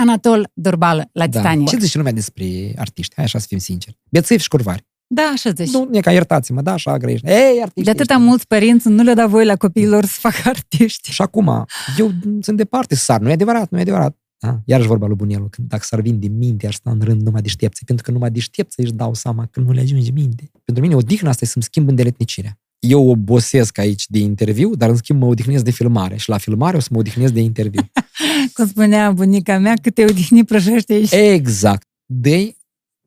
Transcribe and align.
Anatol 0.00 0.50
Durbal 0.54 1.08
la 1.12 1.28
Titania. 1.28 1.66
Ce 1.66 1.76
zice 1.78 1.96
lumea 1.96 2.12
despre 2.12 2.72
artiști? 2.76 3.14
Hai 3.14 3.24
așa 3.24 3.38
să 3.38 3.46
fim 3.48 3.58
sinceri. 3.58 3.98
Bețivi 4.10 4.42
și 4.42 4.48
curvari. 4.48 4.88
Da, 5.06 5.22
așa 5.22 5.50
zici. 5.50 5.70
Nu, 5.70 5.88
e 5.92 6.00
ca 6.00 6.12
iertați-mă, 6.12 6.62
da, 6.62 6.72
așa 6.72 6.96
grești. 6.96 7.26
Ei, 7.26 7.60
artiști. 7.62 7.82
De 7.82 7.90
atâta 7.90 8.14
ăștia. 8.14 8.26
mulți 8.28 8.46
părinți 8.46 8.88
nu 8.88 9.02
le 9.02 9.14
da 9.14 9.26
voi 9.26 9.44
la 9.44 9.56
copiilor 9.56 10.04
să 10.04 10.16
facă 10.20 10.48
artiști. 10.48 11.10
Și 11.10 11.22
acum, 11.22 11.66
eu 11.98 12.10
sunt 12.40 12.56
departe 12.56 12.94
să 12.94 13.04
sar. 13.04 13.20
Nu 13.20 13.28
e 13.28 13.32
adevărat, 13.32 13.70
nu 13.70 13.78
e 13.78 13.80
adevărat. 13.80 14.16
Da? 14.38 14.60
Iarăși 14.64 14.88
vorba 14.88 15.06
lui 15.06 15.16
Bunelu, 15.16 15.48
când 15.50 15.68
dacă 15.68 15.82
s-ar 15.86 16.00
vin 16.00 16.18
de 16.20 16.28
minte, 16.28 16.66
ar 16.66 16.72
sta 16.72 16.90
în 16.90 17.00
rând 17.02 17.22
numai 17.22 17.42
deștepți. 17.42 17.84
Pentru 17.84 18.04
că 18.04 18.10
numai 18.10 18.30
deștepți 18.30 18.80
își 18.80 18.92
dau 18.92 19.14
seama 19.14 19.46
că 19.46 19.60
nu 19.60 19.72
le 19.72 19.80
ajunge 19.80 20.10
minte. 20.10 20.50
Pentru 20.64 20.82
mine, 20.82 20.94
odihna 20.94 21.28
asta 21.28 21.44
e 21.44 21.48
să-mi 21.48 21.64
schimb 21.64 21.88
îndeletnicirea. 21.88 22.58
Eu 22.80 23.08
obosesc 23.08 23.78
aici 23.78 24.06
de 24.08 24.18
interviu, 24.18 24.74
dar 24.74 24.88
în 24.88 24.96
schimb 24.96 25.20
mă 25.20 25.26
odihnesc 25.26 25.64
de 25.64 25.70
filmare. 25.70 26.16
Și 26.16 26.28
la 26.28 26.38
filmare 26.38 26.76
o 26.76 26.80
să 26.80 26.88
mă 26.90 26.98
odihnesc 26.98 27.32
de 27.32 27.40
interviu. 27.40 27.90
Cum 28.54 28.66
spunea 28.66 29.12
bunica 29.12 29.58
mea, 29.58 29.74
câte 29.82 30.04
odihni 30.04 30.44
prăjește 30.44 30.92
aici. 30.92 31.12
Exact. 31.12 31.88
de 32.06 32.54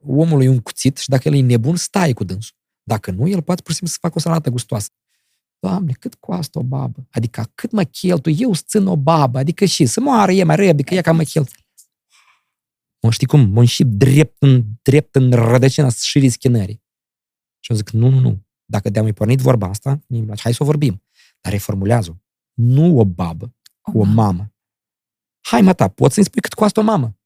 omului 0.06 0.48
un 0.48 0.60
cuțit 0.60 0.98
și 0.98 1.10
dacă 1.10 1.28
el 1.28 1.34
e 1.34 1.42
nebun, 1.42 1.76
stai 1.76 2.14
cu 2.14 2.24
dânsul. 2.24 2.56
Dacă 2.84 3.12
nu, 3.12 3.28
el 3.28 3.42
poate 3.42 3.62
pur 3.62 3.72
și 3.72 3.78
simplu 3.78 3.94
să 3.94 3.98
facă 4.02 4.14
o 4.18 4.20
salată 4.20 4.50
gustoasă. 4.50 4.90
Doamne, 5.60 5.92
cât 6.00 6.16
costă 6.16 6.60
o 6.60 6.64
babă? 6.64 7.08
Adică 7.12 7.52
cât 7.56 7.72
mă 7.72 7.84
cheltui 7.84 8.36
eu 8.40 8.54
să 8.54 8.64
țin 8.66 8.86
o 8.86 8.98
babă? 8.98 9.38
Adică 9.38 9.66
și 9.66 9.86
să 9.86 10.00
moară 10.00 10.32
e 10.32 10.44
mai 10.44 10.56
repede, 10.56 10.84
că 10.84 10.94
ea 10.94 11.02
ca 11.02 11.12
mă 11.12 11.24
cheltuie. 11.24 11.66
Mă 13.02 13.12
știi 13.12 13.28
cum? 13.28 13.50
Mă 13.50 13.64
și 13.64 13.84
drept 13.84 14.36
în, 14.40 14.64
drept 14.82 15.16
în 15.16 15.32
rădăcina 15.32 15.90
șirii 15.90 16.30
schinării. 16.30 16.84
Și 17.60 17.72
eu 17.72 17.78
zic, 17.78 17.90
nu, 17.90 18.10
nu, 18.10 18.20
nu. 18.20 18.43
Dacă 18.66 18.90
de-am 18.90 19.04
mai 19.04 19.14
pornit 19.14 19.40
vorba 19.40 19.68
asta, 19.68 20.00
mi 20.08 20.24
place, 20.24 20.42
hai 20.42 20.54
să 20.54 20.64
o 20.64 20.66
vorbim. 20.66 21.04
Dar 21.42 21.52
reformulează-o. 21.52 22.14
Nu 22.54 23.00
o 23.00 23.06
babă, 23.06 23.56
o, 23.94 24.00
o 24.00 24.04
mamă. 24.04 24.54
Hai, 25.42 25.62
mă, 25.62 25.74
ta, 25.74 25.88
poți 25.88 26.14
să-mi 26.14 26.26
spui 26.26 26.42
cât 26.42 26.54
costă 26.54 26.80
o 26.80 26.84
mamă? 26.84 27.18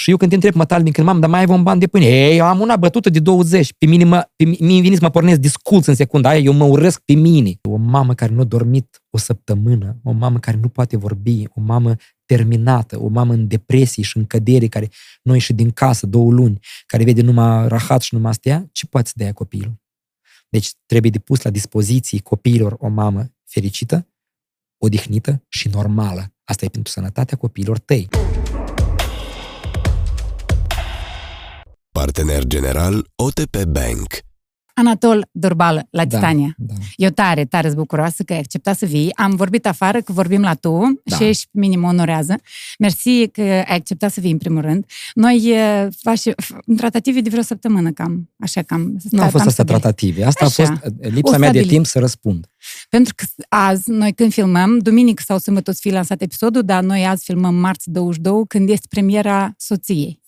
Și 0.00 0.10
eu 0.10 0.16
când 0.16 0.30
te 0.30 0.36
întreb 0.36 0.54
mătalnic 0.54 0.94
când 0.94 1.06
mamă, 1.06 1.20
dar 1.20 1.30
mai 1.30 1.40
ai 1.40 1.46
un 1.48 1.62
ban 1.62 1.78
de 1.78 1.86
pâine? 1.86 2.06
Ei, 2.06 2.36
eu 2.36 2.44
am 2.44 2.60
una 2.60 2.76
bătută 2.76 3.10
de 3.10 3.18
20. 3.18 3.72
Pe 3.78 3.86
mine, 3.86 4.04
mă, 4.04 4.28
pe 4.36 4.44
mine 4.44 4.80
vine 4.80 4.94
să 4.94 5.00
mă 5.02 5.10
pornesc 5.10 5.40
disculț 5.40 5.86
în 5.86 5.94
secunda 5.94 6.28
aia, 6.28 6.38
eu 6.38 6.52
mă 6.52 6.64
urăsc 6.64 7.00
pe 7.00 7.12
mine. 7.12 7.52
O 7.62 7.76
mamă 7.76 8.14
care 8.14 8.32
nu 8.32 8.40
a 8.40 8.44
dormit 8.44 9.02
o 9.10 9.18
săptămână, 9.18 10.00
o 10.02 10.12
mamă 10.12 10.38
care 10.38 10.58
nu 10.62 10.68
poate 10.68 10.96
vorbi, 10.96 11.44
o 11.54 11.60
mamă 11.60 11.94
terminată, 12.24 13.00
o 13.00 13.08
mamă 13.08 13.32
în 13.32 13.48
depresie 13.48 14.02
și 14.02 14.16
în 14.16 14.24
cădere, 14.24 14.66
care 14.66 14.88
nu 15.22 15.34
ieși 15.34 15.52
din 15.52 15.70
casă 15.70 16.06
două 16.06 16.30
luni, 16.30 16.58
care 16.86 17.04
vede 17.04 17.22
numai 17.22 17.68
rahat 17.68 18.00
și 18.00 18.14
numai 18.14 18.30
astea, 18.30 18.68
ce 18.72 18.86
poate 18.86 19.08
să 19.08 19.14
dea 19.16 19.32
copilul? 19.32 19.80
Deci 20.48 20.70
trebuie 20.86 21.10
de 21.10 21.18
pus 21.18 21.42
la 21.42 21.50
dispoziție 21.50 22.20
copiilor 22.20 22.76
o 22.78 22.88
mamă 22.88 23.32
fericită, 23.44 24.08
odihnită 24.78 25.44
și 25.48 25.68
normală. 25.68 26.34
Asta 26.44 26.64
e 26.64 26.68
pentru 26.68 26.92
sănătatea 26.92 27.36
copiilor 27.36 27.78
tăi. 27.78 28.08
Partener 31.90 32.44
general 32.44 33.10
OTP 33.14 33.64
Bank. 33.64 34.27
Anatol 34.78 35.28
Durbal 35.32 35.86
la 35.90 36.06
Titania. 36.06 36.54
Da, 36.56 36.74
da. 36.74 36.80
Eu 36.96 37.10
tare, 37.10 37.44
tare 37.44 37.66
sunt 37.66 37.78
bucuroasă 37.78 38.22
că 38.22 38.32
ai 38.32 38.38
acceptat 38.38 38.76
să 38.78 38.86
vii. 38.86 39.14
Am 39.14 39.34
vorbit 39.36 39.66
afară, 39.66 40.00
că 40.00 40.12
vorbim 40.12 40.40
la 40.40 40.54
tu 40.54 41.00
Da. 41.04 41.16
și 41.16 41.24
ești 41.24 41.46
pe 41.52 41.58
mine 41.58 41.76
mă 41.76 41.88
onorează. 41.88 42.34
Mersi 42.78 43.28
că 43.28 43.40
ai 43.42 43.64
acceptat 43.76 44.12
să 44.12 44.20
vii 44.20 44.30
în 44.30 44.38
primul 44.38 44.60
rând. 44.62 44.84
Noi 45.14 45.42
eh, 45.46 45.86
face, 46.00 46.30
f- 46.30 46.56
în 46.66 46.76
tratative 46.76 47.20
de 47.20 47.28
vreo 47.30 47.42
săptămână 47.42 47.90
cam, 47.90 48.30
așa 48.38 48.62
cam. 48.62 48.96
Nu 49.10 49.22
au 49.22 49.28
fost 49.30 49.42
am 49.42 49.48
astea 49.48 49.64
stabilit. 49.64 49.80
tratative. 49.80 50.24
Asta 50.24 50.44
Așa. 50.44 50.62
a 50.62 50.66
fost 50.66 50.80
uh, 50.84 51.06
O 51.06 51.08
lipsa 51.08 51.30
mea 51.30 51.38
de 51.38 51.44
stabilit. 51.44 51.68
timp 51.68 51.86
să 51.86 51.98
răspund. 51.98 52.46
Pentru 52.88 53.14
că 53.16 53.24
azi, 53.48 53.90
noi 53.90 54.12
când 54.12 54.32
filmăm, 54.32 54.78
duminică 54.78 55.22
sau 55.26 55.38
sâmbătă 55.38 55.70
o 55.70 55.72
să 55.72 55.78
fie 55.82 55.92
lansat 55.92 56.20
episodul, 56.22 56.62
dar 56.62 56.82
noi 56.82 57.06
azi 57.06 57.24
filmăm 57.24 57.54
marți 57.54 57.90
22, 57.90 58.42
când 58.48 58.68
este 58.68 58.86
premiera 58.88 59.54
soției. 59.56 60.20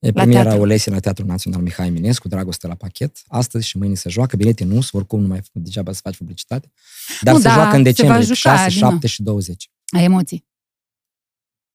E 0.00 0.06
La 0.06 0.12
premiera 0.12 0.42
teatru. 0.42 0.60
Olesie 0.60 0.92
la 0.92 0.98
Teatrul 0.98 1.26
Național 1.26 1.60
Mihai 1.60 1.86
Eminescu, 1.86 2.28
Dragoste 2.28 2.66
la 2.66 2.74
pachet. 2.74 3.16
Astăzi 3.26 3.66
și 3.66 3.78
mâine 3.78 3.94
se 3.94 4.08
joacă, 4.08 4.36
bilete 4.36 4.64
nu, 4.64 4.72
sunt, 4.72 4.92
oricum 4.92 5.20
nu 5.20 5.26
mai 5.26 5.40
degeaba 5.52 5.92
să 5.92 6.00
faci 6.02 6.16
publicitate. 6.16 6.72
Dar 7.20 7.34
Nu, 7.34 7.40
se 7.40 7.48
da, 7.48 7.54
joacă 7.54 7.76
în 7.76 7.84
se 7.84 7.90
va 7.90 7.90
decembrie, 7.90 8.22
juca, 8.22 8.34
6, 8.34 8.68
din 8.68 8.78
nou. 8.80 8.90
7 8.90 9.06
și 9.06 9.22
20. 9.22 9.70
Ai 9.96 10.04
emoții. 10.04 10.46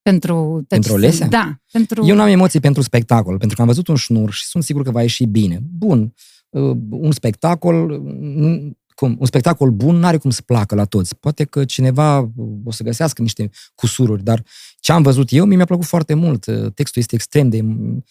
Pentru, 0.01 0.65
Pentru 0.67 0.93
Olesia? 0.93 1.27
Da. 1.27 1.59
Pentru... 1.71 2.07
Eu 2.07 2.15
nu 2.15 2.21
am 2.21 2.27
emoții 2.27 2.59
pentru 2.59 2.81
spectacol, 2.81 3.37
pentru 3.37 3.55
că 3.55 3.61
am 3.61 3.67
văzut 3.67 3.87
un 3.87 3.95
șnur 3.95 4.31
și 4.31 4.45
sunt 4.45 4.63
sigur 4.63 4.83
că 4.83 4.91
va 4.91 5.01
ieși 5.01 5.25
bine. 5.25 5.59
Bun, 5.77 6.13
uh, 6.49 6.77
un 6.89 7.11
spectacol, 7.11 7.99
mm, 7.99 8.77
cum, 8.95 9.15
un 9.19 9.25
spectacol 9.25 9.69
bun 9.69 9.95
nu 9.95 10.05
are 10.05 10.17
cum 10.17 10.29
să 10.29 10.41
placă 10.41 10.75
la 10.75 10.85
toți. 10.85 11.15
Poate 11.19 11.43
că 11.43 11.65
cineva 11.65 12.19
uh, 12.19 12.27
o 12.63 12.71
să 12.71 12.83
găsească 12.83 13.21
niște 13.21 13.49
cusururi, 13.75 14.23
dar 14.23 14.43
ce 14.79 14.91
am 14.91 15.01
văzut 15.01 15.31
eu, 15.31 15.45
mie 15.45 15.55
mi-a 15.55 15.65
plăcut 15.65 15.85
foarte 15.85 16.13
mult. 16.13 16.45
Uh, 16.45 16.71
Textul 16.73 17.01
este 17.01 17.15
extrem 17.15 17.49
de 17.49 17.61
mm, 17.61 18.03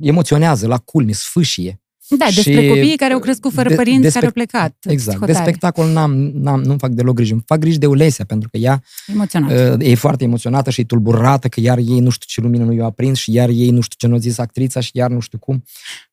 emoționează, 0.00 0.66
la 0.66 0.78
culme, 0.78 1.12
sfâșie. 1.12 1.78
Da, 2.18 2.24
despre 2.34 2.62
Și- 2.62 2.68
copiii 2.68 2.96
care 2.96 3.12
au 3.12 3.18
crescut 3.18 3.52
fără 3.52 3.68
de- 3.68 3.74
părinți, 3.74 4.00
de 4.02 4.08
care 4.10 4.24
au 4.24 4.30
spec- 4.30 4.34
plecat. 4.34 4.76
Exact. 4.88 5.18
De 5.18 5.24
psihotare. 5.24 5.48
spectacol 5.50 5.88
n-am, 5.92 6.12
n-am, 6.34 6.62
nu-mi 6.62 6.78
fac 6.78 6.90
deloc 6.90 7.14
griji. 7.14 7.32
Îmi 7.32 7.42
fac 7.46 7.58
griji 7.58 7.78
de 7.78 7.86
Ulesia, 7.86 8.24
pentru 8.24 8.48
că 8.48 8.56
ea 8.56 8.82
Emoționat. 9.06 9.78
uh, 9.80 9.86
e 9.90 9.94
foarte 9.94 10.24
emoționată 10.24 10.70
și 10.70 10.80
e 10.80 10.84
tulburată, 10.84 11.48
că 11.48 11.60
iar 11.60 11.78
ei 11.78 12.00
nu 12.00 12.10
știu 12.10 12.26
ce 12.28 12.40
lumină 12.40 12.64
nu 12.64 12.72
i-a 12.72 12.84
aprins 12.84 13.18
și 13.18 13.32
iar 13.32 13.48
ei 13.48 13.70
nu 13.70 13.80
știu 13.80 13.96
ce 13.98 14.06
nu 14.06 14.14
a 14.14 14.18
zis 14.18 14.38
actrița 14.38 14.80
și 14.80 14.90
iar 14.92 15.10
nu 15.10 15.20
știu 15.20 15.38
cum. 15.38 15.64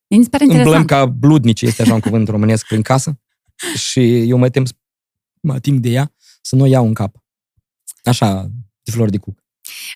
Mi 0.07 0.23
se 0.23 0.29
pare 0.29 0.43
Îmblăm 0.43 0.59
interesant. 0.65 0.89
ca 0.89 1.05
bludnici, 1.05 1.61
este 1.61 1.81
așa 1.81 1.93
un 1.93 1.99
cuvânt 1.99 2.27
românesc 2.27 2.65
prin 2.67 2.81
casă. 2.81 3.19
Și 3.75 4.29
eu 4.29 4.37
mă 4.37 4.49
tem 4.49 4.65
să 4.65 4.73
mă 5.41 5.53
ating 5.53 5.79
de 5.79 5.89
ea, 5.89 6.13
să 6.41 6.55
nu 6.55 6.61
o 6.63 6.65
iau 6.65 6.85
în 6.85 6.93
cap. 6.93 7.15
Așa, 8.03 8.51
de 8.81 8.91
flori 8.91 9.11
de 9.11 9.17
cuc. 9.17 9.43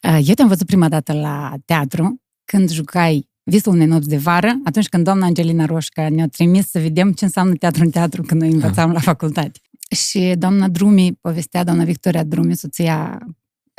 Uh, 0.03 0.19
Eu 0.27 0.33
te-am 0.33 0.47
văzut 0.47 0.65
prima 0.65 0.89
dată 0.89 1.13
la 1.13 1.53
teatru, 1.65 2.21
când 2.45 2.71
jucai 2.71 3.29
Visul 3.51 3.73
unei 3.73 3.87
nopți 3.87 4.09
de 4.09 4.17
vară, 4.17 4.59
atunci 4.63 4.87
când 4.87 5.03
doamna 5.03 5.25
Angelina 5.25 5.65
Roșca 5.65 6.09
ne-a 6.09 6.27
trimis 6.27 6.69
să 6.69 6.79
vedem 6.79 7.11
ce 7.11 7.25
înseamnă 7.25 7.55
teatru 7.55 7.83
în 7.83 7.89
teatru 7.89 8.21
când 8.21 8.41
noi 8.41 8.51
învățam 8.51 8.91
la 8.91 8.99
facultate. 8.99 9.59
Și 9.95 10.33
doamna 10.37 10.67
Drumi 10.67 11.17
povestea, 11.21 11.63
doamna 11.63 11.83
Victoria 11.83 12.23
Drumi, 12.23 12.55
soția... 12.55 13.19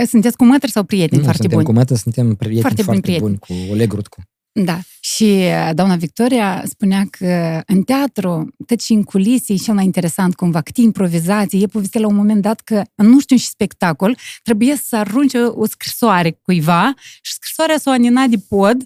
Sunteți 0.06 0.36
cu 0.36 0.44
mătri 0.44 0.70
sau 0.70 0.84
prieteni 0.84 1.20
Nu, 1.20 1.24
foarte 1.24 1.42
suntem 1.42 1.58
buni? 1.58 1.70
cu 1.70 1.78
mătă, 1.78 1.94
suntem 1.94 2.34
prieteni 2.34 2.60
Foarte 2.60 2.82
foarte, 2.82 3.10
buni 3.10 3.18
foarte 3.18 3.46
buni 3.48 3.66
cu 3.66 3.72
Oleg 3.72 3.92
Rutcu. 3.92 4.22
Da. 4.64 4.78
Și 5.00 5.22
uh, 5.22 5.70
doamna 5.74 5.96
Victoria 5.96 6.62
spunea 6.66 7.06
că 7.10 7.62
în 7.66 7.82
teatru, 7.82 8.54
tot 8.66 8.80
și 8.80 8.92
în 8.92 9.02
culise, 9.02 9.52
e 9.52 9.56
cel 9.56 9.74
mai 9.74 9.84
interesant 9.84 10.34
cumva, 10.34 10.60
câte 10.60 10.80
improvizații. 10.80 11.62
E 11.62 11.66
povestea 11.66 12.00
la 12.00 12.06
un 12.06 12.14
moment 12.14 12.42
dat 12.42 12.60
că 12.60 12.82
în 12.94 13.06
nu 13.06 13.20
știu 13.20 13.36
și 13.36 13.46
spectacol 13.46 14.16
trebuie 14.42 14.76
să 14.76 14.96
arunce 14.96 15.38
o 15.38 15.66
scrisoare 15.66 16.38
cuiva 16.42 16.94
și 17.22 17.32
scrisoarea 17.32 17.78
s-o 17.78 17.90
anina 17.90 18.26
de 18.26 18.36
pod 18.48 18.76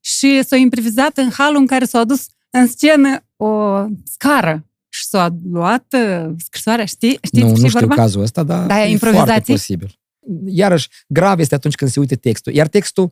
și 0.00 0.42
s-o 0.42 0.56
improvizat 0.56 1.16
în 1.16 1.30
halul 1.30 1.60
în 1.60 1.66
care 1.66 1.84
s-a 1.84 1.98
adus 1.98 2.26
în 2.50 2.66
scenă 2.66 3.24
o 3.36 3.84
scară 4.04 4.66
și 4.88 5.06
s-a 5.06 5.36
luat 5.50 5.94
uh, 5.96 6.30
scrisoarea, 6.44 6.84
știi? 6.84 7.18
Știți 7.22 7.44
nu, 7.44 7.54
ce 7.54 7.60
nu 7.60 7.66
e 7.66 7.68
știu 7.68 7.80
vorba? 7.80 7.94
cazul 7.94 8.22
ăsta, 8.22 8.42
dar 8.42 8.66
Da, 8.66 8.84
e 8.84 8.90
improvizații? 8.90 9.26
foarte 9.26 9.52
posibil. 9.52 9.98
Iarăși, 10.46 10.88
grav 11.06 11.38
este 11.38 11.54
atunci 11.54 11.74
când 11.74 11.90
se 11.90 12.00
uite 12.00 12.16
textul. 12.16 12.52
Iar 12.52 12.68
textul, 12.68 13.04
uh, 13.04 13.10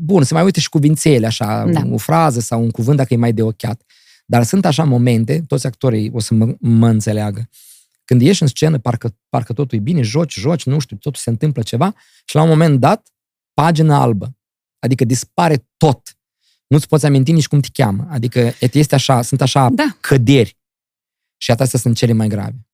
bun, 0.00 0.22
se 0.22 0.34
mai 0.34 0.42
uite 0.44 0.60
și 0.60 0.68
cuvințele, 0.68 1.26
așa, 1.26 1.64
Da. 1.72 1.82
o 1.90 1.96
frază 1.96 2.40
sau 2.40 2.62
un 2.62 2.70
cuvânt 2.70 2.96
dacă 2.96 3.14
e 3.14 3.16
mai 3.16 3.32
de 3.32 3.42
ochiat. 3.42 3.82
Dar 4.26 4.42
sunt 4.42 4.64
așa 4.64 4.84
momente, 4.84 5.44
toți 5.46 5.66
actorii 5.66 6.10
o 6.14 6.18
să 6.20 6.34
mă, 6.34 6.54
mă 6.60 6.88
înțeleagă, 6.88 7.48
când 8.04 8.20
ieși 8.22 8.42
în 8.42 8.48
scenă, 8.48 8.78
parcă, 8.78 9.16
parcă 9.28 9.52
totul 9.52 9.78
e 9.78 9.80
bine, 9.80 10.02
joci, 10.02 10.38
joci, 10.38 10.64
nu 10.64 10.78
știu, 10.78 10.96
totul 10.96 11.20
se 11.20 11.30
întâmplă 11.30 11.62
ceva 11.62 11.94
și 12.24 12.34
la 12.34 12.42
un 12.42 12.48
moment 12.48 12.80
dat, 12.80 13.08
pagina 13.54 14.00
albă. 14.00 14.36
Adică 14.78 15.04
dispare 15.04 15.66
tot. 15.76 16.16
Nu-ți 16.66 16.88
poți 16.88 17.06
aminti 17.06 17.32
nici 17.32 17.46
cum 17.48 17.60
te 17.60 17.68
cheamă. 17.72 18.06
Adică 18.10 18.52
este 18.72 18.94
așa, 18.94 19.22
sunt 19.22 19.40
așa 19.40 19.68
Da. 19.70 19.96
căderi. 20.00 20.58
Și 21.36 21.50
atât 21.50 21.64
astea 21.64 21.78
sunt 21.78 21.96
cele 21.96 22.12
mai 22.12 22.28
grave. 22.28 22.66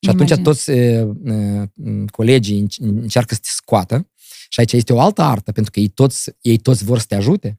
Și 0.00 0.10
atunci 0.10 0.30
Imagine. 0.30 0.42
toți 0.42 0.70
e, 0.70 1.06
e, 1.24 1.68
colegii 2.10 2.62
înc- 2.66 2.84
încearcă 3.00 3.34
să 3.34 3.40
te 3.40 3.48
scoată 3.50 4.10
și 4.48 4.60
aici 4.60 4.72
este 4.72 4.92
o 4.92 5.00
altă 5.00 5.22
artă, 5.22 5.52
pentru 5.52 5.72
că 5.72 5.80
ei 5.80 5.88
toți, 5.88 6.30
ei 6.40 6.58
toți 6.58 6.84
vor 6.84 6.98
să 6.98 7.04
te 7.08 7.14
ajute. 7.14 7.58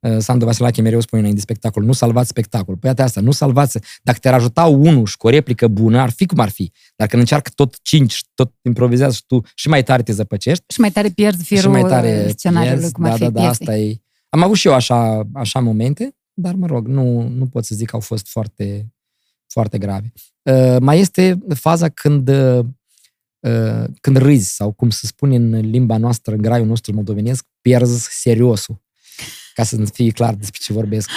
E, 0.00 0.18
Sandu 0.18 0.44
Vasilache 0.44 0.82
mereu 0.82 1.00
spune 1.00 1.20
înainte 1.20 1.44
de 1.44 1.52
spectacol, 1.52 1.82
nu 1.84 1.92
salvați 1.92 2.28
spectacol. 2.28 2.76
Păi 2.76 2.90
atât 2.90 3.04
asta, 3.04 3.20
nu 3.20 3.30
salvați. 3.30 3.78
Dacă 4.02 4.18
te-ar 4.18 4.34
ajuta 4.34 4.64
unul 4.64 5.06
și 5.06 5.16
cu 5.16 5.26
o 5.26 5.30
replică 5.30 5.68
bună, 5.68 6.00
ar 6.00 6.10
fi 6.10 6.26
cum 6.26 6.38
ar 6.38 6.48
fi. 6.48 6.72
Dar 6.96 7.08
când 7.08 7.22
încearcă 7.22 7.50
tot 7.54 7.78
cinci, 7.82 8.12
și 8.12 8.24
tot 8.34 8.52
improvizează 8.62 9.14
și 9.14 9.26
tu 9.26 9.40
și 9.54 9.68
mai 9.68 9.82
tare 9.82 10.02
te 10.02 10.12
zăpăcești, 10.12 10.64
Și 10.68 10.80
mai 10.80 10.90
tare 10.90 11.08
pierzi 11.08 11.44
și 11.44 11.54
firul 11.56 11.70
mai 11.70 11.82
tare 11.82 12.22
uh, 12.24 12.32
scenariului, 12.36 12.78
pierzi. 12.78 12.92
cum 12.92 13.04
ar 13.04 13.10
da, 13.10 13.16
fi 13.16 13.22
da, 13.22 13.30
da, 13.30 13.40
piesei. 13.40 13.66
asta 13.66 13.76
e. 13.76 14.00
Am 14.28 14.42
avut 14.42 14.56
și 14.56 14.66
eu 14.66 14.74
așa, 14.74 15.28
așa 15.34 15.60
momente, 15.60 16.16
dar 16.32 16.54
mă 16.54 16.66
rog, 16.66 16.86
nu, 16.86 17.28
nu 17.28 17.46
pot 17.46 17.64
să 17.64 17.74
zic 17.74 17.88
că 17.88 17.94
au 17.94 18.00
fost 18.00 18.28
foarte, 18.28 18.92
foarte 19.46 19.78
grave. 19.78 20.12
Uh, 20.42 20.76
mai 20.80 21.00
este 21.00 21.38
faza 21.54 21.88
când, 21.88 22.28
uh, 22.28 22.58
uh, 22.58 22.64
când 24.00 24.16
râzi, 24.16 24.54
sau 24.54 24.72
cum 24.72 24.90
se 24.90 25.06
spune 25.06 25.36
în 25.36 25.70
limba 25.70 25.96
noastră, 25.96 26.34
în 26.34 26.40
graiul 26.40 26.66
nostru 26.66 26.94
moldovenesc, 26.94 27.44
pierzi 27.60 28.08
seriosul. 28.10 28.82
Ca 29.54 29.62
să 29.62 29.84
fie 29.92 30.10
clar 30.10 30.34
despre 30.34 30.58
ce 30.62 30.72
vorbesc. 30.72 31.10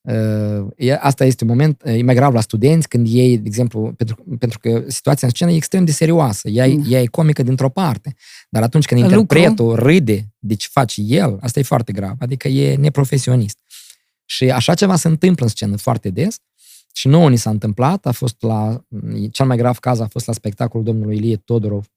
Uh, 0.00 0.66
e- 0.76 0.98
asta 1.00 1.24
este 1.24 1.44
un 1.44 1.50
moment, 1.50 1.82
uh, 1.84 1.98
e 1.98 2.02
mai 2.02 2.14
grav 2.14 2.34
la 2.34 2.40
studenți 2.40 2.88
când 2.88 3.06
ei, 3.10 3.38
de 3.38 3.46
exemplu, 3.46 3.92
pentru, 3.96 4.24
pentru 4.38 4.58
că 4.58 4.84
situația 4.86 5.26
în 5.26 5.32
scenă 5.34 5.50
e 5.50 5.56
extrem 5.56 5.84
de 5.84 5.92
serioasă. 5.92 6.48
Ea, 6.48 6.68
Da. 6.68 6.88
ea 6.88 7.00
e 7.00 7.06
comică 7.06 7.42
dintr-o 7.42 7.68
parte. 7.68 8.14
Dar 8.50 8.62
atunci 8.62 8.84
când 8.84 9.00
Lucru. 9.00 9.18
interpretul 9.18 9.74
râde 9.74 10.34
de 10.38 10.54
ce 10.54 10.68
face 10.70 11.00
el, 11.00 11.38
asta 11.40 11.58
e 11.58 11.62
foarte 11.62 11.92
grav. 11.92 12.16
Adică 12.18 12.48
e 12.48 12.76
neprofesionist. 12.76 13.58
Și 14.24 14.50
așa 14.50 14.74
ceva 14.74 14.96
se 14.96 15.08
întâmplă 15.08 15.44
în 15.44 15.50
scenă 15.50 15.76
foarte 15.76 16.10
des. 16.10 16.36
Și 16.96 17.08
nouă 17.08 17.30
ni 17.30 17.36
s-a 17.36 17.50
întâmplat, 17.50 18.06
a 18.06 18.12
fost 18.12 18.42
la, 18.42 18.84
cel 19.30 19.46
mai 19.46 19.56
grav 19.56 19.78
caz 19.78 20.00
a 20.00 20.06
fost 20.06 20.26
la 20.26 20.32
spectacolul 20.32 20.84
domnului 20.84 21.16
Ilie 21.16 21.36
Todorov, 21.36 21.90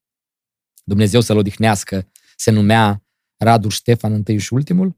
Dumnezeu 0.84 1.22
să-l 1.22 1.38
odihnească, 1.38 2.08
se 2.36 2.52
numea 2.52 3.04
Radu 3.38 3.70
Ștefan 3.70 4.14
întâi 4.14 4.38
și 4.38 4.54
ultimul, 4.54 4.98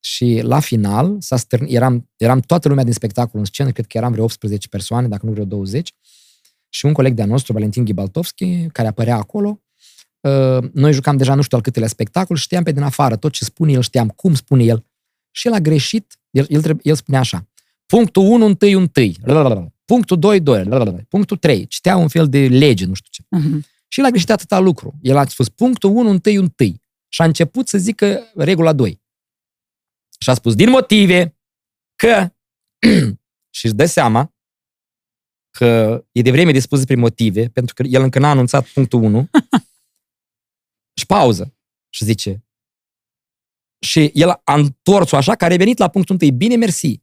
și 0.00 0.40
la 0.42 0.60
final 0.60 1.16
s-a 1.20 1.36
stârn, 1.36 1.66
eram, 1.68 2.10
eram 2.16 2.40
toată 2.40 2.68
lumea 2.68 2.84
din 2.84 2.92
spectacol 2.92 3.40
în 3.40 3.44
scenă, 3.44 3.70
cred 3.70 3.86
că 3.86 3.96
eram 3.96 4.12
vreo 4.12 4.24
18 4.24 4.68
persoane, 4.68 5.08
dacă 5.08 5.26
nu 5.26 5.32
vreo 5.32 5.44
20, 5.44 5.94
și 6.68 6.86
un 6.86 6.92
coleg 6.92 7.14
de-a 7.14 7.26
nostru, 7.26 7.52
Valentin 7.52 7.84
Ghibaltovski, 7.84 8.66
care 8.66 8.88
apărea 8.88 9.16
acolo, 9.16 9.62
uh, 10.20 10.70
noi 10.72 10.92
jucam 10.92 11.16
deja 11.16 11.34
nu 11.34 11.42
știu 11.42 11.56
al 11.56 11.62
câtelea 11.62 11.88
spectacol, 11.88 12.36
știam 12.36 12.62
pe 12.62 12.72
din 12.72 12.82
afară 12.82 13.16
tot 13.16 13.32
ce 13.32 13.44
spune 13.44 13.72
el, 13.72 13.82
știam 13.82 14.08
cum 14.08 14.34
spune 14.34 14.64
el. 14.64 14.86
Și 15.30 15.46
el 15.46 15.52
a 15.52 15.58
greșit, 15.58 16.18
el, 16.30 16.46
el, 16.48 16.62
trebuie- 16.62 16.90
el 16.90 16.96
spunea 16.96 17.20
așa, 17.20 17.47
punctul 17.92 18.22
1, 18.22 18.44
întâi, 18.44 18.72
întâi, 18.72 19.16
lalalala, 19.22 19.72
punctul 19.84 20.18
2, 20.18 20.40
2, 20.40 20.64
lalalala, 20.64 20.98
punctul 21.08 21.36
3, 21.36 21.66
citea 21.66 21.96
un 21.96 22.08
fel 22.08 22.28
de 22.28 22.48
lege, 22.48 22.84
nu 22.84 22.94
știu 22.94 23.10
ce. 23.10 23.22
Mhm. 23.28 23.64
Și 23.88 24.00
el 24.00 24.06
a 24.06 24.10
greșit 24.10 24.30
atâta 24.30 24.58
lucru. 24.58 24.98
El 25.02 25.16
a 25.16 25.24
spus 25.24 25.48
punctul 25.48 25.90
1, 25.90 26.10
întâi, 26.10 26.34
întâi. 26.34 26.82
Și 27.08 27.22
a 27.22 27.24
început 27.24 27.68
să 27.68 27.78
zică 27.78 28.32
regula 28.34 28.72
2. 28.72 29.02
Și 30.20 30.30
a 30.30 30.34
spus, 30.34 30.54
din 30.54 30.70
motive 30.70 31.36
că... 31.96 32.32
și 33.56 33.64
își 33.64 33.74
dă 33.74 33.86
seama 33.86 34.34
că 35.50 36.04
e 36.12 36.22
de 36.22 36.30
vreme 36.30 36.52
de 36.52 36.60
spus 36.60 36.78
despre 36.78 36.96
motive, 36.96 37.48
pentru 37.48 37.74
că 37.74 37.82
el 37.82 38.02
încă 38.02 38.18
n-a 38.18 38.30
anunțat 38.30 38.66
punctul 38.66 39.02
1. 39.02 39.30
și 40.98 41.06
pauză. 41.06 41.56
Și 41.88 42.04
zice... 42.04 42.42
Și 43.80 44.10
el 44.14 44.28
a 44.28 44.54
întors-o 44.54 45.16
așa, 45.16 45.34
că 45.34 45.44
a 45.44 45.48
revenit 45.48 45.78
la 45.78 45.88
punctul 45.88 46.16
1. 46.20 46.30
Bine, 46.30 46.56
mersi. 46.56 47.02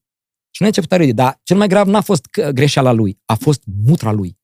Și 0.55 0.61
noi 0.61 0.71
a 0.73 0.75
început 0.75 0.91
a 0.91 0.97
râde, 0.97 1.11
dar 1.11 1.39
cel 1.43 1.57
mai 1.57 1.67
grav 1.67 1.87
n-a 1.87 2.01
fost 2.01 2.25
că- 2.25 2.51
greșeala 2.51 2.91
lui, 2.91 3.19
a 3.25 3.35
fost 3.35 3.61
mutra 3.85 4.11
lui. 4.11 4.37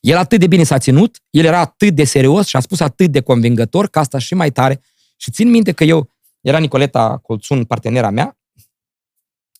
El 0.00 0.16
atât 0.16 0.40
de 0.40 0.46
bine 0.46 0.62
s-a 0.62 0.78
ținut, 0.78 1.22
el 1.30 1.44
era 1.44 1.58
atât 1.58 1.94
de 1.94 2.04
serios 2.04 2.46
și 2.46 2.56
a 2.56 2.60
spus 2.60 2.80
atât 2.80 3.10
de 3.10 3.20
convingător 3.20 3.88
că 3.88 3.98
asta 3.98 4.18
și 4.18 4.34
mai 4.34 4.52
tare. 4.52 4.82
Și 5.16 5.30
țin 5.30 5.50
minte 5.50 5.72
că 5.72 5.84
eu, 5.84 6.10
era 6.40 6.58
Nicoleta 6.58 7.18
Colțun, 7.18 7.64
partenera 7.64 8.10
mea, 8.10 8.38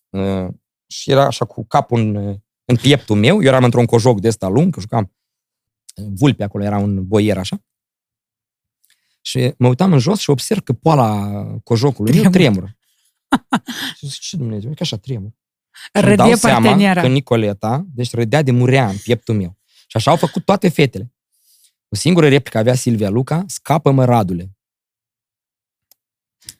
uh, 0.08 0.48
și 0.86 1.10
era 1.10 1.26
așa 1.26 1.44
cu 1.44 1.64
capul 1.64 2.00
în, 2.00 2.14
uh, 2.14 2.36
în 2.64 2.76
pieptul 2.76 3.16
meu, 3.16 3.34
eu 3.34 3.48
eram 3.48 3.64
într-un 3.64 3.86
cojoc 3.86 4.20
de 4.20 4.28
ăsta 4.28 4.48
lung, 4.48 4.74
că 4.74 4.80
jucam 4.80 5.12
uh, 5.96 6.06
vulpe 6.08 6.42
acolo, 6.42 6.64
era 6.64 6.78
un 6.78 7.06
boier 7.06 7.38
așa. 7.38 7.64
Și 9.20 9.54
mă 9.58 9.68
uitam 9.68 9.92
în 9.92 9.98
jos 9.98 10.18
și 10.18 10.30
observ 10.30 10.60
că 10.60 10.72
poala 10.72 11.42
cojocului 11.64 12.12
meu 12.12 12.30
Tremură. 12.30 12.38
tremură. 12.38 12.76
și 13.96 14.06
zic, 14.06 14.20
ce 14.20 14.36
Dumnezeu, 14.36 14.70
e 14.70 14.74
că 14.74 14.82
așa 14.82 14.96
tremură. 14.96 15.34
Și 15.84 15.90
îmi 15.92 16.04
Râdea 16.04 16.24
dau 16.24 16.34
seama 16.34 16.66
partenera. 16.66 17.00
că 17.00 17.06
Nicoleta, 17.06 17.86
deci 17.94 18.14
râdea 18.14 18.42
de 18.42 18.50
murea 18.50 18.88
în 18.88 18.96
pieptul 18.96 19.34
meu. 19.34 19.58
Și 19.64 19.96
așa 19.96 20.10
au 20.10 20.16
făcut 20.16 20.44
toate 20.44 20.68
fetele. 20.68 21.12
O 21.88 21.96
singură 21.96 22.28
replică 22.28 22.58
avea 22.58 22.74
Silvia 22.74 23.08
Luca, 23.08 23.44
scapă-mă, 23.46 24.04
Radule. 24.04 24.50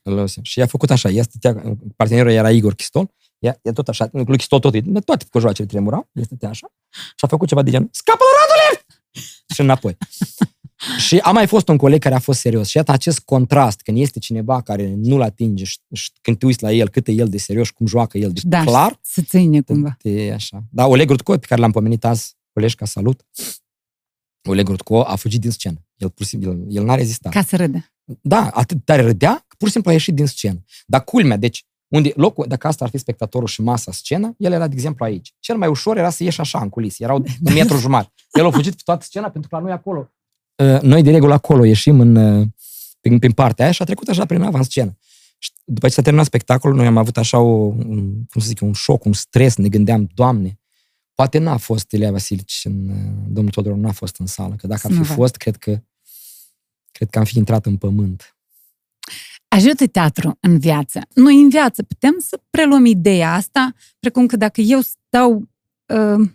Îl 0.02 0.14
lăsăm. 0.14 0.42
Și 0.42 0.58
i-a 0.58 0.66
făcut 0.66 0.90
așa, 0.90 1.08
ea 1.08 1.22
stătea, 1.22 1.62
partenerul 1.96 2.30
era 2.30 2.50
Igor 2.50 2.74
Chistol, 2.74 3.14
ea, 3.38 3.58
ea 3.62 3.72
tot 3.72 3.88
așa, 3.88 4.08
lui 4.12 4.36
Chistol 4.36 4.58
tot, 4.58 5.04
toate 5.04 5.24
cojoacele 5.30 5.68
tremurau, 5.68 6.08
ea 6.12 6.24
stătea 6.24 6.48
așa 6.48 6.72
și 6.90 7.24
a 7.24 7.26
făcut 7.26 7.48
ceva 7.48 7.62
de 7.62 7.70
genul, 7.70 7.88
scapă 7.92 8.22
Radule! 8.40 8.86
și 9.54 9.60
înapoi. 9.60 9.96
Și 10.99 11.19
a 11.19 11.31
mai 11.31 11.46
fost 11.46 11.69
un 11.69 11.76
coleg 11.76 12.00
care 12.00 12.14
a 12.14 12.19
fost 12.19 12.40
serios. 12.40 12.69
Și 12.69 12.76
iată 12.76 12.93
acest 12.93 13.20
contrast, 13.20 13.81
când 13.81 13.99
este 13.99 14.19
cineva 14.19 14.62
care 14.62 14.94
nu-l 14.96 15.23
atinge 15.23 15.64
și, 15.64 15.78
și 15.93 16.11
când 16.23 16.38
te 16.38 16.46
uiți 16.46 16.62
la 16.62 16.73
el, 16.73 16.88
cât 16.88 17.08
e 17.08 17.12
el 17.12 17.28
de 17.28 17.38
serios 17.38 17.67
și 17.67 17.73
cum 17.73 17.87
joacă 17.87 18.19
el 18.19 18.32
de 18.32 18.40
Da, 18.44 18.64
clar, 18.64 18.99
să 19.02 19.23
ține 19.23 19.61
cumva. 19.61 19.96
E 20.02 20.32
așa. 20.32 20.64
Da, 20.70 20.87
Oleg 20.87 21.11
Rutko, 21.11 21.38
pe 21.38 21.46
care 21.46 21.61
l-am 21.61 21.70
pomenit 21.70 22.05
azi, 22.05 22.37
Oleșca, 22.52 22.84
salut. 22.84 23.26
Oleg 24.49 24.69
Rutko 24.69 25.02
a 25.02 25.17
fugit 25.17 25.40
din 25.40 25.50
scenă. 25.50 25.87
El, 25.96 26.11
pur 26.11 26.25
și 26.25 26.31
simplu, 26.31 26.50
el, 26.50 26.64
el 26.69 26.84
n-a 26.84 26.94
rezistat. 26.94 27.32
Ca 27.32 27.43
să 27.43 27.56
râde. 27.56 27.93
Da, 28.20 28.49
atât 28.49 28.84
tare 28.84 29.02
râdea, 29.02 29.44
că 29.49 29.55
pur 29.58 29.67
și 29.67 29.73
simplu 29.73 29.90
a 29.90 29.93
ieșit 29.93 30.14
din 30.14 30.26
scenă. 30.26 30.64
Dar 30.87 31.05
culmea, 31.05 31.37
deci, 31.37 31.67
unde 31.88 32.12
locul, 32.14 32.46
dacă 32.49 32.67
asta 32.67 32.84
ar 32.84 32.90
fi 32.90 32.99
spectatorul 32.99 33.49
și 33.49 33.62
masa 33.62 33.93
scenă, 33.93 34.34
el 34.38 34.52
era, 34.52 34.67
de 34.67 34.75
exemplu, 34.75 35.05
aici. 35.05 35.34
Cel 35.38 35.56
mai 35.56 35.69
ușor 35.69 35.96
era 35.96 36.11
să 36.11 36.23
ieși 36.23 36.40
așa 36.40 36.58
în 36.58 36.69
culise. 36.69 37.02
Erau 37.05 37.17
un 37.46 37.52
metru 37.52 37.76
jumătate. 37.76 38.12
El 38.32 38.46
a 38.46 38.50
fugit 38.50 38.75
pe 38.75 38.81
toată 38.84 39.05
scena 39.05 39.31
pentru 39.31 39.50
că 39.50 39.56
la 39.56 39.62
noi 39.62 39.73
acolo. 39.73 40.11
Uh, 40.56 40.81
Noi, 40.81 41.03
de 41.03 41.11
regulă, 41.11 41.35
acolo 41.35 41.64
ieșim 41.64 42.00
în, 42.00 42.17
uh, 42.17 42.47
prin, 43.00 43.19
prin 43.19 43.32
partea 43.32 43.64
aia 43.64 43.73
și 43.73 43.82
a 43.82 43.85
trecut 43.85 44.08
așa 44.08 44.25
prin 44.25 44.43
avanscenă. 44.43 44.99
Și 45.38 45.50
după 45.64 45.88
ce 45.88 45.94
s-a 45.94 46.03
terminat 46.03 46.26
spectacolul, 46.26 46.76
noi 46.76 46.87
am 46.87 46.97
avut 46.97 47.17
așa 47.17 47.38
o, 47.38 47.53
un, 47.64 48.12
cum 48.31 48.41
să 48.41 48.47
zic, 48.47 48.61
un 48.61 48.73
șoc, 48.73 49.05
un 49.05 49.12
stres, 49.12 49.56
ne 49.56 49.69
gândeam, 49.69 50.08
Doamne, 50.14 50.58
poate 51.14 51.38
n-a 51.38 51.56
fost 51.56 51.91
Ilia 51.91 52.11
Vasilici 52.11 52.61
în, 52.64 52.88
uh, 52.88 53.25
domnul 53.29 53.53
Todorov 53.53 53.79
n-a 53.79 53.93
fost 53.93 54.17
în 54.19 54.26
sală, 54.26 54.55
că 54.55 54.67
dacă 54.67 54.81
ar 54.85 54.93
Nu 54.93 55.03
fi 55.03 55.08
va. 55.08 55.14
fost, 55.14 55.37
cred 55.37 55.56
că 55.56 55.81
cred 56.93 57.11
că 57.11 57.19
am 57.19 57.25
fi 57.25 57.38
intrat 57.38 57.67
în 57.67 57.76
pământ. 57.76 58.37
Ajută 59.49 59.87
teatru 59.87 60.38
în 60.41 60.59
viață. 60.59 61.00
Noi 61.14 61.41
în 61.41 61.49
viață 61.49 61.82
putem 61.82 62.17
să 62.19 62.41
preluăm 62.50 62.85
ideea 62.85 63.32
asta, 63.35 63.75
precum 63.99 64.26
că 64.26 64.37
dacă 64.37 64.61
eu 64.61 64.81
stau 64.81 65.49
uh, 65.87 66.29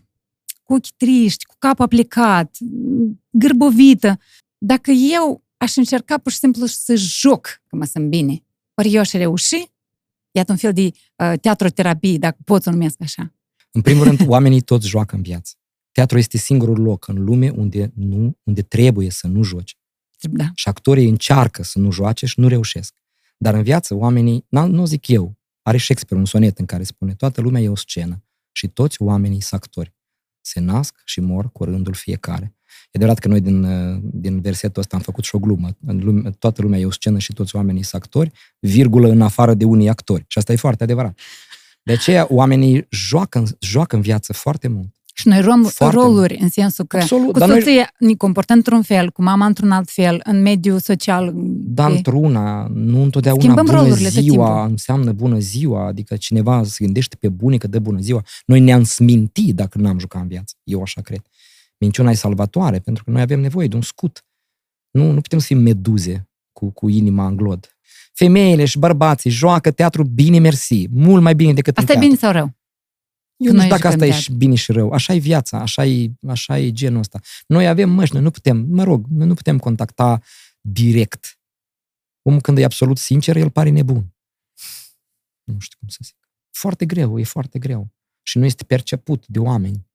cu 0.72 0.78
ochii 0.78 0.94
triști, 0.98 1.46
cu 1.46 1.56
capul 1.60 1.86
aplicat, 1.86 2.58
gârbovită, 3.30 4.20
dacă 4.58 4.92
eu 4.92 5.44
aș 5.58 5.76
încerca 5.76 6.18
pur 6.18 6.32
și 6.32 6.38
simplu 6.38 6.66
să 6.66 6.96
joc 6.96 7.62
că 7.68 7.76
mă 7.76 7.86
sunt 7.86 8.10
bine, 8.10 8.44
ori 8.74 8.94
eu 8.94 9.00
aș 9.00 9.12
reuși, 9.12 9.72
iată 10.32 10.52
un 10.52 10.58
fel 10.58 10.74
de 10.74 10.82
uh, 10.82 11.34
teatroterapie, 11.42 12.18
dacă 12.18 12.38
pot 12.46 12.64
să 12.64 12.70
o 12.70 12.72
numesc 12.72 13.02
așa. 13.02 13.34
În 13.72 13.82
primul 13.82 14.04
rând, 14.04 14.28
oamenii 14.34 14.62
toți 14.62 14.88
joacă 14.88 15.16
în 15.16 15.22
viață. 15.22 15.54
Teatru 15.92 16.18
este 16.18 16.38
singurul 16.38 16.82
loc 16.82 17.08
în 17.08 17.24
lume 17.24 17.50
unde, 17.50 17.92
nu, 17.96 18.38
unde 18.44 18.62
trebuie 18.62 19.10
să 19.10 19.28
nu 19.28 19.44
joci. 19.44 19.78
Da. 20.20 20.46
Și 20.56 20.68
actorii 20.68 21.10
încearcă 21.10 21.64
să 21.64 21.80
nu 21.80 21.92
joace 21.92 22.26
și 22.26 22.40
nu 22.40 22.48
reușesc. 22.48 22.96
Dar 23.38 23.54
în 23.54 23.64
viață, 23.64 23.96
oamenii, 23.96 24.42
n- 24.42 24.68
nu 24.68 24.86
zic 24.86 25.08
eu, 25.08 25.38
are 25.62 25.78
Shakespeare 25.78 26.24
un 26.24 26.30
sonet 26.30 26.60
în 26.60 26.66
care 26.66 26.84
spune 26.84 27.16
toată 27.16 27.42
lumea 27.42 27.62
e 27.62 27.70
o 27.70 27.76
scenă 27.76 28.24
și 28.52 28.68
toți 28.68 29.02
oamenii 29.02 29.42
sunt 29.42 29.62
actori. 29.62 30.00
Se 30.42 30.60
nasc 30.60 30.96
și 31.06 31.20
mor 31.20 31.52
cu 31.52 31.64
rândul 31.64 31.94
fiecare. 31.94 32.56
E 32.86 32.90
adevărat 32.94 33.20
că 33.20 33.28
noi 33.28 33.42
din, 33.42 33.64
uh, 33.64 34.00
din 34.02 34.42
versetul 34.42 34.82
ăsta 34.82 34.96
am 34.96 35.02
făcut 35.02 35.24
și 35.24 35.36
o 35.36 35.40
glumă. 35.40 35.70
În 35.86 36.00
lume, 36.04 36.32
toată 36.32 36.62
lumea 36.62 36.80
e 36.80 36.86
o 36.86 36.92
scenă 36.92 37.18
și 37.20 37.34
toți 37.34 37.56
oamenii 37.56 37.84
sunt 37.84 38.02
actori, 38.02 38.32
virgulă 38.60 39.08
în 39.10 39.22
afară 39.22 39.54
de 39.54 39.66
unii 39.66 39.90
actori. 39.90 40.24
Și 40.28 40.38
asta 40.38 40.52
e 40.52 40.56
foarte 40.56 40.84
adevărat. 40.84 41.20
De 41.84 41.92
aceea 41.94 42.26
oamenii 42.30 42.88
joacă, 42.90 43.38
în- 43.40 43.48
joacă 43.60 43.96
în 43.96 44.02
viață 44.02 44.34
foarte 44.34 44.68
mult. 44.68 44.96
Și 45.22 45.28
noi 45.28 45.42
luăm 45.44 45.64
Foarte 45.64 45.96
roluri 45.96 46.38
în 46.42 46.50
sensul 46.50 46.86
că 46.86 46.98
Absolut, 46.98 47.32
cu 47.32 47.40
dar 47.40 47.48
noi- 47.50 47.62
soția 47.62 47.94
ne 48.00 48.14
comportăm 48.14 48.56
într-un 48.58 48.82
fel, 48.82 49.12
cu 49.12 49.22
mama 49.24 49.46
într-un 49.46 49.72
alt 49.72 49.90
fel, 49.90 50.20
în 50.24 50.42
mediul 50.42 50.80
social. 50.80 51.32
Dar 51.56 51.90
de- 51.90 51.96
într-una, 51.96 52.68
nu 52.74 53.02
întotdeauna 53.04 53.42
Schimbăm 53.42 53.66
bună 53.66 53.78
rolurile 53.78 54.10
tot 54.10 54.22
ziua 54.24 54.46
timpul. 54.46 54.70
înseamnă 54.70 55.12
bună 55.12 55.40
ziua, 55.40 55.86
adică 55.86 56.16
cineva 56.16 56.64
se 56.64 56.84
gândește 56.84 57.16
pe 57.20 57.30
bunică 57.30 57.68
de 57.68 57.80
bună 57.80 58.00
ziua. 58.00 58.22
Noi 58.46 58.60
ne-am 58.60 58.84
sminti 58.84 59.54
dacă 59.54 59.78
n-am 59.78 60.00
jucat 60.00 60.22
în 60.22 60.28
viață. 60.28 60.56
Eu 60.64 60.82
așa 60.82 61.02
cred. 61.02 61.22
Minciuna 61.78 62.10
e 62.12 62.14
salvatoare, 62.14 62.80
pentru 62.80 63.04
că 63.04 63.12
noi 63.12 63.22
avem 63.22 63.40
nevoie 63.40 63.68
de 63.68 63.76
un 63.76 63.82
scut. 63.82 64.26
Nu, 64.92 65.12
nu 65.12 65.22
putem 65.22 65.40
să 65.40 65.46
fim 65.46 65.58
meduze 65.58 66.30
cu, 66.52 66.70
cu 66.72 66.90
inima 66.90 67.28
în 67.28 67.36
glod. 67.36 67.76
Femeile 68.14 68.66
și 68.66 68.80
bărbații 68.80 69.30
joacă 69.30 69.72
teatru 69.72 70.04
bine 70.04 70.40
mersi, 70.40 70.88
mult 70.92 71.22
mai 71.22 71.36
bine 71.36 71.54
decât 71.54 71.78
Asta 71.78 71.92
e 71.92 71.96
în 71.96 72.02
bine 72.02 72.16
teatru. 72.16 72.38
sau 72.38 72.46
rău? 72.46 72.56
Eu 73.42 73.48
Că 73.48 73.52
nu 73.52 73.58
noi 73.58 73.66
știu 73.66 73.78
dacă 73.78 73.82
jucăm 73.82 73.92
asta 73.92 74.06
e 74.06 74.08
teatru. 74.10 74.24
și 74.24 74.32
bine 74.38 74.56
și 74.56 74.72
rău. 74.72 74.92
Așa 74.92 75.14
e 75.14 75.18
viața, 75.18 75.60
așa 75.60 75.86
e, 75.86 76.12
așa 76.28 76.60
e 76.60 76.72
genul 76.72 77.00
ăsta. 77.00 77.20
Noi 77.48 77.68
avem 77.68 77.90
măști, 77.90 78.14
noi 78.16 78.24
nu 78.24 78.32
putem, 78.32 78.58
mă 78.58 78.84
rog, 78.84 79.06
noi 79.10 79.28
nu 79.28 79.34
putem 79.34 79.58
contacta 79.60 80.22
direct. 80.62 81.40
Omul 82.22 82.42
când 82.42 82.58
e 82.58 82.64
absolut 82.64 82.98
sincer, 82.98 83.36
el 83.36 83.50
pare 83.50 83.70
nebun. 83.70 84.14
Nu 85.44 85.60
știu 85.60 85.78
cum 85.80 85.88
să 85.88 85.98
zic. 86.04 86.16
Foarte 86.52 86.86
greu, 86.86 87.20
e 87.20 87.24
foarte 87.24 87.60
greu. 87.60 87.92
Și 88.22 88.38
nu 88.38 88.46
este 88.46 88.64
perceput 88.64 89.28
de 89.28 89.40
oameni. 89.40 89.90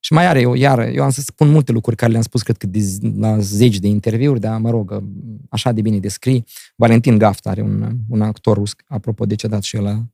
Și 0.00 0.12
mai 0.12 0.26
are, 0.26 0.40
eu, 0.40 0.54
iar, 0.54 0.78
eu 0.78 1.02
am 1.02 1.10
să 1.10 1.20
spun 1.20 1.50
multe 1.50 1.72
lucruri 1.72 1.96
care 1.96 2.10
le-am 2.10 2.22
spus, 2.22 2.42
cred 2.42 2.56
că 2.56 2.66
de, 2.66 2.78
z- 2.78 3.16
la 3.16 3.38
zeci 3.40 3.78
de 3.78 3.86
interviuri, 3.86 4.40
dar, 4.40 4.60
mă 4.60 4.70
rog, 4.70 5.02
așa 5.50 5.72
de 5.72 5.80
bine 5.80 5.98
descrii. 5.98 6.44
Valentin 6.76 7.18
Gaft 7.18 7.46
are 7.46 7.60
un, 7.62 7.98
un 8.08 8.22
actor 8.22 8.56
rus, 8.56 8.74
apropo 8.86 9.26
decedat 9.26 9.62
și 9.62 9.76
ăla, 9.76 10.04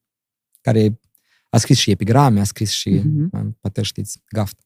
care 0.61 1.01
a 1.49 1.59
scris 1.59 1.79
și 1.79 1.91
epigrame, 1.91 2.41
a 2.41 2.45
scris 2.45 2.71
și, 2.71 2.91
Mhm. 2.91 3.29
uh, 3.33 3.53
poate 3.61 3.83
știți, 3.83 4.23
Gaft. 4.29 4.59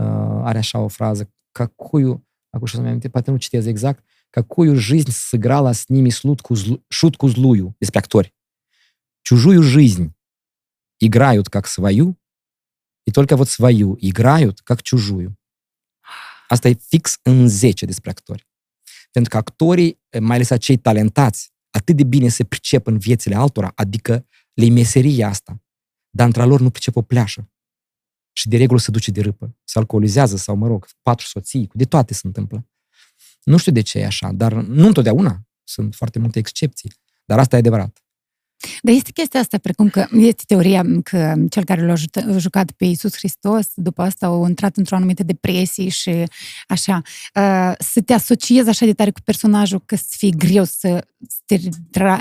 Uh, 0.00 0.06
are 0.44 0.58
așa 0.58 0.78
o 0.78 0.88
frază, 0.88 1.32
какую, 1.52 2.28
acum 2.50 2.66
și 2.66 2.74
să-mi 2.74 2.88
aminte, 2.88 3.08
poate 3.08 3.30
nu 3.30 3.36
citez 3.36 3.66
exact, 3.66 4.04
какую 4.30 4.74
жизнь 4.76 5.10
сыграла 5.10 5.72
с 5.72 5.88
ними 5.88 6.10
шутку, 6.10 6.54
шутку 6.88 7.28
злую, 7.28 7.74
despre 7.78 7.98
actori. 8.00 8.34
Чужую 9.22 9.62
жизнь 9.62 10.06
играют 10.96 11.48
как 11.48 11.66
свою, 11.66 12.16
и 13.06 13.10
только 13.10 13.36
вот 13.36 13.48
свою 13.48 13.96
играют 14.00 14.60
как 14.60 14.82
чужую. 14.82 15.38
Asta 16.48 16.68
e 16.68 16.74
fix 16.74 17.18
în 17.22 17.48
10 17.48 17.86
despre 17.86 18.10
actori. 18.10 18.46
Pentru 19.10 19.30
că 19.30 19.36
actorii, 19.36 20.00
mai 20.20 20.36
ales 20.36 20.50
acei 20.50 20.76
talentați, 20.76 21.52
atât 21.70 21.96
de 21.96 22.04
bine 22.04 22.28
se 22.28 22.44
pricep 22.44 22.86
în 22.86 22.98
viețile 22.98 23.34
altora, 23.34 23.72
adică 23.74 24.26
le 24.52 24.68
meseria 24.68 25.28
asta, 25.28 25.62
dar 26.14 26.26
între 26.26 26.44
lor 26.44 26.60
nu 26.60 26.70
pricep 26.70 26.96
o 26.96 27.02
pleașă. 27.02 27.50
Și 28.32 28.48
de 28.48 28.56
regulă 28.56 28.78
se 28.78 28.90
duce 28.90 29.10
de 29.10 29.20
râpă, 29.20 29.56
se 29.64 29.78
alcoolizează 29.78 30.36
sau, 30.36 30.56
mă 30.56 30.66
rog, 30.66 30.86
patru 31.02 31.26
soții, 31.26 31.70
de 31.72 31.84
toate 31.84 32.14
se 32.14 32.26
întâmplă. 32.26 32.66
Nu 33.44 33.56
știu 33.56 33.72
de 33.72 33.80
ce 33.80 33.98
e 33.98 34.06
așa, 34.06 34.32
dar 34.32 34.52
nu 34.52 34.86
întotdeauna. 34.86 35.46
Sunt 35.64 35.94
foarte 35.94 36.18
multe 36.18 36.38
excepții. 36.38 36.92
Dar 37.24 37.38
asta 37.38 37.56
e 37.56 37.58
adevărat. 37.58 38.02
Dar 38.82 38.94
este 38.94 39.12
chestia 39.12 39.40
asta, 39.40 39.58
precum 39.58 39.88
că 39.88 40.06
este 40.12 40.42
teoria 40.46 40.84
că 41.02 41.34
cel 41.50 41.64
care 41.64 41.86
l-a 41.86 41.94
jucat 42.38 42.70
pe 42.70 42.84
Iisus 42.84 43.16
Hristos, 43.16 43.66
după 43.74 44.02
asta 44.02 44.26
au 44.26 44.48
intrat 44.48 44.76
într-o 44.76 44.96
anumită 44.96 45.22
depresie 45.22 45.88
și 45.88 46.24
așa, 46.68 47.02
uh, 47.34 47.72
să 47.78 48.00
te 48.04 48.12
asociezi 48.12 48.68
așa 48.68 48.86
de 48.86 48.92
tare 48.92 49.10
cu 49.10 49.20
personajul 49.20 49.82
că 49.86 49.96
să 49.96 50.14
fie 50.16 50.30
greu 50.30 50.64
să 50.64 51.06
te 51.46 51.60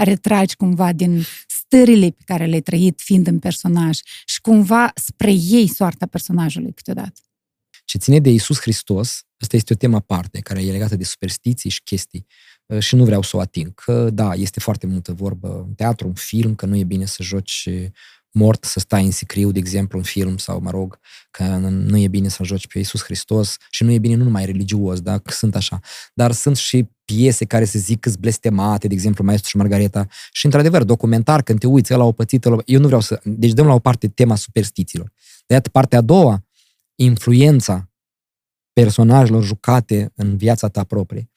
retragi 0.04 0.56
cumva 0.56 0.94
din 0.94 1.24
stările 1.72 2.10
pe 2.10 2.24
care 2.26 2.46
le-ai 2.46 2.62
trăit 2.62 3.02
fiind 3.04 3.28
în 3.28 3.40
personaj 3.40 4.00
și 4.26 4.42
cumva 4.42 4.92
spre 4.96 5.32
ei 5.32 5.68
soarta 5.68 6.06
personajului 6.06 6.74
câteodată. 6.74 7.20
Ce 7.86 7.98
ține 7.98 8.20
de 8.20 8.30
Iisus 8.30 8.60
Hristos, 8.60 9.22
asta 9.40 9.56
este 9.56 9.74
o 9.74 9.76
temă 9.76 9.96
aparte, 9.96 10.40
care 10.40 10.64
e 10.64 10.72
legată 10.72 10.96
de 10.96 11.04
superstiții 11.04 11.70
și 11.70 11.82
chestii. 11.84 12.26
Uh, 12.66 12.80
și 12.80 12.96
nu 12.96 13.06
vreau 13.06 13.22
să 13.22 13.38
o 13.38 13.40
ating. 13.40 13.74
Că, 13.74 14.10
da, 14.10 14.34
este 14.34 14.60
foarte 14.60 14.88
multă 14.88 15.14
vorbă 15.14 15.66
în 15.68 15.74
teatru, 15.74 16.08
în 16.08 16.14
film, 16.14 16.56
că 16.56 16.66
nu 16.66 16.76
e 16.76 16.84
bine 16.84 17.06
să 17.06 17.24
joci 17.24 17.70
mort, 18.32 18.64
să 18.64 18.80
stai 18.80 19.06
în 19.06 19.12
sicriu, 19.12 19.52
de 19.52 19.60
exemplu, 19.60 19.98
în 19.98 20.04
film, 20.04 20.38
sau, 20.38 20.60
mă 20.60 20.70
rog, 20.70 21.00
că 21.32 21.44
nu 21.70 21.98
e 21.98 22.08
bine 22.08 22.28
să 22.28 22.44
joci 22.44 22.68
pe 22.68 22.78
Iisus 22.78 23.04
Hristos 23.04 23.58
și 23.70 23.84
nu 23.84 23.92
e 23.92 24.00
bine 24.00 24.16
nu 24.16 24.24
numai 24.24 24.46
religios, 24.46 25.02
da, 25.02 25.18
că 25.18 25.32
sunt 25.32 25.56
așa. 25.56 25.80
Dar 26.14 26.32
sunt 26.32 26.58
și 26.58 26.90
piese 27.06 27.46
care 27.46 27.66
se 27.66 27.78
zic 27.78 28.00
că 28.00 28.12
blestemate, 28.20 28.88
de 28.88 28.94
exemplu, 28.94 29.24
Maestru 29.24 29.50
și 29.50 29.58
Margareta. 29.58 30.08
Și, 30.32 30.46
într-adevăr, 30.46 30.84
documentar, 30.84 31.42
când 31.42 31.60
te 31.60 31.68
uiți, 31.68 31.94
ăla 31.94 32.04
o 32.04 32.12
pățit, 32.12 32.46
ăla... 32.46 32.58
eu 32.66 32.80
nu 32.80 32.86
vreau 32.86 33.02
să... 33.02 33.20
Deci 33.24 33.52
dăm 33.52 33.66
la 33.66 33.74
o 33.74 33.80
parte 33.80 34.08
tema 34.08 34.36
superstițiilor. 34.36 35.12
De 35.46 35.54
iată, 35.54 35.70
partea 35.70 35.98
a 35.98 36.02
doua, 36.02 36.46
influența 36.96 37.90
personajelor 38.74 39.44
jucate 39.44 40.12
în 40.16 40.38
viața 40.38 40.68
ta 40.68 40.84
proprie. 40.84 41.30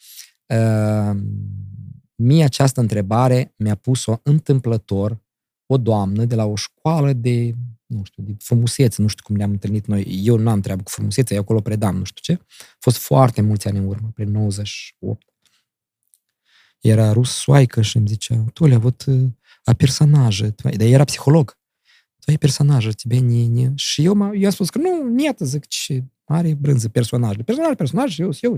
Ehm, 0.46 1.18
mie 2.14 2.44
această 2.44 2.80
întrebare 2.80 3.54
mi-a 3.56 3.74
pus-o 3.74 4.20
întâmplător 4.22 5.23
o 5.65 5.77
doamnă 5.77 6.25
de 6.25 6.35
la 6.35 6.45
o 6.45 6.55
școală 6.55 7.13
de, 7.13 7.55
nu 7.85 8.03
știu, 8.03 8.23
de 8.23 8.35
frumusețe, 8.39 9.01
nu 9.01 9.07
știu 9.07 9.23
cum 9.23 9.35
ne-am 9.35 9.51
întâlnit 9.51 9.85
noi. 9.85 10.21
Eu 10.23 10.38
nu 10.38 10.49
am 10.49 10.61
treabă 10.61 10.83
cu 10.83 10.89
frumusețe, 10.89 11.33
eu 11.33 11.39
acolo 11.41 11.61
predam, 11.61 11.97
nu 11.97 12.03
știu 12.03 12.35
ce. 12.35 12.41
A 12.61 12.75
fost 12.79 12.97
foarte 12.97 13.41
mulți 13.41 13.67
ani 13.67 13.77
în 13.77 13.85
urmă, 13.85 14.11
prin 14.13 14.31
98. 14.31 15.27
Era 16.79 17.11
rus 17.11 17.31
soaică 17.31 17.81
și 17.81 17.97
îmi 17.97 18.07
zicea, 18.07 18.45
Tolia, 18.53 18.79
вот 18.79 19.05
a 19.63 19.73
personaje, 19.73 20.55
dar 20.63 20.73
era 20.79 21.03
psiholog. 21.03 21.57
Твои 22.29 22.38
персонажи 22.38 22.93
тебе 22.93 23.19
не, 23.19 23.47
не... 23.47 23.73
Și 23.75 24.03
eu, 24.03 24.35
eu 24.35 24.45
am 24.45 24.51
spus 24.51 24.69
că 24.69 24.77
nu, 24.77 25.09
нет, 25.09 25.39
zic, 25.39 25.67
ce 25.67 26.03
are 26.23 26.53
brânză 26.53 26.89
personajele. 26.89 27.43
Personaj, 27.43 27.75
personaj, 27.75 28.19
eu, 28.19 28.31
eu. 28.41 28.57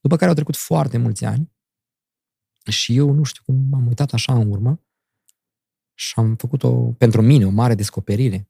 După 0.00 0.16
care 0.16 0.28
au 0.28 0.34
trecut 0.34 0.56
foarte 0.56 0.98
mulți 0.98 1.24
ani 1.24 1.50
și 2.68 2.96
eu 2.96 3.10
nu 3.10 3.22
știu 3.22 3.42
cum 3.44 3.66
m-am 3.70 3.86
uitat 3.86 4.12
așa 4.12 4.34
în 4.34 4.50
urmă 4.50 4.80
și 6.01 6.13
am 6.15 6.35
făcut-o, 6.35 6.71
pentru 6.97 7.21
mine, 7.21 7.45
o 7.45 7.49
mare 7.49 7.75
descoperire. 7.75 8.49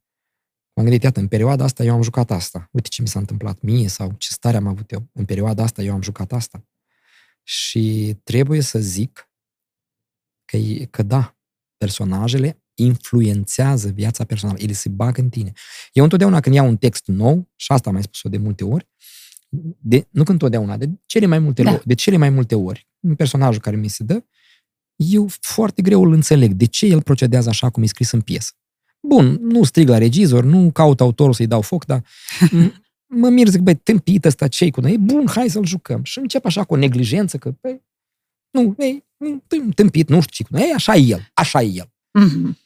M-am 0.74 0.84
gândit, 0.84 1.02
iată, 1.02 1.20
în 1.20 1.28
perioada 1.28 1.64
asta 1.64 1.84
eu 1.84 1.94
am 1.94 2.02
jucat 2.02 2.30
asta. 2.30 2.68
Uite 2.70 2.88
ce 2.88 3.02
mi 3.02 3.08
s-a 3.08 3.18
întâmplat 3.18 3.60
mie 3.60 3.88
sau 3.88 4.14
ce 4.18 4.28
stare 4.28 4.56
am 4.56 4.66
avut 4.66 4.90
eu. 4.90 5.08
În 5.12 5.24
perioada 5.24 5.62
asta 5.62 5.82
eu 5.82 5.94
am 5.94 6.02
jucat 6.02 6.32
asta. 6.32 6.66
Și 7.42 8.16
trebuie 8.22 8.60
să 8.60 8.78
zic 8.78 9.30
că, 10.44 10.58
că 10.90 11.02
da, 11.02 11.36
personajele 11.76 12.62
influențează 12.74 13.88
viața 13.88 14.24
personală. 14.24 14.58
Ele 14.60 14.72
se 14.72 14.88
bagă 14.88 15.20
în 15.20 15.28
tine. 15.28 15.52
Eu 15.92 16.02
întotdeauna 16.02 16.40
când 16.40 16.54
iau 16.54 16.66
un 16.66 16.76
text 16.76 17.06
nou, 17.06 17.50
și 17.56 17.72
asta 17.72 17.88
am 17.88 17.94
mai 17.94 18.02
spus-o 18.02 18.28
de 18.28 18.38
multe 18.38 18.64
ori, 18.64 18.88
de, 19.78 20.06
nu 20.10 20.24
când 20.24 20.38
totdeauna, 20.38 20.76
de 20.76 20.90
cele 21.06 21.26
mai 21.26 21.38
multe, 21.38 21.62
da. 21.62 21.80
de 21.84 21.94
cele 21.94 22.16
mai 22.16 22.30
multe 22.30 22.54
ori, 22.54 22.88
un 23.00 23.14
personaj 23.14 23.58
care 23.58 23.76
mi 23.76 23.88
se 23.88 24.04
dă, 24.04 24.24
eu 24.96 25.28
foarte 25.40 25.82
greu 25.82 26.04
îl 26.04 26.12
înțeleg 26.12 26.52
de 26.52 26.64
ce 26.64 26.86
el 26.86 27.02
procedează 27.02 27.48
așa 27.48 27.70
cum 27.70 27.82
e 27.82 27.86
scris 27.86 28.10
în 28.10 28.20
piesă. 28.20 28.52
Bun, 29.00 29.38
nu 29.40 29.64
strig 29.64 29.88
la 29.88 29.98
regizor, 29.98 30.44
nu 30.44 30.70
caut 30.70 31.00
autorul 31.00 31.32
să-i 31.32 31.46
dau 31.46 31.60
foc, 31.60 31.84
dar 31.84 32.04
mă 33.20 33.28
mir, 33.28 33.48
zic, 33.48 33.60
băi, 33.60 33.74
tâmpit 33.74 34.24
ăsta, 34.24 34.48
ce 34.48 34.70
cu 34.70 34.80
noi? 34.80 34.92
E 34.92 34.96
bun, 34.96 35.26
hai 35.26 35.48
să-l 35.48 35.64
jucăm. 35.64 36.02
Și 36.02 36.18
încep 36.18 36.44
așa 36.44 36.64
cu 36.64 36.74
o 36.74 36.76
neglijență, 36.76 37.38
că, 37.38 37.54
băi, 37.60 37.82
nu, 38.50 38.74
ei, 38.78 39.04
tâmpit, 39.74 40.08
nu 40.08 40.20
știu 40.20 40.32
ce 40.32 40.42
cu 40.42 40.48
noi, 40.52 40.68
e, 40.70 40.74
așa 40.74 40.94
e 40.94 41.00
el, 41.00 41.30
așa 41.34 41.62
e 41.62 41.66
el. 41.66 41.92
Mm-hmm. 42.20 42.60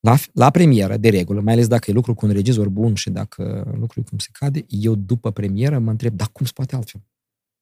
La, 0.00 0.16
la 0.32 0.50
premieră, 0.50 0.96
de 0.96 1.08
regulă, 1.08 1.40
mai 1.40 1.52
ales 1.52 1.66
dacă 1.66 1.90
e 1.90 1.94
lucru 1.94 2.14
cu 2.14 2.26
un 2.26 2.32
regizor 2.32 2.68
bun 2.68 2.94
și 2.94 3.10
dacă 3.10 3.72
lucrul 3.78 4.02
cum 4.02 4.18
se 4.18 4.28
cade, 4.32 4.64
eu 4.68 4.94
după 4.94 5.30
premieră 5.30 5.78
mă 5.78 5.90
întreb, 5.90 6.14
dar 6.14 6.28
cum 6.32 6.46
se 6.46 6.52
poate 6.54 6.76
altfel? 6.76 7.00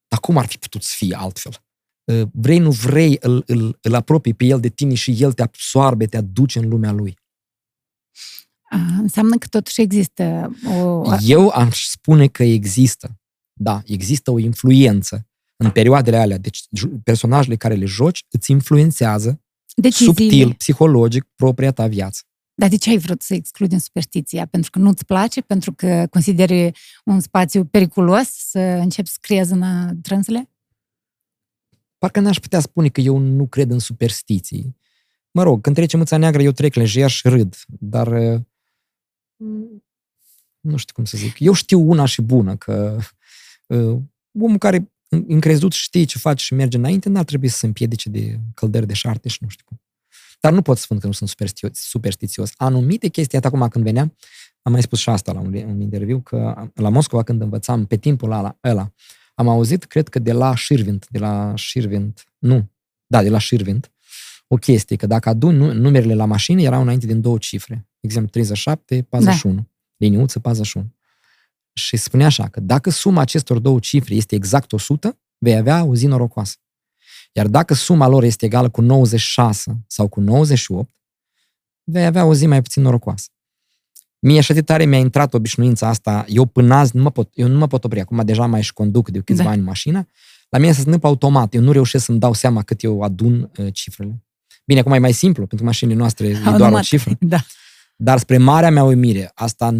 Dar 0.09 0.21
cum 0.21 0.37
ar 0.37 0.47
fi 0.47 0.59
putut 0.59 0.83
să 0.83 0.95
fie 0.97 1.17
altfel? 1.17 1.66
Ă, 2.09 2.31
vrei, 2.33 2.59
nu 2.59 2.71
vrei, 2.71 3.17
îl, 3.21 3.43
îl, 3.47 3.79
îl 3.83 3.95
apropii 3.95 4.35
pe 4.35 4.45
el 4.45 4.61
de 4.61 4.69
tine 4.69 4.95
și 4.95 5.17
el 5.23 5.33
te 5.33 5.43
absoarbe, 5.43 6.07
te 6.07 6.17
aduce 6.17 6.59
în 6.59 6.69
lumea 6.69 6.93
lui. 6.93 7.19
A, 8.71 8.77
înseamnă 8.99 9.37
că 9.37 9.47
totuși 9.47 9.81
există 9.81 10.57
o... 10.81 11.03
Eu 11.21 11.49
aș 11.49 11.85
spune 11.85 12.27
că 12.27 12.43
există. 12.43 13.21
Da, 13.53 13.83
există 13.85 14.31
o 14.31 14.39
influență 14.39 15.27
în 15.57 15.71
perioadele 15.71 16.17
alea. 16.17 16.39
Deci 16.39 16.61
personajele 17.03 17.57
care 17.57 17.75
le 17.75 17.85
joci 17.85 18.25
îți 18.31 18.51
influențează 18.51 19.41
Deciziile. 19.77 20.13
subtil, 20.13 20.55
psihologic, 20.55 21.25
propria 21.35 21.73
ta 21.73 21.87
viață. 21.87 22.21
Dar 22.55 22.69
de 22.69 22.77
ce 22.77 22.91
ai 22.91 22.99
vrut 22.99 23.23
să 23.23 23.35
excludem 23.35 23.79
superstiția? 23.79 24.47
Pentru 24.47 24.71
că 24.71 24.79
nu-ți 24.79 25.05
place? 25.05 25.41
Pentru 25.41 25.73
că 25.73 26.07
consideri 26.11 26.71
un 27.05 27.21
spațiu 27.21 27.65
periculos 27.65 28.29
să 28.29 28.59
începi 28.59 29.09
să 29.09 29.17
creezi 29.21 29.53
în 29.53 29.63
trânsele? 30.03 30.51
Parcă 31.99 32.21
n-aș 32.21 32.39
putea 32.39 32.61
spune 32.61 32.89
că 32.89 33.01
eu 33.01 33.19
nu 33.19 33.47
cred 33.47 33.71
în 33.71 33.79
superstiții. 33.79 34.77
Mă 35.31 35.43
rog, 35.43 35.61
când 35.61 35.77
trece 35.77 35.97
mâța 35.97 36.17
neagră, 36.17 36.43
eu 36.43 36.53
trec 36.53 36.75
lejer 36.75 37.11
și 37.11 37.29
râd. 37.29 37.57
Dar 37.67 38.09
mm, 39.37 39.85
nu 40.61 40.77
știu 40.77 40.95
cum 40.95 41.05
să 41.05 41.17
zic. 41.17 41.39
Eu 41.39 41.53
știu 41.53 41.81
una 41.81 42.05
și 42.05 42.23
bună, 42.23 42.57
că 42.57 42.99
uh, 43.67 43.99
omul 44.41 44.59
care 44.59 44.93
încrezut 45.09 45.73
știe 45.73 46.05
ce 46.05 46.19
face 46.19 46.45
și 46.45 46.55
merge 46.55 46.77
înainte, 46.77 47.09
n-ar 47.09 47.25
trebui 47.25 47.49
să 47.49 47.59
se 47.59 47.67
împiedice 47.67 48.09
de 48.09 48.41
căldări 48.55 48.87
de 48.87 48.95
șarte 48.95 49.29
și 49.29 49.39
nu 49.41 49.49
știu 49.49 49.65
cum. 49.65 49.81
Dar 50.41 50.53
nu 50.53 50.63
pot 50.63 50.77
să 50.77 50.83
spun 50.83 50.99
că 50.99 51.07
nu 51.07 51.13
sunt 51.13 51.31
superstițios. 51.73 52.53
Anumite 52.57 53.09
chestii, 53.09 53.39
atât 53.39 53.53
acum 53.53 53.69
când 53.69 53.85
veneam, 53.85 54.17
am 54.63 54.73
mai 54.73 54.83
spus 54.83 54.99
și 54.99 55.09
asta 55.09 55.33
la 55.33 55.41
un, 55.41 55.55
un 55.55 55.81
interviu, 55.81 56.21
că 56.21 56.71
la 56.75 56.89
Moscova 56.89 57.23
când 57.23 57.41
învățam 57.41 57.87
pe 57.87 57.97
timpul 57.97 58.33
ăla, 58.33 58.59
ăla, 58.65 58.93
am 59.37 59.49
auzit, 59.49 59.85
cred 59.85 60.09
că 60.09 60.19
de 60.19 60.33
la 60.33 60.55
Șirvint, 60.55 61.07
de 61.11 61.19
la 61.19 61.53
Șirvint, 61.57 62.25
nu, 62.39 62.71
da, 63.07 63.23
de 63.23 63.29
la 63.29 63.39
Șirvint, 63.39 63.91
o 64.47 64.57
chestie, 64.57 64.97
că 64.97 65.07
dacă 65.07 65.29
adun 65.29 65.57
numerele 65.57 66.15
la 66.15 66.25
mașină, 66.25 66.61
erau 66.61 66.81
înainte 66.81 67.07
din 67.07 67.21
două 67.21 67.39
cifre. 67.39 67.75
De 67.75 68.07
exemplu, 68.07 68.31
37, 68.31 69.03
41. 69.09 69.55
Da. 69.55 69.63
Liniuță, 69.97 70.41
41 70.41 70.97
și 71.79 71.97
spune 71.97 72.25
așa 72.25 72.49
că 72.49 72.61
dacă 72.61 72.91
suma 72.91 73.21
acestor 73.21 73.59
două 73.59 73.79
cifre 73.79 74.15
este 74.15 74.35
exact 74.35 74.73
100, 74.73 75.19
vei 75.39 75.57
avea 75.57 75.85
o 75.85 75.95
zi 75.95 76.07
norocoasă. 76.07 76.57
Iar 77.33 77.47
dacă 77.47 77.75
suma 77.75 78.07
lor 78.07 78.23
este 78.23 78.45
egală 78.45 78.69
cu 78.69 78.81
96 78.81 79.85
sau 79.87 80.09
cu 80.09 80.21
98, 80.21 80.91
vei 81.85 82.07
avea 82.07 82.25
o 82.25 82.35
zi 82.35 82.47
mai 82.47 82.63
puțin 82.63 82.83
norocoasă. 82.83 83.29
Mie 84.19 84.39
așa 84.39 84.55
de 84.55 84.63
tare 84.63 84.85
mi-a 84.85 84.99
intrat 84.99 85.35
obișnuința 85.35 85.89
asta, 85.89 86.25
eu 86.29 86.47
până 86.47 86.75
azi 86.75 86.97
nu 86.97 87.03
mă 87.03 87.11
pot, 87.11 87.31
eu 87.35 87.49
nu 87.49 87.59
mă 87.59 87.67
pot 87.67 87.85
opri, 87.85 88.01
acum 88.01 88.23
deja 88.25 88.47
mai 88.47 88.63
și 88.63 88.73
conduc 88.73 89.09
de 89.09 89.19
câțiva 89.19 89.43
da. 89.43 89.51
ani 89.51 89.63
mașina, 89.63 90.09
la 90.49 90.59
mine 90.59 90.73
se 90.73 90.81
întâmplă 90.81 91.09
automat, 91.09 91.55
eu 91.55 91.61
nu 91.61 91.73
reușesc 91.73 92.05
să-mi 92.05 92.19
dau 92.19 92.33
seama 92.33 92.63
cât 92.63 92.83
eu 92.83 93.03
adun 93.03 93.51
uh, 93.57 93.73
cifrele. 93.73 94.25
Bine, 94.65 94.81
acum 94.81 94.93
e 94.93 94.99
mai 94.99 95.13
simplu, 95.13 95.39
pentru 95.39 95.57
că 95.57 95.65
mașinile 95.65 95.99
noastre 95.99 96.27
e 96.27 96.57
doar 96.57 96.73
o 96.73 96.81
cifră. 96.81 97.17
Da. 97.21 97.45
Dar 97.97 98.19
spre 98.19 98.39
marea 98.39 98.71
mea 98.71 98.85
uimire, 98.85 99.31
asta 99.35 99.73
95% 99.73 99.77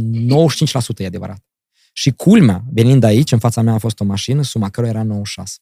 e 0.97 1.07
adevărat. 1.07 1.45
Și 1.93 2.11
culmea, 2.11 2.65
venind 2.73 3.03
aici, 3.03 3.33
în 3.33 3.39
fața 3.39 3.63
mea 3.63 3.75
a 3.75 3.79
fost 3.79 4.01
o 4.01 4.05
mașină, 4.05 4.43
suma 4.43 4.71
căruia 4.71 4.93
era 4.93 5.03
96. 5.03 5.57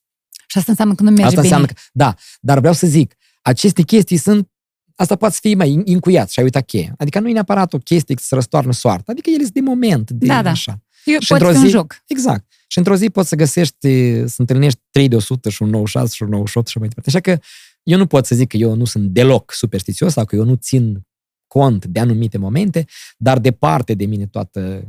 Și 0.47 0.59
asta 0.59 0.71
înseamnă 0.71 0.95
că 0.95 1.03
nu 1.03 1.11
merge 1.11 1.25
asta 1.25 1.41
bine. 1.41 1.55
Înseamnă 1.55 1.67
că, 1.67 1.81
da, 1.93 2.15
dar 2.41 2.59
vreau 2.59 2.75
să 2.75 2.87
zic, 2.87 3.15
aceste 3.43 3.83
chestii 3.83 4.17
sunt 4.17 4.49
asta 4.95 5.17
poate 5.17 5.37
fi 5.41 5.55
mai 5.55 5.83
incuiat 5.85 6.31
și 6.31 6.39
ai 6.39 6.45
uitat 6.45 6.65
cheia. 6.65 6.95
Adică 6.99 7.21
nu 7.21 7.29
e 7.29 7.33
neapărat 7.33 7.73
o 7.73 7.79
chestie 7.79 8.17
să 8.19 8.35
răstoarnă 8.35 8.73
soarta, 8.73 9.13
adică 9.13 9.31
ele 9.31 9.43
sunt 9.43 9.55
de 9.55 9.61
moment, 9.61 10.11
de 10.11 10.27
da, 10.27 10.43
da. 10.43 10.51
așa. 10.51 10.83
Eu 11.05 11.19
și 11.19 11.33
într-o 11.33 11.53
zi, 11.53 11.59
un 11.59 11.69
joc. 11.69 12.03
Exact. 12.07 12.53
Și 12.67 12.79
într-o 12.79 12.97
zi 12.97 13.11
poți 13.11 13.29
să 13.29 13.37
găsești, 13.37 13.89
să 14.27 14.35
întâlnești 14.37 14.81
3 14.91 15.09
de 15.09 15.17
100 15.17 15.51
și 15.51 15.63
un 15.63 15.69
96 15.69 16.15
și 16.15 16.23
un 16.23 16.29
98 16.29 16.69
și 16.69 16.79
mai 16.79 16.89
departe. 16.89 17.11
Așa 17.11 17.21
că 17.21 17.39
eu 17.83 17.99
nu 17.99 18.07
pot 18.07 18.27
să 18.27 18.35
zic 18.35 18.49
că 18.49 18.57
eu 18.57 18.75
nu 18.75 18.85
sunt 18.85 19.11
deloc 19.11 19.53
superstițios 19.53 20.13
sau 20.13 20.25
că 20.25 20.37
eu 20.37 20.45
nu 20.45 20.55
țin 20.55 21.07
cont 21.47 21.85
de 21.85 22.01
anumite 22.01 22.39
momente, 22.39 22.85
dar 23.17 23.39
departe 23.39 23.95
de 23.95 24.07
mine 24.07 24.27
toată 24.27 24.89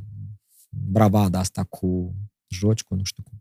bravada 0.69 1.39
asta 1.39 1.63
cu 1.63 2.15
joci, 2.47 2.83
cu 2.83 2.95
nu 2.95 3.03
știu 3.03 3.23
cum. 3.23 3.39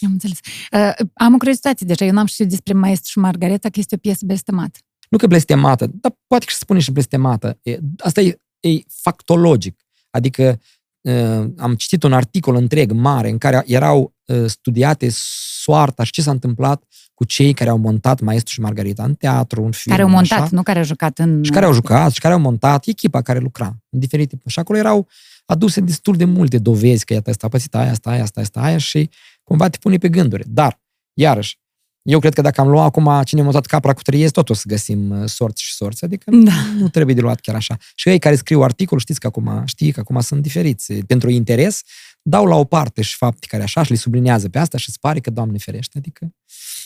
Am 0.00 0.12
înțeles. 0.12 0.38
Uh, 0.72 1.06
am 1.14 1.34
o 1.34 1.36
curiozitate 1.36 1.84
deja. 1.84 2.04
Eu 2.04 2.12
n-am 2.12 2.26
știut 2.26 2.48
despre 2.48 2.72
Maestru 2.72 3.10
și 3.10 3.18
Margareta 3.18 3.68
că 3.68 3.78
este 3.78 3.94
o 3.94 3.98
piesă 3.98 4.24
blestemată. 4.26 4.78
Nu 5.08 5.18
că 5.18 5.26
blestemată, 5.26 5.86
dar 5.86 6.12
poate 6.26 6.44
că 6.44 6.50
se 6.52 6.58
spune 6.60 6.78
și 6.78 6.90
blestemată. 6.90 7.58
E, 7.62 7.78
asta 7.98 8.20
e, 8.20 8.38
e 8.60 8.68
factologic. 8.88 9.80
Adică 10.10 10.60
uh, 11.00 11.44
am 11.56 11.74
citit 11.74 12.02
un 12.02 12.12
articol 12.12 12.54
întreg, 12.54 12.92
mare, 12.92 13.30
în 13.30 13.38
care 13.38 13.62
erau 13.66 14.14
uh, 14.26 14.46
studiate 14.46 15.08
soarta 15.12 16.04
și 16.04 16.12
ce 16.12 16.22
s-a 16.22 16.30
întâmplat 16.30 16.84
cu 17.14 17.24
cei 17.24 17.52
care 17.52 17.70
au 17.70 17.78
montat 17.78 18.20
Maestru 18.20 18.52
și 18.52 18.60
Margarita 18.60 19.04
în 19.04 19.14
teatru, 19.14 19.64
în 19.64 19.70
film. 19.70 19.94
Care 19.94 20.06
au 20.06 20.14
montat, 20.14 20.40
așa, 20.40 20.48
nu 20.52 20.62
care 20.62 20.78
au 20.78 20.84
jucat 20.84 21.18
în... 21.18 21.42
și 21.42 21.50
care 21.50 21.64
au 21.64 21.72
jucat 21.72 22.12
și 22.12 22.20
care 22.20 22.34
au 22.34 22.40
montat, 22.40 22.86
echipa 22.86 23.22
care 23.22 23.38
lucra 23.38 23.76
în 23.90 23.98
diferite. 23.98 24.38
Și 24.46 24.58
acolo 24.58 24.78
erau 24.78 25.08
aduse 25.44 25.80
destul 25.80 26.16
de 26.16 26.24
multe 26.24 26.58
dovezi 26.58 27.04
că 27.04 27.12
iată, 27.12 27.30
asta 27.30 27.46
a 27.46 27.50
pățit 27.50 27.74
aia, 27.74 27.90
asta, 27.90 28.10
aia, 28.10 28.22
asta, 28.22 28.40
asta, 28.40 28.60
aia 28.60 28.78
și 28.78 29.10
cumva 29.42 29.68
te 29.68 29.78
pune 29.78 29.96
pe 29.96 30.08
gânduri. 30.08 30.44
Dar, 30.46 30.80
iarăși, 31.12 31.58
eu 32.04 32.18
cred 32.18 32.34
că 32.34 32.40
dacă 32.40 32.60
am 32.60 32.68
luat 32.68 32.84
acum 32.86 33.22
cine 33.24 33.40
a 33.40 33.44
montat 33.44 33.66
capra 33.66 33.92
cu 33.92 34.02
trăiesc, 34.02 34.32
tot 34.32 34.50
o 34.50 34.54
să 34.54 34.64
găsim 34.66 35.10
uh, 35.10 35.28
sorți 35.28 35.62
și 35.62 35.74
sorți, 35.74 36.04
adică 36.04 36.30
Da. 36.30 36.52
nu 36.78 36.88
trebuie 36.88 37.14
de 37.14 37.20
luat 37.20 37.40
chiar 37.40 37.54
așa. 37.54 37.76
Și 37.94 38.08
ei 38.08 38.18
care 38.18 38.36
scriu 38.36 38.62
articol, 38.62 38.98
știți 38.98 39.20
că 39.20 39.26
acum, 39.26 39.62
știi 39.64 39.92
că 39.92 40.00
acum 40.00 40.20
sunt 40.20 40.42
diferiți. 40.42 40.94
Pentru 40.94 41.30
interes, 41.30 41.82
dau 42.22 42.46
la 42.46 42.54
o 42.54 42.64
parte 42.64 43.02
și 43.02 43.16
fapte 43.16 43.46
care 43.46 43.62
așa 43.62 43.82
și 43.82 43.90
le 43.90 43.96
sublinează 43.96 44.48
pe 44.48 44.58
asta 44.58 44.78
și 44.78 44.84
îți 44.88 44.98
pare 44.98 45.20
că, 45.20 45.30
Doamne 45.30 45.58
ferește, 45.58 45.98
adică... 45.98 46.34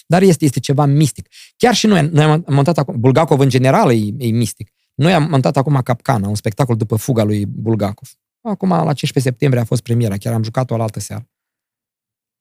Dar 0.06 0.22
este, 0.22 0.44
este 0.44 0.60
ceva 0.60 0.84
mistic. 0.84 1.28
Chiar 1.56 1.74
și 1.74 1.86
noi, 1.86 2.08
noi 2.12 2.24
am 2.24 2.44
montat 2.48 2.78
acum, 2.78 3.00
Bulgakov 3.00 3.40
în 3.40 3.48
general 3.48 3.92
e, 3.92 4.14
e 4.18 4.30
mistic. 4.30 4.70
Noi 4.94 5.14
am 5.14 5.28
montat 5.30 5.56
acum 5.56 5.80
Capcana, 5.82 6.28
un 6.28 6.34
spectacol 6.34 6.76
după 6.76 6.96
fuga 6.96 7.22
lui 7.22 7.46
Bulgakov. 7.46 8.08
Acum, 8.40 8.68
la 8.68 8.92
15 8.92 9.20
septembrie 9.20 9.62
a 9.62 9.64
fost 9.64 9.82
premiera, 9.82 10.16
chiar 10.16 10.32
am 10.32 10.42
jucat-o 10.42 10.76
la 10.76 10.82
altă 10.82 11.00
seară. 11.00 11.28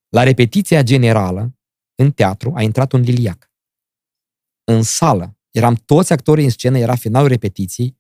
La 0.10 0.24
repetiția 0.24 0.84
generală, 0.84 1.58
în 1.98 2.12
teatru, 2.12 2.54
a 2.56 2.62
intrat 2.62 2.92
un 2.92 3.02
liliac. 3.02 3.52
În 4.64 4.82
sală, 4.82 5.38
eram 5.52 5.76
toți 5.76 6.14
actorii 6.14 6.44
în 6.44 6.50
scenă, 6.50 6.78
era 6.78 6.96
finalul 6.96 7.28
repetiției, 7.28 7.98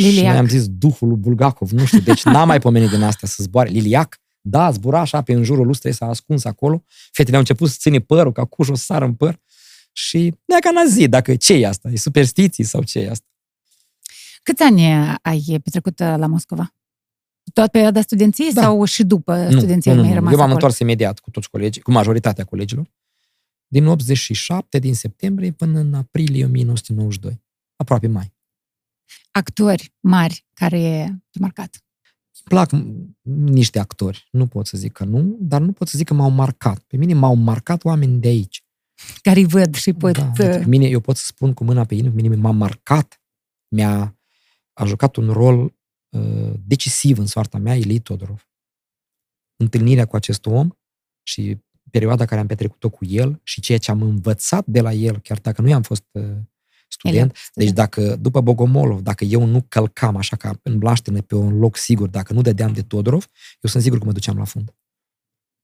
și 0.00 0.06
Liliac. 0.06 0.24
noi 0.24 0.36
am 0.36 0.48
zis 0.48 0.68
Duhul 0.68 1.08
lui 1.08 1.16
Bulgakov, 1.16 1.70
nu 1.70 1.84
știu, 1.84 2.00
deci 2.00 2.24
n-am 2.24 2.46
mai 2.46 2.60
pomenit 2.60 2.88
din 2.88 3.02
asta 3.02 3.26
să 3.26 3.42
zboare. 3.42 3.68
Liliac, 3.68 4.20
da, 4.40 4.70
zbura 4.70 5.00
așa 5.00 5.22
pe 5.22 5.32
în 5.32 5.44
jurul 5.44 5.66
lustrei, 5.66 5.92
s-a 5.92 6.06
ascuns 6.06 6.44
acolo, 6.44 6.84
fetele 7.12 7.34
au 7.34 7.40
început 7.40 7.70
să 7.70 7.76
ține 7.78 7.98
părul, 7.98 8.32
ca 8.32 8.44
cușul 8.44 8.76
să 8.76 8.84
sară 8.84 9.04
în 9.04 9.14
păr 9.14 9.40
și 9.92 10.34
ne 10.44 10.58
ca 10.60 10.70
n-a 10.70 10.84
zi, 10.86 11.08
dacă 11.08 11.36
ce 11.36 11.54
e 11.54 11.66
asta, 11.66 11.88
e 11.88 11.96
superstiții 11.96 12.64
sau 12.64 12.82
ce 12.82 12.98
e 12.98 13.10
asta. 13.10 13.26
Câți 14.42 14.62
ani 14.62 14.86
ai 15.22 15.60
petrecut 15.62 16.00
uh, 16.00 16.14
la 16.16 16.26
Moscova? 16.26 16.74
Toată 17.52 17.70
perioada 17.70 18.00
studenției 18.00 18.52
Da. 18.52 18.62
sau 18.62 18.84
și 18.84 19.02
după 19.04 19.36
Nu, 19.36 19.58
studenție 19.58 19.92
nu, 19.92 19.96
ai 20.00 20.04
nu, 20.04 20.10
mai 20.10 20.10
nu. 20.12 20.18
rămas 20.18 20.32
Eu 20.32 20.38
m-am 20.38 20.48
acolo? 20.50 20.54
întors 20.64 20.78
imediat 20.78 21.18
cu 21.18 21.30
toți 21.30 21.50
colegii, 21.50 21.82
cu 21.82 21.90
majoritatea 21.90 22.44
colegilor, 22.44 22.90
din 23.66 23.86
87, 23.86 24.78
din 24.78 24.94
septembrie 24.94 25.50
până 25.52 25.78
în 25.78 25.94
aprilie 25.94 26.44
1992, 26.44 27.42
aproape 27.76 28.06
mai. 28.06 28.32
Actori 29.30 29.94
mari 30.00 30.46
care 30.54 30.78
te-au 31.08 31.40
marcat. 31.40 31.76
Îmi 32.44 32.44
plac 32.44 32.70
m- 32.76 33.14
niște 33.52 33.78
actori, 33.78 34.28
nu 34.30 34.46
pot 34.46 34.66
să 34.66 34.76
zic 34.76 34.92
că 34.92 35.04
nu, 35.04 35.36
dar 35.40 35.60
nu 35.60 35.72
pot 35.72 35.88
să 35.88 35.98
zic 35.98 36.06
că 36.06 36.14
m-au 36.14 36.30
marcat. 36.30 36.78
Pe 36.78 36.96
mine 36.96 37.14
m-au 37.14 37.34
marcat 37.34 37.84
oameni 37.84 38.20
de 38.20 38.28
aici. 38.28 38.62
Care 39.22 39.38
îi 39.38 39.46
văd 39.46 39.74
și 39.74 39.92
pot... 39.92 40.12
Da, 40.12 40.22
uh, 40.22 40.28
uite, 40.38 40.58
pe 40.58 40.64
mine, 40.66 40.86
eu 40.86 41.00
pot 41.00 41.16
să 41.16 41.24
spun 41.26 41.52
cu 41.54 41.64
mâna 41.64 41.84
pe 41.84 41.94
inimă, 41.94 42.14
pe 42.14 42.20
mine 42.22 42.36
m-a 42.36 42.50
marcat, 42.50 43.20
mi-a 43.68 44.12
a 44.72 44.84
jucat 44.84 45.16
un 45.16 45.30
rol 45.30 45.58
uh, 45.64 45.70
decisiv 46.66 47.18
în 47.18 47.26
soarta 47.26 47.58
mea, 47.58 47.74
Ilie 47.74 47.98
Todorov. 47.98 48.48
Întâlnirea 49.56 50.06
cu 50.06 50.16
acest 50.16 50.46
om 50.46 50.70
și 51.22 51.58
perioada 51.90 52.24
care 52.24 52.40
am 52.40 52.46
petrecut-o 52.46 52.90
cu 52.90 53.04
el 53.04 53.40
și 53.42 53.60
ceea 53.60 53.78
ce 53.78 53.90
am 53.90 54.02
învățat 54.02 54.66
de 54.66 54.80
la 54.80 54.92
el, 54.92 55.20
chiar 55.20 55.38
dacă 55.38 55.62
nu 55.62 55.68
i-am 55.68 55.82
fost 55.82 56.04
uh, 56.10 56.22
student. 56.88 57.16
Elev, 57.16 57.32
Deci 57.32 57.68
student. 57.68 57.74
dacă, 57.74 58.16
după 58.16 58.40
Bogomolov, 58.40 59.00
dacă 59.00 59.24
eu 59.24 59.44
nu 59.44 59.62
călcam 59.68 60.16
așa 60.16 60.36
ca 60.36 60.60
în 60.62 60.78
blaștenă 60.78 61.20
pe 61.22 61.34
un 61.34 61.58
loc 61.58 61.76
sigur, 61.76 62.08
dacă 62.08 62.32
nu 62.32 62.42
dădeam 62.42 62.72
de 62.72 62.82
Todorov, 62.82 63.28
eu 63.60 63.70
sunt 63.70 63.82
sigur 63.82 63.98
că 63.98 64.04
mă 64.04 64.12
duceam 64.12 64.38
la 64.38 64.44
fund. 64.44 64.74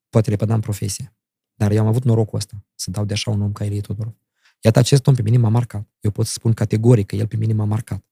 Poate 0.08 0.30
repădam 0.30 0.60
profesia. 0.60 1.16
Dar 1.54 1.70
eu 1.70 1.80
am 1.80 1.86
avut 1.86 2.04
norocul 2.04 2.38
ăsta, 2.38 2.66
să 2.74 2.90
dau 2.90 3.04
de 3.04 3.12
așa 3.12 3.30
un 3.30 3.42
om 3.42 3.52
ca 3.52 3.64
Ilie 3.64 3.80
Todorov. 3.80 4.14
Iată, 4.60 4.78
acest 4.78 5.06
om 5.06 5.14
pe 5.14 5.22
mine 5.22 5.36
m-a 5.36 5.48
marcat. 5.48 5.88
Eu 6.00 6.10
pot 6.10 6.26
să 6.26 6.32
spun 6.32 6.52
categoric 6.52 7.06
că 7.06 7.16
el 7.16 7.26
pe 7.26 7.36
mine 7.36 7.52
m-a 7.52 7.64
marcat. 7.64 8.04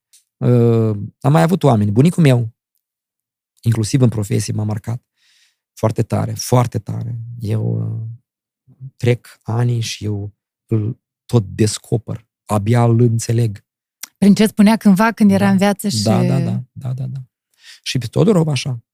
Uh, 0.42 0.98
am 1.20 1.32
mai 1.32 1.42
avut 1.42 1.62
oameni. 1.62 1.90
Bunicul 1.90 2.22
meu, 2.22 2.54
inclusiv 3.60 4.00
în 4.00 4.08
profesie, 4.08 4.52
m-a 4.52 4.64
marcat 4.64 5.02
foarte 5.72 6.02
tare, 6.02 6.32
foarte 6.32 6.78
tare. 6.78 7.18
Eu 7.40 7.92
uh, 7.92 8.76
trec 8.96 9.38
ani 9.42 9.80
și 9.80 10.04
eu 10.04 10.32
îl 10.66 11.00
tot 11.26 11.44
descoper. 11.46 12.26
Abia 12.44 12.84
îl 12.84 13.00
înțeleg. 13.00 13.64
Prin 14.18 14.34
ce 14.34 14.46
spunea 14.46 14.76
cândva 14.76 15.12
când 15.12 15.30
era 15.30 15.44
Da. 15.44 15.50
în 15.50 15.56
viață 15.56 15.88
și... 15.88 16.02
Da, 16.02 16.24
da, 16.24 16.40
da, 16.40 16.62
da, 16.72 16.92
da, 16.92 17.06
da. 17.06 17.20
Și 17.82 17.98
pe 17.98 18.06
Todorov 18.06 18.48
așa. 18.48 18.84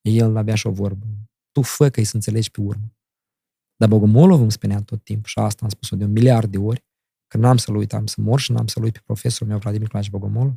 El 0.00 0.36
avea 0.36 0.54
și 0.54 0.66
o 0.66 0.70
vorbă. 0.70 1.06
Tu 1.52 1.62
fă 1.62 1.88
că 1.88 2.02
să 2.02 2.14
înțelegi 2.14 2.50
pe 2.50 2.60
urmă. 2.60 2.94
Dar 3.76 3.88
Bogomolov 3.88 4.40
îmi 4.40 4.52
spunea 4.52 4.82
tot 4.82 5.04
timpul, 5.04 5.28
și 5.28 5.38
asta 5.38 5.64
am 5.64 5.70
spus-o 5.70 5.96
de 5.96 6.04
un 6.04 6.12
miliard 6.12 6.50
de 6.50 6.58
ori, 6.58 6.84
că 7.30 7.36
n-am 7.36 7.56
să-l 7.56 7.76
uit, 7.76 7.92
am 7.92 8.06
să 8.06 8.20
mor 8.20 8.40
și 8.40 8.52
n-am 8.52 8.66
să-l 8.66 8.82
uit 8.82 8.92
pe 8.92 9.00
profesorul 9.04 9.48
meu, 9.48 9.58
Vladimir 9.58 9.88
Claș 9.88 10.08
Bogomolov. 10.08 10.54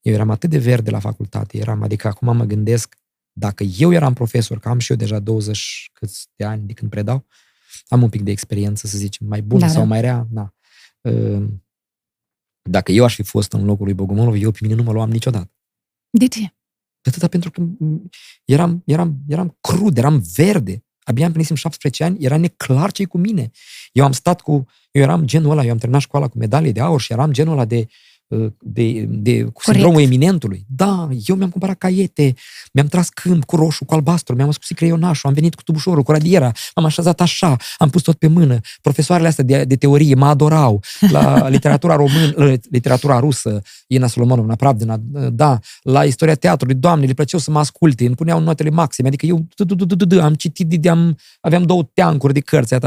Eu 0.00 0.12
eram 0.12 0.30
atât 0.30 0.50
de 0.50 0.58
verde 0.58 0.90
la 0.90 0.98
facultate, 0.98 1.58
eram, 1.58 1.82
adică 1.82 2.08
acum 2.08 2.36
mă 2.36 2.44
gândesc, 2.44 2.96
dacă 3.32 3.62
eu 3.62 3.92
eram 3.92 4.12
profesor, 4.12 4.58
că 4.58 4.68
am 4.68 4.78
și 4.78 4.90
eu 4.90 4.96
deja 4.96 5.18
20 5.18 5.90
câți 5.92 6.28
de 6.36 6.44
ani 6.44 6.66
de 6.66 6.72
când 6.72 6.90
predau, 6.90 7.26
am 7.88 8.02
un 8.02 8.08
pic 8.08 8.22
de 8.22 8.30
experiență, 8.30 8.86
să 8.86 8.98
zicem, 8.98 9.26
mai 9.26 9.42
bună 9.42 9.60
Da, 9.60 9.68
sau 9.68 9.82
da. 9.82 9.88
mai 9.88 10.00
rea, 10.00 10.26
na. 10.30 10.54
Uh, 11.00 11.48
Dacă 12.62 12.92
eu 12.92 13.04
aș 13.04 13.14
fi 13.14 13.22
fost 13.22 13.52
în 13.52 13.64
locul 13.64 13.84
lui 13.84 13.94
Bogomolov, 13.94 14.34
eu 14.34 14.50
pe 14.50 14.58
mine 14.62 14.74
nu 14.74 14.82
mă 14.82 14.92
luam 14.92 15.10
niciodată. 15.10 15.52
De 16.10 16.28
ce? 16.28 16.54
Atâta 17.02 17.28
pentru 17.28 17.50
că 17.50 17.60
m, 17.60 18.10
eram, 18.44 18.82
eram, 18.86 19.16
eram 19.28 19.56
crud, 19.60 19.96
eram 19.96 20.22
verde. 20.34 20.84
Abia 21.04 21.26
împlinisem 21.26 21.56
17 21.56 22.04
ani, 22.04 22.24
era 22.24 22.36
neclar 22.36 22.92
ce 22.92 23.04
cu 23.04 23.18
mine. 23.18 23.50
Eu 23.92 24.04
am 24.04 24.12
stat 24.12 24.40
cu, 24.40 24.66
eu 24.90 25.02
eram 25.02 25.24
genul 25.24 25.50
ăla, 25.50 25.64
eu 25.64 25.70
am 25.70 25.78
terminat 25.78 26.02
școala 26.02 26.28
cu 26.28 26.38
medalie 26.38 26.72
de 26.72 26.80
aur 26.80 27.00
și 27.00 27.12
eram 27.12 27.32
genul 27.32 27.52
ăla 27.52 27.64
de, 27.64 27.76
uh, 27.76 27.86
de, 28.58 29.06
de 29.08 29.42
cu 29.42 29.50
Corect. 29.50 29.62
sindromul 29.64 30.00
eminentului. 30.00 30.66
Da, 30.68 31.08
eu 31.26 31.36
mi-am 31.36 31.50
cumpărat 31.50 31.78
caiete, 31.78 32.34
mi-am 32.72 32.86
tras 32.86 33.08
câmp 33.08 33.44
cu 33.44 33.56
roșu, 33.56 33.84
cu 33.84 33.94
albastru, 33.94 34.34
mi-am 34.34 34.48
ascuțit 34.48 34.76
creionașul, 34.76 35.28
am 35.28 35.34
venit 35.34 35.54
cu 35.54 35.62
tubușorul, 35.62 36.02
cu 36.02 36.12
radiera, 36.12 36.52
am 36.74 36.84
așezat 36.84 37.20
așa, 37.20 37.56
am 37.78 37.90
pus 37.90 38.02
tot 38.02 38.14
pe 38.14 38.26
mână. 38.26 38.58
Profesoarele 38.82 39.28
astea 39.28 39.44
de, 39.44 39.64
de 39.64 39.76
teorie 39.76 40.14
mă 40.14 40.26
adorau. 40.26 40.82
La 41.10 41.48
literatura 41.54 41.96
română, 41.96 42.56
literatura 42.70 43.18
rusă, 43.18 43.62
Ina 43.86 44.06
Solomonovna, 44.06 44.54
Pravdina, 44.54 44.96
da, 45.32 45.58
la 45.82 46.04
istoria 46.04 46.34
teatrului, 46.34 46.74
doamne, 46.74 47.06
le 47.06 47.12
plăceau 47.12 47.40
să 47.40 47.50
mă 47.50 47.58
asculte, 47.58 48.06
îmi 48.06 48.14
puneau 48.14 48.40
notele 48.40 48.70
maxime, 48.70 49.08
adică 49.08 49.26
eu 49.26 49.38
d- 49.38 49.66
d- 49.66 49.86
d- 49.86 50.06
d- 50.06 50.16
d- 50.16 50.20
am 50.20 50.34
citit, 50.34 50.88
am, 50.88 51.16
aveam 51.40 51.62
două 51.62 51.90
teancuri 51.94 52.32
de 52.32 52.40
cărți, 52.40 52.72
iată 52.72 52.86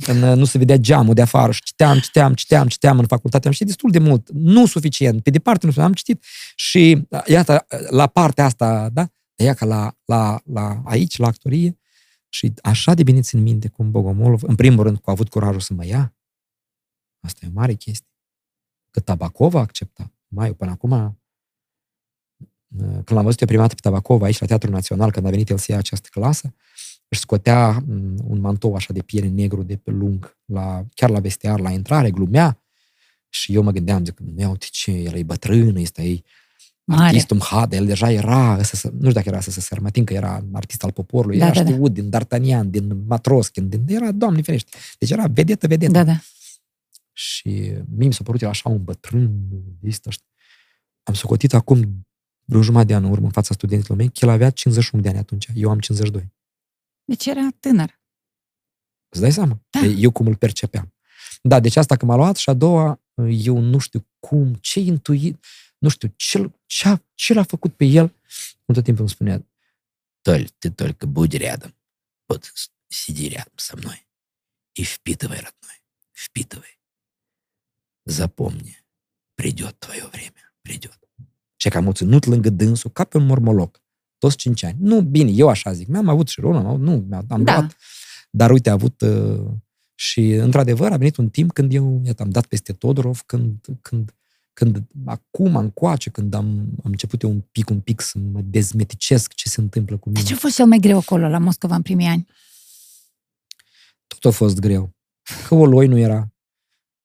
așa, 0.00 0.12
în, 0.12 0.22
în, 0.22 0.38
nu 0.38 0.44
se 0.44 0.58
vedea 0.58 0.76
geamul 0.76 1.14
de 1.14 1.22
afară 1.22 1.52
și 1.52 1.62
citeam, 1.62 1.98
citeam, 1.98 2.34
citeam, 2.34 2.66
citeam 2.66 2.98
în 2.98 3.06
facultate, 3.06 3.46
am 3.46 3.52
citit 3.52 3.66
destul 3.66 3.90
de 3.90 3.98
mult, 3.98 4.30
nu 4.30 4.66
suficient, 4.66 5.22
pe 5.22 5.30
departe 5.30 5.66
nu 5.66 5.82
am 5.82 5.92
citit 5.92 6.24
și 6.54 7.06
iată, 7.26 7.66
la 7.90 8.06
partea 8.06 8.44
asta, 8.44 8.88
da, 8.88 9.08
ea 9.34 9.54
ca 9.54 9.66
la, 9.66 9.96
la, 10.04 10.40
la, 10.44 10.82
aici, 10.84 11.18
la 11.18 11.26
actorie, 11.26 11.78
și 12.32 12.52
așa 12.62 12.94
de 12.94 13.02
bine 13.02 13.20
țin 13.20 13.42
minte 13.42 13.68
cum 13.68 13.90
Bogomolov, 13.90 14.42
în 14.42 14.54
primul 14.54 14.84
rând, 14.84 14.96
că 14.96 15.02
a 15.06 15.12
avut 15.12 15.28
curajul 15.28 15.60
să 15.60 15.74
mă 15.74 15.86
ia. 15.86 16.14
Asta 17.20 17.40
e 17.42 17.48
o 17.48 17.52
mare 17.52 17.74
chestie. 17.74 18.08
Că 18.90 19.00
Tabacova 19.00 19.58
a 19.58 19.62
acceptat. 19.62 20.12
Mai, 20.28 20.46
eu 20.46 20.54
până 20.54 20.70
acum, 20.70 21.20
când 22.78 23.12
l-am 23.12 23.24
văzut 23.24 23.40
eu 23.40 23.46
prima 23.46 23.62
dată 23.62 23.74
pe 23.74 23.80
Tabacova 23.80 24.24
aici 24.24 24.38
la 24.38 24.46
Teatrul 24.46 24.72
Național, 24.72 25.10
când 25.10 25.26
a 25.26 25.30
venit 25.30 25.50
el 25.50 25.58
să 25.58 25.72
ia 25.72 25.78
această 25.78 26.08
clasă, 26.10 26.54
își 27.10 27.20
scotea 27.20 27.82
mm, 27.86 28.16
un 28.24 28.40
mantou 28.40 28.74
așa 28.74 28.92
de 28.92 29.02
piele 29.02 29.28
negru 29.28 29.62
de 29.62 29.76
pe 29.76 29.90
lung, 29.90 30.36
la, 30.44 30.84
chiar 30.94 31.10
la 31.10 31.20
vestiar, 31.20 31.60
la 31.60 31.70
intrare, 31.70 32.10
glumea. 32.10 32.62
Și 33.28 33.54
eu 33.54 33.62
mă 33.62 33.70
gândeam, 33.70 34.04
zic, 34.04 34.18
nu 34.18 34.50
uite 34.50 34.66
ce, 34.70 34.90
el 34.90 35.14
e 35.14 35.22
bătrân, 35.22 35.76
este 35.76 36.02
ei 36.02 36.24
Mare. 36.84 37.04
artistul 37.04 37.36
Mhada, 37.36 37.76
el 37.76 37.86
deja 37.86 38.10
era, 38.10 38.62
SSS, 38.62 38.82
nu 38.82 38.90
știu 38.98 39.12
dacă 39.12 39.28
era 39.28 39.40
SSSR, 39.40 39.78
mă 39.78 39.90
tin 39.90 40.04
că 40.04 40.12
era 40.12 40.44
artist 40.52 40.84
al 40.84 40.92
poporului, 40.92 41.38
Da, 41.38 41.44
era 41.46 41.54
da, 41.54 41.62
da. 41.62 41.70
știut 41.70 41.92
din 41.92 42.10
D'Artagnan, 42.10 42.64
din 42.66 43.04
Matroskin, 43.06 43.68
din, 43.68 43.84
era, 43.88 44.12
doamne 44.12 44.42
ferește, 44.42 44.76
deci 44.98 45.10
era 45.10 45.26
vedetă, 45.26 45.66
vedetă. 45.66 45.92
Da, 45.92 46.04
da. 46.04 46.20
Și 47.12 47.48
mie 47.96 48.06
mi 48.06 48.12
s-a 48.12 48.22
părut 48.24 48.42
el 48.42 48.48
așa 48.48 48.68
un 48.68 48.84
bătrân, 48.84 49.48
ăsta, 49.86 50.10
știi. 50.10 50.26
am 51.02 51.14
socotit 51.14 51.54
acum 51.54 52.06
vreo 52.44 52.62
jumătate 52.62 52.88
de 52.88 52.94
an 52.94 53.04
în 53.04 53.10
urmă 53.10 53.24
în 53.24 53.32
fața 53.32 53.54
studenților 53.54 53.96
mei, 53.96 54.08
că 54.08 54.18
el 54.20 54.28
avea 54.28 54.50
51 54.50 55.02
de 55.02 55.08
ani 55.08 55.18
atunci, 55.18 55.48
eu 55.54 55.70
am 55.70 55.78
52. 55.78 56.32
Deci 57.09 57.25
era 57.25 57.49
tânăr. 57.59 57.99
Îți 59.09 59.21
dai 59.21 59.31
seama? 59.31 59.59
Da. 59.69 59.79
Eu 59.79 60.11
cum 60.11 60.27
îl 60.27 60.35
percepeam. 60.35 60.93
Da, 61.41 61.59
deci 61.59 61.75
asta 61.75 61.97
că 61.97 62.05
m-a 62.05 62.15
luat 62.15 62.35
și 62.35 62.49
a 62.49 62.53
doua, 62.53 63.01
eu 63.29 63.59
nu 63.59 63.77
știu 63.77 64.07
cum, 64.19 64.53
ce 64.53 64.79
intuit, 64.79 65.45
nu 65.77 65.89
știu, 65.89 66.13
ce, 66.15 66.51
ce, 66.65 67.01
ce 67.13 67.33
l-a 67.33 67.43
făcut 67.43 67.73
pe 67.73 67.85
el. 67.85 68.13
Tot 68.65 68.83
timpul 68.83 69.01
îmi 69.01 69.09
spunea, 69.09 69.45
Толь, 70.25 70.49
ты 70.57 70.71
только 70.71 71.05
будь 71.05 71.35
рядом. 71.35 71.71
Вот 72.27 72.51
сиди 72.89 73.29
рядом 73.29 73.57
со 73.57 73.77
мной 73.77 74.07
и 74.73 74.83
впитывай, 74.83 75.37
родной, 75.37 75.79
впитывай. 76.13 76.79
Запомни, 78.05 78.75
придет 79.35 79.79
твое 79.79 80.07
время, 80.07 80.51
придет. 80.63 80.99
Și 81.57 81.69
că 81.69 81.77
am 81.77 81.91
ținut 81.93 82.25
lângă 82.25 82.49
dânsul 82.49 82.91
ca 82.91 83.03
pe 83.03 83.17
un 83.17 83.25
mormoloc. 83.25 83.81
Toți 84.20 84.36
cinci 84.36 84.62
ani. 84.62 84.76
Nu, 84.80 85.00
bine, 85.00 85.30
eu 85.30 85.48
așa 85.48 85.72
zic. 85.72 85.88
Mi-am 85.88 86.08
avut 86.08 86.28
și 86.28 86.40
rolul, 86.40 86.78
nu, 86.78 87.06
am 87.28 87.44
da. 87.44 87.52
luat. 87.52 87.76
Dar 88.30 88.50
uite, 88.50 88.68
a 88.68 88.72
avut 88.72 89.00
uh, 89.00 89.40
și, 89.94 90.30
într-adevăr, 90.30 90.92
a 90.92 90.96
venit 90.96 91.16
un 91.16 91.28
timp 91.28 91.52
când 91.52 91.74
eu, 91.74 92.02
iată, 92.04 92.22
am 92.22 92.30
dat 92.30 92.46
peste 92.46 92.72
Todorov, 92.72 93.22
când, 93.26 93.66
când, 93.82 94.14
când 94.52 94.82
acum, 95.04 95.56
încoace, 95.56 96.10
când 96.10 96.34
am, 96.34 96.46
am 96.84 96.90
început 96.90 97.22
eu 97.22 97.30
un 97.30 97.40
pic, 97.52 97.70
un 97.70 97.80
pic 97.80 98.00
să 98.00 98.18
mă 98.32 98.40
dezmeticesc 98.40 99.34
ce 99.34 99.48
se 99.48 99.60
întâmplă 99.60 99.96
cu 99.96 100.08
mine. 100.08 100.22
Ce 100.22 100.32
a 100.32 100.36
fost 100.36 100.54
cel 100.54 100.66
mai 100.66 100.78
greu 100.78 100.98
acolo, 100.98 101.28
la 101.28 101.38
Moscova, 101.38 101.74
în 101.74 101.82
primii 101.82 102.06
ani? 102.06 102.26
Tot 104.06 104.24
a 104.24 104.36
fost 104.36 104.58
greu. 104.58 104.94
Că 105.48 105.54
Oloi 105.54 105.86
nu 105.86 105.98
era. 105.98 106.32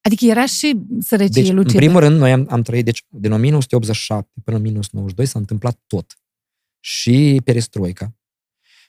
Adică 0.02 0.26
era 0.26 0.46
și 0.46 0.80
sărăcie 1.00 1.42
deci, 1.42 1.52
lucidă. 1.52 1.74
În 1.74 1.80
primul 1.80 2.00
rând, 2.00 2.18
noi 2.18 2.32
am, 2.32 2.48
am 2.50 2.62
trăit, 2.62 2.86
deci 2.86 3.04
din 3.10 3.32
1987 3.32 4.32
până 4.44 4.58
în 4.58 4.64
1992 4.64 5.26
s-a 5.26 5.40
întâmplat 5.40 5.80
tot. 5.88 6.18
Și 6.88 7.42
perestroica, 7.44 8.14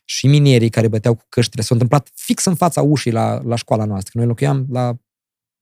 și 0.05 0.27
minerii 0.27 0.69
care 0.69 0.89
băteau 0.89 1.15
cu 1.15 1.25
căștile. 1.29 1.63
S-a 1.63 1.69
întâmplat 1.75 2.11
fix 2.15 2.45
în 2.45 2.55
fața 2.55 2.83
ușii 2.83 3.11
la, 3.11 3.41
la 3.45 3.57
școala 3.57 3.85
noastră. 3.85 4.13
Noi 4.15 4.27
locuiam 4.27 4.67
la 4.71 4.97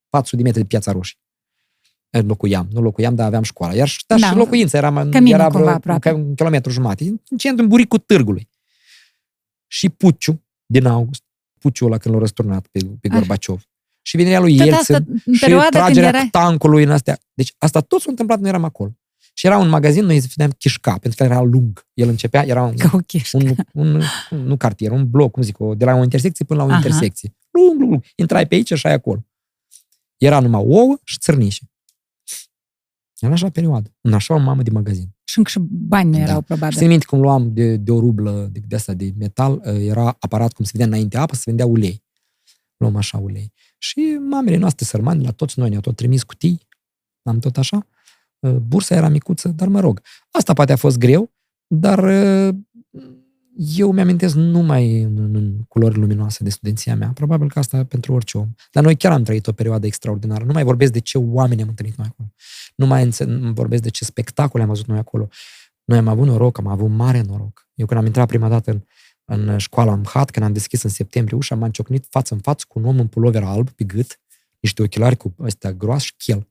400 0.09 0.37
de 0.37 0.43
metri 0.43 0.61
de 0.61 0.67
Piața 0.67 0.93
Roșie. 0.93 1.19
Locuiam, 2.11 2.69
nu 2.71 2.81
locuiam, 2.81 3.15
dar 3.15 3.27
aveam 3.27 3.43
școala. 3.43 3.75
Iar 3.75 3.91
da, 4.07 4.17
și 4.17 4.35
locuința 4.35 4.79
era, 4.79 4.93
Căminul, 4.93 5.29
era 5.29 5.49
vreo 5.49 5.69
aproape. 5.69 6.13
un 6.13 6.35
kilometru 6.35 6.73
jumate. 6.73 7.05
În 7.05 7.37
centru, 7.37 7.63
în 7.63 7.69
buricul 7.69 7.99
târgului. 7.99 8.49
Și 9.67 9.89
Puciu, 9.89 10.43
din 10.67 10.87
august, 10.87 11.23
Puciu 11.59 11.85
ăla 11.85 11.99
când 11.99 12.15
l-a 12.15 12.21
răsturnat 12.21 12.67
pe, 12.67 12.79
pe 13.01 13.09
ah. 13.09 13.15
Gorbaciov. 13.15 13.69
Și 14.03 14.17
venirea 14.17 14.41
lui 14.41 14.57
Yeltsin 14.57 15.07
și 15.33 15.57
tragerea 15.71 16.09
era... 16.09 16.29
tancului 16.31 16.83
în 16.83 16.91
astea. 16.91 17.19
Deci 17.35 17.55
asta 17.59 17.81
tot 17.81 18.01
s-a 18.01 18.11
întâmplat, 18.11 18.39
noi 18.39 18.49
eram 18.49 18.65
acolo. 18.65 18.97
Și 19.37 19.47
era 19.47 19.59
un 19.59 19.69
magazin, 19.69 20.05
noi 20.05 20.19
vedeam 20.19 20.51
Chișca, 20.51 20.99
pentru 20.99 21.15
că 21.17 21.23
era 21.25 21.41
lung. 21.41 21.87
El 21.95 22.09
începea, 22.09 22.47
era 22.47 22.63
un, 22.63 22.75
un, 23.33 23.55
un, 23.73 24.03
un, 24.31 24.39
nu 24.39 24.57
cartier, 24.57 24.91
un 24.91 25.11
bloc, 25.11 25.31
cum 25.31 25.43
zic, 25.43 25.57
de 25.77 25.85
la 25.85 25.95
o 25.95 26.03
intersecție 26.03 26.45
până 26.45 26.61
la 26.61 26.67
o 26.67 26.69
Aha. 26.69 26.77
intersecție. 26.77 27.35
Lung, 27.51 27.81
lung, 27.81 27.91
lung. 27.91 28.05
Intrai 28.17 28.47
pe 28.47 28.55
aici 28.55 28.73
și 28.73 28.87
ai 28.87 28.93
acolo. 28.93 29.27
Era 30.17 30.41
numai 30.41 30.63
ouă 30.67 30.99
și 31.05 31.19
țărnișe. 31.19 31.71
În 33.21 33.33
așa 33.33 33.49
perioadă. 33.51 33.95
În 34.01 34.13
așa 34.13 34.35
o 34.35 34.39
mamă 34.39 34.63
de 34.63 34.71
magazin. 34.71 35.15
Și 35.25 35.39
încă 35.39 35.51
și 35.51 35.59
bani 35.71 36.11
nu 36.11 36.17
da. 36.17 36.23
erau, 36.23 36.41
probabil. 36.41 36.79
Țin 36.79 36.89
minte 36.89 37.05
cum 37.05 37.21
luam 37.21 37.53
de, 37.53 37.77
de 37.77 37.91
o 37.91 38.01
rublă 38.01 38.49
de, 38.53 38.61
de 38.67 38.75
asta 38.75 38.93
de 38.95 39.13
metal, 39.19 39.61
era 39.65 40.17
aparat 40.21 40.53
cum 40.53 40.65
se 40.65 40.71
vedea 40.73 40.87
înainte 40.87 41.17
apă, 41.17 41.35
se 41.35 41.43
vendea 41.47 41.67
ulei. 41.67 42.03
Luăm 42.77 42.97
așa 42.97 43.19
ulei. 43.19 43.53
Și 43.79 44.01
mamele 44.29 44.57
noastre 44.57 44.85
sărmane, 44.85 45.23
la 45.23 45.31
toți 45.31 45.59
noi 45.59 45.69
ne-au 45.69 45.81
tot 45.81 45.97
trimis 45.97 46.23
cutii, 46.23 46.67
am 47.23 47.39
tot 47.39 47.57
așa. 47.57 47.87
Uh, 48.45 48.51
bursa 48.51 48.95
era 48.95 49.09
micuță, 49.09 49.49
dar 49.49 49.69
mă 49.69 49.81
rog. 49.81 50.01
Asta 50.31 50.53
poate 50.53 50.73
a 50.73 50.77
fost 50.77 50.99
greu, 50.99 51.33
dar 51.67 52.05
uh, 52.05 52.55
eu 53.77 53.93
mi-amintesc 53.93 54.35
numai 54.35 55.01
în, 55.03 55.35
în 55.35 55.57
culori 55.69 55.99
luminoase 55.99 56.45
de 56.45 56.51
studenția 56.51 56.97
mea. 56.97 57.09
Probabil 57.15 57.49
că 57.49 57.59
asta 57.59 57.85
pentru 57.85 58.13
orice 58.13 58.39
om. 58.39 58.49
Dar 58.73 58.83
noi 58.83 58.97
chiar 58.97 59.13
am 59.13 59.23
trăit 59.23 59.47
o 59.47 59.53
perioadă 59.53 59.87
extraordinară. 59.87 60.45
Nu 60.45 60.53
mai 60.53 60.65
vorbesc 60.65 60.93
de 60.93 60.99
ce 60.99 61.19
oameni 61.19 61.63
am 61.63 61.69
întâlnit 61.69 61.97
noi 61.97 62.07
acolo. 62.11 62.29
Nu 62.77 62.87
mai 62.87 63.11
vorbesc 63.55 63.83
de 63.83 63.89
ce 63.89 64.05
spectacole 64.05 64.63
am 64.63 64.69
văzut 64.69 64.87
noi 64.87 64.99
acolo. 64.99 65.29
Noi 65.85 65.99
am 65.99 66.09
avut 66.09 66.27
noroc, 66.27 66.59
am 66.59 66.67
avut 66.67 66.91
mare 66.91 67.23
noroc. 67.27 67.69
Eu 67.75 67.87
când 67.87 68.01
am 68.01 68.07
intrat 68.07 68.27
prima 68.27 68.49
dată 68.49 68.71
în, 68.71 68.81
în 69.25 69.59
școala 69.59 69.95
MHAT, 69.95 70.31
când 70.31 70.47
am 70.47 70.53
deschis 70.53 70.83
în 70.83 70.91
septembrie 70.91 71.37
ușa, 71.37 71.55
m-am 71.55 71.71
ciocnit 71.71 72.07
față 72.11 72.35
în 72.35 72.41
față 72.41 72.65
cu 72.69 72.79
un 72.79 72.85
om 72.85 72.99
în 72.99 73.07
pulover 73.07 73.43
alb 73.43 73.71
pe 73.71 73.85
gât, 73.85 74.21
niște 74.61 74.83
ochelari 74.83 75.17
cu 75.17 75.35
ăstea 75.41 75.73
groase 75.73 76.05
și 76.05 76.15
chel. 76.17 76.49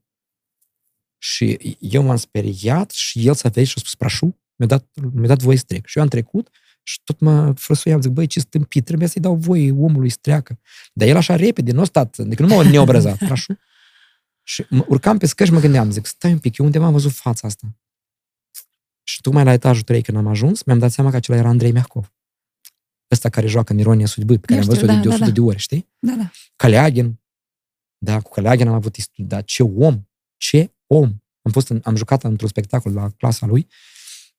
Și 1.23 1.77
eu 1.79 2.03
m-am 2.03 2.15
speriat 2.15 2.91
și 2.91 3.27
el 3.27 3.33
s-a 3.33 3.49
venit 3.49 3.69
și 3.69 3.73
a 3.77 3.79
spus, 3.79 3.95
prașu, 3.95 4.39
mi-a 4.55 4.67
dat, 4.67 4.87
mi-a 5.13 5.27
dat 5.27 5.41
voie 5.41 5.57
să 5.57 5.63
trec. 5.67 5.85
Și 5.85 5.97
eu 5.97 6.03
am 6.03 6.09
trecut 6.09 6.49
și 6.83 6.99
tot 7.03 7.19
mă 7.19 7.53
frăsuiam, 7.53 8.01
zic, 8.01 8.11
băi, 8.11 8.27
ce 8.27 8.39
stâmpit, 8.39 8.85
trebuie 8.85 9.07
să-i 9.07 9.21
dau 9.21 9.35
voie 9.35 9.71
omului 9.71 10.09
să 10.09 10.17
treacă. 10.21 10.59
Dar 10.93 11.07
el 11.07 11.15
așa 11.15 11.35
repede, 11.35 11.71
nu 11.71 11.81
a 11.81 11.83
stat, 11.83 12.19
adică 12.19 12.45
nu 12.45 12.55
m-a 12.55 12.69
neobrăzat, 12.69 13.17
prașu. 13.27 13.59
Și 14.43 14.65
mă, 14.69 14.85
urcam 14.87 15.17
pe 15.17 15.25
scări 15.25 15.49
și 15.49 15.55
mă 15.55 15.61
gândeam, 15.61 15.91
zic, 15.91 16.05
stai 16.05 16.31
un 16.31 16.39
pic, 16.39 16.57
eu 16.57 16.65
undeva 16.65 16.85
am 16.85 16.91
văzut 16.91 17.11
fața 17.11 17.47
asta. 17.47 17.75
Și 19.03 19.21
tocmai 19.21 19.43
la 19.43 19.53
etajul 19.53 19.83
3 19.83 20.01
când 20.01 20.17
am 20.17 20.27
ajuns, 20.27 20.63
mi-am 20.63 20.79
dat 20.79 20.91
seama 20.91 21.09
că 21.09 21.15
acela 21.15 21.37
era 21.37 21.47
Andrei 21.47 21.71
Miahcov. 21.71 22.13
Ăsta 23.11 23.29
care 23.29 23.47
joacă 23.47 23.73
în 23.73 23.79
Ironia 23.79 24.05
Sudbâi, 24.05 24.39
pe 24.39 24.45
care 24.45 24.59
am 24.59 24.65
văzut-o 24.65 24.85
da, 24.85 24.93
de, 24.93 24.99
de 24.99 25.07
100 25.07 25.19
da, 25.19 25.25
da. 25.25 25.31
de 25.31 25.41
ori, 25.41 25.57
știi? 25.57 25.89
Da, 25.99 26.13
da. 26.13 26.31
Caleagin. 26.55 27.19
Da, 27.97 28.21
cu 28.21 28.29
Caleagin 28.29 28.67
am 28.67 28.73
avut 28.73 28.95
istorie. 28.95 29.25
Dar 29.25 29.43
ce 29.43 29.63
om! 29.63 30.03
Ce 30.37 30.73
om! 30.93 31.13
Am, 31.41 31.51
fost 31.51 31.69
în, 31.69 31.79
am 31.83 31.95
jucat 31.95 32.23
într-un 32.23 32.47
spectacol 32.47 32.93
la 32.93 33.09
clasa 33.17 33.45
lui. 33.45 33.67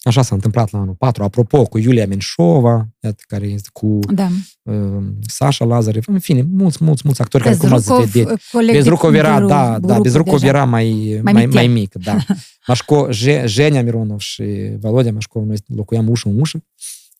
Așa 0.04 0.22
s-a 0.22 0.34
întâmplat 0.34 0.70
la 0.70 0.78
anul 0.78 0.94
4. 0.94 1.22
Apropo, 1.22 1.64
cu 1.64 1.78
Iulia 1.78 2.06
Menșova, 2.06 2.88
iată, 3.00 3.22
care 3.26 3.46
este 3.46 3.68
cu 3.72 3.98
da. 4.12 4.28
uh, 4.62 5.04
Sasha 5.26 5.64
Lazarev, 5.64 6.04
în 6.06 6.18
fine, 6.18 6.42
mulți, 6.42 6.84
mulți, 6.84 7.02
mulți 7.04 7.20
actori 7.20 7.42
Bezrukov, 7.42 7.70
care 7.70 7.82
cum 7.82 7.96
ați 7.96 8.10
vedea. 8.10 8.36
Bezrukov 8.72 9.14
era, 9.14 9.46
da, 9.46 9.78
da, 9.78 10.00
Bezrukov 10.00 10.42
era 10.42 10.64
mai, 10.64 11.20
mai, 11.22 11.32
mai, 11.32 11.46
mai 11.46 11.66
mic, 11.66 11.94
da. 11.94 12.16
Mașco, 12.66 13.12
Jenia 13.46 13.82
Mironov 13.82 14.18
și 14.18 14.76
Valodia 14.80 15.12
Mașcov, 15.12 15.44
noi 15.44 15.56
locuiam 15.66 16.08
ușă 16.08 16.28
în 16.28 16.40
ușă. 16.40 16.64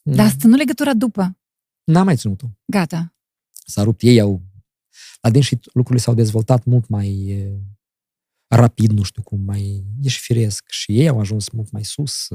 Dar 0.03 0.27
asta 0.27 0.49
nu 0.49 0.57
legătura 0.57 0.95
după. 0.95 1.37
N-am 1.85 2.05
mai 2.05 2.17
ținut-o. 2.17 2.47
Gata. 2.65 3.15
S-a 3.67 3.83
rupt 3.83 4.03
ei, 4.03 4.21
au... 4.21 4.43
La 5.21 5.31
din 5.31 5.41
și 5.41 5.59
lucrurile 5.73 6.05
s-au 6.05 6.15
dezvoltat 6.15 6.65
mult 6.65 6.89
mai 6.89 7.37
rapid, 8.47 8.91
nu 8.91 9.03
știu 9.03 9.23
cum, 9.23 9.41
mai 9.41 9.85
ești 10.03 10.21
firesc. 10.21 10.65
Și 10.69 11.01
ei 11.01 11.09
au 11.09 11.21
ajuns 11.21 11.49
mult 11.49 11.71
mai 11.71 11.85
sus. 11.85 12.29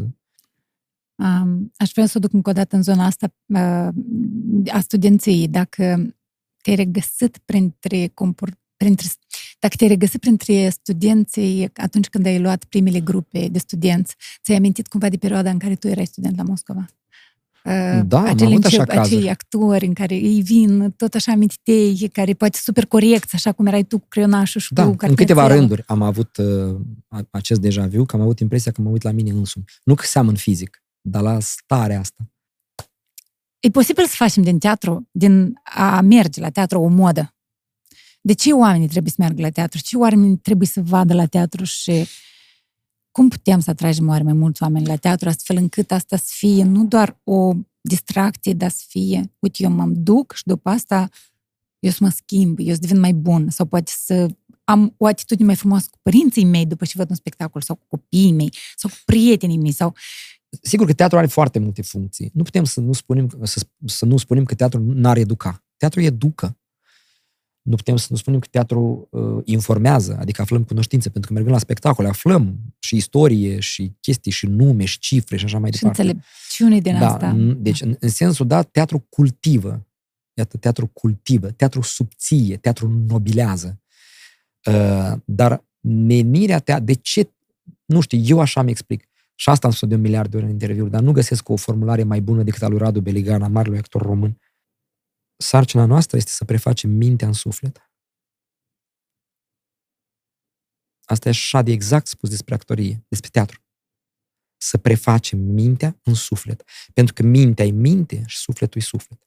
Um, 1.15 1.72
aș 1.78 1.91
vrea 1.91 2.06
să 2.06 2.13
o 2.17 2.19
duc 2.19 2.34
încă 2.34 2.50
o 2.50 2.54
dată 2.54 2.76
în 2.76 2.82
zona 2.82 3.06
asta 3.06 3.34
uh, 3.45 4.74
a 4.74 4.80
studenției. 4.80 5.48
Dacă 5.48 6.13
te-ai 6.62 6.76
regăsit 6.76 7.38
printre, 7.38 8.08
compor- 8.08 8.60
printre 8.76 9.08
dacă 9.60 9.76
te-ai 9.76 9.89
regăsit 9.89 10.19
printre 10.19 10.69
studenții 10.69 11.69
atunci 11.74 12.10
când 12.10 12.26
ai 12.26 12.39
luat 12.39 12.63
primele 12.63 13.00
grupe 13.00 13.48
de 13.48 13.60
studenți, 13.60 14.15
ți-ai 14.43 14.58
amintit 14.58 14.88
cumva 14.88 15.10
de 15.10 15.17
perioada 15.17 15.50
în 15.50 15.60
care 15.60 15.76
tu 15.76 15.88
erai 15.88 16.06
student 16.06 16.38
la 16.38 16.43
Moscova? 16.43 16.86
Uh, 17.63 18.02
da, 18.06 18.24
acele 18.24 18.54
am 18.54 18.62
așa 18.63 18.84
acei 18.88 19.30
actori 19.30 19.86
în 19.86 19.93
care 19.93 20.13
îi 20.13 20.41
vin 20.41 20.93
tot 20.98 21.13
așa 21.13 21.32
amintitei, 21.32 22.10
care 22.13 22.34
poate 22.34 22.58
super 22.62 22.86
corect, 22.86 23.30
așa 23.34 23.52
cum 23.52 23.65
erai 23.65 23.84
tu 23.84 23.98
cu 23.98 24.06
creionașul 24.08 24.62
și 24.62 24.74
da, 24.74 24.84
cu 24.84 24.95
în 24.98 25.15
câteva 25.15 25.48
rânduri 25.48 25.84
am 25.88 26.02
avut 26.02 26.38
uh, 26.38 26.76
acest 27.32 27.60
deja 27.62 27.86
viu, 27.86 28.06
că 28.06 28.15
am 28.15 28.22
avut 28.22 28.39
impresia 28.39 28.72
că 28.72 28.82
mă 28.82 28.89
uit 28.89 29.02
la 29.02 29.12
mine 29.12 29.32
însumi. 29.32 29.65
Nu 29.84 29.95
că 29.95 30.04
seamăn 30.06 30.36
fizic, 30.36 30.84
dar 31.02 31.22
la 31.22 31.39
starea 31.39 32.00
asta. 32.00 32.30
E 33.60 33.69
posibil 33.69 34.06
să 34.06 34.13
facem 34.15 34.43
din 34.43 34.60
teatru, 34.60 35.08
din 35.12 35.54
a 35.63 36.02
merge 36.02 36.41
la 36.41 36.50
teatru 36.50 36.82
o 36.82 36.88
modă. 36.88 37.34
De 38.22 38.34
ce 38.34 38.54
oamenii 38.54 38.88
trebuie 38.88 39.12
să 39.12 39.17
meargă 39.19 39.41
la 39.41 39.50
teatru? 39.50 39.80
Ce 39.84 39.98
oamenii 39.98 40.38
trebuie 40.38 40.67
să 40.67 40.82
vadă 40.82 41.13
la 41.13 41.26
teatru 41.26 41.63
și 41.63 42.08
cum 43.19 43.29
putem 43.29 43.60
să 43.60 43.69
atragem 43.69 44.08
oare 44.08 44.23
mai 44.23 44.34
mulți 44.34 44.63
oameni 44.63 44.86
la 44.86 44.95
teatru, 44.95 45.29
astfel 45.29 45.58
încât 45.58 45.91
asta 45.91 46.17
să 46.17 46.32
fie 46.36 46.63
nu 46.63 46.86
doar 46.86 47.19
o 47.23 47.53
distracție, 47.82 48.53
dar 48.53 48.69
să 48.69 48.84
fie, 48.88 49.34
uite, 49.39 49.63
eu 49.63 49.69
mă 49.69 49.86
duc 49.88 50.34
și 50.34 50.43
după 50.45 50.69
asta 50.69 51.10
eu 51.79 51.91
să 51.91 51.97
mă 51.99 52.10
schimb, 52.10 52.58
eu 52.60 52.73
să 52.73 52.79
devin 52.79 52.99
mai 52.99 53.13
bun, 53.13 53.49
sau 53.49 53.65
poate 53.65 53.91
să 53.95 54.27
am 54.63 54.93
o 54.97 55.05
atitudine 55.05 55.45
mai 55.45 55.55
frumoasă 55.55 55.88
cu 55.91 55.97
părinții 56.01 56.45
mei 56.45 56.65
după 56.65 56.86
ce 56.86 56.93
văd 56.95 57.10
un 57.10 57.15
spectacol, 57.15 57.62
sau 57.62 57.75
cu 57.75 57.86
copiii 57.88 58.32
mei, 58.32 58.53
sau 58.75 58.89
cu 58.89 58.95
prietenii 59.05 59.58
mei, 59.58 59.71
sau... 59.71 59.95
Sigur 60.62 60.86
că 60.86 60.93
teatrul 60.93 61.19
are 61.19 61.27
foarte 61.27 61.60
multe 61.60 61.82
funcții. 61.82 62.32
Nu 62.34 62.43
putem 62.43 62.63
să 62.63 62.79
nu 62.79 62.93
spunem, 62.93 63.29
să, 63.43 63.65
să 63.86 64.05
nu 64.05 64.17
spunem 64.17 64.43
că 64.43 64.55
teatrul 64.55 64.82
n-ar 64.82 65.17
educa. 65.17 65.63
Teatrul 65.77 66.03
educă 66.03 66.59
nu 67.69 67.75
putem 67.75 67.95
să 67.95 68.08
nu 68.10 68.15
spunem 68.15 68.39
că 68.39 68.47
teatru 68.51 69.08
uh, 69.12 69.41
informează, 69.43 70.17
adică 70.19 70.41
aflăm 70.41 70.63
cunoștințe, 70.63 71.10
pentru 71.10 71.27
că 71.27 71.34
mergând 71.34 71.55
la 71.55 71.62
spectacole 71.62 72.08
aflăm 72.08 72.60
și 72.79 72.95
istorie, 72.95 73.60
și 73.60 73.93
chestii, 73.99 74.32
și 74.32 74.45
nume, 74.45 74.86
și 74.86 74.99
cifre, 74.99 75.38
și 75.38 75.45
așa 75.45 75.60
mai 75.60 75.71
și 75.71 75.79
departe. 75.79 76.01
Și 76.01 76.08
înțelepciune 76.08 76.79
din 76.79 76.99
da, 76.99 77.13
asta. 77.13 77.36
Deci, 77.58 77.82
în, 77.82 77.95
în 77.99 78.10
sensul 78.10 78.47
dat, 78.47 78.71
teatru 78.71 79.05
cultivă. 79.10 79.88
Iată, 80.34 80.58
teatru 80.58 80.88
cultivă, 80.88 81.51
teatru 81.51 81.82
subție, 81.82 82.58
teatru 82.58 83.03
nobilează. 83.08 83.82
Uh, 84.65 85.13
dar 85.25 85.65
menirea 85.79 86.60
te 86.60 86.79
de 86.79 86.93
ce, 86.93 87.29
nu 87.86 87.99
știu, 87.99 88.19
eu 88.23 88.39
așa 88.39 88.62
mi 88.62 88.69
explic. 88.69 89.03
Și 89.36 89.49
asta 89.49 89.67
am 89.67 89.73
spus 89.73 89.88
de 89.88 89.95
un 89.95 90.01
miliard 90.01 90.32
de 90.32 90.38
ori 90.38 90.45
în 90.45 90.51
interviuri, 90.51 90.91
dar 90.91 91.01
nu 91.01 91.12
găsesc 91.12 91.49
o 91.49 91.55
formulare 91.55 92.03
mai 92.03 92.21
bună 92.21 92.43
decât 92.43 92.62
a 92.62 92.67
lui 92.67 92.77
Radu 92.77 93.01
Beligana, 93.01 93.47
marelui 93.47 93.77
actor 93.77 94.01
român, 94.01 94.38
sarcina 95.41 95.86
noastră 95.86 96.17
este 96.17 96.32
să 96.32 96.45
prefacem 96.45 96.89
mintea 96.89 97.28
în 97.28 97.34
suflet. 97.34 97.89
asta 101.10 101.28
e 101.28 101.32
așa 101.32 101.62
de 101.62 101.71
exact 101.71 102.08
spus 102.08 102.30
despre 102.30 102.54
actorie, 102.54 103.06
despre 103.08 103.30
teatru. 103.30 103.63
Să 104.58 104.78
prefacem 104.78 105.39
mintea 105.39 105.99
în 106.04 106.13
suflet. 106.13 106.63
Pentru 106.93 107.13
că 107.13 107.23
mintea 107.23 107.65
e 107.65 107.71
minte 107.71 108.23
și 108.25 108.38
sufletul 108.38 108.82
e 108.82 108.84
suflet. 108.84 109.19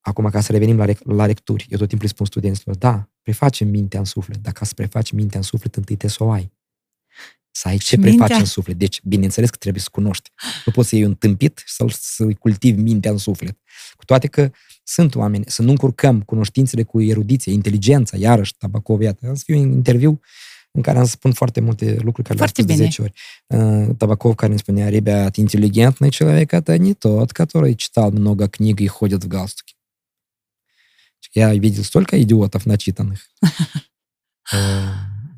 Acum, 0.00 0.30
ca 0.30 0.40
să 0.40 0.52
revenim 0.52 0.76
la, 0.76 0.86
la 1.04 1.26
lecturi, 1.26 1.66
eu 1.70 1.78
tot 1.78 1.88
timpul 1.88 2.06
îi 2.06 2.12
spun 2.12 2.26
studenților, 2.26 2.76
da, 2.76 3.10
prefacem 3.22 3.68
mintea 3.68 3.98
în 3.98 4.04
suflet, 4.04 4.36
dar 4.36 4.52
ca 4.52 4.64
să 4.64 4.74
prefaci 4.74 5.12
mintea 5.12 5.38
în 5.38 5.44
suflet, 5.44 5.76
întâi 5.76 5.96
te 5.96 6.08
să 6.08 6.24
o 6.24 6.30
ai 6.30 6.52
Să 7.53 7.67
ai 7.67 7.77
ce 7.77 7.97
mintea... 7.97 8.25
prefaci 8.25 8.39
în 8.39 8.45
suflet. 8.45 8.77
Deci, 8.77 9.01
bineînțeles 9.03 9.49
că 9.49 9.55
trebuie 9.59 9.81
să 9.81 9.89
cunoști. 9.91 10.31
Nu 10.65 10.71
poți 10.71 10.89
să 10.89 10.95
iei 10.95 11.05
un 11.05 11.15
tâmpit 11.15 11.63
sau 11.65 11.87
să-i 11.91 12.35
cultivi 12.35 12.81
mintea 12.81 13.11
în 13.11 13.17
suflet. 13.17 13.57
Cu 13.95 14.05
toate 14.05 14.27
că 14.27 14.51
sunt 14.83 15.15
oameni, 15.15 15.43
să 15.47 15.61
nu 15.61 15.69
încurcăm 15.69 16.21
cunoștințele 16.21 16.83
cu 16.83 17.01
erudiție, 17.01 17.51
inteligența, 17.51 18.17
iarăși, 18.17 18.57
Tabacov, 18.57 19.01
iată. 19.01 19.27
Am 19.27 19.35
să 19.35 19.43
fiu 19.45 19.59
un 19.59 19.71
interviu 19.71 20.19
în 20.71 20.81
care 20.81 20.97
am 20.97 21.03
să 21.03 21.11
spun 21.11 21.31
foarte 21.31 21.59
multe 21.59 21.97
lucruri 22.01 22.27
care 22.27 22.37
le-am 22.37 22.49
spus 22.49 22.65
de 22.65 22.75
10 22.75 23.01
ori. 23.01 23.13
Uh, 23.47 23.95
Табаков, 23.97 24.35
care 24.35 24.51
îmi 24.51 24.59
spunea, 24.59 24.89
ребят, 24.89 25.37
интеллигентный 25.37 26.09
человек – 26.09 26.59
это 26.59 26.77
не 26.77 26.93
тот, 26.93 27.31
который 27.31 27.75
читал 27.75 28.11
много 28.11 28.47
книг 28.47 28.79
и 28.79 28.87
ходит 28.87 29.23
в 29.23 29.27
галстуке. 29.27 29.73
Я 31.33 31.53
видел 31.53 31.83
столько 31.83 32.19
идиотов 32.21 32.65
начитанных. 32.65 33.19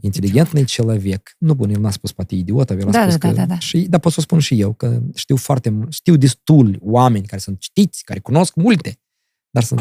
Inteligentный 0.06 0.66
человек. 0.66 1.36
Nu 1.38 1.54
bun, 1.54 1.70
el 1.70 1.80
n-a 1.80 1.92
spus 1.92 2.12
poate 2.12 2.36
idiot, 2.36 2.70
el 2.70 2.88
a 2.88 2.92
da, 2.92 3.02
spus 3.02 3.18
da, 3.18 3.28
că... 3.28 3.36
Da, 3.36 3.46
da. 3.46 3.60
Și, 3.60 3.80
dar 3.90 4.00
pot 4.00 4.12
să 4.12 4.20
o 4.20 4.24
spun 4.24 4.40
și 4.40 4.60
eu, 4.60 4.74
că 4.74 5.02
știu 5.16 5.36
foarte 5.36 5.70
mult, 5.70 5.94
știu 5.94 6.16
destul 6.16 6.78
oameni 6.82 7.28
care 7.28 7.42
sunt 7.42 7.62
știți, 7.62 8.04
care 8.04 8.20
cunosc 8.20 8.56
multe, 8.56 9.00
dar 9.50 9.64
sunt... 9.64 9.80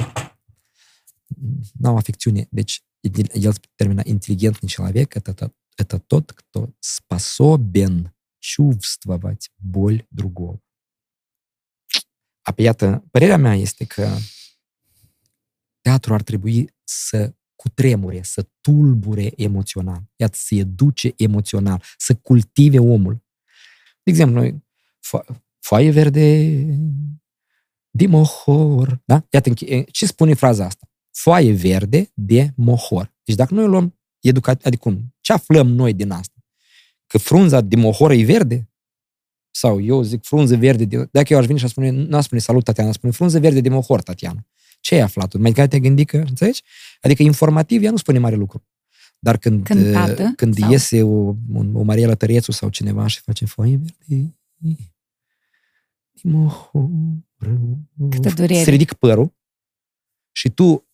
N-au 1.73 1.97
afecțiune. 1.97 2.47
Deci, 2.51 2.85
el 3.33 3.55
termina 3.75 4.03
интеллигентный 4.05 4.69
человек 4.69 5.17
это, 5.17 5.53
это 5.77 5.99
тот, 5.99 6.33
кто 6.33 6.75
способен 6.81 8.11
чувствовать 8.39 9.51
боль 9.57 10.07
другого. 10.09 10.61
Apoi, 12.43 12.65
iată, 12.65 13.05
părerea 13.11 13.37
mea 13.37 13.55
este 13.55 13.85
că 13.85 14.17
teatru 15.81 16.15
ar 16.15 16.23
trebui 16.23 16.75
să 16.85 17.35
cutremure, 17.56 18.22
să 18.24 18.48
tulbure 18.62 19.32
emoțional, 19.36 20.04
iată, 20.16 20.38
să 20.38 20.56
educe 20.56 21.14
emoțional, 21.18 21.84
să 21.98 22.16
cultive 22.16 22.80
omul. 22.80 23.24
De 24.04 24.12
exemplu, 24.12 24.36
noi, 24.36 24.64
fo- 25.08 25.36
foaie 25.60 25.92
verde, 25.92 26.50
de 27.90 28.08
mohor, 28.08 29.02
da? 29.06 29.26
Iată, 29.30 29.54
ce 29.92 30.06
spune 30.06 30.34
fraza 30.34 30.66
asta? 30.66 30.90
Foaie 31.12 31.54
verde 31.54 32.12
de 32.14 32.54
mohor. 32.56 33.14
Deci 33.24 33.36
dacă 33.36 33.54
noi 33.54 33.66
luăm 33.66 34.00
educație, 34.20 34.68
adică 34.68 34.90
cum? 34.90 35.16
Ce 35.20 35.34
aflăm 35.34 35.68
noi 35.68 35.94
din 35.94 36.12
asta? 36.12 36.40
Că 37.08 37.18
frunza 37.18 37.62
de 37.62 37.76
mohor 37.76 38.12
e 38.12 38.24
verde? 38.24 38.70
Sau 39.52 39.82
eu 39.82 40.02
zic 40.02 40.24
frunză 40.24 40.56
verde 40.56 40.86
de... 40.86 41.08
Dacă 41.12 41.34
eu 41.34 41.40
aș 41.40 41.46
veni 41.46 41.60
și 41.60 41.66
aș 41.66 41.72
spune, 41.72 41.90
nu 41.90 42.18
aș 42.18 42.24
spune 42.24 42.42
salut 42.42 42.64
Tatiana, 42.64 42.90
aș 42.90 42.96
spune 42.96 43.12
frunză 43.12 43.40
verde 43.40 43.62
de 43.62 43.70
mohor, 43.70 44.02
Tatiana. 44.02 44.46
Ce 44.86 44.96
ai 44.96 45.02
aflat? 45.02 45.34
Mai 45.34 45.44
degrabă 45.44 45.70
te-ai 45.70 45.82
gândit 45.82 46.08
că, 46.08 46.18
înțelegi? 46.18 46.64
Adică 47.02 47.24
informativ 47.24 47.84
ea 47.84 47.92
nu 47.92 47.98
spune 47.98 48.20
mare 48.20 48.36
lucru. 48.36 48.68
Dar 49.20 49.38
când, 49.38 49.64
când, 49.64 49.92
tată, 49.94 50.34
când 50.36 50.58
sau... 50.58 50.72
iese 50.72 51.04
o, 51.04 51.36
o 51.74 51.82
Mariela 51.84 52.16
Tărețu 52.16 52.52
sau 52.52 52.70
cineva 52.70 53.08
și 53.08 53.20
face 53.20 53.46
foaie 53.46 53.78
verde, 53.78 54.36
Câtă 58.10 58.30
durere. 58.36 58.64
se 58.64 58.70
ridică 58.70 58.94
părul 58.94 59.36
și 60.32 60.50
tu, 60.50 60.88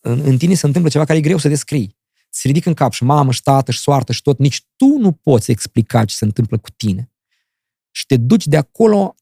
în, 0.00 0.20
în 0.20 0.38
tine 0.38 0.54
se 0.54 0.66
întâmplă 0.66 0.90
ceva 0.90 1.04
care 1.04 1.18
e 1.18 1.22
greu 1.22 1.38
să 1.38 1.48
descrii. 1.48 1.96
Se 2.28 2.46
ridică 2.46 2.68
în 2.68 2.74
cap 2.74 2.92
și 2.92 3.04
mamă, 3.04 3.32
și 3.32 3.42
tată, 3.42 3.70
și 3.70 3.78
soartă, 3.78 4.12
și 4.12 4.22
tot. 4.22 4.38
Nici 4.38 4.64
tu 4.76 4.86
nu 4.86 5.12
poți 5.12 5.50
explica 5.50 6.04
ce 6.04 6.14
se 6.14 6.24
întâmplă 6.24 6.58
cu 6.58 6.70
tine. 6.70 7.12
Și 7.90 8.06
te 8.06 8.16
duci 8.16 8.46
de 8.46 8.56
acolo 8.56 9.14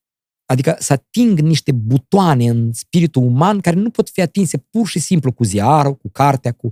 Adică 0.46 0.76
să 0.78 0.92
ating 0.92 1.38
niște 1.38 1.72
butoane 1.72 2.48
în 2.48 2.72
spiritul 2.72 3.22
uman 3.22 3.61
care 3.61 3.76
nu 3.76 3.90
pot 3.90 4.09
fi 4.09 4.20
atinse 4.20 4.59
pur 4.59 4.87
și 4.87 4.98
simplu 4.98 5.32
cu 5.32 5.44
ziarul, 5.44 5.96
cu 5.96 6.11
cartea, 6.11 6.52
cu... 6.52 6.70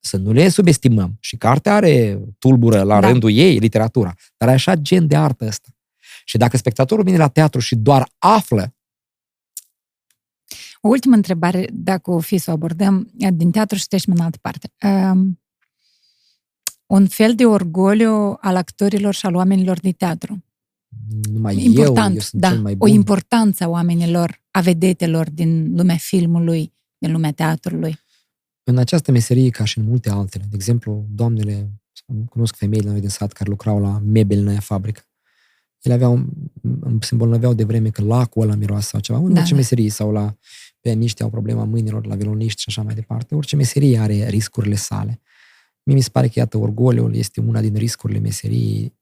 Să 0.00 0.16
nu 0.16 0.32
le 0.32 0.48
subestimăm. 0.48 1.16
Și 1.20 1.36
cartea 1.36 1.74
are 1.74 2.20
tulbură 2.38 2.82
la 2.82 3.00
da. 3.00 3.08
rândul 3.08 3.30
ei, 3.30 3.58
literatura. 3.58 4.14
Dar 4.36 4.48
e 4.48 4.52
așa 4.52 4.74
gen 4.74 5.06
de 5.06 5.16
artă 5.16 5.46
ăsta. 5.46 5.68
Și 6.24 6.36
dacă 6.36 6.56
spectatorul 6.56 7.04
vine 7.04 7.16
la 7.16 7.28
teatru 7.28 7.60
și 7.60 7.76
doar 7.76 8.08
află 8.18 8.76
o 10.86 10.88
ultimă 10.88 11.14
întrebare, 11.14 11.68
dacă 11.72 12.10
o 12.10 12.18
fi 12.18 12.38
să 12.38 12.50
o 12.50 12.52
abordăm 12.52 13.10
din 13.32 13.50
teatru 13.50 13.76
și 13.76 13.86
trecem 13.88 14.12
în 14.16 14.20
altă 14.20 14.38
parte. 14.40 14.72
Um, 14.82 15.40
un 16.86 17.06
fel 17.06 17.34
de 17.34 17.46
orgoliu 17.46 18.36
al 18.40 18.56
actorilor 18.56 19.14
și 19.14 19.26
al 19.26 19.34
oamenilor 19.34 19.80
de 19.80 19.92
teatru 19.92 20.44
numai 21.32 21.64
Important, 21.64 22.08
eu, 22.08 22.14
eu 22.14 22.20
sunt 22.20 22.40
da, 22.40 22.48
cel 22.48 22.60
mai 22.60 22.74
bun. 22.74 22.88
o 22.88 22.92
importanță 22.92 23.64
a 23.64 23.68
oamenilor, 23.68 24.40
a 24.50 24.60
vedetelor 24.60 25.30
din 25.30 25.76
lumea 25.76 25.96
filmului, 25.96 26.72
din 26.98 27.12
lumea 27.12 27.32
teatrului. 27.32 27.98
În 28.62 28.78
această 28.78 29.12
meserie, 29.12 29.50
ca 29.50 29.64
și 29.64 29.78
în 29.78 29.84
multe 29.84 30.10
altele, 30.10 30.44
de 30.48 30.56
exemplu, 30.56 31.06
doamnele, 31.10 31.70
cunosc 32.28 32.56
femeile 32.56 32.90
noi 32.90 33.00
din 33.00 33.08
sat 33.08 33.32
care 33.32 33.50
lucrau 33.50 33.80
la 33.80 33.98
mebel 34.04 34.38
în 34.38 34.48
aia 34.48 34.60
fabrică. 34.60 35.00
Ele 35.82 35.94
aveau, 35.94 36.26
se 37.00 37.08
îmbolnăveau 37.10 37.54
de 37.54 37.64
vreme 37.64 37.90
că 37.90 38.02
lacul 38.02 38.42
ăla 38.42 38.54
miroase 38.54 38.88
sau 38.90 39.00
ceva, 39.00 39.18
în 39.18 39.32
da, 39.32 39.38
orice 39.38 39.50
da. 39.50 39.56
meserie 39.56 39.90
sau 39.90 40.12
la 40.12 40.36
pianiști 40.80 41.22
au 41.22 41.30
problema 41.30 41.64
mâinilor, 41.64 42.06
la 42.06 42.14
violoniști 42.14 42.60
și 42.60 42.66
așa 42.68 42.82
mai 42.82 42.94
departe. 42.94 43.34
Orice 43.34 43.56
meserie 43.56 43.98
are 43.98 44.28
riscurile 44.28 44.74
sale. 44.74 45.20
Mie 45.82 45.96
mi 45.96 46.02
se 46.02 46.10
pare 46.10 46.26
că, 46.26 46.32
iată, 46.36 46.58
orgoliul 46.58 47.14
este 47.14 47.40
una 47.40 47.60
din 47.60 47.74
riscurile 47.74 48.18
meseriei, 48.18 48.95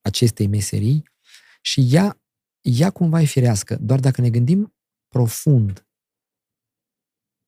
acestei 0.00 0.46
meserii, 0.46 1.12
și 1.60 1.86
ea, 1.90 2.22
ea 2.60 2.90
cumva 2.90 3.20
e 3.20 3.24
firească, 3.24 3.76
doar 3.76 4.00
dacă 4.00 4.20
ne 4.20 4.30
gândim 4.30 4.74
profund 5.08 5.86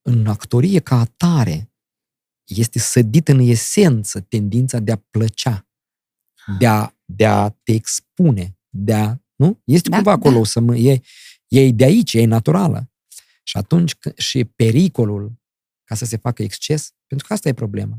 în 0.02 0.26
actorie 0.26 0.80
ca 0.80 0.98
atare, 0.98 1.72
este 2.44 2.78
sădit 2.78 3.28
în 3.28 3.38
esență 3.38 4.20
tendința 4.20 4.78
de 4.78 4.92
a 4.92 4.96
plăcea, 4.96 5.68
de 6.58 6.66
a, 6.66 6.92
de 7.04 7.26
a 7.26 7.48
te 7.48 7.72
expune, 7.72 8.58
de 8.68 8.94
a, 8.94 9.16
nu? 9.34 9.62
Este 9.64 9.88
da, 9.88 9.96
cumva 9.96 10.12
acolo, 10.12 10.36
da. 10.36 10.44
să 10.44 10.60
mă, 10.60 10.76
e, 10.76 11.00
e 11.48 11.70
de 11.70 11.84
aici, 11.84 12.14
e 12.14 12.24
naturală. 12.24 12.90
Și 13.42 13.56
atunci, 13.56 13.96
și 14.16 14.44
pericolul 14.44 15.40
ca 15.84 15.94
să 15.94 16.04
se 16.04 16.16
facă 16.16 16.42
exces, 16.42 16.94
pentru 17.06 17.26
că 17.26 17.32
asta 17.32 17.48
e 17.48 17.54
problema. 17.54 17.98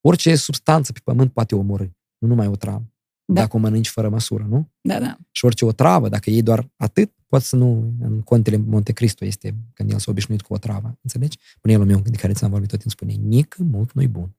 Orice 0.00 0.36
substanță 0.36 0.92
pe 0.92 1.00
pământ 1.04 1.32
poate 1.32 1.54
omorâ, 1.54 1.86
nu 2.18 2.28
numai 2.28 2.46
o 2.46 2.56
travă 2.56 2.92
da. 3.32 3.40
dacă 3.40 3.56
o 3.56 3.58
mănânci 3.58 3.88
fără 3.88 4.08
măsură, 4.08 4.46
nu? 4.48 4.70
Da, 4.80 4.98
da. 5.00 5.18
Și 5.30 5.44
orice 5.44 5.64
o 5.64 5.72
travă, 5.72 6.08
dacă 6.08 6.30
iei 6.30 6.42
doar 6.42 6.70
atât, 6.76 7.12
poate 7.26 7.44
să 7.44 7.56
nu, 7.56 7.94
în 8.00 8.22
contele 8.22 8.56
Monte 8.56 8.92
Cristo 8.92 9.24
este 9.24 9.54
când 9.74 9.90
el 9.90 9.98
s-a 9.98 10.10
obișnuit 10.10 10.42
cu 10.42 10.54
o 10.54 10.58
travă, 10.58 10.98
înțelegi? 11.02 11.38
Bunelul 11.62 11.86
meu, 11.86 12.00
de 12.00 12.16
care 12.16 12.32
ți-am 12.32 12.50
vorbit 12.50 12.68
tot 12.68 12.78
timpul, 12.78 13.06
spune, 13.08 13.26
nică, 13.28 13.62
mult 13.62 13.92
nu-i 13.92 14.08
bun. 14.08 14.36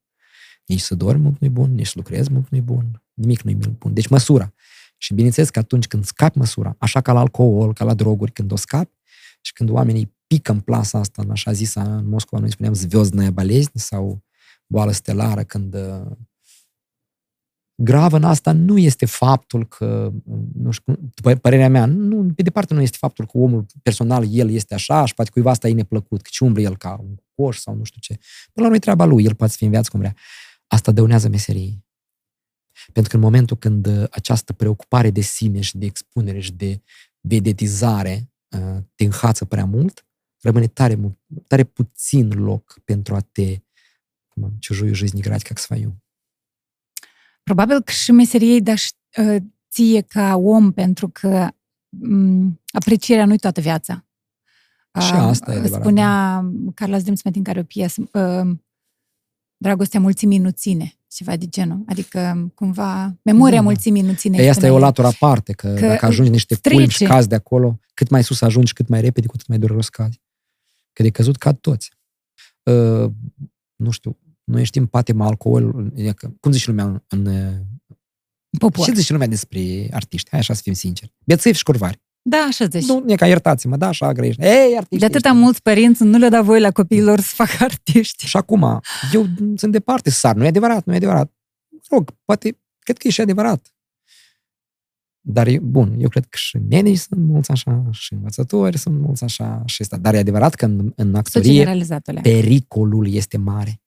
Nici 0.66 0.80
să 0.80 0.96
dormi 0.96 1.22
mult 1.22 1.40
nu-i 1.40 1.50
bun, 1.50 1.74
nici 1.74 1.88
să 1.88 1.94
lucrezi 1.96 2.32
mult 2.32 2.50
nu-i 2.50 2.62
bun, 2.62 3.04
nimic 3.14 3.42
nu-i 3.42 3.56
bun. 3.56 3.94
Deci 3.94 4.08
măsura. 4.08 4.54
Și 4.98 5.14
bineînțeles 5.14 5.50
că 5.50 5.60
atunci 5.60 5.88
când 5.88 6.06
scapi 6.06 6.38
măsura, 6.38 6.76
așa 6.80 7.02
ca 7.02 7.12
la 7.12 7.20
alcool, 7.20 7.74
ca 7.74 7.86
la 7.86 7.94
droguri, 7.94 8.32
când 8.32 8.52
o 8.52 8.56
scapi 8.56 8.98
și 9.42 9.54
când 9.54 9.70
oamenii 9.70 10.16
pică 10.28 10.52
în 10.52 10.60
plasa 10.60 11.00
asta, 11.00 11.22
în 11.22 11.30
așa 11.30 11.52
zisă, 11.52 11.80
în 11.80 12.08
Moscova 12.08 12.42
noi 12.42 12.52
spuneam 12.52 12.74
zvezdnă 12.74 13.30
balezni 13.30 13.80
sau 13.80 14.24
boală 14.68 14.92
stelară, 14.92 15.44
când 15.44 15.76
grav 17.79 18.13
în 18.13 18.25
asta 18.25 18.53
nu 18.53 18.79
este 18.79 19.07
faptul 19.07 19.67
că, 19.67 20.13
nu 20.55 20.71
știu, 20.71 20.93
după 21.15 21.35
părerea 21.35 21.69
mea, 21.69 21.87
nu, 21.87 22.33
pe 22.35 22.43
departe 22.43 22.75
nu 22.75 22.81
este 22.81 22.97
faptul 23.01 23.27
că 23.27 23.39
omul 23.39 23.67
personal, 23.83 24.35
el 24.35 24.51
este 24.51 24.75
așa 24.75 25.05
și 25.05 25.15
poate 25.15 25.31
cuiva 25.31 25.51
asta 25.51 25.69
e 25.69 25.73
neplăcut, 25.73 26.23
că 26.23 26.29
ce 26.33 26.45
umblă 26.45 26.63
el 26.63 26.77
ca 26.77 27.01
un 27.03 27.15
coș 27.35 27.59
sau 27.59 27.75
nu 27.75 27.85
știu 27.85 28.01
ce. 28.01 28.13
Până 28.13 28.23
la 28.55 28.63
urmă 28.63 28.77
e 28.77 28.79
treaba 28.79 29.05
lui, 29.05 29.25
el 29.25 29.35
poate 29.35 29.53
să 29.53 29.59
fie 29.59 29.67
în 29.67 29.73
viață 29.73 29.91
cum 29.91 30.01
vrea. 30.01 30.15
Asta 30.67 30.93
dăunează 30.93 31.29
meseriei. 31.29 31.85
Pentru 32.93 33.11
că 33.11 33.17
în 33.17 33.23
momentul 33.23 33.57
când 33.57 33.87
uh, 33.87 34.05
această 34.11 34.53
preocupare 34.53 35.11
de 35.11 35.21
sine 35.21 35.61
și 35.61 35.77
de 35.79 35.87
expunere 35.87 36.41
și 36.41 36.53
de 36.53 36.83
vedetizare 37.21 38.31
uh, 38.49 38.83
te 38.95 39.05
înhață 39.05 39.45
prea 39.45 39.65
mult, 39.65 40.07
rămâne 40.41 40.67
tare, 40.67 40.99
tare 41.47 41.65
puțin 41.65 42.29
loc 42.29 42.81
pentru 42.85 43.15
a 43.15 43.21
te 43.21 43.59
чужую 44.59 44.95
жизнь 44.95 45.19
играть 45.19 45.45
как 45.45 45.59
свою. 45.59 45.97
Probabil 47.50 47.82
că 47.82 47.92
și 47.92 48.12
meseriei, 48.12 48.62
dar 48.62 48.78
ă, 49.18 49.38
ție 49.72 50.02
ca 50.02 50.36
om, 50.36 50.72
pentru 50.72 51.10
că 51.10 51.48
aprecierea 52.72 53.26
nu-i 53.26 53.38
toată 53.38 53.62
viața. 53.62 54.06
Și 55.00 55.14
asta 55.14 55.54
e 55.54 55.58
adevărat. 55.58 55.84
Spunea 55.84 56.44
Carlos 56.74 57.02
Dreamsmet 57.02 57.36
în 57.36 57.44
care 57.44 57.60
o 57.60 57.64
piesă, 57.64 58.10
ă, 58.14 58.46
dragostea 59.58 60.00
mulțimii 60.00 60.38
nu 60.38 60.50
ține, 60.50 60.94
ceva 61.08 61.36
de 61.36 61.48
genul. 61.48 61.84
Adică, 61.88 62.52
cumva, 62.56 63.18
memoria 63.22 63.58
da. 63.58 63.64
mulțimii 63.64 64.02
nu 64.02 64.14
ține. 64.14 64.38
Ei, 64.38 64.50
asta 64.50 64.66
e 64.66 64.70
o 64.70 64.80
latură 64.80 65.08
aparte, 65.08 65.54
că, 65.54 65.74
că 65.74 65.88
dacă 65.88 66.06
ajungi 66.06 66.32
niște 66.32 66.56
culmi 66.70 66.90
și 66.90 67.04
cazi 67.04 67.28
de 67.28 67.36
acolo, 67.36 67.80
cât 67.94 68.10
mai 68.10 68.24
sus 68.24 68.42
ajungi, 68.42 68.74
cât 68.74 68.88
mai 68.88 69.02
repede, 69.02 69.28
cu 69.28 69.34
atât 69.36 69.48
mai 69.48 69.58
dureros 69.58 69.90
cazi. 69.90 70.22
Că 70.94 71.04
de 71.04 71.10
căzut 71.10 71.38
cad 71.38 71.58
toți. 71.58 71.92
Uh, 72.64 73.12
nu 73.76 73.92
știu, 73.92 74.18
Noi 74.50 74.64
știm 74.64 74.86
patima 74.86 75.26
alcool, 75.26 75.92
adică, 75.98 76.36
cum 76.40 76.52
zice 76.52 76.70
lumea 76.70 76.86
în, 76.86 77.02
în 77.08 77.52
Popor. 78.60 78.86
ce 78.86 78.94
zice 78.94 79.12
lumea 79.12 79.28
despre 79.28 79.88
artiști? 79.92 80.30
Hai 80.30 80.40
așa 80.40 80.54
să 80.54 80.62
fim 80.64 80.74
sinceri. 80.74 81.14
Bețivi 81.24 81.58
și 81.58 81.64
curvari. 81.64 82.02
Da, 82.22 82.38
așa 82.38 82.66
zici. 82.66 82.86
Nu, 82.86 83.04
e 83.08 83.16
ca 83.16 83.28
iertați-mă, 83.28 83.78
da, 83.78 83.88
așa 83.88 84.12
greșit. 84.12 84.42
Ei, 84.44 84.76
artiști. 84.78 84.98
de 84.98 85.06
atâta 85.06 85.32
mulți 85.32 85.62
părinți 85.62 86.04
nu 86.04 86.18
le 86.18 86.30
da 86.30 86.42
voi 86.42 86.60
la 86.60 86.72
copiilor 86.72 87.20
să 87.20 87.32
facă 87.36 87.64
artiști. 87.64 88.26
Și 88.26 88.38
acum, 88.38 88.82
eu 89.14 89.26
sunt 89.56 89.72
departe 89.72 90.10
să 90.10 90.20
sar. 90.20 90.36
Nu 90.36 90.44
e 90.44 90.48
adevărat, 90.48 90.86
nu 90.86 90.94
e 90.94 90.96
adevărat. 90.96 91.34
Rog, 91.90 92.12
poate, 92.26 92.58
cred 92.80 92.98
că 92.98 93.08
e 93.08 93.12
și 93.12 93.22
adevărat. 93.22 93.74
Dar, 95.22 95.48
e, 95.48 95.60
bun, 95.60 95.96
eu 96.00 96.10
cred 96.10 96.24
că 96.26 96.38
și 96.38 96.58
medici 96.70 96.98
sunt 96.98 97.20
mulți 97.20 97.52
așa, 97.52 97.88
și 97.92 98.14
învățători 98.14 98.78
sunt 98.78 99.00
mulți 99.00 99.24
așa, 99.24 99.64
și 99.66 99.82
asta. 99.82 99.98
Dar 99.98 100.14
e 100.14 100.18
adevărat 100.18 100.56
că 100.56 100.66
în, 100.66 100.92
în 100.96 101.12
Să 101.12 101.18
actorie 101.18 101.52
generalizat 101.54 102.08
alea. 102.08 102.22
pericolul 102.22 103.14
este 103.14 103.38
mare. 103.38 103.82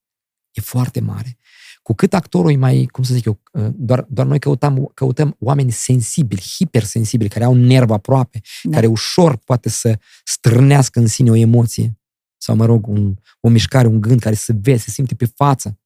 E 0.52 0.60
foarte 0.60 1.00
mare. 1.00 1.36
Cu 1.82 1.94
cât 1.94 2.14
actorul 2.14 2.50
e 2.50 2.56
mai, 2.56 2.88
cum 2.90 3.04
să 3.04 3.14
zic 3.14 3.24
eu, 3.24 3.40
doar, 3.72 4.06
doar 4.08 4.26
noi 4.26 4.38
căutăm, 4.38 4.90
căutăm 4.94 5.36
oameni 5.38 5.70
sensibili, 5.70 6.40
hipersensibili, 6.40 7.28
care 7.28 7.44
au 7.44 7.52
un 7.52 7.60
nerv 7.60 7.90
aproape, 7.90 8.40
Da. 8.62 8.70
care 8.70 8.86
ușor 8.86 9.36
poate 9.36 9.68
să 9.68 9.98
strânească 10.24 11.00
în 11.00 11.06
sine 11.06 11.30
o 11.30 11.34
emoție 11.34 11.96
sau, 12.36 12.56
mă 12.56 12.64
rog, 12.64 12.86
un, 12.86 13.14
o 13.40 13.48
mișcare, 13.48 13.86
un 13.86 14.00
gând 14.00 14.20
care 14.20 14.34
se 14.34 14.52
vede, 14.52 14.76
se 14.76 14.90
simte 14.90 15.14
pe 15.14 15.24
față. 15.24 15.78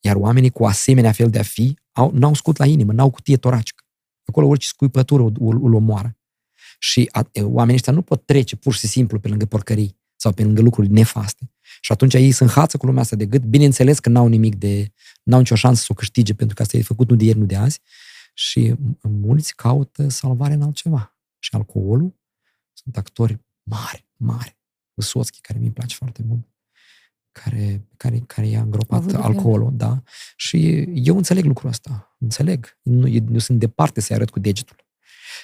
Iar 0.00 0.16
oamenii 0.16 0.50
cu 0.50 0.64
asemenea 0.64 1.12
fel 1.12 1.30
de 1.30 1.38
a 1.38 1.42
fi 1.42 1.78
au, 1.92 2.10
n-au 2.14 2.34
scut 2.34 2.56
la 2.56 2.66
inimă, 2.66 2.92
n-au 2.92 3.10
cutie 3.10 3.36
toracică. 3.36 3.84
Acolo 4.24 4.46
orice 4.46 4.66
scuipătură 4.66 5.22
îl, 5.22 5.36
îl, 5.40 5.64
îl 5.64 5.74
omoară. 5.74 6.16
Și 6.78 7.08
a, 7.12 7.28
e, 7.32 7.42
oamenii 7.42 7.74
ăștia 7.74 7.92
nu 7.92 8.02
pot 8.02 8.24
trece 8.24 8.56
pur 8.56 8.74
și 8.74 8.86
simplu 8.86 9.18
pe 9.20 9.28
lângă 9.28 9.46
porcării 9.46 9.96
sau 10.16 10.32
pe 10.32 10.42
lângă 10.42 10.62
lucruri 10.62 10.88
nefaste. 10.88 11.50
Și 11.80 11.92
atunci 11.92 12.14
ei 12.14 12.32
se 12.32 12.42
înhață 12.44 12.76
cu 12.76 12.86
lumea 12.86 13.02
asta 13.02 13.16
de 13.16 13.26
gât, 13.26 13.42
bineînțeles 13.42 13.98
că 13.98 14.08
n-au 14.08 14.26
nimic 14.26 14.54
de, 14.54 14.92
n-au 15.22 15.38
nicio 15.38 15.54
șansă 15.54 15.80
să 15.82 15.88
o 15.90 15.94
câștige, 15.94 16.34
pentru 16.34 16.56
că 16.56 16.62
asta 16.62 16.76
e 16.76 16.82
făcut 16.82 17.10
nu 17.10 17.16
de 17.16 17.24
ieri, 17.24 17.38
nu 17.38 17.44
de 17.44 17.56
azi. 17.56 17.80
Și 18.34 18.74
m- 18.74 19.00
mulți 19.00 19.54
caută 19.54 20.08
salvare 20.08 20.54
în 20.54 20.62
altceva. 20.62 21.16
Și 21.38 21.54
alcoolul, 21.54 22.14
sunt 22.72 22.96
actori 22.96 23.38
mari, 23.62 24.06
mari. 24.16 24.56
Vysotski, 24.94 25.40
care 25.40 25.58
mi-i 25.58 25.70
place 25.70 25.94
foarte 25.94 26.22
mult, 26.26 26.48
care, 27.32 27.88
care, 27.96 28.18
care 28.18 28.46
i-a 28.46 28.58
Au 28.58 28.64
îngropat 28.64 28.98
avut 28.98 29.14
alcoolul, 29.14 29.72
da. 29.76 30.02
Și 30.36 30.80
eu 30.80 31.16
înțeleg 31.16 31.44
lucrul 31.44 31.68
ăsta, 31.68 32.16
înțeleg. 32.18 32.78
Nu, 32.82 33.08
eu 33.08 33.38
sunt 33.38 33.58
departe 33.58 34.00
să-i 34.00 34.16
arăt 34.16 34.30
cu 34.30 34.38
degetul. 34.38 34.76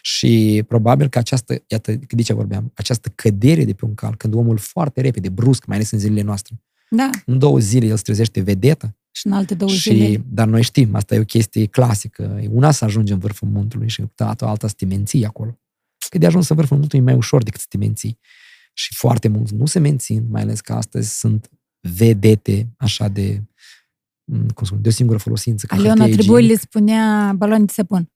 Și 0.06 0.64
probabil 0.68 1.08
că 1.08 1.18
această, 1.18 1.62
iată, 1.66 1.92
de 2.08 2.22
ce 2.22 2.32
vorbeam, 2.32 2.72
această 2.74 3.08
cădere 3.14 3.64
de 3.64 3.72
pe 3.72 3.84
un 3.84 3.94
cal, 3.94 4.16
când 4.16 4.34
omul 4.34 4.56
foarte 4.58 5.00
repede, 5.00 5.28
brusc, 5.28 5.64
mai 5.64 5.76
ales 5.76 5.90
în 5.90 5.98
zilele 5.98 6.22
noastre, 6.22 6.60
Da, 6.90 7.10
în 7.26 7.38
două 7.38 7.58
zile 7.58 7.86
el 7.86 7.96
se 7.96 8.02
trezește 8.02 8.40
vedetă, 8.40 8.96
și 9.10 9.26
în 9.26 9.32
alte 9.32 9.54
două 9.54 9.70
și, 9.70 9.94
zile. 9.94 10.24
dar 10.28 10.46
noi 10.46 10.62
știm, 10.62 10.94
asta 10.94 11.14
e 11.14 11.18
o 11.18 11.24
chestie 11.24 11.66
clasică. 11.66 12.38
E 12.42 12.48
una 12.52 12.70
să 12.70 12.84
ajungi 12.84 13.12
în 13.12 13.18
vârful 13.18 13.48
muntului 13.48 13.88
și 13.88 14.00
alta, 14.16 14.46
alta 14.46 14.68
să 14.68 14.74
te 14.76 14.84
menții 14.84 15.24
acolo. 15.24 15.58
Că 16.08 16.18
de 16.18 16.26
ajuns 16.26 16.48
în 16.48 16.56
vârful 16.56 16.76
muntului 16.76 17.04
e 17.04 17.08
mai 17.08 17.16
ușor 17.16 17.42
decât 17.42 17.60
să 17.60 17.66
te 17.68 17.76
menții. 17.76 18.18
Și 18.72 18.94
foarte 18.94 19.28
mulți 19.28 19.54
nu 19.54 19.66
se 19.66 19.78
mențin, 19.78 20.26
mai 20.30 20.42
ales 20.42 20.60
că 20.60 20.72
astăzi 20.72 21.18
sunt 21.18 21.50
vedete 21.80 22.68
așa 22.76 23.08
de, 23.08 23.42
m, 24.24 24.46
cum 24.48 24.66
spun, 24.66 24.82
de 24.82 24.88
o 24.88 24.92
singură 24.92 25.18
folosință. 25.18 25.66
ca 25.66 25.74
Aliona 25.76 25.94
hârtie 25.96 26.16
Triboi 26.16 26.42
igienică. 26.42 26.60
le 26.62 26.68
spunea 26.70 27.32
baloane 27.36 27.64
de 27.64 27.72
săpun. 27.72 28.12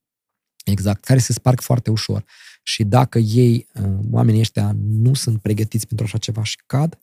Exact, 0.71 1.05
care 1.05 1.19
se 1.19 1.33
sparg 1.33 1.61
foarte 1.61 1.91
ușor. 1.91 2.25
Și 2.63 2.85
dacă 2.85 3.19
ei, 3.19 3.67
uh, 3.75 3.99
oamenii 4.11 4.41
ăștia, 4.41 4.77
nu 4.89 5.15
sunt 5.15 5.41
pregătiți 5.41 5.87
pentru 5.87 6.07
așa 6.07 6.19
ceva 6.19 6.43
și 6.43 6.57
cad, 6.67 6.99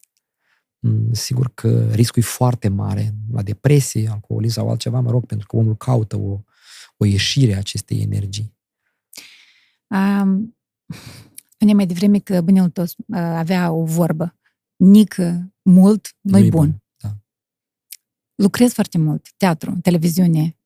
m, 0.79 1.11
sigur 1.11 1.51
că 1.53 1.91
riscul 1.91 2.21
e 2.21 2.25
foarte 2.25 2.67
mare 2.67 3.15
la 3.31 3.41
depresie, 3.41 4.09
alcoolism 4.09 4.53
sau 4.53 4.69
altceva, 4.69 4.99
mă 4.99 5.11
rog, 5.11 5.25
pentru 5.25 5.47
că 5.47 5.55
omul 5.55 5.75
caută 5.75 6.15
o, 6.17 6.41
o 6.97 7.05
ieșire 7.05 7.53
a 7.53 7.57
acestei 7.57 8.01
energii. 8.01 8.53
Um, 9.87 10.57
Spune 11.49 11.73
mai 11.73 11.85
devreme 11.85 12.19
că 12.19 12.41
bunelul 12.41 12.69
tău 12.69 12.83
uh, 12.83 13.17
avea 13.17 13.71
o 13.71 13.83
vorbă. 13.83 14.35
Nică 14.75 15.53
mult, 15.61 16.15
nu 16.21 16.37
Nu-i 16.37 16.49
bun. 16.49 16.83
Da. 16.97 17.17
Lucrez 18.35 18.73
foarte 18.73 18.97
mult. 18.97 19.33
Teatru, 19.37 19.77
televiziune, 19.81 20.41
uh, 20.41 20.64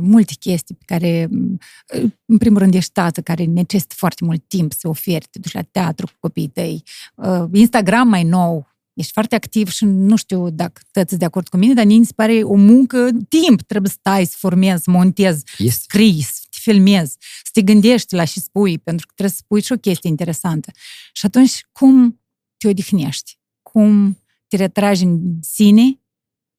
multe 0.00 0.32
chestii 0.38 0.74
pe 0.74 0.84
care, 0.86 1.28
uh, 1.30 2.10
în 2.24 2.38
primul 2.38 2.58
rând, 2.58 2.74
ești 2.74 2.92
tată 2.92 3.20
care 3.20 3.44
necesită 3.44 3.94
foarte 3.96 4.24
mult 4.24 4.44
timp 4.48 4.72
să 4.72 4.88
oferi, 4.88 5.26
te 5.30 5.38
duci 5.38 5.52
la 5.52 5.62
teatru 5.62 6.06
cu 6.06 6.12
copiii 6.18 6.48
tăi. 6.48 6.82
Uh, 7.14 7.44
Instagram 7.52 8.08
mai 8.08 8.24
nou, 8.24 8.68
ești 8.94 9.12
foarte 9.12 9.34
activ 9.34 9.68
și 9.68 9.84
nu 9.84 10.16
știu 10.16 10.50
dacă 10.50 10.80
tăți 10.90 11.18
de 11.18 11.24
acord 11.24 11.48
cu 11.48 11.56
mine, 11.56 11.74
dar 11.74 11.84
mie 11.84 11.98
mi 11.98 12.04
se 12.04 12.12
pare 12.16 12.42
o 12.42 12.54
muncă, 12.54 13.08
timp, 13.28 13.62
trebuie 13.62 13.90
să 13.90 13.96
stai, 13.98 14.24
să 14.24 14.34
formezi, 14.38 14.82
să 14.82 14.90
montezi, 14.90 15.44
Este. 15.58 15.80
scrii, 15.82 16.22
să 16.22 16.40
te 16.50 16.58
filmezi, 16.60 17.16
să 17.18 17.50
te 17.52 17.62
gândești 17.62 18.14
la 18.14 18.24
și 18.24 18.40
spui, 18.40 18.78
pentru 18.78 19.06
că 19.06 19.12
trebuie 19.16 19.36
să 19.36 19.42
spui 19.44 19.62
și 19.62 19.72
o 19.72 19.76
chestie 19.76 20.10
interesantă. 20.10 20.70
Și 21.12 21.26
atunci, 21.26 21.66
cum 21.72 22.20
te 22.56 22.68
odihnești? 22.68 23.38
Cum 23.62 24.18
te 24.48 24.56
retragi 24.56 25.04
în 25.04 25.20
sine 25.40 25.99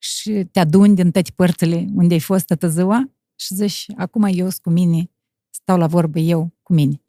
și 0.02 0.48
te 0.52 0.60
aduni 0.60 0.96
din 0.96 1.12
toate 1.12 1.32
părțile 1.36 1.88
unde 1.96 2.14
ai 2.14 2.20
fost 2.20 2.46
toată 2.46 2.68
ziua 2.68 3.12
și 3.36 3.54
zici, 3.54 3.86
acum 3.98 4.24
eu 4.24 4.50
sunt 4.50 4.62
cu 4.62 4.70
mine, 4.70 5.12
stau 5.50 5.78
la 5.78 5.88
vorbă 5.88 6.20
eu 6.20 6.54
cu 6.62 6.74
mine. 6.74 7.02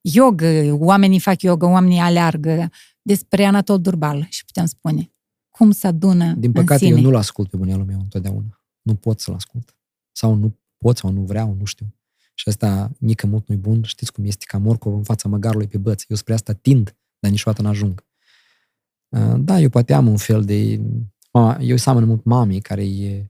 Yoga, 0.00 0.74
oamenii 0.74 1.18
fac 1.18 1.42
yoga, 1.42 1.66
oamenii 1.66 1.98
aleargă 1.98 2.70
despre 3.02 3.44
Anatol 3.44 3.80
Durbal 3.80 4.26
și 4.28 4.44
putem 4.44 4.66
spune 4.66 5.10
cum 5.50 5.70
să 5.70 5.86
adună 5.86 6.32
Din 6.32 6.42
în 6.44 6.52
păcate, 6.52 6.84
sine. 6.84 6.96
eu 6.96 7.02
nu-l 7.02 7.16
ascult 7.16 7.50
pe 7.50 7.56
bunelul 7.56 7.84
meu 7.84 7.98
întotdeauna. 7.98 8.64
Nu 8.82 8.94
pot 8.94 9.20
să-l 9.20 9.34
ascult. 9.34 9.76
Sau 10.12 10.34
nu 10.34 10.58
pot 10.76 10.96
sau 10.96 11.10
nu 11.10 11.20
vreau, 11.20 11.54
nu 11.58 11.64
știu. 11.64 11.94
Și 12.34 12.48
asta, 12.48 12.90
nică 12.98 13.26
mult 13.26 13.48
nu-i 13.48 13.58
bun. 13.58 13.82
Știți 13.82 14.12
cum 14.12 14.24
este 14.24 14.44
ca 14.48 14.58
morcov 14.58 14.94
în 14.94 15.02
fața 15.02 15.28
măgarului 15.28 15.66
pe 15.66 15.78
băț. 15.78 16.02
Eu 16.08 16.16
spre 16.16 16.34
asta 16.34 16.52
tind, 16.52 16.96
dar 17.18 17.30
niciodată 17.30 17.62
n-ajung. 17.62 18.04
Uh, 19.08 19.34
Da, 19.38 19.60
eu 19.60 19.68
poate 19.68 19.92
am 19.92 20.06
un 20.06 20.16
fel 20.16 20.44
de... 20.44 20.80
Mama, 21.32 21.58
eu 21.60 21.76
seamănă 21.76 22.06
mult 22.06 22.24
mamei 22.24 22.60
care 22.60 22.84
e... 22.84 23.26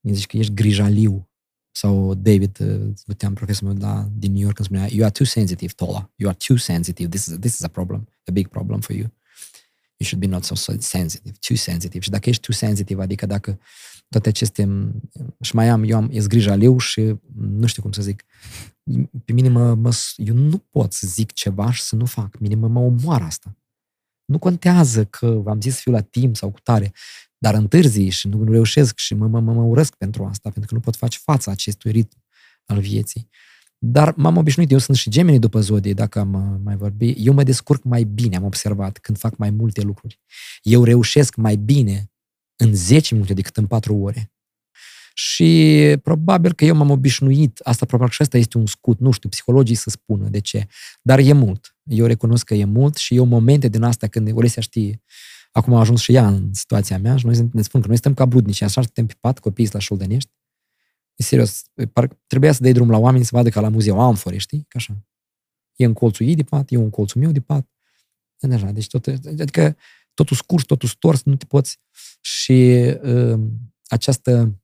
Îmi 0.00 0.14
zici 0.14 0.26
că 0.26 0.36
ești 0.36 0.54
grijaliu. 0.54 1.30
Sau 1.70 2.14
David, 2.14 2.58
uh, 2.60 2.92
puteam 3.06 3.34
profesorul 3.34 3.74
meu 3.74 3.82
la, 3.82 4.08
din 4.12 4.32
New 4.32 4.42
York, 4.42 4.58
îmi 4.58 4.66
spunea, 4.66 4.86
you 4.90 5.02
are 5.02 5.12
too 5.12 5.26
sensitive, 5.26 5.72
Tola. 5.72 6.10
You 6.16 6.30
are 6.30 6.38
too 6.46 6.56
sensitive. 6.56 7.08
This 7.08 7.26
is, 7.26 7.36
this 7.38 7.52
is 7.52 7.62
a 7.62 7.68
problem, 7.68 8.08
a 8.24 8.30
big 8.32 8.48
problem 8.48 8.80
for 8.80 8.96
you. 8.96 9.10
You 9.96 10.08
should 10.08 10.24
be 10.24 10.26
not 10.26 10.44
so 10.44 10.54
sensitive, 10.78 11.34
too 11.48 11.56
sensitive. 11.56 12.04
Și 12.04 12.10
dacă 12.10 12.28
ești 12.28 12.42
too 12.42 12.56
sensitive, 12.56 13.02
adică 13.02 13.26
dacă 13.26 13.58
toate 14.08 14.28
aceste... 14.28 14.92
Și 15.40 15.54
mai 15.54 15.68
am, 15.68 15.82
eu 15.82 15.96
am, 15.96 16.08
e 16.12 16.26
grijaliu 16.26 16.78
și 16.78 17.14
nu 17.36 17.66
știu 17.66 17.82
cum 17.82 17.92
să 17.92 18.02
zic. 18.02 18.24
Pe 19.24 19.32
mine 19.32 19.48
mă, 19.48 19.74
mă, 19.74 19.90
eu 20.16 20.34
nu 20.34 20.58
pot 20.58 20.92
să 20.92 21.06
zic 21.06 21.32
ceva 21.32 21.72
și 21.72 21.82
să 21.82 21.96
nu 21.96 22.04
fac. 22.04 22.38
Mine 22.38 22.54
mă, 22.54 22.68
mă 22.68 22.80
omoară 22.80 23.24
asta. 23.24 23.56
Nu 24.24 24.38
contează 24.38 25.04
că 25.04 25.42
am 25.46 25.60
zis 25.60 25.74
să 25.74 25.80
fiu 25.80 25.92
la 25.92 26.00
timp 26.00 26.36
sau 26.36 26.50
cu 26.50 26.60
tare, 26.60 26.92
dar 27.42 27.54
întârzi 27.54 28.08
și 28.08 28.28
nu, 28.28 28.42
nu 28.42 28.52
reușesc 28.52 28.98
și 28.98 29.14
mă, 29.14 29.26
mă, 29.26 29.40
mă, 29.40 29.52
mă 29.52 29.62
urăsc 29.62 29.94
pentru 29.94 30.24
asta, 30.24 30.50
pentru 30.50 30.66
că 30.66 30.74
nu 30.74 30.80
pot 30.80 30.96
face 30.96 31.18
fața 31.22 31.50
acestui 31.50 31.90
ritm 31.90 32.22
al 32.64 32.80
vieții. 32.80 33.28
Dar 33.78 34.14
m-am 34.16 34.36
obișnuit, 34.36 34.70
eu 34.70 34.78
sunt 34.78 34.96
și 34.96 35.10
gemeni 35.10 35.38
după 35.38 35.60
zodie, 35.60 35.92
dacă 35.92 36.18
am 36.18 36.34
uh, 36.34 36.60
mai 36.64 36.76
vorbi. 36.76 37.14
Eu 37.16 37.32
mă 37.32 37.42
descurc 37.42 37.82
mai 37.82 38.04
bine, 38.04 38.36
am 38.36 38.44
observat, 38.44 38.98
când 38.98 39.18
fac 39.18 39.36
mai 39.36 39.50
multe 39.50 39.80
lucruri. 39.80 40.20
Eu 40.62 40.84
reușesc 40.84 41.36
mai 41.36 41.56
bine 41.56 42.10
în 42.56 42.74
10 42.74 43.14
minute 43.14 43.34
decât 43.34 43.56
în 43.56 43.66
4 43.66 43.94
ore. 43.94 44.32
Și 45.14 45.96
probabil 46.02 46.52
că 46.52 46.64
eu 46.64 46.74
m-am 46.74 46.90
obișnuit, 46.90 47.58
asta 47.58 47.86
probabil 47.86 48.12
și 48.12 48.22
asta 48.22 48.38
este 48.38 48.58
un 48.58 48.66
scut, 48.66 48.98
nu 48.98 49.10
știu, 49.10 49.28
psihologii 49.28 49.74
să 49.74 49.90
spună 49.90 50.28
de 50.28 50.38
ce, 50.38 50.66
dar 51.02 51.18
e 51.18 51.32
mult. 51.32 51.76
Eu 51.82 52.06
recunosc 52.06 52.44
că 52.44 52.54
e 52.54 52.64
mult 52.64 52.96
și 52.96 53.14
eu 53.14 53.24
momente 53.24 53.68
din 53.68 53.82
astea 53.82 54.08
când 54.08 54.30
Olesia 54.32 54.62
știe, 54.62 55.02
acum 55.50 55.74
a 55.74 55.80
ajuns 55.80 56.00
și 56.00 56.14
ea 56.14 56.26
în 56.28 56.54
situația 56.54 56.98
mea 56.98 57.16
și 57.16 57.26
noi 57.26 57.48
ne 57.52 57.62
spun 57.62 57.80
că 57.80 57.86
noi 57.86 57.96
suntem 57.96 58.14
ca 58.14 58.26
brudnici, 58.26 58.60
așa 58.60 58.80
suntem 58.82 59.06
pe 59.06 59.14
pat, 59.20 59.38
copiii 59.38 59.68
la 59.72 59.78
șoldănești. 59.78 60.30
E 61.14 61.22
serios, 61.22 61.62
par, 61.92 62.18
trebuia 62.26 62.52
să 62.52 62.62
dai 62.62 62.72
drum 62.72 62.90
la 62.90 62.98
oameni 62.98 63.24
să 63.24 63.30
vadă 63.32 63.48
ca 63.48 63.60
la 63.60 63.68
muzeu 63.68 64.00
amfore, 64.00 64.36
știi? 64.36 64.58
Ca 64.68 64.78
așa. 64.78 65.04
E 65.76 65.84
în 65.84 65.92
colțul 65.92 66.26
ei 66.26 66.34
de 66.34 66.42
pat, 66.42 66.70
eu 66.72 66.82
în 66.82 66.90
colțul 66.90 67.20
meu 67.20 67.32
de 67.32 67.40
pat. 67.40 67.68
E 68.38 68.54
așa, 68.54 68.70
deci 68.70 68.86
tot, 68.86 69.06
adică 69.06 69.76
totul 70.14 70.36
scurs, 70.36 70.64
totul 70.64 70.88
stors, 70.88 71.22
nu 71.22 71.36
te 71.36 71.44
poți. 71.44 71.78
Și 72.20 72.52
uh, 73.02 73.40
această 73.86 74.60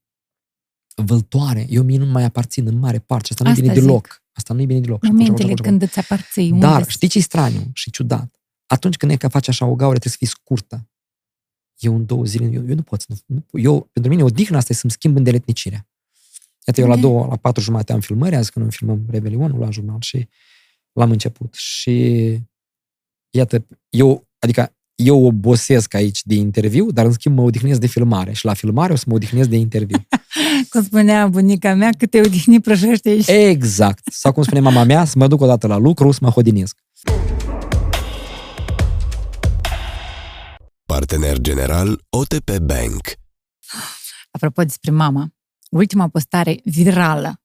vâltoare, 0.94 1.66
eu 1.68 1.82
mie 1.82 1.98
nu 1.98 2.06
mai 2.06 2.24
aparțin 2.24 2.66
în 2.66 2.78
mare 2.78 2.98
parte. 2.98 3.26
Asta 3.30 3.42
nu 3.44 3.48
e 3.48 3.52
Asta 3.52 3.62
bine 3.64 3.74
zic. 3.74 3.84
deloc. 3.84 4.22
Asta 4.32 4.54
nu 4.54 4.60
e 4.60 4.66
bine 4.66 4.80
deloc. 4.80 5.04
Și 5.04 5.10
atunci, 5.10 5.20
Momentele 5.26 5.52
atunci, 5.52 5.68
când 5.68 5.82
îți 5.82 5.98
aparții. 5.98 6.50
unde 6.50 6.66
Dar 6.66 6.82
să- 6.82 6.90
știi 6.90 7.08
ce 7.08 7.18
e 7.18 7.20
straniu 7.20 7.70
și 7.72 7.90
ciudat? 7.90 8.40
Atunci 8.66 8.96
când 8.96 9.12
e 9.12 9.16
că 9.16 9.28
faci 9.28 9.48
așa 9.48 9.64
o 9.64 9.74
gaură, 9.74 9.98
trebuie 9.98 10.12
să 10.12 10.18
fii 10.18 10.26
scurtă. 10.26 10.88
Eu 11.78 11.94
în 11.94 12.06
două 12.06 12.24
zile, 12.24 12.44
eu, 12.44 12.68
eu 12.68 12.74
nu 12.74 12.82
pot. 12.82 13.06
Nu, 13.06 13.16
nu, 13.26 13.60
eu, 13.60 13.88
pentru 13.92 14.10
mine, 14.10 14.22
odihna 14.22 14.56
asta 14.56 14.72
e 14.72 14.76
să-mi 14.76 14.92
schimb 14.92 15.16
îndeletnicirea. 15.16 15.86
Iată, 16.66 16.80
eu 16.80 16.86
la 16.86 16.94
Ok. 16.94 17.00
două, 17.00 17.26
la 17.26 17.36
patru 17.36 17.62
jumate 17.62 17.92
am 17.92 18.00
filmări, 18.00 18.36
azi 18.36 18.50
când 18.50 18.72
filmăm 18.72 19.04
Revelionul 19.10 19.60
la 19.60 19.70
jurnal 19.70 20.00
și 20.00 20.28
l-am 20.92 21.10
început. 21.10 21.54
Și 21.54 22.38
iată, 23.30 23.66
eu, 23.88 24.26
adică 24.38 24.72
eu 24.94 25.24
obosesc 25.24 25.94
aici 25.94 26.22
de 26.24 26.34
interviu, 26.34 26.90
dar 26.90 27.04
în 27.04 27.12
schimb 27.12 27.36
mă 27.36 27.42
odihnesc 27.42 27.80
de 27.80 27.86
filmare. 27.86 28.32
Și 28.32 28.44
la 28.44 28.54
filmare 28.54 28.92
o 28.92 28.96
să 28.96 29.04
mă 29.06 29.14
odihnesc 29.14 29.48
de 29.48 29.56
interviu. 29.56 30.06
Cum 30.70 30.82
spunea 30.82 31.26
bunica 31.28 31.74
mea, 31.74 31.90
cât 31.98 32.10
te 32.10 32.20
odihni 32.20 32.60
prăjește 32.60 33.08
aici. 33.08 33.28
Exact. 33.28 34.12
Sau 34.12 34.32
cum 34.32 34.42
spune 34.42 34.60
mama 34.60 34.84
mea, 34.84 35.04
să 35.04 35.18
mă 35.18 35.26
duc 35.26 35.40
odată 35.40 35.66
la 35.66 35.76
lucru, 35.76 36.10
să 36.10 36.18
mă 36.22 36.30
hodinesc. 36.30 36.76
Partener 40.96 41.38
general 41.38 42.04
OTP 42.08 42.58
Bank. 42.58 43.00
Apropo 44.30 44.62
despre 44.62 44.90
mama, 44.90 45.34
ultima 45.70 46.08
postare 46.08 46.60
virală. 46.64 47.40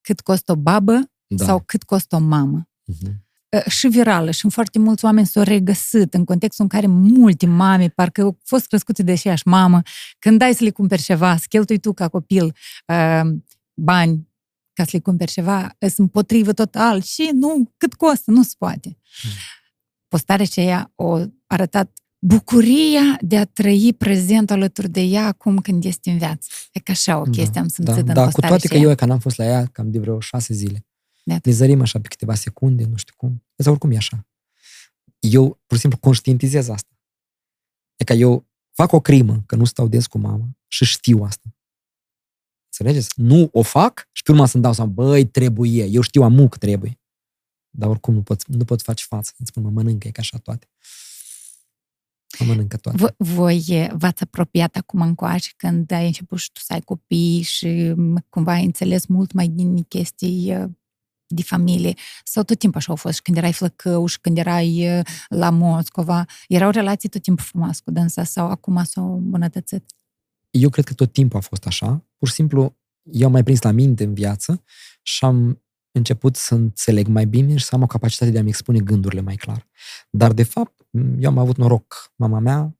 Cât 0.00 0.20
costă 0.20 0.52
o 0.52 0.56
babă 0.56 1.10
Da. 1.26 1.44
sau 1.44 1.60
cât 1.60 1.82
costă 1.82 2.16
o 2.16 2.18
mamă? 2.18 2.68
Mhm. 2.84 3.26
Uh, 3.48 3.64
și 3.70 3.88
virală 3.88 4.30
și 4.30 4.50
foarte 4.50 4.78
mulți 4.78 5.04
oameni 5.04 5.26
s-au 5.26 5.42
regăsit 5.42 6.14
în 6.14 6.24
contextul 6.24 6.64
în 6.64 6.70
care 6.70 6.86
multe 6.86 7.46
mame 7.46 7.88
parcă 7.88 8.20
au 8.22 8.38
fost 8.44 8.66
crescute 8.66 9.02
de 9.02 9.12
aceeași 9.12 9.48
mamă, 9.48 9.82
când 10.18 10.38
dai 10.38 10.54
să 10.54 10.64
le 10.64 10.70
cumperi 10.70 11.02
ceva, 11.02 11.36
să 11.36 11.44
cheltui 11.48 11.78
tu 11.78 11.92
ca 11.92 12.08
copil 12.08 12.44
uh, 12.86 13.20
bani 13.74 14.28
ca 14.72 14.84
să 14.84 14.90
le 14.92 14.98
cumperi 14.98 15.30
ceva, 15.30 15.76
sunt 15.78 15.98
împotrivă 15.98 16.52
total 16.52 17.02
și 17.02 17.30
nu, 17.32 17.72
cât 17.76 17.94
costă, 17.94 18.30
nu 18.30 18.42
se 18.42 18.54
poate. 18.58 18.98
Postarea 20.08 20.44
aceea 20.44 20.92
a 20.96 21.30
arătat 21.46 22.00
bucuria 22.26 23.18
de 23.20 23.36
a 23.36 23.44
trăi 23.44 23.94
prezent 23.98 24.50
alături 24.50 24.88
de 24.88 25.00
ea 25.00 25.26
acum 25.26 25.58
când 25.58 25.84
este 25.84 26.10
în 26.10 26.18
viață. 26.18 26.48
E 26.72 26.80
ca 26.80 26.92
așa 26.92 27.18
o 27.18 27.22
chestie 27.22 27.60
am 27.60 27.68
simțit 27.68 27.94
da, 27.94 28.00
în 28.00 28.04
da, 28.04 28.12
cu 28.12 28.30
postarea 28.30 28.48
toate 28.48 28.68
că 28.68 28.74
aceea. 28.74 28.88
eu 28.88 28.94
că 28.94 29.04
n-am 29.04 29.18
fost 29.18 29.36
la 29.36 29.44
ea 29.44 29.66
cam 29.66 29.90
de 29.90 29.98
vreo 29.98 30.20
șase 30.20 30.54
zile. 30.54 30.86
Da. 31.24 31.38
Ne 31.44 31.52
zărim 31.52 31.80
așa 31.80 32.00
pe 32.00 32.08
câteva 32.08 32.34
secunde, 32.34 32.84
nu 32.84 32.96
știu 32.96 33.14
cum. 33.16 33.44
Sau 33.56 33.72
oricum 33.72 33.90
e 33.90 33.96
așa. 33.96 34.26
Eu, 35.18 35.60
pur 35.66 35.76
și 35.76 35.80
simplu, 35.80 35.98
conștientizez 35.98 36.68
asta. 36.68 36.90
E 37.96 38.04
ca 38.04 38.14
eu 38.14 38.46
fac 38.72 38.92
o 38.92 39.00
crimă, 39.00 39.42
că 39.46 39.56
nu 39.56 39.64
stau 39.64 39.88
des 39.88 40.06
cu 40.06 40.18
mama 40.18 40.48
și 40.66 40.84
știu 40.84 41.22
asta. 41.22 41.54
Înțelegeți? 42.64 43.12
Nu 43.16 43.48
o 43.52 43.62
fac 43.62 44.08
și 44.12 44.22
pe 44.22 44.30
urmă 44.30 44.46
să-mi 44.46 44.62
dau 44.62 44.72
seama, 44.72 44.90
băi, 44.90 45.26
trebuie, 45.26 45.84
eu 45.84 46.00
știu 46.00 46.22
amu 46.22 46.48
că 46.48 46.58
trebuie. 46.58 47.00
Dar 47.70 47.88
oricum 47.88 48.14
nu 48.14 48.22
pot, 48.22 48.46
nu 48.46 48.64
pot 48.64 48.82
face 48.82 49.04
față. 49.08 49.32
Îți 49.38 49.48
spun, 49.48 49.62
mă 49.62 49.70
mănâncă, 49.70 50.08
e 50.08 50.10
ca 50.10 50.20
așa 50.20 50.38
toate. 50.38 50.66
Mă 52.38 52.46
mănâncă 52.46 52.76
toate. 52.76 52.98
Vo- 52.98 53.16
Voi 53.16 53.64
eh, 53.68 53.88
v-ați 53.92 54.22
apropiat 54.22 54.76
acum 54.76 55.00
încoace 55.00 55.50
când 55.56 55.90
ai 55.90 56.06
început 56.06 56.38
și 56.38 56.52
tu 56.52 56.60
să 56.60 56.72
ai 56.72 56.80
copii 56.80 57.42
și 57.42 57.92
m, 57.96 58.24
cumva 58.28 58.52
ai 58.52 58.64
înțeles 58.64 59.06
mult 59.06 59.32
mai 59.32 59.46
bine 59.46 59.80
chestii 59.80 60.50
eh, 60.50 60.64
de 61.26 61.42
familie 61.42 61.94
sau 62.24 62.42
tot 62.42 62.58
timpul 62.58 62.78
așa 62.78 62.90
au 62.90 62.96
fost 62.96 63.14
și 63.14 63.22
când 63.22 63.36
erai 63.36 63.52
flăcău 63.52 64.06
și 64.06 64.20
când 64.20 64.38
erai 64.38 64.76
eh, 64.78 65.06
la 65.28 65.50
Moscova, 65.50 66.24
erau 66.48 66.70
relații 66.70 67.08
tot 67.08 67.22
timpul 67.22 67.44
frumoase 67.44 67.80
cu 67.84 67.90
dânsa 67.90 68.24
sau 68.24 68.50
acum 68.50 68.84
s-au 68.84 69.14
îmbunătățit? 69.14 69.84
eu 70.50 70.68
cred 70.68 70.84
că 70.84 70.94
tot 70.94 71.12
timpul 71.12 71.38
a 71.38 71.42
fost 71.42 71.66
așa. 71.66 72.04
Pur 72.18 72.28
și 72.28 72.34
simplu, 72.34 72.76
eu 73.02 73.26
am 73.26 73.32
mai 73.32 73.42
prins 73.42 73.62
la 73.62 73.70
minte 73.70 74.04
în 74.04 74.14
viață 74.14 74.62
și 75.02 75.24
am 75.24 75.62
început 75.96 76.36
să 76.36 76.54
înțeleg 76.54 77.06
mai 77.06 77.26
bine 77.26 77.56
și 77.56 77.64
să 77.64 77.74
am 77.74 77.82
o 77.82 77.86
capacitate 77.86 78.30
de 78.30 78.38
a-mi 78.38 78.48
expune 78.48 78.78
gândurile 78.78 79.20
mai 79.20 79.36
clar. 79.36 79.68
Dar, 80.10 80.32
de 80.32 80.42
fapt, 80.42 80.86
eu 81.18 81.30
am 81.30 81.38
avut 81.38 81.56
noroc. 81.56 82.12
Mama 82.16 82.38
mea, 82.38 82.76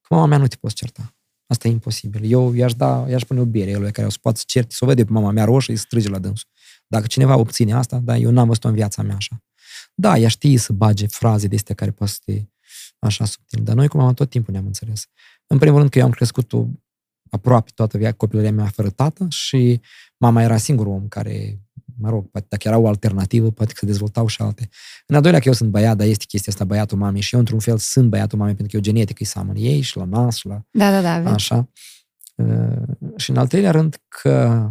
cu 0.00 0.14
mama 0.14 0.26
mea 0.26 0.38
nu 0.38 0.46
te 0.46 0.56
poți 0.56 0.74
certa. 0.74 1.14
Asta 1.46 1.68
e 1.68 1.70
imposibil. 1.70 2.30
Eu 2.30 2.54
i-aș 2.54 2.74
da, 2.74 3.06
i-aș 3.08 3.22
pune 3.22 3.40
o 3.40 3.44
bere 3.44 3.74
lui 3.74 3.92
care 3.92 4.06
o 4.06 4.10
să 4.10 4.18
poată 4.20 4.38
să 4.38 4.44
certe, 4.46 4.74
să 4.74 4.84
o 4.84 4.86
vede 4.86 5.04
pe 5.04 5.12
mama 5.12 5.30
mea 5.30 5.44
roșă, 5.44 5.70
îi 5.70 5.76
strige 5.76 6.08
la 6.08 6.18
dânsul. 6.18 6.48
Dacă 6.86 7.06
cineva 7.06 7.36
obține 7.36 7.72
asta, 7.72 7.98
da, 7.98 8.16
eu 8.16 8.30
n-am 8.30 8.46
văzut-o 8.46 8.68
în 8.68 8.74
viața 8.74 9.02
mea 9.02 9.16
așa. 9.16 9.42
Da, 9.94 10.18
ea 10.18 10.28
știe 10.28 10.58
să 10.58 10.72
bage 10.72 11.06
fraze 11.06 11.46
de 11.46 11.54
astea 11.54 11.74
care 11.74 11.90
poate 11.90 12.12
să 12.12 12.18
te 12.24 12.42
așa 12.98 13.24
subtil. 13.24 13.62
Dar 13.62 13.74
noi 13.74 13.88
cu 13.88 13.96
mama 13.96 14.12
tot 14.12 14.30
timpul 14.30 14.52
ne-am 14.52 14.66
înțeles. 14.66 15.06
În 15.46 15.58
primul 15.58 15.78
rând 15.78 15.90
că 15.90 15.98
eu 15.98 16.04
am 16.04 16.10
crescut 16.10 16.52
o, 16.52 16.66
aproape 17.30 17.70
toată 17.74 17.98
viața 17.98 18.16
copilăria 18.16 18.52
mea 18.52 18.66
fără 18.66 18.90
tată 18.90 19.26
și 19.28 19.80
mama 20.16 20.42
era 20.42 20.56
singurul 20.56 20.92
om 20.92 21.08
care, 21.08 21.60
mă 22.00 22.10
rog, 22.10 22.30
poate 22.30 22.46
dacă 22.50 22.68
era 22.68 22.78
o 22.78 22.86
alternativă, 22.86 23.50
poate 23.50 23.72
că 23.72 23.78
se 23.80 23.86
dezvoltau 23.86 24.26
și 24.26 24.42
alte. 24.42 24.68
În 25.06 25.14
al 25.14 25.22
doilea 25.22 25.40
că 25.40 25.48
eu 25.48 25.54
sunt 25.54 25.70
băiat, 25.70 25.96
dar 25.96 26.06
este 26.06 26.24
chestia 26.28 26.52
asta, 26.52 26.64
băiatul 26.64 26.98
mamei 26.98 27.20
și 27.20 27.34
eu 27.34 27.40
într-un 27.40 27.58
fel 27.58 27.78
sunt 27.78 28.08
băiatul 28.08 28.38
mamei 28.38 28.54
pentru 28.54 28.70
că 28.70 28.84
eu 28.84 28.92
genetic 28.92 29.18
îi 29.20 29.26
seamăn 29.26 29.56
ei 29.56 29.80
și 29.80 29.96
la 29.96 30.04
nas 30.04 30.36
și 30.36 30.46
la 30.46 30.64
Da, 30.70 30.90
da, 30.90 31.00
da. 31.00 31.14
aveți. 31.14 31.34
Așa. 31.34 31.68
Uh, 32.34 33.12
Și 33.16 33.30
în 33.30 33.36
al 33.36 33.46
treilea 33.46 33.70
rând 33.70 33.96
că 34.08 34.66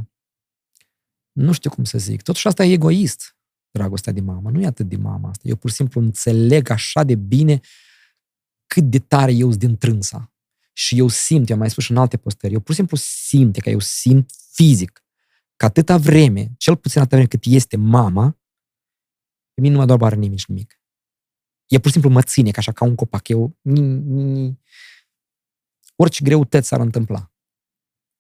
nu 1.32 1.51
știu 1.51 1.69
cum 1.69 1.84
să 1.84 1.97
zic, 1.97 2.21
totuși 2.21 2.47
asta 2.47 2.63
e 2.63 2.71
egoist, 2.71 3.36
dragostea 3.71 4.13
de 4.13 4.21
mamă. 4.21 4.49
Nu 4.49 4.61
e 4.61 4.65
atât 4.65 4.89
de 4.89 4.95
mama 4.95 5.30
asta. 5.30 5.47
Eu 5.47 5.55
pur 5.55 5.69
și 5.69 5.75
simplu 5.75 6.01
înțeleg 6.01 6.69
așa 6.69 7.03
de 7.03 7.15
bine 7.15 7.59
cât 8.67 8.84
de 8.84 8.99
tare 8.99 9.32
eu 9.32 9.47
sunt 9.47 9.59
din 9.59 9.77
trânsa. 9.77 10.34
Și 10.73 10.97
eu 10.97 11.07
simt, 11.07 11.49
eu 11.49 11.55
am 11.55 11.61
mai 11.61 11.69
spus 11.69 11.84
și 11.84 11.91
în 11.91 11.97
alte 11.97 12.17
postări, 12.17 12.53
eu 12.53 12.59
pur 12.59 12.69
și 12.69 12.75
simplu 12.75 12.97
simt, 12.97 13.57
e 13.57 13.59
că 13.59 13.69
eu 13.69 13.80
simt 13.80 14.32
fizic 14.51 15.03
că 15.60 15.66
atâta 15.66 15.97
vreme, 15.97 16.53
cel 16.57 16.76
puțin 16.76 16.99
atâta 16.99 17.16
vreme 17.16 17.30
cât 17.32 17.43
este 17.45 17.78
mama, 17.78 18.30
pe 19.53 19.62
mine 19.62 19.74
nu 19.74 19.80
mă 19.80 19.86
doar 19.86 19.97
bară 19.97 20.16
nimic 20.16 20.39
și 20.39 20.45
nimic. 20.47 20.82
E 21.68 21.78
pur 21.78 21.86
și 21.86 21.91
simplu 21.91 22.10
mă 22.10 22.22
ține, 22.22 22.51
ca 22.51 22.57
așa, 22.60 22.72
ca 22.72 22.86
un 22.86 22.95
copac. 22.95 23.28
Eu, 23.28 23.57
ni, 23.62 23.82
ni, 23.82 24.60
orice 25.95 26.24
greutăți 26.24 26.68
s-ar 26.68 26.80
întâmpla. 26.80 27.32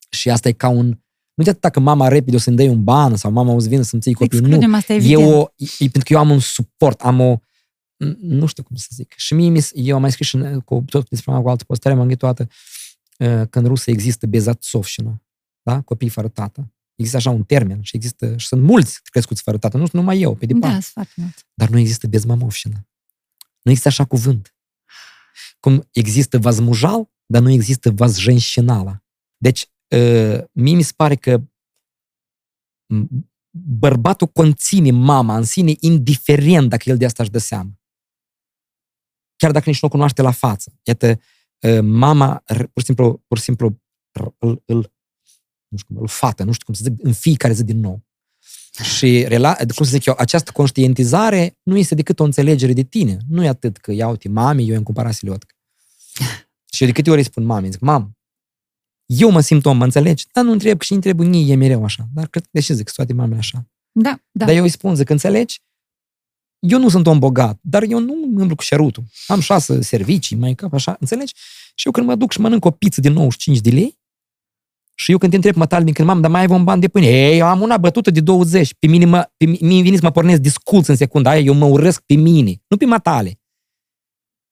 Și 0.09 0.29
asta 0.29 0.47
e 0.47 0.51
ca 0.51 0.67
un... 0.67 0.87
Nu 1.33 1.43
de 1.43 1.49
atât 1.49 1.71
că 1.71 1.79
mama 1.79 2.07
repede 2.07 2.35
o 2.35 2.39
să-mi 2.39 2.55
dai 2.55 2.67
un 2.67 2.83
ban 2.83 3.15
sau 3.15 3.31
mama 3.31 3.53
o 3.53 3.59
să 3.59 3.67
vină 3.67 3.81
să-mi 3.81 4.01
ții 4.01 4.13
copii. 4.13 4.39
Nu. 4.39 4.45
Excludem 4.45 4.73
asta, 4.73 4.93
E, 4.93 4.95
evident. 4.95 5.33
o, 5.33 5.39
e, 5.55 5.63
e 5.65 5.77
pentru 5.77 6.03
că 6.03 6.13
eu 6.13 6.19
am 6.19 6.29
un 6.29 6.39
suport, 6.39 7.01
am 7.01 7.19
o... 7.19 7.35
n- 8.05 8.15
Nu 8.19 8.45
știu 8.45 8.63
cum 8.63 8.75
să 8.75 8.87
zic. 8.91 9.13
Și 9.17 9.33
mie, 9.33 9.49
mi 9.49 9.59
s- 9.59 9.71
eu 9.75 9.95
am 9.95 10.01
mai 10.01 10.11
scris 10.11 10.27
și 10.27 10.35
în- 10.35 10.59
cu, 10.59 10.83
tot 10.85 11.09
despre 11.09 11.31
mama 11.31 11.43
cu 11.43 11.49
altă 11.49 11.63
postare, 11.63 11.93
m-am 11.95 12.03
gândit 12.03 12.19
toată 12.21 12.47
uh, 13.17 13.47
că 13.49 13.59
în 13.59 13.65
rusă 13.65 13.89
există 13.91 14.27
bezatsovșina, 14.27 15.21
da? 15.61 15.81
Copii 15.81 16.09
fără 16.09 16.27
tată. 16.27 16.73
Există 16.99 17.17
așa 17.17 17.29
un 17.29 17.43
termen 17.43 17.81
și 17.81 17.95
există, 17.95 18.37
și 18.37 18.47
sunt 18.47 18.61
mulți 18.61 19.01
crescuți 19.03 19.41
fără 19.41 19.57
tată, 19.57 19.77
nu 19.77 19.83
sunt 19.83 19.95
numai 19.95 20.21
eu, 20.21 20.35
pe 20.35 20.45
departe. 20.45 20.75
Da, 20.75 20.81
sunt 20.81 20.93
foarte 20.93 21.13
mult. 21.15 21.47
Dar 21.53 21.69
nu 21.69 21.77
există 21.77 22.07
bezmamovșina. 22.07 22.87
Nu 23.61 23.71
există 23.71 23.87
așa 23.87 24.05
cuvânt. 24.05 24.55
Cum 25.59 25.87
există 25.91 26.37
vazmujal, 26.37 27.11
dar 27.25 27.41
nu 27.41 27.49
există 27.49 27.91
vazjenșinala. 27.91 29.03
Deci, 29.37 29.69
uh, 29.95 30.43
mie 30.51 30.75
mi 30.75 30.81
se 30.81 30.93
pare 30.95 31.15
că 31.15 31.41
m, 32.93 33.05
bărbatul 33.57 34.27
conține 34.27 34.91
mama 34.91 35.37
în 35.37 35.43
sine, 35.43 35.73
indiferent 35.79 36.69
dacă 36.69 36.89
el 36.89 36.97
de 36.97 37.05
asta 37.05 37.23
își 37.23 37.31
dă 37.31 37.37
seama. 37.37 37.71
Chiar 39.35 39.51
dacă 39.51 39.69
nici 39.69 39.81
nu 39.81 39.87
o 39.87 39.91
cunoaște 39.91 40.21
la 40.21 40.31
față. 40.31 40.79
Iată, 40.83 41.19
uh, 41.61 41.79
mama, 41.81 42.43
r- 42.53 42.71
pur 42.73 42.79
și 42.81 42.85
simplu, 42.85 43.23
pur 43.27 43.37
și 43.37 43.43
simplu 43.43 43.81
r- 44.19 44.33
îl, 44.37 44.63
îl, 44.65 44.93
nu 45.69 45.77
știu 45.77 45.93
cum, 45.93 46.01
îl 46.01 46.07
fată, 46.07 46.43
nu 46.43 46.51
știu 46.51 46.65
cum 46.65 46.73
să 46.73 46.81
zic, 46.83 46.93
în 47.03 47.13
fiecare 47.13 47.53
zi 47.53 47.63
din 47.63 47.79
nou. 47.79 48.01
Și, 48.83 49.25
rela- 49.27 49.57
cum 49.75 49.85
să 49.85 49.91
zic 49.91 50.05
eu, 50.05 50.15
această 50.17 50.51
conștientizare 50.51 51.57
nu 51.63 51.77
este 51.77 51.95
decât 51.95 52.19
o 52.19 52.23
înțelegere 52.23 52.73
de 52.73 52.83
tine. 52.83 53.17
Nu 53.27 53.43
e 53.43 53.47
atât 53.47 53.77
că, 53.77 53.91
ia 53.91 54.07
uite, 54.07 54.29
mami, 54.29 54.69
eu 54.69 54.75
am 54.75 54.83
cumpărat 54.83 55.13
siliotcă. 55.13 55.55
și 56.73 56.81
eu 56.81 56.87
de 56.87 56.93
câte 56.93 57.09
ori 57.09 57.19
îi 57.19 57.25
spun 57.25 57.43
mami, 57.43 57.71
zic, 57.71 57.79
mam, 57.79 58.17
eu 59.05 59.31
mă 59.31 59.41
simt 59.41 59.65
om, 59.65 59.77
mă 59.77 59.83
înțelegi? 59.83 60.27
Dar 60.31 60.43
nu 60.43 60.51
întreb 60.51 60.77
că 60.77 60.85
și 60.85 60.93
întreb 60.93 61.19
nie, 61.19 61.51
e 61.51 61.55
mereu 61.55 61.83
așa. 61.83 62.07
Dar 62.13 62.27
cred 62.27 62.43
că, 62.43 62.49
deși 62.51 62.73
zic, 62.73 62.85
că 62.85 62.91
toate 62.95 63.13
mamele 63.13 63.37
așa. 63.37 63.67
Da, 63.91 64.21
da. 64.31 64.45
Dar 64.45 64.55
eu 64.55 64.63
îi 64.63 64.69
spun, 64.69 64.95
zic, 64.95 65.09
înțelegi? 65.09 65.61
Eu 66.59 66.79
nu 66.79 66.89
sunt 66.89 67.07
om 67.07 67.19
bogat, 67.19 67.59
dar 67.61 67.83
eu 67.83 67.99
nu 67.99 68.13
îmblu 68.13 68.55
cu 68.55 68.61
șerutul. 68.61 69.03
Am 69.27 69.39
șase 69.39 69.81
servicii, 69.81 70.35
mai 70.35 70.55
cap, 70.55 70.73
așa, 70.73 70.97
înțelegi? 70.99 71.33
Și 71.75 71.85
eu 71.85 71.91
când 71.91 72.05
mă 72.05 72.15
duc 72.15 72.31
și 72.31 72.39
mănânc 72.39 72.65
o 72.65 72.71
pizza 72.71 73.01
de 73.01 73.09
95 73.09 73.59
de 73.59 73.69
lei, 73.69 73.98
și 75.01 75.11
eu 75.11 75.17
când 75.17 75.31
te 75.31 75.37
întreb 75.37 75.55
mătalnic, 75.55 75.95
când 75.95 76.07
mam, 76.07 76.21
dar 76.21 76.31
mai 76.31 76.41
ai 76.41 76.47
un 76.49 76.63
ban 76.63 76.79
de 76.79 76.87
pâine? 76.87 77.07
Ei, 77.07 77.37
eu 77.37 77.45
am 77.45 77.61
una 77.61 77.77
bătută 77.77 78.11
de 78.11 78.19
20. 78.19 78.73
Pe 78.79 78.87
mine, 78.87 79.05
mă, 79.05 79.29
pe 79.37 79.45
mine 79.45 79.81
vine 79.81 79.95
să 79.95 80.01
mă 80.03 80.11
pornesc 80.11 80.41
disculț 80.41 80.87
în 80.87 80.95
secunda 80.95 81.29
aia, 81.29 81.39
eu 81.39 81.53
mă 81.53 81.65
urăsc 81.65 82.01
pe 82.05 82.13
mine, 82.13 82.61
nu 82.67 82.77
pe 82.77 82.85
matale. 82.85 83.39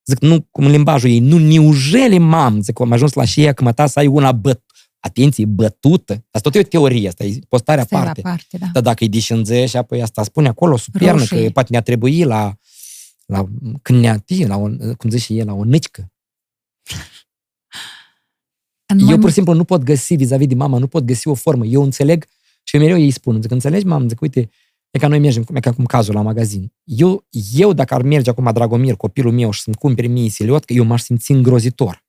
Zic, 0.06 0.20
nu, 0.20 0.48
cum 0.52 0.66
în 0.66 0.72
limbajul 0.72 1.10
ei, 1.10 1.20
nu 1.20 1.38
niujele, 1.38 2.18
mam, 2.18 2.62
zic, 2.62 2.80
am 2.80 2.92
ajuns 2.92 3.14
la 3.14 3.26
și 3.26 3.44
ea 3.44 3.54
că 3.54 3.64
mă 3.64 3.72
ta 3.74 3.88
să 3.88 4.00
ai 4.00 4.08
una 4.08 4.32
băt, 4.32 4.64
atenție, 5.00 5.46
bătută. 5.46 6.14
Asta 6.14 6.50
tot 6.50 6.56
e 6.56 6.60
o 6.60 6.64
teorie, 6.64 7.08
asta 7.08 7.24
e 7.24 7.40
postarea 7.50 7.84
Stai 7.84 8.00
aparte. 8.00 8.22
la 8.24 8.30
parte, 8.30 8.58
da. 8.58 8.68
Dar 8.74 8.84
dacă 8.84 9.04
îi 9.04 9.10
dișânze 9.10 9.66
și 9.66 9.78
apoi 9.78 10.02
asta 10.02 10.24
spune 10.24 10.48
acolo, 10.48 10.78
supernă, 10.78 11.12
Roșii. 11.12 11.44
că 11.44 11.50
poate 11.50 11.68
ne-a 11.72 11.82
trebuit 11.82 12.26
la, 12.26 12.56
la 13.26 13.46
când 13.82 14.00
ne-a, 14.00 14.24
la 14.48 14.58
o, 14.58 14.70
cum 14.98 15.10
zice 15.10 15.34
el, 15.34 15.46
la 15.46 15.54
o 15.54 15.64
nicică. 15.64 16.12
În 18.88 19.00
Eu 19.00 19.06
mai 19.06 19.18
pur 19.18 19.28
și 19.28 19.34
simplu 19.34 19.54
nu 19.54 19.64
pot 19.64 19.84
găsi 19.84 20.16
vis-a-vis 20.16 20.48
de 20.48 20.56
mama, 20.56 20.78
nu 20.78 20.88
pot 20.88 21.04
găsi 21.04 21.28
o 21.28 21.34
formă. 21.34 21.66
Eu 21.66 21.84
înțeleg 21.84 22.26
și 22.64 22.76
eu 22.76 22.82
mereu 22.82 22.98
ei 22.98 23.12
spun, 23.12 23.42
zic, 23.42 23.52
înțelegi, 23.52 23.86
mamă, 23.86 24.08
zic, 24.08 24.22
uite, 24.22 24.50
e 24.92 25.00
ca 25.00 25.08
noi 25.08 25.20
mergem, 25.20 25.44
cum 25.44 25.56
e 25.56 25.60
ca 25.60 25.72
cum 25.72 25.86
cazul 25.86 26.14
la 26.14 26.22
magazin. 26.22 26.74
Eu, 26.84 27.26
eu 27.54 27.74
dacă 27.74 27.94
ar 27.94 28.02
merge 28.02 28.30
acum 28.30 28.50
Dragomir, 28.54 28.96
copilul 28.96 29.32
meu, 29.32 29.52
și 29.52 29.62
să-mi 29.62 29.76
cumpere 29.76 30.08
mie 30.08 30.30
siliot, 30.30 30.66
că 30.66 30.74
eu 30.74 30.84
m-aș 30.84 31.02
simți 31.02 31.32
îngrozitor. 31.32 32.06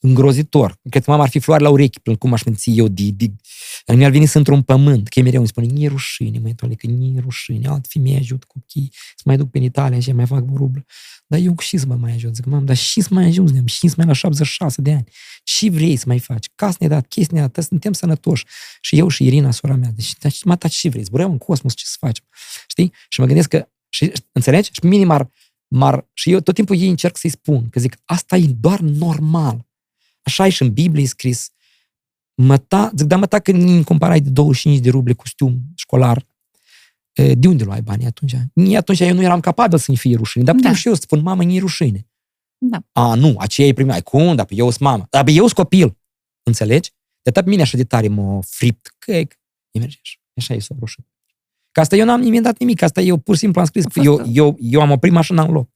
Îngrozitor. 0.00 0.78
Cred 0.90 1.04
că 1.04 1.10
mama 1.10 1.22
ar 1.22 1.28
fi 1.28 1.38
floare 1.38 1.62
la 1.62 1.70
urechi, 1.70 2.00
până 2.00 2.16
cum 2.16 2.32
aș 2.32 2.42
minți 2.42 2.70
eu. 2.70 2.88
De, 2.88 3.10
de... 3.10 3.30
Mi-ar 3.94 4.10
veni 4.10 4.26
să 4.26 4.38
într-un 4.38 4.62
pământ, 4.62 5.08
că 5.08 5.20
mereu 5.20 5.38
îmi 5.38 5.48
spune, 5.48 5.66
nu 5.66 5.80
e 5.80 5.88
rușine, 5.88 6.38
măi, 6.38 6.54
tole, 6.54 6.74
că 6.74 6.86
nu 6.86 7.04
e 7.04 7.20
rușine, 7.20 7.68
alt 7.68 7.86
femeie 7.88 8.16
ajut 8.16 8.44
copiii, 8.44 8.92
să 9.16 9.22
mai 9.24 9.36
duc 9.36 9.50
pe 9.50 9.58
Italia 9.58 10.00
și 10.00 10.12
mai 10.12 10.26
fac 10.26 10.42
vorublă. 10.42 10.84
Dar 11.26 11.40
eu 11.40 11.54
și 11.58 11.76
să 11.76 11.86
mă 11.86 11.94
mai 11.94 12.12
ajut. 12.12 12.34
Zic, 12.34 12.44
mam, 12.44 12.64
dar 12.64 12.76
și 12.76 13.00
să 13.00 13.08
mai 13.10 13.24
ajungem, 13.24 13.66
și 13.66 13.88
să 13.88 13.94
mai 13.96 14.06
la 14.06 14.12
76 14.12 14.82
de 14.82 14.92
ani. 14.92 15.04
Și 15.44 15.68
vrei 15.68 15.96
să 15.96 16.04
mai 16.06 16.18
faci? 16.18 16.46
Cas 16.54 16.76
ne 16.76 16.88
dat, 16.88 17.06
chestia 17.06 17.40
ne 17.40 17.46
dat, 17.46 17.64
suntem 17.64 17.92
sănătoși. 17.92 18.44
Și 18.80 18.98
eu 18.98 19.08
și 19.08 19.24
Irina, 19.24 19.50
sora 19.50 19.74
mea. 19.74 19.90
Deci, 19.94 20.44
mă, 20.44 20.56
taci 20.56 20.72
și 20.72 20.88
vrei, 20.88 21.02
zburăm 21.02 21.30
în 21.30 21.38
cosmos, 21.38 21.74
ce 21.74 21.84
să 21.86 21.96
facem? 21.98 22.24
Știi? 22.66 22.92
Și 23.08 23.20
mă 23.20 23.26
gândesc 23.26 23.48
că, 23.48 23.68
și, 23.88 24.12
înțelegi? 24.32 24.70
Și 24.72 24.86
minim 24.86 25.10
ar, 25.10 25.30
mar, 25.68 26.08
și 26.12 26.32
eu 26.32 26.40
tot 26.40 26.54
timpul 26.54 26.76
ei 26.76 26.88
încerc 26.88 27.16
să-i 27.16 27.30
spun, 27.30 27.68
că 27.68 27.80
zic, 27.80 27.96
asta 28.04 28.36
e 28.36 28.46
doar 28.46 28.80
normal. 28.80 29.68
Așa 30.22 30.46
e 30.46 30.50
și 30.50 30.62
în 30.62 30.72
Biblie 30.72 31.06
scris. 31.06 31.50
Măta, 32.34 32.90
zic, 32.96 33.06
da, 33.06 33.16
măta 33.16 33.38
când 33.38 33.62
îmi 33.62 33.84
cumpărai 33.84 34.20
de 34.20 34.30
25 34.30 34.82
de 34.82 34.90
ruble 34.90 35.12
costum 35.12 35.60
școlar, 35.74 36.26
de 37.12 37.48
unde 37.48 37.64
luai 37.64 37.82
banii 37.82 38.06
atunci? 38.06 38.36
Nici 38.52 38.74
atunci 38.74 39.00
eu 39.00 39.14
nu 39.14 39.22
eram 39.22 39.40
capabil 39.40 39.78
să-mi 39.78 39.96
fie 39.96 40.16
rușine, 40.16 40.44
dar 40.44 40.54
putem 40.54 40.70
da. 40.70 40.76
și 40.76 40.88
eu 40.88 40.94
să 40.94 41.00
spun, 41.00 41.22
mamă, 41.22 41.42
nu 41.42 41.58
rușine. 41.58 42.06
Da. 42.58 42.82
A, 42.92 43.14
nu, 43.14 43.34
aceea 43.38 43.68
e 43.68 43.72
primea. 43.72 44.00
Cum? 44.00 44.34
Dar 44.34 44.46
eu 44.48 44.66
sunt 44.66 44.80
mamă. 44.80 45.06
Dar 45.10 45.28
eu 45.28 45.44
sunt 45.44 45.52
copil. 45.52 45.98
Înțelegi? 46.42 46.92
De 47.22 47.30
atât 47.30 47.46
mine 47.46 47.62
așa 47.62 47.76
de 47.76 47.84
tare 47.84 48.08
mă 48.08 48.42
fript. 48.42 48.94
Că 48.98 49.12
e, 49.12 49.28
merge 49.72 49.96
așa. 50.36 50.54
e 50.54 50.58
s-o 50.58 50.74
rușine. 50.78 51.06
Că 51.72 51.80
asta 51.80 51.96
eu 51.96 52.04
n-am 52.04 52.22
inventat 52.22 52.58
nimic, 52.58 52.82
asta 52.82 53.00
eu 53.00 53.16
pur 53.16 53.34
și 53.34 53.40
simplu 53.40 53.60
am 53.60 53.66
scris. 53.66 53.84
Eu, 53.94 54.22
eu, 54.26 54.56
eu 54.60 54.80
am 54.80 54.90
oprit 54.90 55.12
mașina 55.12 55.42
în 55.42 55.52
loc. 55.52 55.70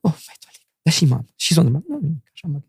Oh, 0.00 0.12
mai 0.26 0.36
dar 0.82 0.92
și 0.92 1.04
mamă. 1.04 1.24
Și 1.36 1.52
s-o 1.52 1.62
Nu, 1.62 1.84
nimic, 2.00 2.30
așa 2.32 2.48
mă 2.48 2.60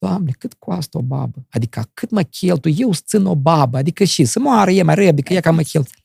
Doamne, 0.00 0.30
cât 0.30 0.54
costă 0.54 0.98
o 0.98 1.02
babă? 1.02 1.46
Adică 1.50 1.90
cât 1.94 2.10
mă 2.10 2.22
cheltuie? 2.22 2.74
Eu 2.78 2.92
țin 2.92 3.24
o 3.24 3.36
babă. 3.36 3.76
Adică 3.76 4.04
și 4.04 4.24
să 4.24 4.38
moară 4.38 4.70
e 4.70 4.82
mai 4.82 4.94
rău, 4.94 5.08
adică 5.08 5.32
ea 5.32 5.40
ca 5.40 5.50
mă 5.50 5.62
cheltuie. 5.62 6.04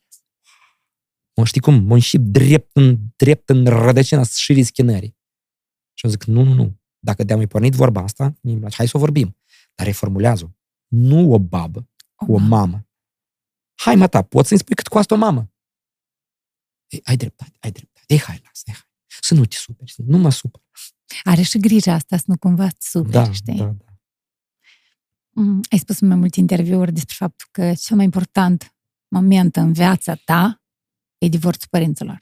Mă 1.35 1.45
știi 1.45 1.61
cum? 1.61 1.83
Mă 1.83 1.97
și 1.97 2.17
drept 2.17 2.69
în, 2.73 2.97
drept 3.15 3.49
în 3.49 3.65
rădăcina 3.65 4.23
șirii 4.23 4.63
schinării. 4.63 5.17
Și 5.93 6.05
eu 6.05 6.11
zic, 6.11 6.23
nu, 6.23 6.43
nu, 6.43 6.53
nu. 6.53 6.79
Dacă 6.99 7.23
de-am 7.23 7.37
mai 7.37 7.47
pornit 7.47 7.73
vorba 7.73 8.01
asta, 8.01 8.35
hai 8.71 8.87
să 8.87 8.97
o 8.97 8.99
vorbim. 8.99 9.37
Dar 9.75 9.85
reformulează 9.85 10.55
Nu 10.87 11.31
o 11.31 11.39
babă, 11.39 11.89
o, 12.15 12.33
o 12.33 12.37
mamă. 12.37 12.87
Hai, 13.75 13.95
mă, 13.95 14.07
ta, 14.07 14.21
poți 14.21 14.47
să-mi 14.47 14.59
spui 14.59 14.75
cât 14.75 14.87
costă 14.87 15.13
o 15.13 15.17
mamă? 15.17 15.53
Ei, 16.87 17.01
ai 17.03 17.17
dreptate, 17.17 17.57
ai 17.59 17.71
dreptate. 17.71 18.05
Ei, 18.13 18.19
hai, 18.19 18.41
lasă, 18.43 18.63
hai. 18.65 18.75
Să 19.21 19.33
nu 19.33 19.45
te 19.45 19.55
superi, 19.55 19.93
nu 19.97 20.17
mă 20.17 20.29
supăr. 20.29 20.61
Are 21.23 21.41
și 21.41 21.59
grija 21.59 21.93
asta 21.93 22.17
să 22.17 22.23
nu 22.27 22.37
cumva 22.37 22.67
te 22.67 22.75
superi, 22.79 23.11
da, 23.11 23.31
știi? 23.31 23.57
Da, 23.57 23.63
da. 23.63 23.85
Mm, 25.29 25.61
ai 25.71 25.77
spus 25.77 25.99
în 25.99 26.07
mai 26.07 26.17
multe 26.17 26.39
interviuri 26.39 26.93
despre 26.93 27.15
faptul 27.17 27.47
că 27.51 27.73
cel 27.73 27.95
mai 27.95 28.05
important 28.05 28.75
moment 29.07 29.55
în 29.55 29.73
viața 29.73 30.15
ta 30.25 30.61
e 31.17 31.27
divorțul 31.27 31.67
părinților. 31.69 32.17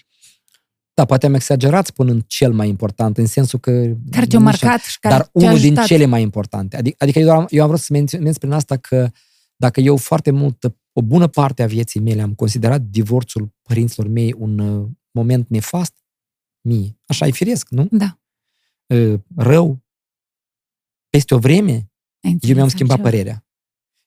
Da, 0.94 1.06
poate 1.06 1.26
am 1.26 1.34
exagerat 1.34 1.86
spunând 1.86 2.24
cel 2.28 2.54
mai 2.54 2.68
important, 2.68 3.18
în 3.18 3.26
sensul 3.26 3.60
că... 3.60 3.72
Care 4.12 4.26
te-a 4.26 4.40
marcat 4.40 4.82
și 4.82 5.00
care 5.00 5.16
Dar 5.16 5.30
unul 5.32 5.60
din 5.60 5.76
cele 5.76 6.06
mai 6.06 6.22
importante. 6.22 6.78
Adică, 6.78 6.96
adică 7.00 7.20
eu, 7.20 7.30
am, 7.30 7.46
eu 7.50 7.62
am 7.62 7.68
vrut 7.68 7.80
să 7.80 7.88
menționez 7.90 8.38
prin 8.38 8.52
asta 8.52 8.78
că 8.78 9.10
dacă 9.56 9.80
eu 9.80 9.98
foarte 9.98 10.32
mult, 10.32 10.76
o 10.94 11.02
bună 11.02 11.28
parte 11.28 11.64
a 11.64 11.68
vieții 11.68 12.00
mele 12.00 12.22
am 12.22 12.34
considerat 12.34 12.82
divorțul 12.82 13.54
părinților 13.62 14.08
mei 14.08 14.36
un 14.38 14.60
uh, 14.60 14.88
moment 15.12 15.50
nefast, 15.50 15.94
mie. 16.62 17.00
Așa 17.06 17.28
e 17.28 17.32
firesc, 17.32 17.70
nu? 17.70 17.88
Da. 17.92 18.18
Rău. 19.36 19.84
Peste 21.10 21.34
o 21.34 21.38
vreme, 21.38 21.92
eu 22.40 22.56
mi-am 22.56 22.68
schimbat 22.68 22.98
ceva. 22.98 23.10
părerea. 23.10 23.46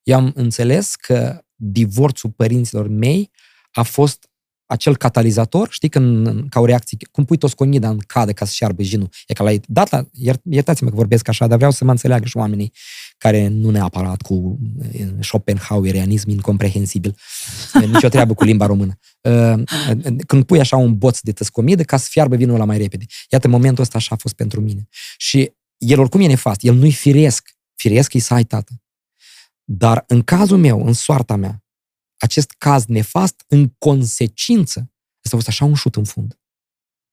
Eu 0.03 0.17
am 0.17 0.33
înțeles 0.35 0.95
că 0.95 1.45
divorțul 1.55 2.31
părinților 2.31 2.89
mei 2.89 3.31
a 3.73 3.83
fost 3.83 4.31
acel 4.67 4.97
catalizator, 4.97 5.69
știi, 5.71 5.89
când, 5.89 6.45
ca 6.49 6.61
o 6.61 6.65
reacție, 6.65 6.99
cum 7.11 7.25
pui 7.25 7.37
tosconida 7.37 7.89
în 7.89 7.99
cadă 8.07 8.33
ca 8.33 8.45
să 8.45 8.53
șearbă 8.55 8.83
jinul. 8.83 9.09
E 9.27 9.33
ca 9.33 9.45
la 9.45 9.51
data, 9.67 10.09
iertați-mă 10.43 10.89
că 10.89 10.97
vorbesc 10.97 11.29
așa, 11.29 11.47
dar 11.47 11.57
vreau 11.57 11.71
să 11.71 11.85
mă 11.85 11.91
înțeleagă 11.91 12.27
și 12.27 12.37
oamenii 12.37 12.73
care 13.19 13.49
nu 13.49 13.71
neapărat 13.71 14.23
cu 14.23 14.59
Schopenhauerianism 15.21 16.31
incomprehensibil, 16.31 17.17
nicio 17.93 18.09
treabă 18.09 18.35
cu 18.35 18.45
limba 18.45 18.67
română. 18.67 18.99
Când 20.27 20.45
pui 20.45 20.61
așa 20.61 20.77
un 20.77 20.99
boț 20.99 21.21
de 21.21 21.33
tăscomidă 21.33 21.83
ca 21.83 21.97
să 21.97 22.07
fiarbă 22.11 22.37
vinul 22.37 22.59
la 22.59 22.65
mai 22.65 22.79
repede. 22.79 23.05
Iată, 23.31 23.49
momentul 23.49 23.83
ăsta 23.83 23.99
așa 23.99 24.15
a 24.15 24.19
fost 24.21 24.35
pentru 24.35 24.61
mine. 24.61 24.89
Și 25.17 25.53
el 25.77 26.01
oricum 26.01 26.21
e 26.21 26.27
nefast, 26.27 26.63
el 26.63 26.75
nu-i 26.75 26.93
firesc. 26.93 27.51
Firesc 27.75 28.15
e 28.15 28.19
să 28.19 28.35
ai 28.35 28.45
tată. 28.45 28.73
Dar 29.65 30.05
în 30.07 30.23
cazul 30.23 30.59
meu, 30.59 30.87
în 30.87 30.93
soarta 30.93 31.37
mea, 31.37 31.65
acest 32.17 32.51
caz 32.51 32.85
nefast, 32.85 33.45
în 33.49 33.69
consecință, 33.69 34.79
asta 35.25 35.37
a 35.37 35.37
fost 35.37 35.49
așa 35.49 35.65
un 35.65 35.75
șut 35.75 35.97
în 35.97 36.05
fund. 36.05 36.39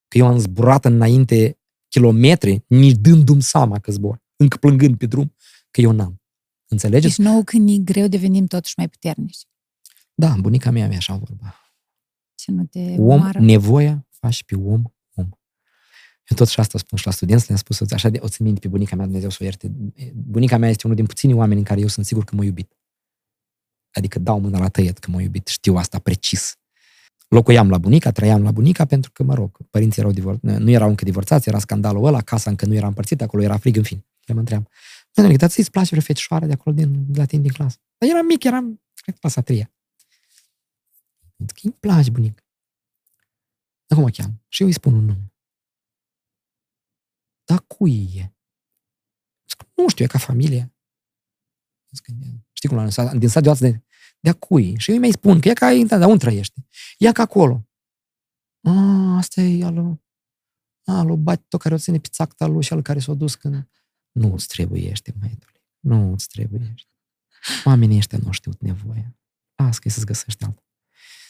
Că 0.08 0.18
eu 0.18 0.28
am 0.28 0.38
zburat 0.38 0.86
înainte 0.86 1.60
kilometri, 1.88 2.64
nici 2.68 2.97
dându-mi 2.97 3.41
seama 3.41 3.80
că 3.80 3.91
zbor, 3.91 4.22
încă 4.36 4.58
plângând 4.58 4.97
pe 4.97 5.06
drum, 5.06 5.36
că 5.72 5.82
eu 5.82 5.91
n-am. 5.91 6.22
Înțelegeți? 6.68 7.18
Deci 7.18 7.26
nou 7.26 7.43
când 7.43 7.70
e 7.70 7.78
greu 7.78 8.08
devenim 8.08 8.45
totuși 8.45 8.74
mai 8.78 8.89
puternici. 8.89 9.47
Da, 10.14 10.36
bunica 10.39 10.72
mea 10.72 10.86
avea 10.86 10.97
așa 10.97 11.16
vorba. 11.16 11.56
Ce 12.36 12.51
nu 12.51 12.66
te 12.66 12.80
Om, 12.80 13.10
omoară. 13.10 13.39
nevoia 13.39 14.08
faci 14.10 14.43
pe 14.43 14.56
om, 14.56 14.84
om. 15.14 15.30
Eu 16.30 16.36
tot 16.36 16.47
și 16.47 16.60
asta 16.60 16.78
spun 16.78 16.97
și 16.97 17.06
la 17.06 17.12
studenți, 17.12 17.45
le-am 17.47 17.60
spus, 17.60 17.91
așa 17.91 18.10
de, 18.10 18.20
o 18.22 18.28
țin 18.28 18.45
minte 18.45 18.60
pe 18.60 18.68
bunica 18.68 18.95
mea, 18.95 19.06
Dumnezeu 19.06 19.30
să 19.30 19.38
o 19.41 19.43
ierte. 19.43 19.72
Bunica 20.14 20.58
mea 20.58 20.70
este 20.70 20.82
unul 20.84 20.95
din 20.97 21.06
puținii 21.06 21.36
oameni 21.36 21.60
în 21.60 21.66
care 21.66 21.80
eu 21.80 21.88
sunt 21.88 22.06
sigur 22.06 22.24
că 22.24 22.36
m-a 22.36 22.43
iubit. 22.43 22.78
Adică 23.94 24.20
dau 24.20 24.39
mâna 24.39 24.60
la 24.60 24.70
tăiet 24.70 24.98
că 24.98 25.12
m-a 25.12 25.22
iubit, 25.22 25.48
știu 25.48 25.76
asta 25.76 26.00
precis. 26.00 26.56
Locuiam 27.28 27.70
la 27.70 27.78
bunica, 27.78 28.12
trăiam 28.12 28.44
la 28.44 28.52
bunica 28.52 28.86
pentru 28.86 29.12
că, 29.12 29.24
mă 29.24 29.34
rog, 29.34 29.58
părinții 29.70 30.02
erau 30.02 30.14
divor- 30.14 30.39
nu 30.41 30.70
erau 30.70 30.89
încă 30.89 31.04
divorțați, 31.04 31.50
era 31.50 31.60
scandalul 31.60 32.06
ăla, 32.06 32.22
casa 32.22 32.50
încă 32.50 32.66
nu 32.66 32.74
era 32.74 32.88
împărțită, 32.88 33.24
acolo 33.24 33.44
era 33.44 33.58
frig, 33.58 33.76
în 33.76 33.84
fin. 33.84 34.06
Le 34.26 34.34
mă 34.34 34.39
întream, 34.39 34.68
Doamne, 35.14 35.36
dar 35.36 35.50
ți-ți 35.50 35.72
place 35.72 35.89
vreo 35.89 36.02
fetișoară 36.02 36.46
de 36.46 36.54
acolo, 36.54 36.76
din, 36.76 37.12
de 37.12 37.20
la 37.20 37.26
tine 37.26 37.41
din 37.41 37.52
clasă? 37.52 37.78
Dar 37.98 38.10
eram 38.10 38.26
mic, 38.26 38.44
eram, 38.44 38.82
cred, 38.94 39.18
clasa 39.18 39.39
a 39.39 39.44
treia. 39.44 39.72
Zic, 41.38 41.64
îi 41.64 41.72
place, 41.72 42.10
bunic. 42.10 42.44
Dar 43.86 43.98
cum 43.98 44.04
o 44.04 44.10
cheamă? 44.12 44.34
Și 44.48 44.62
eu 44.62 44.68
îi 44.68 44.74
spun 44.74 44.94
un 44.94 45.06
nume. 45.06 45.34
Dar 47.44 47.60
cui 47.60 48.10
e? 48.16 48.34
Zic, 49.48 49.68
nu 49.76 49.89
știu, 49.89 50.06
e 50.06 50.08
ca 50.08 50.18
familie. 50.18 50.74
Zic, 51.91 52.06
știi 52.64 52.76
cum 52.76 52.78
l-am 52.78 52.86
lăsat? 52.86 53.18
Din 53.18 53.30
sat 53.30 53.43
de 53.43 53.70
de, 53.70 53.84
de 54.20 54.30
a 54.30 54.34
cui? 54.34 54.76
Și 54.78 54.89
eu 54.89 54.95
îi 54.95 55.01
mai 55.01 55.11
spun 55.11 55.39
că 55.39 55.49
e 55.49 55.53
ca, 55.53 55.74
da, 55.88 55.97
dar 55.97 56.07
unde 56.07 56.26
trăiește? 56.26 56.66
Ia 56.97 57.11
ca 57.11 57.22
acolo. 57.22 57.68
A, 58.61 58.72
asta 59.18 59.41
e 59.41 59.64
alu, 59.64 60.01
alu, 60.86 61.16
bate 61.16 61.45
tot 61.47 61.61
care 61.61 61.74
o 61.74 61.78
ține 61.78 61.99
pe 61.99 62.07
țacta 62.11 62.45
lui 62.45 62.64
și 62.64 62.74
al 62.74 62.82
care 62.82 62.99
s-a 62.99 63.14
dus 63.14 63.36
când... 63.36 63.68
Nu 64.11 64.34
îți 64.34 64.47
trebuiește, 64.47 65.14
măietule. 65.20 65.64
Nu 65.80 66.11
îți 66.11 66.28
trebuiește. 66.28 66.91
Oamenii 67.66 67.97
ăștia 67.97 68.20
nu 68.24 68.32
știu 68.32 68.51
nevoia. 68.59 69.16
Las 69.55 69.78
că 69.80 69.89
să-ți 69.89 70.05
găsești 70.05 70.43
altă. 70.43 70.64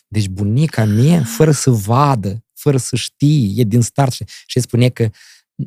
Deci 0.08 0.28
bunica 0.28 0.86
mea, 0.86 1.24
fără 1.24 1.52
să 1.52 1.70
vadă, 1.70 2.46
fără 2.54 2.78
să 2.78 2.96
știe, 2.96 3.62
e 3.62 3.64
din 3.64 3.82
start 3.82 4.12
și, 4.12 4.26
și 4.46 4.60
spune 4.60 4.90
că 4.90 5.10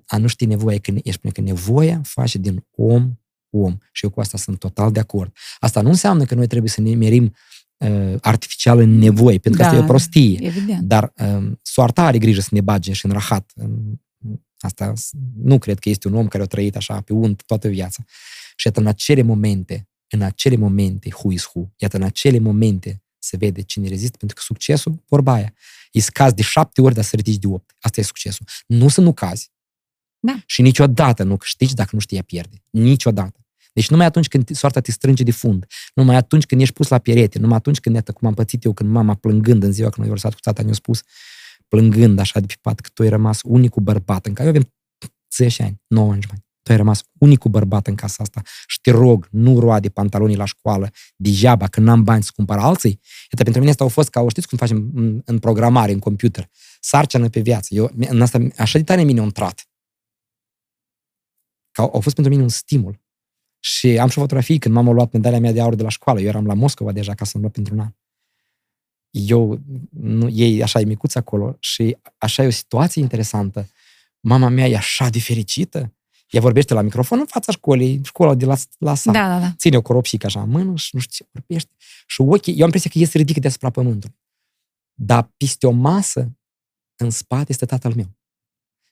a 0.06 0.16
nu 0.16 0.26
ști 0.26 0.46
nevoia, 0.46 0.78
că, 0.78 0.94
e 1.02 1.12
spune 1.12 1.32
că 1.32 1.40
nevoia 1.40 2.00
face 2.04 2.38
din 2.38 2.66
om 2.70 3.18
om. 3.50 3.76
Și 3.92 4.04
eu 4.04 4.10
cu 4.10 4.20
asta 4.20 4.38
sunt 4.38 4.58
total 4.58 4.92
de 4.92 5.00
acord. 5.00 5.36
Asta 5.58 5.80
nu 5.80 5.88
înseamnă 5.88 6.24
că 6.24 6.34
noi 6.34 6.46
trebuie 6.46 6.70
să 6.70 6.80
ne 6.80 6.94
merim 6.94 7.34
uh, 7.76 8.14
artificial 8.20 8.78
în 8.78 8.98
nevoi, 8.98 9.40
pentru 9.40 9.60
că 9.60 9.66
da, 9.66 9.66
asta 9.66 9.80
e 9.80 9.84
o 9.84 9.86
prostie. 9.86 10.46
Evident. 10.46 10.80
Dar 10.80 11.12
uh, 11.16 11.52
soarta 11.62 12.04
are 12.04 12.18
grijă 12.18 12.40
să 12.40 12.48
ne 12.50 12.60
bage 12.60 12.92
și 12.92 13.06
în 13.06 13.12
rahat. 13.12 13.52
Asta 14.58 14.92
nu 15.42 15.58
cred 15.58 15.78
că 15.78 15.88
este 15.88 16.08
un 16.08 16.14
om 16.14 16.28
care 16.28 16.42
a 16.42 16.46
trăit 16.46 16.76
așa 16.76 17.00
pe 17.00 17.12
unt 17.12 17.42
toată 17.42 17.68
viața. 17.68 18.04
Și 18.56 18.66
iată, 18.66 18.80
în 18.80 18.86
acele 18.86 19.22
momente, 19.22 19.88
în 20.08 20.22
acele 20.22 20.56
momente, 20.56 21.08
who 21.12 21.32
is 21.32 21.44
who, 21.44 21.64
iată, 21.76 21.96
în 21.96 22.02
acele 22.02 22.38
momente 22.38 23.02
se 23.18 23.36
vede 23.36 23.62
cine 23.62 23.88
rezistă, 23.88 24.16
pentru 24.16 24.36
că 24.36 24.42
succesul, 24.44 25.04
vorba 25.08 25.32
aia, 25.32 25.54
e 25.92 26.00
să 26.00 26.10
cazi 26.12 26.34
de 26.34 26.42
șapte 26.42 26.80
ori, 26.80 26.94
dar 26.94 27.04
să 27.04 27.16
ridici 27.16 27.38
de 27.38 27.46
opt. 27.46 27.74
Asta 27.80 28.00
e 28.00 28.04
succesul. 28.04 28.46
Nu 28.66 28.88
să 28.88 29.00
nu 29.00 29.12
cazi. 29.12 29.50
Da. 30.26 30.36
Și 30.46 30.62
niciodată 30.62 31.22
nu 31.22 31.36
câștigi 31.36 31.74
dacă 31.74 31.90
nu 31.92 31.98
știi 31.98 32.18
a 32.18 32.22
pierde. 32.22 32.62
Niciodată. 32.70 33.40
Deci 33.72 33.90
numai 33.90 34.06
atunci 34.06 34.28
când 34.28 34.50
soarta 34.50 34.80
te 34.80 34.90
strânge 34.90 35.22
de 35.22 35.30
fund, 35.30 35.66
numai 35.94 36.16
atunci 36.16 36.46
când 36.46 36.60
ești 36.60 36.74
pus 36.74 36.88
la 36.88 36.98
perete, 36.98 37.38
numai 37.38 37.56
atunci 37.56 37.80
când, 37.80 37.94
iată, 37.94 38.12
cum 38.12 38.28
am 38.28 38.34
pățit 38.34 38.64
eu, 38.64 38.72
când 38.72 38.90
mama 38.90 39.14
plângând 39.14 39.62
în 39.62 39.72
ziua 39.72 39.88
când 39.88 40.00
a 40.00 40.02
divorțat 40.02 40.34
cu 40.34 40.40
tata, 40.40 40.62
ne-a 40.62 40.72
spus, 40.72 41.00
plângând 41.68 42.18
așa 42.18 42.40
de 42.40 42.46
pe 42.46 42.54
pat, 42.60 42.80
că 42.80 42.88
tu 42.94 43.02
ai 43.02 43.08
rămas 43.08 43.40
unicul 43.44 43.82
bărbat 43.82 44.26
în 44.26 44.32
care 44.32 44.48
eu 44.48 44.54
avem 44.54 44.72
10 45.36 45.62
ani, 45.62 45.80
9 45.86 46.12
ani 46.12 46.20
Tu 46.62 46.72
ai 46.72 46.76
rămas 46.76 47.02
unicul 47.18 47.50
bărbat 47.50 47.86
în 47.86 47.94
casa 47.94 48.16
asta 48.22 48.42
și 48.66 48.80
te 48.80 48.90
rog, 48.90 49.28
nu 49.30 49.60
roade 49.60 49.88
pantalonii 49.88 50.36
la 50.36 50.44
școală 50.44 50.90
degeaba, 51.16 51.66
că 51.66 51.80
n-am 51.80 52.02
bani 52.02 52.22
să 52.22 52.30
cumpăr 52.34 52.58
alții. 52.58 53.00
Iată, 53.30 53.42
pentru 53.42 53.58
mine 53.58 53.70
asta 53.70 53.84
au 53.84 53.90
fost 53.90 54.08
ca, 54.08 54.20
o 54.20 54.28
știți 54.28 54.48
cum 54.48 54.58
facem 54.58 54.90
în, 54.94 55.20
în 55.24 55.38
programare, 55.38 55.92
în 55.92 55.98
computer, 55.98 56.48
sarcină 56.80 57.28
pe 57.28 57.40
viață. 57.40 57.74
Eu, 57.74 57.90
în 58.08 58.20
asta, 58.20 58.38
așa 58.56 58.78
de 58.78 58.84
tare 58.84 59.02
mine 59.02 59.20
a 59.20 59.22
intrat 59.22 59.66
că 61.76 61.82
au, 61.82 61.90
au 61.94 62.00
fost 62.00 62.14
pentru 62.14 62.32
mine 62.32 62.44
un 62.44 62.48
stimul. 62.48 63.00
Și 63.60 63.98
am 63.98 64.08
și 64.08 64.18
o 64.18 64.20
fotografie 64.20 64.58
când 64.58 64.74
m-am 64.74 64.90
luat 64.90 65.12
medalia 65.12 65.40
mea 65.40 65.52
de 65.52 65.60
aur 65.60 65.74
de 65.74 65.82
la 65.82 65.88
școală. 65.88 66.20
Eu 66.20 66.26
eram 66.26 66.46
la 66.46 66.54
Moscova 66.54 66.92
deja 66.92 67.14
ca 67.14 67.24
să-mi 67.24 67.42
luat 67.42 67.54
pentru 67.54 67.74
un 67.74 67.80
an. 67.80 67.92
Eu, 69.10 69.60
nu, 69.90 70.28
ei 70.28 70.62
așa 70.62 70.80
e 70.80 70.84
micuț 70.84 71.14
acolo 71.14 71.56
și 71.58 71.96
așa 72.18 72.42
e 72.42 72.46
o 72.46 72.50
situație 72.50 73.02
interesantă. 73.02 73.68
Mama 74.20 74.48
mea 74.48 74.66
e 74.66 74.76
așa 74.76 75.08
de 75.08 75.20
fericită. 75.20 75.94
Ea 76.30 76.40
vorbește 76.40 76.74
la 76.74 76.82
microfon 76.82 77.18
în 77.18 77.26
fața 77.26 77.52
școlii, 77.52 78.00
școala 78.04 78.34
de 78.34 78.44
la, 78.44 78.56
la 78.78 78.94
sat. 78.94 79.12
Da, 79.12 79.28
da, 79.28 79.40
da. 79.40 79.52
Ține 79.56 79.76
o 79.76 79.82
coropșică 79.82 80.26
așa 80.26 80.42
în 80.42 80.48
mână 80.48 80.76
și 80.76 80.94
nu 80.94 81.00
știu 81.00 81.24
ce 81.24 81.30
vorbește. 81.32 81.74
Și 82.06 82.20
ochii, 82.20 82.52
eu 82.52 82.58
am 82.58 82.64
impresia 82.64 82.90
că 82.92 82.98
ei 82.98 83.06
se 83.06 83.18
ridică 83.18 83.40
deasupra 83.40 83.70
pământului. 83.70 84.16
Dar 84.94 85.32
peste 85.36 85.66
o 85.66 85.70
masă, 85.70 86.36
în 86.96 87.10
spate, 87.10 87.46
este 87.48 87.66
tatăl 87.66 87.94
meu. 87.94 88.15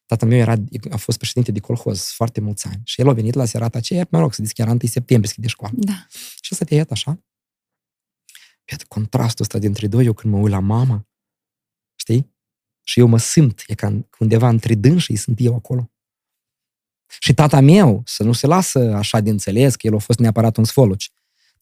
Tatăl 0.06 0.28
meu 0.28 0.38
era, 0.38 0.54
a 0.90 0.96
fost 0.96 1.18
președinte 1.18 1.52
de 1.52 1.60
colhoz 1.60 2.10
foarte 2.10 2.40
mulți 2.40 2.66
ani 2.66 2.80
și 2.84 3.00
el 3.00 3.08
a 3.08 3.12
venit 3.12 3.34
la 3.34 3.44
serata 3.44 3.78
aceea, 3.78 4.06
mă 4.10 4.18
rog, 4.18 4.32
să 4.34 4.42
zic, 4.44 4.58
era 4.58 4.70
1 4.70 4.78
septembrie, 4.82 5.32
de 5.36 5.48
școală. 5.48 5.74
Da. 5.78 6.06
Și 6.40 6.54
să 6.54 6.64
te 6.64 6.74
iată 6.74 6.92
așa. 6.92 7.24
Iată 8.70 8.84
contrastul 8.88 9.44
ăsta 9.44 9.58
dintre 9.58 9.86
doi, 9.86 10.04
eu 10.04 10.12
când 10.12 10.34
mă 10.34 10.40
uit 10.40 10.50
la 10.50 10.58
mama, 10.58 11.08
știi? 11.94 12.32
Și 12.86 12.98
eu 12.98 13.06
mă 13.06 13.18
simt, 13.18 13.64
e 13.66 13.74
ca 13.74 14.06
undeva 14.18 14.48
între 14.48 14.74
dânsii 14.74 15.16
sunt 15.16 15.38
eu 15.40 15.54
acolo. 15.54 15.92
Și 17.18 17.34
tata 17.34 17.60
meu, 17.60 18.02
să 18.04 18.22
nu 18.22 18.32
se 18.32 18.46
lasă 18.46 18.94
așa 18.94 19.20
de 19.20 19.30
înțeles 19.30 19.76
că 19.76 19.86
el 19.86 19.94
a 19.94 19.98
fost 19.98 20.18
neapărat 20.18 20.56
un 20.56 20.64
sfoluci. 20.64 21.12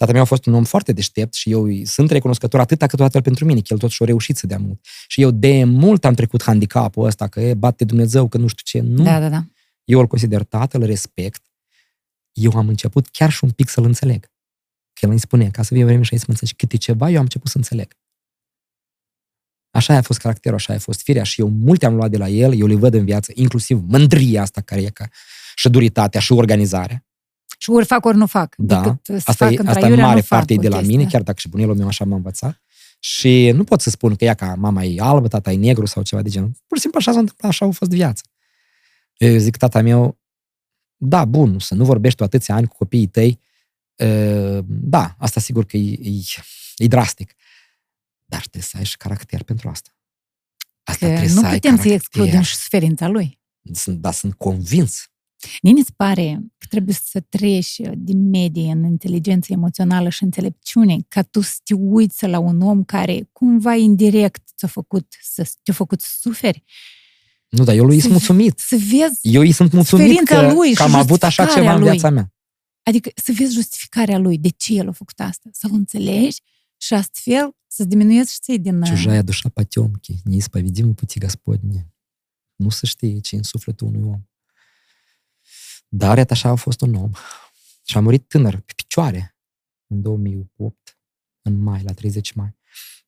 Tata 0.03 0.15
meu 0.15 0.23
a 0.23 0.27
fost 0.27 0.47
un 0.47 0.55
om 0.55 0.65
foarte 0.65 0.93
deștept 0.93 1.35
și 1.35 1.51
eu 1.51 1.63
îi 1.63 1.85
sunt 1.85 2.11
recunoscător 2.11 2.61
atât 2.61 2.79
cât 2.79 2.97
toată 2.97 3.21
pentru 3.21 3.45
mine, 3.45 3.61
că 3.61 3.67
el 3.71 3.79
totuși 3.79 4.03
a 4.03 4.07
reușit 4.07 4.37
să 4.37 4.47
dea 4.47 4.59
mult. 4.59 4.87
Și 5.07 5.21
eu 5.21 5.31
de 5.31 5.65
mult 5.65 6.05
am 6.05 6.15
trecut 6.15 6.43
handicapul 6.43 7.07
ăsta, 7.07 7.29
că 7.29 7.41
e, 7.41 7.55
bate 7.55 7.85
Dumnezeu, 7.85 8.29
că 8.29 8.39
nu 8.39 8.47
știu 8.47 8.63
ce. 8.65 8.87
Nu. 8.87 9.03
Da, 9.03 9.21
da, 9.21 9.29
da. 9.29 9.45
Eu 9.85 9.99
îl 9.99 10.07
consider 10.07 10.43
tatăl, 10.43 10.81
îl 10.81 10.87
respect. 10.87 11.43
Eu 12.33 12.53
am 12.57 12.69
început 12.69 13.09
chiar 13.09 13.31
și 13.31 13.45
un 13.45 13.51
pic 13.51 13.69
să-l 13.69 13.85
înțeleg. 13.85 14.31
Că 14.93 15.01
el 15.01 15.11
îmi 15.11 15.21
spune, 15.21 15.51
ca 15.51 15.63
să 15.63 15.75
fie 15.75 15.85
vreme 15.85 16.03
și 16.03 16.17
să 16.17 16.25
mă 16.27 16.33
înțelegi 16.33 16.55
câte 16.57 16.77
ceva, 16.77 17.11
eu 17.11 17.17
am 17.17 17.23
început 17.23 17.51
să 17.51 17.57
înțeleg. 17.57 17.97
Așa 19.71 19.97
a 19.97 20.03
fost 20.03 20.19
caracterul, 20.19 20.59
așa 20.59 20.73
a 20.73 20.79
fost 20.79 21.03
firea 21.03 21.23
și 21.23 21.41
eu 21.41 21.49
multe 21.49 21.87
am 21.87 21.95
luat 21.95 22.11
de 22.11 22.17
la 22.17 22.29
el, 22.29 22.55
eu 22.55 22.67
le 22.67 22.75
văd 22.75 22.95
în 22.95 23.05
viață, 23.05 23.33
inclusiv 23.35 23.83
mândria 23.87 24.43
asta 24.43 24.61
care 24.61 24.81
e 24.81 24.89
ca 24.89 25.09
și 25.55 25.69
duritatea 25.69 26.21
și 26.21 26.33
organizarea. 26.33 27.07
Și 27.63 27.71
ori 27.71 27.87
fac, 27.87 28.05
ori 28.05 28.17
nu 28.17 28.27
fac. 28.27 28.55
Da, 28.59 28.81
Decât 28.81 29.05
să 29.05 29.13
asta 29.13 29.45
fac 29.45 29.55
e, 29.55 29.59
în 29.61 29.67
asta 29.67 29.79
traiurea, 29.79 30.05
în 30.05 30.09
mare 30.11 30.21
nu 30.21 30.27
fac 30.27 30.39
parte 30.39 30.53
e 30.53 30.57
o 30.57 30.61
de 30.61 30.69
la 30.69 30.77
chestie. 30.77 30.97
mine, 30.97 31.09
chiar 31.11 31.23
dacă 31.23 31.39
și 31.39 31.49
bunelul 31.49 31.77
meu 31.77 31.87
așa 31.87 32.05
m-a 32.05 32.17
învățat. 32.17 32.63
Și 32.99 33.51
nu 33.55 33.65
pot 33.65 33.81
să 33.81 33.91
spun 33.91 34.15
că 34.17 34.25
ea 34.25 34.35
ca 34.35 34.55
mama 34.55 34.85
e 34.85 35.01
albă, 35.01 35.29
tata 35.29 35.53
e 35.53 35.57
negru 35.57 35.87
sau 35.87 36.03
ceva 36.03 36.23
de 36.23 36.29
genul. 36.29 36.51
Pur 36.67 36.77
și 36.77 36.83
simplu 36.83 36.99
așa 36.99 37.13
s-a 37.13 37.19
întâmplat, 37.19 37.51
așa 37.51 37.67
a 37.67 37.71
fost 37.71 37.91
viața. 37.91 38.23
Eu 39.17 39.37
zic 39.37 39.57
tata 39.57 39.81
meu, 39.83 40.19
da, 40.97 41.25
bun, 41.25 41.59
să 41.59 41.75
nu 41.75 41.85
vorbești 41.85 42.19
tu 42.19 42.25
atâția 42.25 42.55
ani 42.55 42.67
cu 42.67 42.77
copiii 42.77 43.07
tăi, 43.07 43.41
e, 43.97 44.61
da, 44.65 45.15
asta 45.19 45.41
sigur 45.41 45.65
că 45.65 45.77
e, 45.77 45.91
e, 46.03 46.21
e 46.77 46.87
drastic. 46.87 47.35
Dar 48.25 48.41
trebuie 48.41 48.63
să 48.63 48.77
ai 48.77 48.85
și 48.85 48.97
caracter 48.97 49.43
pentru 49.43 49.69
asta. 49.69 49.91
Asta 50.83 51.07
Că 51.07 51.13
trebuie 51.13 51.35
nu 51.35 51.41
să 51.41 51.47
ai 51.47 51.53
putem 51.55 51.71
să 51.77 51.83
caracter. 51.83 51.93
excludem 51.93 52.41
și 52.43 52.57
suferința 52.57 53.09
lui. 53.09 53.41
Sunt, 53.73 53.99
da, 53.99 54.11
sunt 54.11 54.35
convins. 54.35 55.11
Mie 55.62 55.74
îți 55.78 55.94
pare 55.96 56.40
că 56.58 56.66
trebuie 56.70 56.96
să 57.04 57.20
treci 57.20 57.82
din 57.98 58.30
medie 58.30 58.72
în 58.72 58.84
inteligență 58.84 59.54
emoțională 59.54 60.10
și 60.10 60.24
înțelepciune 60.24 60.98
ca 61.08 61.22
tu 61.22 61.42
să 61.42 61.56
te 61.64 61.74
uiți 61.74 62.28
la 62.28 62.40
un 62.40 62.62
om 62.62 62.84
care 62.84 63.30
cumva 63.32 63.76
indirect 63.76 64.44
ți-a 64.58 64.68
făcut 64.68 65.16
să, 65.22 65.50
te-a 65.64 65.74
făcut 65.74 66.02
să 66.02 66.16
suferi. 66.20 66.64
Nu, 67.50 67.64
dar 67.64 67.76
eu 67.76 67.86
lui 67.86 67.96
Să- 67.96 68.02
sunt 68.02 68.12
mulțumit. 68.14 68.60
Să 68.60 68.76
vezi, 68.76 69.20
Eu 69.22 69.42
îi 69.42 69.52
sunt 69.52 69.72
mulțumit 69.72 70.06
Suferința 70.06 70.48
că, 70.48 70.54
lui 70.54 70.70
și 70.70 70.76
că 70.76 70.84
am 70.84 70.94
avut 70.96 71.24
așa 71.24 71.44
justificarea 71.44 71.62
ceva 71.62 71.74
în 71.74 71.80
lui. 71.80 71.90
viața 71.90 72.10
mea. 72.10 72.34
adică 72.84 73.10
să 73.16 73.32
vezi 73.38 73.54
justificarea 73.54 74.18
lui, 74.18 74.38
de 74.38 74.50
ce 74.50 74.74
el 74.74 74.88
a 74.88 74.92
făcut 74.92 75.20
asta, 75.20 75.50
să-l 75.52 75.74
înțelegi 75.74 76.42
și 76.78 76.94
astfel 76.94 77.56
să 77.68 77.84
diminuezi 77.84 78.34
și 78.34 78.40
ții 78.40 78.60
din... 78.60 78.84
Чужая 78.84 79.24
душа 79.24 79.50
потемки, 79.50 80.14
неисповедимы 80.26 80.94
пути 80.94 81.20
Господни. 81.20 81.86
Nu 82.56 82.70
se 82.70 82.86
știe 82.86 83.20
ce 83.20 83.36
e 83.36 83.38
în 83.38 83.44
sufletul 83.44 83.88
unui 83.88 84.02
om. 84.02 84.22
Dar 85.95 86.17
iată 86.17 86.33
așa 86.33 86.49
a 86.49 86.55
fost 86.55 86.81
un 86.81 86.95
om. 86.95 87.11
Și 87.85 87.97
a 87.97 88.01
murit 88.01 88.29
tânăr, 88.29 88.61
pe 88.61 88.73
picioare, 88.77 89.37
în 89.87 90.03
2008, 90.03 90.99
în 91.43 91.57
mai, 91.63 91.83
la 91.83 91.93
30 91.93 92.33
mai. 92.33 92.57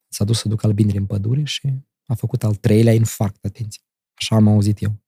S-a 0.08 0.24
dus 0.24 0.38
să 0.38 0.48
ducă 0.48 0.66
albinele 0.66 0.98
în 0.98 1.06
pădure 1.06 1.44
și 1.44 1.72
a 2.06 2.14
făcut 2.14 2.42
al 2.44 2.54
treilea 2.54 2.92
infarct, 2.92 3.44
atenție. 3.44 3.82
Așa 4.14 4.36
am 4.36 4.48
auzit 4.48 4.82
eu. 4.82 5.02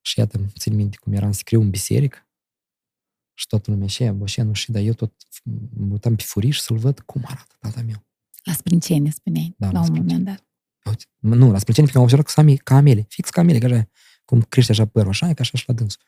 Și 0.00 0.18
iată, 0.18 0.40
țin 0.58 0.74
minte 0.74 0.96
cum 0.96 1.12
eram 1.12 1.32
scriu 1.32 1.60
în 1.60 1.70
biserică 1.70 2.28
și 3.32 3.46
toată 3.46 3.70
lumea 3.70 3.86
și 3.86 4.04
Boșenu 4.04 4.52
și 4.52 4.72
dar 4.72 4.82
eu 4.82 4.92
tot 4.92 5.12
mă 5.72 5.92
uitam 5.92 6.16
pe 6.16 6.22
furiș 6.22 6.58
să-l 6.58 6.76
văd 6.76 7.00
cum 7.00 7.22
arată 7.26 7.54
tata 7.58 7.82
meu. 7.82 8.06
La 8.42 8.52
sprâncene, 8.52 9.10
spuneai, 9.10 9.54
Da, 9.58 9.66
la 9.66 9.72
la 9.72 9.78
un 9.78 9.84
sprâncene. 9.84 10.12
moment 10.18 10.24
dat. 10.36 10.46
Uite, 10.84 11.04
nu, 11.18 11.50
la 11.50 11.58
sprâncene, 11.58 11.86
pentru 11.86 11.92
că 11.92 11.98
am 11.98 12.02
observat 12.02 12.26
că 12.26 12.32
sunt 12.32 12.46
ami- 12.46 12.62
ca 12.62 12.76
amele, 12.76 13.06
fix 13.08 13.30
ca 13.30 13.40
amele, 13.40 13.58
că 13.58 13.66
așa, 13.66 13.88
cum 14.24 14.42
crește 14.42 14.72
așa 14.72 14.86
părul, 14.86 15.08
așa 15.08 15.28
e 15.28 15.34
ca 15.34 15.40
așa 15.42 15.58
și 15.58 15.64
la 15.66 15.74
dânsul. 15.74 16.02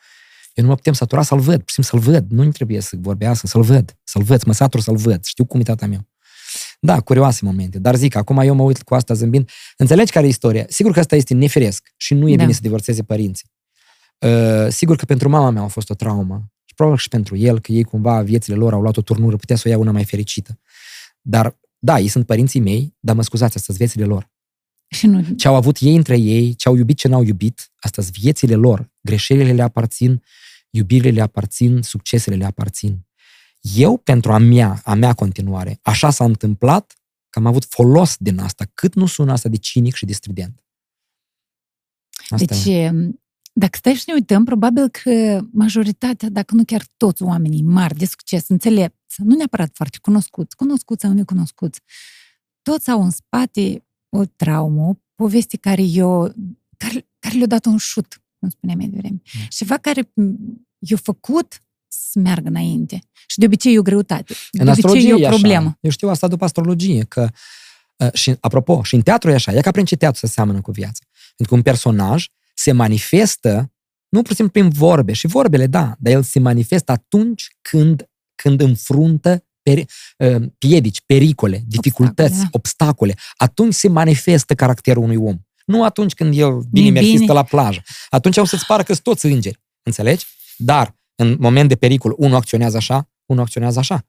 Eu 0.57 0.65
nu 0.65 0.71
mă 0.71 0.75
putem 0.77 0.93
satura 0.93 1.23
să-l 1.23 1.39
văd, 1.39 1.57
pur 1.57 1.69
și 1.69 1.75
simplu 1.75 2.01
să-l 2.01 2.13
văd, 2.13 2.31
nu 2.31 2.51
trebuie 2.51 2.81
să 2.81 2.97
vorbească, 3.01 3.47
să-l 3.47 3.63
văd, 3.63 3.97
să-l 4.05 4.23
văd, 4.23 4.39
să 4.39 4.45
mă 4.47 4.53
satur 4.53 4.81
să-l 4.81 4.97
văd, 4.97 5.25
știu 5.25 5.45
cum 5.45 5.61
e 5.61 5.63
tata 5.63 5.87
meu. 5.87 6.09
Da, 6.81 7.01
curioase 7.01 7.45
momente, 7.45 7.79
dar 7.79 7.95
zic, 7.95 8.15
acum 8.15 8.39
eu 8.39 8.55
mă 8.55 8.63
uit 8.63 8.83
cu 8.83 8.95
asta 8.95 9.15
zâmbind. 9.15 9.51
Înțelegi 9.77 10.13
care 10.13 10.27
e 10.27 10.29
istoria? 10.29 10.65
Sigur 10.69 10.93
că 10.93 10.99
asta 10.99 11.17
este 11.17 11.35
neferesc 11.35 11.93
și 11.97 12.15
nu 12.15 12.29
e 12.29 12.37
Da. 12.37 12.43
bine 12.43 12.53
să 12.55 12.61
divorțeze 12.63 13.03
părinții. 13.03 13.51
Uh, 14.19 14.67
sigur 14.69 14.97
că 14.97 15.05
pentru 15.05 15.29
mama 15.29 15.51
mea 15.51 15.63
a 15.63 15.67
fost 15.67 15.91
o 15.91 15.95
traumă 15.95 16.53
și 16.65 16.75
probabil 16.75 17.01
și 17.01 17.09
pentru 17.09 17.37
el, 17.37 17.61
că 17.61 17.73
ei 17.73 17.83
cumva 17.85 18.23
viețile 18.23 18.57
lor 18.57 18.73
au 18.73 18.81
luat 18.81 18.97
o 18.97 19.03
turnură, 19.03 19.37
putea 19.37 19.57
să 19.57 19.63
o 19.67 19.71
ia 19.71 19.79
una 19.79 19.91
mai 19.91 20.05
fericită. 20.05 20.59
Dar, 21.21 21.59
da, 21.79 21.99
ei 21.99 22.09
sunt 22.09 22.27
părinții 22.27 22.61
mei, 22.61 22.95
dar 23.01 23.15
mă 23.15 23.23
scuzați, 23.23 23.57
astea 23.57 23.75
sunt 23.75 23.77
viețile 23.77 24.05
lor 24.05 24.31
Și 24.89 25.07
nu... 25.07 25.25
ce 25.37 25.49
au 25.49 25.55
avut 25.55 25.77
ei 25.81 25.97
între 25.97 26.17
ei, 26.19 26.55
ce 26.55 26.69
au 26.69 26.77
iubit, 26.77 26.97
ce 26.97 27.09
n-au 27.09 27.23
iubit, 27.23 27.71
astea 27.77 28.03
sunt 28.03 28.19
viețile 28.19 28.55
lor. 28.55 28.91
Greșelile 29.01 29.53
le 29.53 29.63
aparțin, 29.63 30.23
iubirile 30.77 31.11
le 31.11 31.21
aparțin, 31.21 31.83
succesele 31.83 32.37
le 32.37 32.45
aparțin. 32.45 33.07
Eu, 33.61 33.97
pentru 33.97 34.33
a 34.33 34.39
mea, 34.39 34.81
a 34.85 34.95
mea 34.95 35.13
continuare, 35.13 35.79
așa 35.83 36.11
s-a 36.11 36.25
întâmplat 36.25 36.95
că 37.29 37.39
am 37.39 37.47
avut 37.47 37.65
folos 37.65 38.17
din 38.19 38.39
asta. 38.39 38.65
Cât 38.75 38.95
nu 38.95 39.07
sună 39.07 39.33
asta 39.33 39.49
de 39.49 39.57
cinic 39.57 39.95
și 39.95 40.05
de 40.05 40.13
strident. 40.13 40.65
Asta 42.29 42.55
Deci, 42.55 42.65
e. 42.65 42.93
dacă 43.53 43.77
stai 43.79 43.95
și 43.95 44.05
ne 44.07 44.13
uităm, 44.15 44.45
probabil 44.45 44.89
că 44.89 45.41
majoritatea, 45.53 46.29
dacă 46.29 46.55
nu 46.55 46.65
chiar 46.65 46.87
toți 46.97 47.23
oamenii 47.23 47.63
mari 47.63 47.97
de 47.97 48.05
succes, 48.05 48.49
înțelepți, 48.49 49.23
nu 49.23 49.37
neapărat 49.37 49.71
foarte 49.75 49.99
cunoscuți, 50.03 50.57
cunoscuți 50.57 51.03
sau 51.03 51.13
necunoscuți, 51.13 51.81
toți 52.63 52.91
au 52.91 53.03
în 53.03 53.11
spate 53.11 53.87
o 54.09 54.25
traumă, 54.25 54.87
o 54.87 54.95
poveste 55.15 55.57
care, 55.57 55.83
eu, 55.83 56.35
care, 56.77 57.09
care 57.19 57.35
le-a 57.35 57.47
dat 57.47 57.65
un 57.65 57.77
șut, 57.77 58.23
cum 58.39 58.49
spuneam 58.49 58.79
mai 58.79 58.89
devreme. 58.89 59.21
Da. 59.35 59.41
Și 59.41 59.49
ceva 59.49 59.77
care 59.77 60.13
i-a 60.79 60.97
făcut 61.03 61.61
să 61.89 62.19
meargă 62.19 62.49
înainte. 62.49 62.99
Și 63.27 63.39
de 63.39 63.45
obicei 63.47 63.75
e 63.75 63.79
o 63.79 63.83
greutate. 63.83 64.35
De 64.51 64.63
În 64.63 64.69
obicei 64.69 64.85
astrologie 64.85 65.09
e 65.11 65.15
o 65.15 65.19
e 65.19 65.27
așa. 65.27 65.37
problemă. 65.37 65.79
Eu 65.81 65.91
știu 65.91 66.09
asta 66.09 66.29
după 66.29 66.45
astrologie, 66.45 67.05
că 67.09 67.29
uh, 67.97 68.13
și, 68.13 68.35
apropo, 68.41 68.83
și 68.83 68.95
în 68.95 69.01
teatru 69.01 69.31
e 69.31 69.35
așa, 69.35 69.53
e 69.53 69.61
ca 69.61 69.71
prin 69.71 69.85
ce 69.85 69.97
teatru 69.97 70.27
se 70.27 70.33
seamănă 70.33 70.61
cu 70.61 70.71
viața. 70.71 71.05
Pentru 71.37 71.47
că 71.49 71.55
un 71.55 71.63
personaj 71.63 72.27
se 72.55 72.73
manifestă 72.73 73.71
nu 74.09 74.23
pur 74.23 74.31
și 74.31 74.37
simplu 74.37 74.61
prin 74.61 74.71
vorbe, 74.79 75.13
și 75.13 75.27
vorbele, 75.27 75.67
da, 75.67 75.95
dar 75.99 76.13
el 76.13 76.23
se 76.23 76.39
manifestă 76.39 76.93
atunci 76.93 77.49
când, 77.63 78.09
când 78.35 78.61
înfruntă 78.61 79.45
peri, 79.63 79.85
uh, 80.19 80.43
piedici, 80.59 81.01
pericole, 81.07 81.63
dificultăți, 81.67 82.31
obstacole, 82.31 82.51
Obstacole, 82.53 83.13
da. 83.13 83.45
Atunci 83.45 83.75
se 83.75 83.89
manifestă 83.89 84.55
caracterul 84.55 85.03
unui 85.03 85.17
om. 85.17 85.37
Nu 85.65 85.85
atunci 85.85 86.15
când 86.15 86.39
el 86.39 86.61
bine 86.73 86.87
E 86.87 86.91
mersi 86.91 87.11
bine. 87.11 87.25
stă 87.25 87.33
la 87.33 87.43
plajă. 87.43 87.83
Atunci 88.11 88.37
o 88.37 88.45
să-ți 88.45 88.67
pară 88.67 88.83
că 88.83 88.93
sunt 88.93 89.05
toți 89.05 89.27
îngeri. 89.27 89.61
Înțelegi? 89.83 90.27
Dar, 90.57 90.97
în 91.15 91.37
moment 91.41 91.69
de 91.69 91.77
pericol, 91.77 92.15
unul 92.17 92.37
acționează 92.37 92.77
așa, 92.77 93.11
unul 93.27 93.43
acționează 93.43 93.79
așa. 93.79 94.07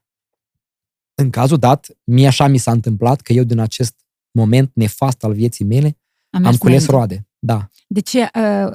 În 1.14 1.30
cazul 1.30 1.58
dat, 1.58 1.86
mie 2.04 2.26
așa 2.26 2.46
mi 2.46 2.58
s-a 2.58 2.70
întâmplat 2.70 3.20
că 3.20 3.32
eu 3.32 3.44
din 3.44 3.58
acest 3.58 3.94
moment 4.30 4.70
nefast 4.74 5.24
al 5.24 5.32
vieții 5.32 5.64
mele 5.64 5.98
am 6.30 6.42
mers 6.42 6.58
cules 6.58 6.86
înainte. 6.86 6.92
roade. 6.92 7.28
Da. 7.38 7.68
De 7.86 8.00
ce 8.00 8.20
uh, 8.20 8.30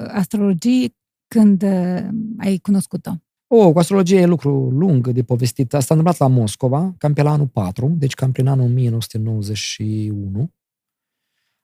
astrologie 0.08 0.94
când 1.28 1.62
uh, 1.62 2.08
ai 2.38 2.58
cunoscut-o? 2.58 3.10
O, 3.46 3.72
cu 3.72 3.78
astrologie 3.78 4.20
e 4.20 4.26
lucru 4.26 4.70
lung 4.70 5.08
de 5.08 5.22
povestit. 5.22 5.74
Asta 5.74 5.86
s-a 5.86 5.94
întâmplat 5.94 6.28
la 6.28 6.36
Moscova, 6.36 6.94
cam 6.98 7.12
pe 7.12 7.22
la 7.22 7.30
anul 7.30 7.46
4, 7.46 7.94
deci 7.98 8.14
cam 8.14 8.32
prin 8.32 8.46
anul 8.46 8.64
1991. 8.64 10.50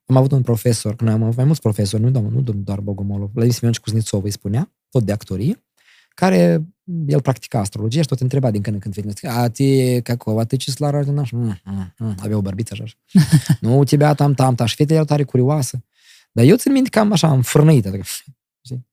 Am 0.07 0.17
avut 0.17 0.33
un 0.33 0.43
profesor, 0.43 0.97
că 0.97 1.05
noi 1.05 1.13
am 1.13 1.23
avut 1.23 1.37
mai 1.37 1.45
mulți 1.45 1.61
profesori, 1.61 2.03
nu, 2.03 2.11
doar- 2.11 2.33
nu 2.33 2.41
doar 2.41 2.81
Bogomolov, 2.81 3.31
Vladimir 3.33 3.53
Simeonovич 3.53 3.83
Kuznetsov 3.83 4.25
îi 4.25 4.31
spunea, 4.31 4.73
tot 4.89 5.03
de 5.03 5.13
actorie, 5.13 5.65
care 6.14 6.66
el 7.08 7.22
practica 7.22 7.60
astrologie 7.60 8.02
și 8.02 8.08
tot 8.08 8.20
întreba 8.20 8.52
din 8.52 8.62
când 8.62 8.76
în 8.76 8.82
când 8.82 8.94
vine. 8.94 9.14
A, 9.34 9.50
te, 9.50 10.02
какого 10.02 10.46
ты 10.46 10.58
числа 10.58 10.90
рождена? 10.92 11.26
Mm, 11.32 11.60
mm, 11.66 11.94
mm. 11.98 12.16
Avea 12.20 12.38
o 12.38 12.42
bărbiță 12.42 12.74
așa. 12.82 12.84
nu, 13.60 13.78
у 13.78 13.84
тебя 13.84 14.14
там, 14.16 14.34
там, 14.34 14.56
там. 14.56 14.66
Și 14.68 14.76
fetele 14.76 14.94
erau 14.94 15.06
tare 15.06 15.24
curioasă. 15.24 15.84
Dar 16.32 16.46
eu 16.46 16.56
țin 16.56 16.72
minte 16.72 16.90
că 16.90 17.00
am 17.00 17.12
așa, 17.12 17.28
am 17.28 17.42
frânăit. 17.42 17.86
Adică, 17.86 18.04
știi? 18.04 18.88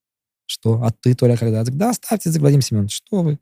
Что? 0.44 0.78
А 0.82 0.90
ты, 0.90 1.14
Толя, 1.14 1.36
когда? 1.36 1.62
Zic, 1.62 1.74
da, 1.74 1.92
stați, 1.92 2.30
zic, 2.30 2.40
Vladimir 2.40 2.62
Simeon, 2.62 2.86
что 2.88 3.22
вы? 3.22 3.38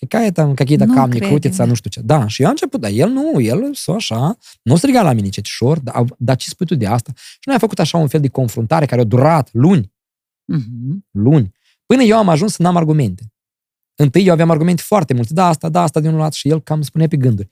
Какая 0.00 0.30
там, 0.32 0.54
какие-то 0.54 0.84
Nu 0.86 0.94
камни 0.94 1.18
credem, 1.18 1.28
crutiță, 1.28 1.56
da. 1.62 1.64
nu 1.64 1.74
știu 1.74 1.90
ce. 1.90 2.00
Da, 2.00 2.26
și 2.26 2.40
eu 2.40 2.46
am 2.46 2.52
început, 2.52 2.80
dar 2.80 2.90
el 2.90 3.08
nu, 3.10 3.40
el 3.40 3.74
s 3.74 3.88
așa, 3.88 4.38
nu 4.62 4.76
striga 4.76 5.02
la 5.02 5.12
mine 5.12 5.28
cetișor, 5.28 5.78
dar, 5.78 6.04
dar 6.18 6.36
ce 6.36 6.48
spui 6.48 6.66
tu 6.66 6.74
de 6.74 6.86
asta? 6.86 7.12
Și 7.16 7.38
noi 7.44 7.54
am 7.54 7.60
făcut 7.60 7.78
așa 7.78 7.98
un 7.98 8.08
fel 8.08 8.20
de 8.20 8.28
confruntare 8.28 8.86
care 8.86 9.00
a 9.00 9.04
durat 9.04 9.48
luni, 9.52 9.92
Mhm. 10.44 11.06
luni, 11.10 11.52
până 11.91 12.03
eu 12.03 12.17
am 12.17 12.29
ajuns 12.29 12.53
să 12.53 12.61
n-am 12.61 12.75
argumente. 12.75 13.33
Întâi 13.95 14.25
eu 14.25 14.33
aveam 14.33 14.49
argumente 14.49 14.81
foarte 14.81 15.13
multe, 15.13 15.33
da, 15.33 15.47
asta, 15.47 15.69
da, 15.69 15.81
asta 15.81 15.99
de 15.99 16.07
unul 16.07 16.19
lat 16.19 16.33
și 16.33 16.49
el 16.49 16.61
cam 16.61 16.81
spunea 16.81 17.07
pe 17.07 17.17
gânduri. 17.17 17.49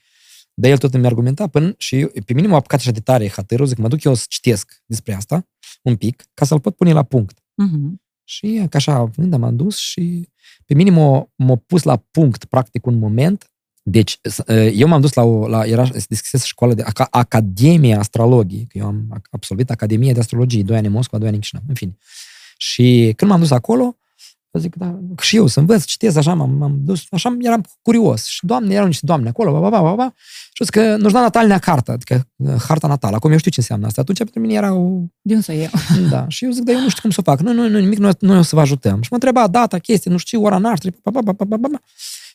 Dar 0.54 0.72
el 0.72 0.78
tot 0.78 0.94
îmi 0.94 1.06
argumenta 1.06 1.48
până 1.48 1.74
și 1.78 2.00
eu, 2.00 2.12
pe 2.26 2.34
mine 2.34 2.48
m-a 2.48 2.56
apucat 2.56 2.80
așa 2.80 2.92
de 2.92 3.00
tare 3.00 3.30
hatărul, 3.30 3.66
zic, 3.66 3.78
mă 3.78 3.88
duc 3.88 4.04
eu 4.04 4.14
să 4.14 4.26
citesc 4.30 4.82
despre 4.86 5.14
asta 5.14 5.48
un 5.82 5.96
pic, 5.96 6.24
ca 6.34 6.46
să-l 6.46 6.60
pot 6.60 6.76
pune 6.76 6.94
la 6.94 7.04
punct. 7.04 7.38
Mhm. 7.56 8.02
Și 8.24 8.56
ca 8.70 8.78
așa, 8.78 9.04
vând, 9.04 9.36
m-am 9.36 9.56
dus 9.56 9.78
și 9.78 10.30
pe 10.66 10.74
mine 10.74 10.90
m-a, 10.90 11.30
m-a 11.36 11.56
pus 11.56 11.84
la 11.84 11.98
punct, 12.12 12.46
practic, 12.46 12.86
un 12.86 12.98
moment. 12.98 13.52
Deci, 13.84 14.20
s- 14.22 14.44
eu 14.74 14.88
m-am 14.88 15.02
dus 15.02 15.14
la, 15.14 15.24
o, 15.24 15.48
la 15.48 15.66
era, 15.66 15.86
se 15.86 16.06
deschisese 16.10 16.46
școală 16.46 16.74
de 16.74 16.84
Aca- 16.84 17.10
Academie 17.10 17.96
Astrologii, 17.96 18.66
că 18.70 18.78
eu 18.78 18.86
am 18.86 19.22
absolvit 19.32 19.70
Academie 19.70 20.14
de 20.14 20.20
Astrologie, 20.20 20.64
doi 20.64 20.78
ani 20.78 20.88
în 20.88 20.92
Moscova, 20.94 21.18
doi 21.18 21.28
ani 21.28 21.36
în 21.36 21.42
Chișinău, 21.42 21.64
în 21.68 21.76
fine. 21.76 21.98
Și 22.58 23.14
când 23.16 23.32
m-am 23.32 23.40
dus 23.40 23.52
acolo, 23.52 23.99
zic, 24.59 24.75
da, 24.75 24.99
și 25.21 25.37
eu 25.37 25.47
să 25.47 25.61
învăț, 25.61 25.85
citesc, 25.85 26.17
așa, 26.17 26.35
m-am, 26.35 26.51
m-am 26.51 26.79
dus, 26.85 27.07
așa 27.11 27.37
eram 27.41 27.65
curios. 27.83 28.25
Și 28.27 28.47
doamne, 28.47 28.75
erau 28.75 28.87
niște 28.87 29.07
doamne 29.07 29.29
acolo, 29.29 29.53
ba, 29.53 29.59
ba, 29.61 29.69
ba, 29.69 29.83
ba, 29.83 29.95
ba. 29.95 30.15
Și 30.53 30.65
zic 30.65 30.73
că 30.73 30.97
nu-și 30.97 31.15
da 31.15 31.21
natalnea 31.21 31.59
carta, 31.59 31.93
adică 31.93 32.29
uh, 32.37 32.55
harta 32.69 32.87
natală. 32.87 33.17
Acum 33.17 33.31
eu 33.31 33.39
știu 33.39 33.51
ce 33.51 33.61
înseamnă 33.61 33.87
asta. 33.87 34.01
Atunci 34.01 34.19
pentru 34.19 34.41
mine 34.41 34.55
era 34.55 34.73
o, 34.73 35.01
De 35.23 35.35
unde 35.35 35.45
să 35.45 35.53
o 35.53 35.55
iau? 35.55 35.71
da, 36.11 36.29
și 36.29 36.45
eu 36.45 36.51
zic, 36.51 36.62
dar 36.62 36.75
eu 36.75 36.81
nu 36.81 36.89
știu 36.89 37.01
cum 37.03 37.11
să 37.11 37.21
o 37.21 37.23
fac. 37.23 37.41
Nu, 37.41 37.53
nu, 37.53 37.69
nu, 37.69 37.79
nimic, 37.79 37.99
noi, 37.99 38.12
noi 38.19 38.39
o 38.39 38.43
să 38.43 38.55
vă 38.55 38.61
ajutăm. 38.61 39.03
Și 39.03 39.09
mă 39.11 39.17
întreba 39.17 39.47
data, 39.47 39.79
chestii, 39.79 40.11
nu 40.11 40.17
știu, 40.17 40.43
ora 40.43 40.59
nașterii, 40.59 40.99
pa, 41.03 41.11
pa, 41.11 41.21
pa, 41.25 41.33
pa, 41.33 41.45
pa, 41.45 41.57
pa, 41.61 41.69
pa. 41.69 41.81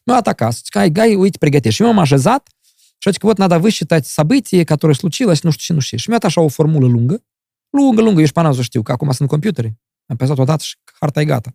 Mi-a 0.03 0.15
dat 0.15 0.27
acasă. 0.27 0.59
Zic, 0.63 0.77
hai, 0.77 0.91
gai, 0.91 1.15
uite, 1.15 1.37
pregătești. 1.37 1.75
Și 1.75 1.81
eu 1.81 1.87
m-am 1.87 1.99
așezat 1.99 2.49
și 2.97 3.11
zic, 3.11 3.21
вот 3.21 3.37
надо 3.37 3.59
высчитать 3.59 4.05
события, 4.05 4.63
которые 4.63 4.95
случилось, 4.95 5.41
nu 5.41 5.51
știu 5.51 5.65
ce, 5.65 5.73
nu 5.73 5.79
știu 5.79 5.97
ce. 5.97 6.03
Și 6.03 6.09
mi-a 6.09 6.17
dat 6.17 6.29
așa 6.29 6.41
o 6.41 6.47
formulă 6.47 6.87
lungă, 6.87 7.23
lungă, 7.69 8.01
lungă, 8.01 8.19
eu 8.19 8.25
șpanazul 8.25 8.63
știu, 8.63 8.81
că 8.81 8.91
acum 8.91 9.11
sunt 9.11 9.29
computere. 9.29 9.67
Am 10.05 10.15
apăsat 10.15 10.37
o 10.37 10.43
dată 10.43 10.63
și 10.63 10.75
harta 10.99 11.21
e 11.21 11.25
gata. 11.25 11.53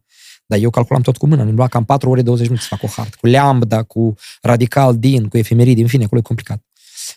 Dar 0.50 0.60
eu 0.60 0.70
calculam 0.70 1.02
tot 1.02 1.18
cu 1.18 1.28
mâna, 1.28 1.42
îmi 1.42 1.52
lua 1.52 1.68
cam 1.68 1.86
4 1.86 2.10
ore 2.10 2.22
20 2.22 2.46
minute 2.48 2.66
să 2.70 2.76
fac 2.76 2.84
o 2.90 2.94
hartă, 2.96 3.18
cu 3.22 3.28
lambda, 3.28 3.84
cu 3.84 4.14
radical 4.42 4.98
din, 4.98 5.28
cu 5.28 5.38
efemeridi, 5.38 5.82
în 5.82 5.88
fine, 5.88 6.04
acolo 6.04 6.20
e 6.20 6.24
complicat. 6.24 6.64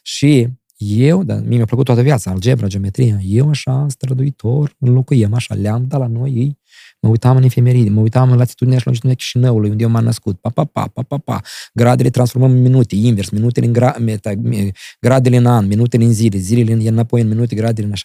Și 0.03 0.49
eu, 0.77 1.25
dar 1.25 1.41
mie 1.47 1.57
mi-a 1.57 1.65
plăcut 1.65 1.85
toată 1.85 2.03
viața, 2.03 2.31
algebra, 2.31 2.67
geometria, 2.67 3.19
eu 3.25 3.49
așa, 3.49 3.87
străduitor, 3.89 4.77
înlocuiem 4.79 5.35
așa, 5.35 5.55
lambda 5.63 5.97
la 5.97 6.07
noi, 6.07 6.31
ei, 6.31 6.59
mă 7.01 7.09
uitam 7.09 7.37
în 7.37 7.43
efemeride, 7.43 7.91
mă 7.91 8.01
uitam 8.01 8.31
în 8.31 8.37
latitudinea 8.37 8.79
și 8.79 8.87
longitudinea 8.87 9.23
Chișinăului, 9.25 9.71
unde 9.71 9.83
eu 9.83 9.89
m-am 9.89 10.05
născut, 10.05 10.41
pa, 10.41 10.51
pa, 10.51 10.65
pa, 10.65 10.87
pa, 10.93 11.03
pa, 11.03 11.19
pa, 11.19 11.41
gradele 11.75 12.11
transformăm 12.11 12.51
în 12.51 12.63
minute, 12.63 12.95
invers, 12.95 13.29
minutele 13.31 13.67
în 13.67 13.73
gra, 13.73 13.97
meta, 14.01 14.33
mi- 14.43 14.73
gradele 15.01 15.37
în 15.37 15.47
an, 15.47 15.67
minutele 15.67 16.05
în 16.05 16.13
zile, 16.13 16.39
zilele 16.39 16.73
în, 16.73 16.87
înapoi 16.87 17.21
în 17.21 17.29
minute, 17.29 17.55
gradele 17.55 17.87
în 17.87 17.93
așa. 17.93 18.05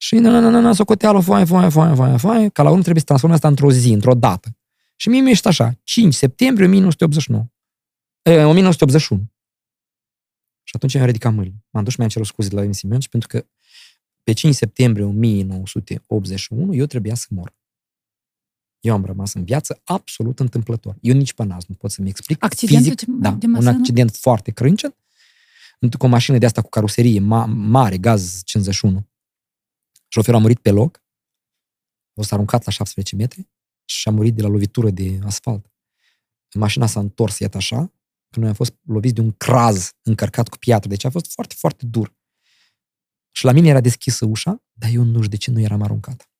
Și 0.00 0.14
na, 0.14 0.30
na, 0.30 0.40
na, 0.40 0.48
na, 0.48 0.60
na, 0.60 0.72
socoteală, 0.72 1.20
foaie, 1.20 1.44
foaie, 1.44 1.68
foaie, 1.68 1.94
foaie, 1.94 2.16
foaie, 2.16 2.48
ca 2.48 2.62
la 2.62 2.68
unul 2.68 2.80
trebuie 2.80 3.00
să 3.00 3.06
transforme 3.06 3.34
asta 3.34 3.48
într-o 3.48 3.70
zi, 3.70 3.88
într-o 3.92 4.14
dată. 4.14 4.56
Și 4.96 5.08
mie 5.08 5.20
mi 5.20 5.30
ești 5.30 5.48
așa, 5.48 5.78
5 5.82 6.14
septembrie 6.14 6.66
1989. 6.66 7.46
E, 8.22 8.44
1981. 8.44 9.22
Și 10.62 10.72
atunci 10.76 10.94
mi-am 10.94 11.06
ridicat 11.06 11.32
mâinile. 11.34 11.64
M-am 11.70 11.82
dus 11.84 11.92
și 11.92 11.98
mi-am 11.98 12.10
cerut 12.10 12.26
scuze 12.26 12.48
de 12.48 12.54
la 12.54 12.60
Vladimir 12.60 12.80
Simeonci 12.80 13.08
pentru 13.08 13.28
că 13.28 13.46
pe 14.22 14.32
5 14.32 14.54
septembrie 14.54 15.04
1981 15.04 16.74
eu 16.74 16.86
trebuia 16.86 17.14
să 17.14 17.26
mor. 17.30 17.56
Eu 18.80 18.94
am 18.94 19.04
rămas 19.04 19.34
în 19.34 19.44
viață 19.44 19.80
absolut 19.84 20.40
întâmplător. 20.40 20.96
Eu 21.00 21.14
nici 21.14 21.32
pe 21.32 21.44
nas 21.44 21.64
nu 21.66 21.74
pot 21.74 21.90
să-mi 21.90 22.08
explic 22.08 22.44
Accidentul 22.44 22.82
fizic. 22.90 23.06
de- 23.08 23.12
da, 23.20 23.30
de 23.30 23.46
un 23.46 23.52
mașină? 23.52 23.70
accident 23.70 24.10
foarte 24.10 24.50
crâncen 24.50 24.94
cu 25.98 26.06
o 26.06 26.08
mașină 26.08 26.38
de 26.38 26.46
asta 26.46 26.62
cu 26.62 26.68
caroserie 26.68 27.20
ma- 27.20 27.46
mare, 27.54 27.98
gaz 27.98 28.42
51. 28.44 29.06
Șoferul 30.08 30.38
a 30.38 30.42
murit 30.42 30.58
pe 30.58 30.70
loc, 30.70 30.96
a 32.08 32.12
fost 32.14 32.32
aruncat 32.32 32.64
la 32.64 32.70
17 32.70 33.16
metri 33.16 33.48
și 33.84 34.08
a 34.08 34.10
murit 34.10 34.34
de 34.34 34.42
la 34.42 34.48
lovitură 34.48 34.90
de 34.90 35.18
asfalt. 35.24 35.72
Mașina 36.54 36.86
s-a 36.86 37.00
întors, 37.00 37.38
iată 37.38 37.56
așa, 37.56 37.92
că 38.30 38.40
noi 38.40 38.48
am 38.48 38.54
fost 38.54 38.74
loviți 38.82 39.14
de 39.14 39.20
un 39.20 39.32
craz 39.32 39.92
încărcat 40.02 40.48
cu 40.48 40.58
piatră, 40.58 40.88
deci 40.88 41.04
a 41.04 41.10
fost 41.10 41.32
foarte, 41.32 41.54
foarte 41.58 41.86
dur. 41.86 42.16
Și 43.30 43.44
la 43.44 43.52
mine 43.52 43.68
era 43.68 43.80
deschisă 43.80 44.24
ușa, 44.24 44.62
dar 44.72 44.90
eu 44.92 45.02
nu 45.02 45.16
știu 45.16 45.28
de 45.28 45.36
ce 45.36 45.50
nu 45.50 45.60
eram 45.60 45.82
aruncat. 45.82 46.30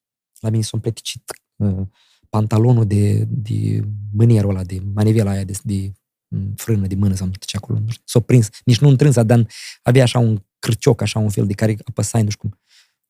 La 0.40 0.50
mine 0.50 0.62
s-a 0.62 0.70
împleticit 0.72 1.32
uh, 1.56 1.86
pantalonul 2.28 2.86
de, 2.86 3.24
de 3.24 3.84
mânierul 4.12 4.50
ăla, 4.50 4.64
de 4.64 4.80
manivela 4.94 5.30
aia 5.30 5.44
de, 5.44 5.58
de 5.62 5.92
mm, 6.28 6.54
frână 6.56 6.86
de 6.86 6.94
mână 6.94 7.14
sau 7.14 7.26
nu 7.26 7.32
știu 7.32 7.46
ce 7.46 7.56
acolo, 7.56 7.78
nu 7.78 7.90
știu. 7.90 8.02
S-a 8.06 8.20
prins, 8.20 8.48
nici 8.64 8.78
nu 8.78 8.88
întrânsa, 8.88 9.22
dar 9.22 9.46
avea 9.82 10.02
așa 10.02 10.18
un 10.18 10.42
cârcioc, 10.58 11.00
așa 11.00 11.18
un 11.18 11.30
fel 11.30 11.46
de 11.46 11.54
care 11.54 11.76
apăsai, 11.84 12.22
nu 12.22 12.30
știu 12.30 12.48
cum. 12.48 12.58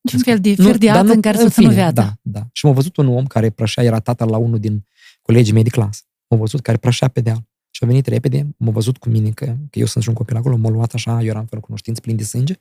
Și 0.07 0.15
un 0.15 0.21
fel 0.21 0.39
de 0.39 0.53
Nu, 0.57 0.65
fir 0.65 0.77
de 0.77 0.85
dar 0.85 0.95
ață 0.95 1.05
nu- 1.05 1.13
în 1.13 1.21
care 1.21 1.37
să 1.37 1.43
în 1.43 1.49
țină 1.49 1.69
fine, 1.69 1.81
viața. 1.81 2.01
Da, 2.01 2.13
da. 2.21 2.47
Și 2.51 2.65
m-a 2.65 2.71
văzut 2.71 2.97
un 2.97 3.07
om 3.07 3.25
care 3.27 3.49
prășea, 3.49 3.83
era 3.83 3.99
tata 3.99 4.25
la 4.25 4.37
unul 4.37 4.59
din 4.59 4.85
colegii 5.21 5.53
mei 5.53 5.63
de 5.63 5.69
clasă. 5.69 6.01
M-a 6.27 6.37
văzut 6.37 6.61
care 6.61 6.77
prășea 6.77 7.07
pe 7.07 7.21
deal. 7.21 7.47
Și 7.71 7.83
a 7.83 7.87
venit 7.87 8.07
repede, 8.07 8.47
m-a 8.57 8.71
văzut 8.71 8.97
cu 8.97 9.09
mine 9.09 9.29
că, 9.29 9.45
că 9.45 9.79
eu 9.79 9.85
sunt 9.85 10.03
și 10.03 10.09
un 10.09 10.15
copil 10.15 10.35
acolo, 10.35 10.55
m-a 10.57 10.69
luat 10.69 10.93
așa, 10.93 11.11
eu 11.21 11.27
eram 11.27 11.45
fără 11.45 11.61
cunoștință, 11.61 12.01
plin 12.01 12.15
de 12.15 12.23
sânge. 12.23 12.55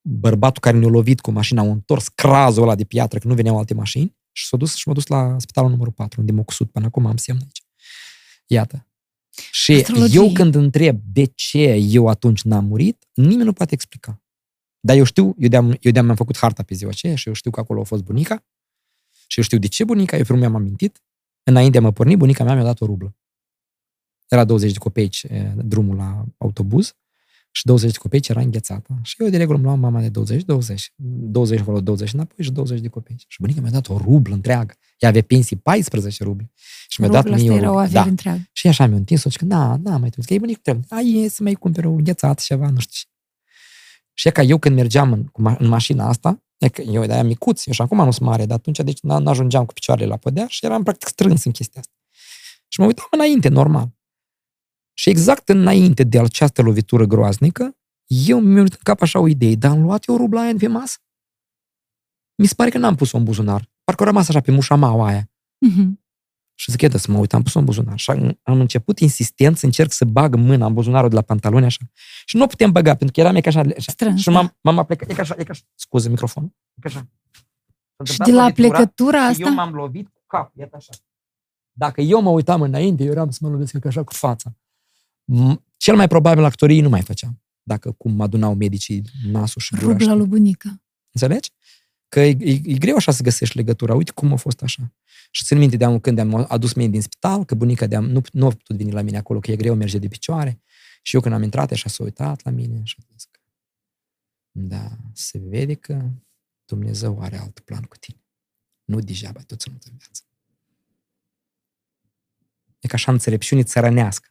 Bărbatul 0.00 0.60
care 0.60 0.76
ne-a 0.78 0.88
lovit 0.88 1.20
cu 1.20 1.30
mașina, 1.30 1.62
a 1.62 1.64
întors 1.64 2.08
crazul 2.08 2.62
ăla 2.62 2.74
de 2.74 2.84
piatră, 2.84 3.18
că 3.18 3.28
nu 3.28 3.34
veneau 3.34 3.58
alte 3.58 3.74
mașini, 3.74 4.16
și 4.32 4.46
s-a 4.46 4.56
dus 4.56 4.74
și 4.74 4.88
m-a 4.88 4.94
dus 4.94 5.06
la 5.06 5.34
spitalul 5.38 5.70
numărul 5.70 5.92
4, 5.92 6.20
unde 6.20 6.32
m-a 6.32 6.42
cusut 6.42 6.70
până 6.70 6.86
acum 6.86 7.06
am 7.06 7.16
semn 7.16 7.38
aici. 7.42 7.62
Iată. 8.46 8.86
Și 9.50 9.72
Astrologie. 9.72 10.18
eu 10.20 10.32
când 10.32 10.54
întreb 10.54 11.00
de 11.12 11.24
ce 11.24 11.58
eu 11.72 12.08
atunci 12.08 12.42
n-am 12.42 12.64
murit, 12.64 13.04
nimeni 13.14 13.44
nu 13.44 13.52
poate 13.52 13.74
explica. 13.74 14.22
Dar 14.86 14.96
eu 14.96 15.04
știu, 15.04 15.34
eu 15.38 15.48
de-am, 15.48 15.76
eu 15.80 15.92
de-am 15.92 16.04
mi-am 16.04 16.16
făcut 16.16 16.36
harta 16.36 16.62
pe 16.62 16.74
ziua 16.74 16.90
aceea 16.90 17.14
și 17.14 17.28
eu 17.28 17.34
știu 17.34 17.50
că 17.50 17.60
acolo 17.60 17.80
a 17.80 17.84
fost 17.84 18.02
bunica 18.02 18.44
și 19.26 19.38
eu 19.38 19.44
știu 19.44 19.58
de 19.58 19.66
ce 19.66 19.84
bunica, 19.84 20.16
eu 20.16 20.22
primul 20.22 20.40
mi-am 20.40 20.54
amintit. 20.54 21.02
Înainte 21.42 21.72
de 21.72 21.78
a 21.78 21.80
mă 21.80 21.92
porni, 21.92 22.16
bunica 22.16 22.44
mea 22.44 22.54
mi-a 22.54 22.64
dat 22.64 22.80
o 22.80 22.86
rublă. 22.86 23.16
Era 24.28 24.44
20 24.44 24.72
de 24.72 24.78
copeici 24.78 25.24
eh, 25.28 25.52
drumul 25.56 25.96
la 25.96 26.24
autobuz 26.38 26.96
și 27.50 27.64
20 27.64 27.92
de 27.92 27.98
copeici 27.98 28.28
era 28.28 28.40
înghețată. 28.40 28.98
Și 29.02 29.14
eu 29.18 29.28
de 29.28 29.36
regulă 29.36 29.56
îmi 29.56 29.66
luam 29.66 29.80
mama 29.80 30.00
de 30.00 30.08
20, 30.08 30.44
20, 30.44 30.92
20 30.96 31.60
acolo, 31.60 31.80
20 31.80 32.12
înapoi 32.12 32.44
și 32.44 32.52
20 32.52 32.80
de 32.80 32.88
copeici. 32.88 33.24
Și 33.28 33.40
bunica 33.40 33.60
mi-a 33.60 33.70
dat 33.70 33.88
o 33.88 33.96
rublă 33.96 34.34
întreagă. 34.34 34.74
Ea 34.98 35.08
avea 35.08 35.22
pensii 35.22 35.56
14 35.56 36.24
ruble. 36.24 36.50
Și 36.88 37.00
mi-a 37.00 37.10
dat 37.10 37.22
Rubla 37.22 37.36
mie 37.36 37.50
asta 37.50 37.54
o 37.54 37.62
era 37.62 37.70
o 37.70 37.72
rublă. 37.72 37.86
avere 37.86 38.04
Da. 38.04 38.10
întreagă. 38.10 38.48
Și 38.52 38.66
așa 38.66 38.86
mi-a 38.86 38.96
întins-o 38.96 39.28
și 39.28 39.36
că 39.36 39.44
da, 39.44 39.76
da, 39.76 39.90
mai 39.90 40.10
trebuie. 40.10 40.26
Că 40.26 40.34
e 40.34 40.38
bunic 40.38 40.58
trebuie. 40.58 40.84
A, 40.88 41.00
e 41.00 41.28
să 41.28 41.42
mai 41.42 41.52
cumperi 41.52 41.86
o 41.86 41.92
ghețată 41.92 42.42
ceva, 42.44 42.70
nu 42.70 42.78
știu 42.78 42.92
ce. 42.92 43.13
Și 44.14 44.28
e 44.28 44.30
ca 44.30 44.42
eu 44.42 44.58
când 44.58 44.74
mergeam 44.74 45.12
în, 45.12 45.24
cu 45.24 45.42
ma- 45.42 45.56
în 45.58 45.68
mașina 45.68 46.08
asta, 46.08 46.42
e 46.58 46.68
că 46.68 46.80
eu 46.82 47.06
de-aia 47.06 47.22
micuț, 47.22 47.66
eu 47.66 47.72
și 47.72 47.82
acum 47.82 48.04
nu 48.04 48.10
sunt 48.10 48.28
mare, 48.28 48.46
dar 48.46 48.56
atunci 48.56 48.78
deci 48.78 48.98
n- 48.98 49.22
n-ajungeam 49.22 49.64
cu 49.66 49.72
picioarele 49.72 50.06
la 50.06 50.16
podea 50.16 50.46
și 50.46 50.64
eram 50.64 50.82
practic 50.82 51.08
strâns 51.08 51.44
în 51.44 51.52
chestia 51.52 51.80
asta. 51.80 51.92
Și 52.68 52.80
mă 52.80 52.86
uitam 52.86 53.06
înainte, 53.10 53.48
normal. 53.48 53.94
Și 54.96 55.08
exact 55.08 55.48
înainte 55.48 56.04
de 56.04 56.18
această 56.18 56.62
lovitură 56.62 57.04
groaznică, 57.04 57.76
eu 58.06 58.40
mi-am 58.40 58.62
uitat 58.62 58.76
în 58.76 58.82
cap 58.82 59.02
așa 59.02 59.18
o 59.18 59.28
idee, 59.28 59.54
dar 59.54 59.70
am 59.70 59.82
luat 59.82 60.08
eu 60.08 60.16
rubla 60.16 60.40
aia 60.40 60.52
de 60.52 60.58
pe 60.58 60.66
masă? 60.66 60.96
Mi 62.36 62.46
se 62.46 62.54
pare 62.54 62.70
că 62.70 62.78
n-am 62.78 62.94
pus-o 62.94 63.16
în 63.16 63.24
buzunar. 63.24 63.72
Parcă 63.84 64.02
a 64.02 64.06
rămas 64.06 64.28
așa 64.28 64.40
pe 64.40 64.50
mușamaua 64.50 65.06
aia. 65.06 65.30
Mhm. 65.58 66.03
Și 66.54 66.70
zic, 66.70 66.80
"Ia 66.80 66.90
să 66.98 67.10
mă 67.10 67.18
uit, 67.18 67.32
am 67.32 67.42
pus-o 67.42 67.58
în 67.58 67.64
buzunar. 67.64 67.98
Și 67.98 68.10
am, 68.10 68.40
am 68.42 68.60
început 68.60 68.98
insistent 68.98 69.56
să 69.58 69.64
încerc 69.66 69.92
să 69.92 70.04
bag 70.04 70.34
mâna 70.34 70.66
în 70.66 70.74
buzunarul 70.74 71.08
de 71.08 71.14
la 71.14 71.22
pantaloni 71.22 71.64
așa. 71.64 71.78
Și 72.24 72.36
nu 72.36 72.42
o 72.42 72.46
putem 72.46 72.72
băga, 72.72 72.90
pentru 72.94 73.12
că 73.12 73.20
eram 73.20 73.36
e 73.36 73.40
ca 73.40 73.48
așa. 73.48 73.60
așa. 73.60 73.92
Strâns, 73.92 74.20
și 74.20 74.28
m-am, 74.28 74.56
m-am 74.60 74.78
aplecat, 74.78 75.10
e 75.10 75.14
ca 75.14 75.22
așa, 75.22 75.34
e 75.38 75.42
ca 75.42 75.50
așa. 75.52 75.62
Scuze 75.74 76.08
microfonul. 76.08 76.54
E 76.74 76.80
ca 76.80 76.88
așa. 76.88 77.08
S-a 77.96 78.04
Și 78.04 78.20
întâmplat 78.20 78.26
de 78.28 78.32
la 78.32 78.42
lovitura 78.42 78.68
plecătura 78.68 79.32
și 79.32 79.40
eu 79.40 79.48
asta, 79.48 79.60
m-am 79.62 79.74
lovit 79.74 80.08
cu 80.08 80.20
cap, 80.26 80.52
iată 80.56 80.76
așa. 80.76 80.92
Dacă 81.72 82.00
eu 82.00 82.20
mă 82.22 82.30
uitam 82.30 82.60
înainte, 82.62 83.04
eu 83.04 83.10
eram 83.10 83.30
să 83.30 83.38
mă 83.42 83.48
lovesc 83.48 83.78
ca 83.78 83.88
așa 83.88 84.02
cu 84.02 84.12
fața. 84.12 84.56
M- 85.32 85.56
Cel 85.76 85.96
mai 85.96 86.08
probabil 86.08 86.44
actorii 86.44 86.80
nu 86.80 86.88
mai 86.88 87.00
făceam. 87.02 87.42
Dacă 87.62 87.92
cum 87.92 88.20
adunau 88.20 88.54
medicii 88.54 89.02
nasul 89.30 89.60
și 89.60 89.74
gura. 89.74 89.86
rubla 89.86 90.10
și- 90.10 90.16
lui 90.16 90.26
bunica. 90.26 90.82
Înțelegi? 91.12 91.50
Că 92.14 92.20
e, 92.20 92.36
e, 92.40 92.60
e 92.64 92.78
greu 92.78 92.96
așa 92.96 93.12
să 93.12 93.22
găsești 93.22 93.56
legătura. 93.56 93.94
Uite 93.94 94.12
cum 94.12 94.32
a 94.32 94.36
fost 94.36 94.62
așa. 94.62 94.92
Și 95.30 95.44
țin 95.44 95.58
minte 95.58 95.76
de 95.76 95.84
am, 95.84 96.00
când 96.00 96.18
am 96.18 96.46
adus 96.48 96.72
mie 96.72 96.88
din 96.88 97.00
spital, 97.00 97.44
că 97.44 97.54
bunica 97.54 97.86
de 97.86 97.96
nu, 97.96 98.20
nu 98.32 98.46
a 98.46 98.48
putut 98.48 98.76
veni 98.76 98.92
la 98.92 99.00
mine 99.00 99.16
acolo, 99.16 99.38
că 99.38 99.50
e 99.50 99.56
greu, 99.56 99.74
merge 99.74 99.98
de 99.98 100.08
picioare. 100.08 100.62
Și 101.02 101.14
eu 101.14 101.20
când 101.20 101.34
am 101.34 101.42
intrat, 101.42 101.70
așa 101.70 101.88
s-a 101.88 102.02
uitat 102.02 102.44
la 102.44 102.50
mine 102.50 102.80
și 102.84 102.96
a 102.98 103.04
zis 103.12 103.24
că 103.30 103.40
da, 104.50 104.96
se 105.12 105.38
vede 105.38 105.74
că 105.74 106.10
Dumnezeu 106.64 107.20
are 107.20 107.38
alt 107.38 107.60
plan 107.60 107.82
cu 107.82 107.96
tine. 107.96 108.24
Nu 108.84 109.00
degeaba 109.00 109.40
tot 109.40 109.60
ținut 109.60 109.82
în 109.82 109.96
viață. 109.96 110.22
E 112.78 112.88
ca 112.88 112.94
așa 112.94 113.12
înțelepciune 113.12 113.62
țărănească. 113.62 114.28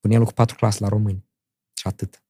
Pune 0.00 0.14
el 0.14 0.24
cu 0.24 0.32
patru 0.32 0.56
clase 0.56 0.78
la 0.80 0.88
români. 0.88 1.24
Și 1.72 1.86
atât. 1.86 2.22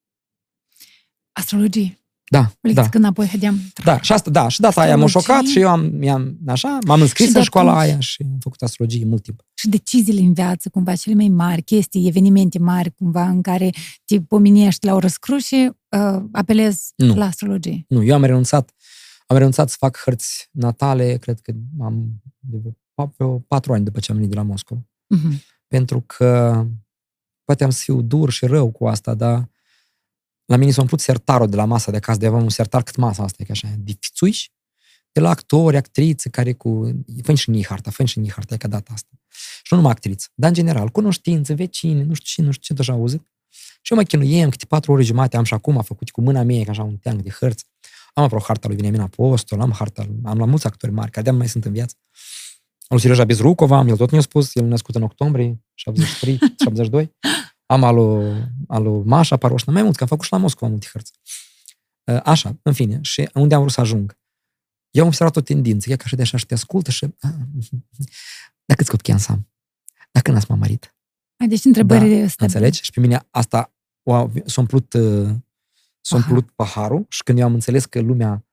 Astrologie. 1.33 2.01
Da, 2.31 2.39
O 2.39 2.43
da. 2.43 2.51
lecție 2.61 2.89
când 2.91 3.05
apoi 3.05 3.27
hădeam. 3.27 3.61
Da, 3.85 4.01
și 4.01 4.13
asta, 4.13 4.31
da, 4.31 4.49
și 4.49 4.61
data 4.61 4.81
aia 4.81 4.97
m-a 4.97 5.05
Astrologie. 5.05 5.33
șocat 5.35 5.51
și 5.51 5.59
eu 5.61 5.69
am, 5.69 5.81
mi-am, 5.93 6.39
așa, 6.47 6.79
m-am 6.87 7.01
înscris 7.01 7.27
Și 7.27 7.33
de 7.33 7.39
în 7.39 7.45
școala 7.45 7.71
atunci- 7.71 7.89
aia 7.91 8.01
și 8.01 8.23
am 8.33 8.39
făcut 8.41 8.63
astrologie 8.63 9.05
mult 9.05 9.23
timp. 9.23 9.41
Și 9.55 9.69
deciziile 9.69 10.21
în 10.21 10.33
viață, 10.33 10.69
cumva, 10.69 10.95
cele 10.95 11.15
mai 11.15 11.29
mari, 11.29 11.63
chestii, 11.63 12.07
evenimente 12.09 12.59
mari, 12.59 12.91
cumva, 12.95 13.29
în 13.29 13.43
care 13.43 13.71
te 14.05 14.21
pomenești 14.21 14.87
la 14.87 14.95
o 14.95 14.99
răscruce, 14.99 15.77
uh, 15.89 16.23
apelezi 16.33 16.93
Nu. 16.97 17.15
la 17.15 17.25
astrologie. 17.27 17.85
Nu, 17.89 18.03
eu 18.03 18.15
am 18.15 18.25
renunțat, 18.25 18.71
am 19.27 19.37
renunțat 19.37 19.69
să 19.71 19.77
fac 19.79 19.97
hărți 20.05 20.49
natale, 20.51 21.17
cred 21.17 21.41
că 21.41 21.53
am 21.81 22.23
de 22.39 22.57
vreo- 22.59 23.13
vreo 23.17 23.39
patru 23.39 23.73
ani 23.73 23.85
după 23.85 24.01
ce 24.01 24.11
am 24.11 24.17
venit 24.17 24.31
de 24.33 24.37
la 24.37 24.43
Moscova. 24.45 24.81
Mhm. 25.07 25.43
pentru 25.69 26.01
că 26.01 26.65
poate 27.45 27.65
am 27.65 27.71
să 27.71 27.81
fiu 27.83 28.03
dur 28.03 28.31
și 28.31 28.47
rău 28.47 28.71
cu 28.71 28.87
asta, 28.87 29.15
dar 29.15 29.49
la 30.47 30.57
mine 30.57 30.71
s-a 30.71 30.81
umplut 30.81 31.01
sertarul 31.01 31.49
de 31.49 31.57
la 31.57 31.65
masa 31.65 31.91
de 31.91 31.97
acasă, 31.97 32.19
de 32.19 32.27
aveam 32.27 32.43
un 32.43 32.49
sertar 32.49 32.83
cât 32.83 32.97
masa 32.97 33.23
asta, 33.23 33.37
e 33.43 33.45
ca 33.45 33.53
așa, 33.53 33.69
de 33.79 33.97
fițuiși, 34.01 34.51
de 35.13 35.21
la 35.21 35.29
actori, 35.29 35.77
actrițe, 35.77 36.29
care 36.29 36.53
cu... 36.53 36.91
Fă 37.23 37.35
și 37.35 37.49
în 37.49 37.63
harta, 37.63 37.91
fă 37.91 38.05
și 38.05 38.19
în 38.19 38.29
harta, 38.29 38.55
e 38.55 38.57
ca 38.57 38.69
data 38.69 38.93
asta. 38.93 39.09
Și 39.63 39.69
nu 39.71 39.77
numai 39.77 39.93
actriță, 39.93 40.29
dar 40.35 40.49
în 40.49 40.55
general, 40.55 40.89
cunoștințe, 40.89 41.55
vecini, 41.55 42.03
nu 42.03 42.15
știu 42.15 42.43
ce, 42.43 42.43
nu 42.43 42.51
știu 42.51 42.63
ce, 42.63 42.75
deja 42.75 42.93
auzit. 42.93 43.27
Și 43.83 43.93
eu 43.93 43.99
mă 43.99 44.05
chinuiem, 44.05 44.49
câte 44.49 44.67
patru 44.67 44.93
ore 44.93 45.03
jumate 45.03 45.37
am 45.37 45.45
și 45.45 45.55
acum, 45.55 45.77
am 45.77 45.83
făcut 45.83 46.11
cu 46.11 46.21
mâna 46.21 46.43
mea, 46.43 46.65
ca 46.65 46.71
așa 46.71 46.83
un 46.83 46.97
teanc 46.97 47.23
de 47.23 47.31
hărți. 47.31 47.65
Am 48.15 48.25
aproape 48.25 48.45
harta 48.47 48.67
lui 48.67 48.77
Viniamin 48.77 49.01
Apostol, 49.01 49.61
am 49.61 49.73
harta, 49.73 50.07
am 50.25 50.39
la 50.39 50.45
mulți 50.45 50.67
actori 50.67 50.93
mari, 50.93 51.11
care 51.11 51.31
de 51.31 51.37
mai 51.37 51.49
sunt 51.49 51.65
în 51.65 51.73
viață. 51.73 51.95
Am 52.79 52.87
lui 52.89 53.01
Serioja 53.01 53.25
Bezrucova, 53.25 53.85
el 53.89 53.97
tot 53.97 54.11
mi-a 54.11 54.21
spus, 54.21 54.55
el 54.55 54.65
e 54.65 54.67
născut 54.67 54.95
în 54.95 55.03
octombrie, 55.03 55.65
73, 55.75 56.39
72. 56.57 57.11
Am 57.67 57.85
al 57.85 57.95
lui, 57.95 58.45
al 58.69 58.83
lui 58.83 59.03
Mașa 59.05 59.37
Paroșna, 59.37 59.73
mai 59.73 59.83
mult, 59.83 59.97
că 59.97 60.03
am 60.03 60.09
făcut 60.09 60.25
și 60.25 60.33
la 60.33 60.39
Moscova 60.39 60.71
multe 60.71 60.87
hărți. 60.93 61.13
Uh, 62.05 62.21
Așa, 62.25 62.57
în 62.63 62.73
fine, 62.73 62.99
și 63.03 63.29
unde 63.35 63.55
am 63.55 63.61
vrut 63.61 63.73
să 63.73 63.81
ajung. 63.81 64.19
Eu 64.91 65.03
am 65.03 65.09
observat 65.09 65.37
o 65.37 65.41
tendință, 65.41 65.93
e 65.93 65.97
ca 65.97 66.07
și 66.07 66.17
de 66.17 66.23
așa 66.23 66.37
și 66.37 66.47
te 66.47 66.55
ascultă 66.55 66.91
și... 66.91 67.05
"Ah, 67.05 67.31
Dar 68.67 68.77
câți 68.77 68.91
copii 68.91 69.19
să 69.19 69.33
am? 69.33 69.49
Dacă 70.11 70.31
n-ați 70.31 70.47
m-am 70.49 70.59
marit? 70.59 70.95
Ai, 71.37 71.49
Deci 71.49 71.65
întrebările 71.65 72.23
astea. 72.23 72.47
Înțelegi? 72.47 72.83
Și 72.83 72.91
pe 72.91 73.01
mine 73.01 73.27
asta 73.31 73.75
o, 74.03 74.31
s-a 74.45 74.61
umplut, 74.61 74.93
uh, 74.93 75.29
s-a 76.01 76.17
Pahar. 76.17 76.31
umplut 76.31 76.51
paharul 76.51 77.07
și 77.09 77.23
când 77.23 77.39
eu 77.39 77.45
am 77.45 77.55
înțeles 77.55 77.85
că 77.85 78.01
lumea 78.01 78.47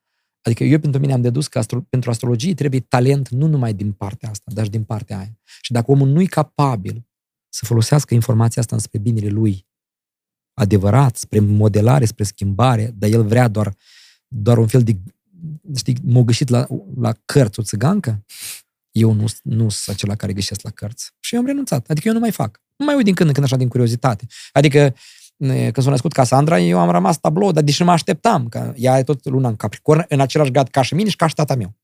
Adică 0.46 0.64
eu 0.64 0.80
pentru 0.80 1.00
mine 1.00 1.14
am 1.14 1.22
dedus 1.22 1.48
că 1.48 1.58
astro, 1.58 1.82
pentru 1.82 2.10
astrologie 2.10 2.54
trebuie 2.54 2.80
talent 2.80 3.30
nu 3.30 3.48
numai 3.48 3.74
din 3.74 3.92
partea 3.92 4.30
asta, 4.30 4.52
dar 4.54 4.64
și 4.64 4.70
din 4.70 4.84
partea 4.84 5.18
aia. 5.18 5.40
Și 5.62 5.72
dacă 5.72 5.92
omul 5.92 6.08
nu 6.08 6.22
e 6.22 6.26
capabil 6.26 7.06
să 7.54 7.66
folosească 7.66 8.14
informația 8.14 8.62
asta 8.62 8.78
spre 8.78 9.00
binele 9.00 9.28
lui, 9.28 9.68
adevărat, 10.54 11.16
spre 11.16 11.40
modelare, 11.40 12.06
spre 12.06 12.24
schimbare, 12.24 12.92
dar 12.96 13.10
el 13.10 13.24
vrea 13.24 13.48
doar, 13.48 13.76
doar 14.28 14.58
un 14.58 14.68
fel 14.68 14.84
de, 14.84 14.98
știi, 15.76 15.98
m-a 16.04 16.22
găsit 16.22 16.50
la, 16.50 16.68
la 16.96 17.14
cărți 17.26 17.60
o 17.60 17.64
țigancă, 17.64 18.26
eu 18.92 19.12
nu, 19.12 19.26
nu 19.44 19.70
sunt 19.70 19.96
acela 19.96 20.16
care 20.16 20.34
găsesc 20.34 20.62
la 20.62 20.70
cărți. 20.70 21.12
Și 21.20 21.34
eu 21.34 21.40
am 21.40 21.46
renunțat. 21.46 21.90
Adică 21.90 22.08
eu 22.08 22.14
nu 22.14 22.20
mai 22.20 22.32
fac. 22.32 22.62
Nu 22.76 22.86
mai 22.86 22.96
uit 22.96 23.06
din 23.06 23.16
când 23.16 23.28
în 23.28 23.34
când 23.34 23.46
așa 23.46 23.58
din 23.58 23.68
curiozitate. 23.68 24.26
Adică 24.52 24.78
e, 25.38 25.72
când 25.72 25.86
s-a 25.86 25.90
născut 25.90 26.12
Casandra, 26.12 26.60
eu 26.60 26.80
am 26.80 26.90
rămas 26.90 27.20
tablou, 27.20 27.52
dar 27.52 27.64
deși 27.64 27.84
mă 27.84 27.92
așteptam, 27.92 28.48
că 28.48 28.74
ea 28.76 28.98
e 28.98 29.04
tot 29.04 29.26
luna 29.26 29.48
în 29.48 29.56
Capricorn, 29.56 30.06
în 30.08 30.20
același 30.20 30.52
grad 30.52 30.70
ca 30.70 30.82
și 30.82 30.94
mine 30.94 31.10
și 31.10 31.16
ca 31.16 31.28
și 31.28 31.36
tata 31.36 31.56
meu. 31.56 31.76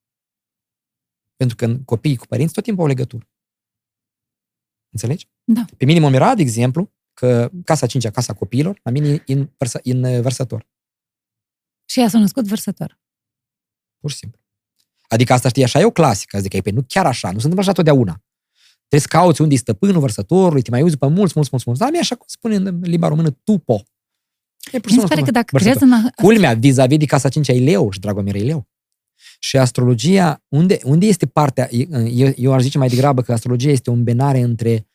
Pentru 1.35 1.55
că 1.55 1.77
copiii 1.85 2.17
cu 2.17 2.25
părinți 2.25 2.53
tot 2.53 2.63
timpul 2.63 2.83
au 2.83 2.89
legătură. 2.89 3.29
Înțelegi? 4.89 5.27
Da. 5.51 5.65
Pe 5.77 5.85
mine 5.85 5.99
mă 5.99 6.09
mira, 6.09 6.35
de 6.35 6.41
exemplu, 6.41 6.91
că 7.13 7.51
casa 7.63 7.85
5 7.85 8.07
casa 8.07 8.33
copiilor, 8.33 8.79
la 8.83 8.91
mine 8.91 9.23
e 9.25 9.33
în, 9.33 9.49
vărsa, 9.57 9.79
în 9.83 10.03
uh, 10.03 10.21
vărsător. 10.21 10.67
Și 11.85 11.99
ea 11.99 12.07
s-a 12.07 12.19
născut 12.19 12.47
vărsător. 12.47 12.99
Pur 13.99 14.11
și 14.11 14.17
simplu. 14.17 14.39
Adică 15.07 15.33
asta 15.33 15.49
știi, 15.49 15.63
așa 15.63 15.79
e 15.79 15.85
o 15.85 15.91
clasică. 15.91 16.37
Adică 16.37 16.57
e 16.57 16.61
pe 16.61 16.71
nu 16.71 16.83
chiar 16.87 17.05
așa, 17.05 17.27
nu 17.27 17.39
se 17.39 17.47
întâmplă 17.47 17.61
așa 17.61 17.71
totdeauna. 17.71 18.23
Trebuie 18.77 18.99
să 18.99 19.17
cauți 19.17 19.41
unde 19.41 19.53
e 19.53 19.57
stăpânul 19.57 19.99
vărsătorului, 19.99 20.61
te 20.61 20.69
mai 20.69 20.81
uzi 20.81 20.97
pe 20.97 21.07
mulți, 21.07 21.33
mulți, 21.35 21.49
mulți, 21.51 21.65
mulți. 21.65 21.81
Dar 21.81 21.91
mie 21.91 21.99
așa 21.99 22.15
cum 22.15 22.25
spune 22.27 22.55
în 22.55 22.79
limba 22.81 23.07
română, 23.07 23.29
tupo. 23.29 23.83
E 24.71 24.79
pur 24.79 24.89
și 24.89 24.95
Mi 24.95 25.01
se 25.01 25.07
pare 25.07 25.21
simplu 25.21 25.25
că 25.25 25.31
dacă 25.31 25.47
vărsător. 25.51 25.77
crezi 25.77 26.05
în... 26.05 26.09
Culmea, 26.25 26.53
vis-a-vis 26.53 26.97
de 26.97 27.05
casa 27.05 27.29
5 27.29 27.47
e 27.47 27.53
leu 27.53 27.91
și 27.91 27.99
Dragomir 27.99 28.35
e 28.35 28.39
leu. 28.39 28.67
Și 29.39 29.57
astrologia, 29.57 30.43
unde, 30.47 30.79
unde 30.83 31.05
este 31.05 31.25
partea, 31.25 31.67
eu, 31.71 32.33
eu 32.35 32.53
aș 32.53 32.61
zice 32.61 32.77
mai 32.77 32.87
degrabă 32.87 33.21
că 33.21 33.31
astrologia 33.31 33.69
este 33.69 33.89
o 33.89 33.93
îmbenare 33.93 34.39
între, 34.39 34.88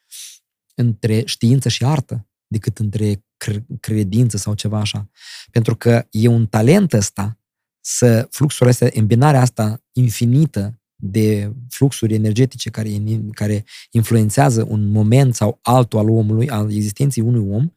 între 0.75 1.25
știință 1.25 1.68
și 1.68 1.85
artă, 1.85 2.29
decât 2.47 2.79
între 2.79 3.14
cr- 3.14 3.64
credință 3.81 4.37
sau 4.37 4.55
ceva 4.55 4.79
așa. 4.79 5.11
Pentru 5.51 5.77
că 5.77 6.07
e 6.11 6.29
un 6.29 6.47
talent 6.47 6.93
ăsta 6.93 7.39
să 7.81 8.27
fluxul 8.31 8.66
ăsta, 8.66 8.89
îmbinarea 8.93 9.41
asta 9.41 9.83
infinită 9.93 10.79
de 10.97 11.53
fluxuri 11.68 12.14
energetice 12.14 12.70
care, 12.70 13.03
care 13.33 13.64
influențează 13.91 14.66
un 14.68 14.87
moment 14.87 15.35
sau 15.35 15.59
altul 15.62 15.99
al 15.99 16.09
omului, 16.09 16.49
al 16.49 16.72
existenței 16.72 17.22
unui 17.22 17.55
om, 17.55 17.70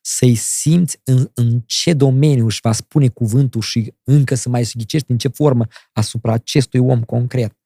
să-i 0.00 0.34
simți 0.34 1.00
în, 1.04 1.30
în 1.34 1.62
ce 1.66 1.92
domeniu 1.92 2.44
își 2.44 2.60
va 2.62 2.72
spune 2.72 3.08
cuvântul 3.08 3.60
și 3.60 3.94
încă 4.04 4.34
să 4.34 4.48
mai 4.48 4.70
ghicești 4.72 5.10
în 5.10 5.18
ce 5.18 5.28
formă 5.28 5.66
asupra 5.92 6.32
acestui 6.32 6.80
om 6.80 7.02
concret. 7.02 7.58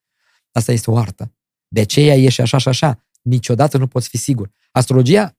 Asta 0.53 0.73
este 0.73 0.91
o 0.91 0.97
artă. 0.97 1.35
De 1.69 1.81
aceea 1.81 2.15
e 2.15 2.29
și 2.29 2.41
așa 2.41 2.59
și 2.59 2.69
așa. 2.69 3.07
Niciodată 3.23 3.79
nu 3.79 3.87
poți 3.87 4.09
fi 4.09 4.17
sigur. 4.17 4.51
Astrologia 4.73 5.39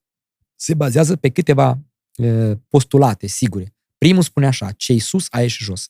se 0.55 0.73
bazează 0.73 1.15
pe 1.15 1.29
câteva 1.29 1.79
e, 2.15 2.55
postulate 2.55 3.27
sigure. 3.27 3.75
Primul 3.97 4.23
spune 4.23 4.45
așa, 4.45 4.71
cei 4.71 4.99
sus, 4.99 5.27
aia 5.29 5.47
și 5.47 5.63
jos. 5.63 5.89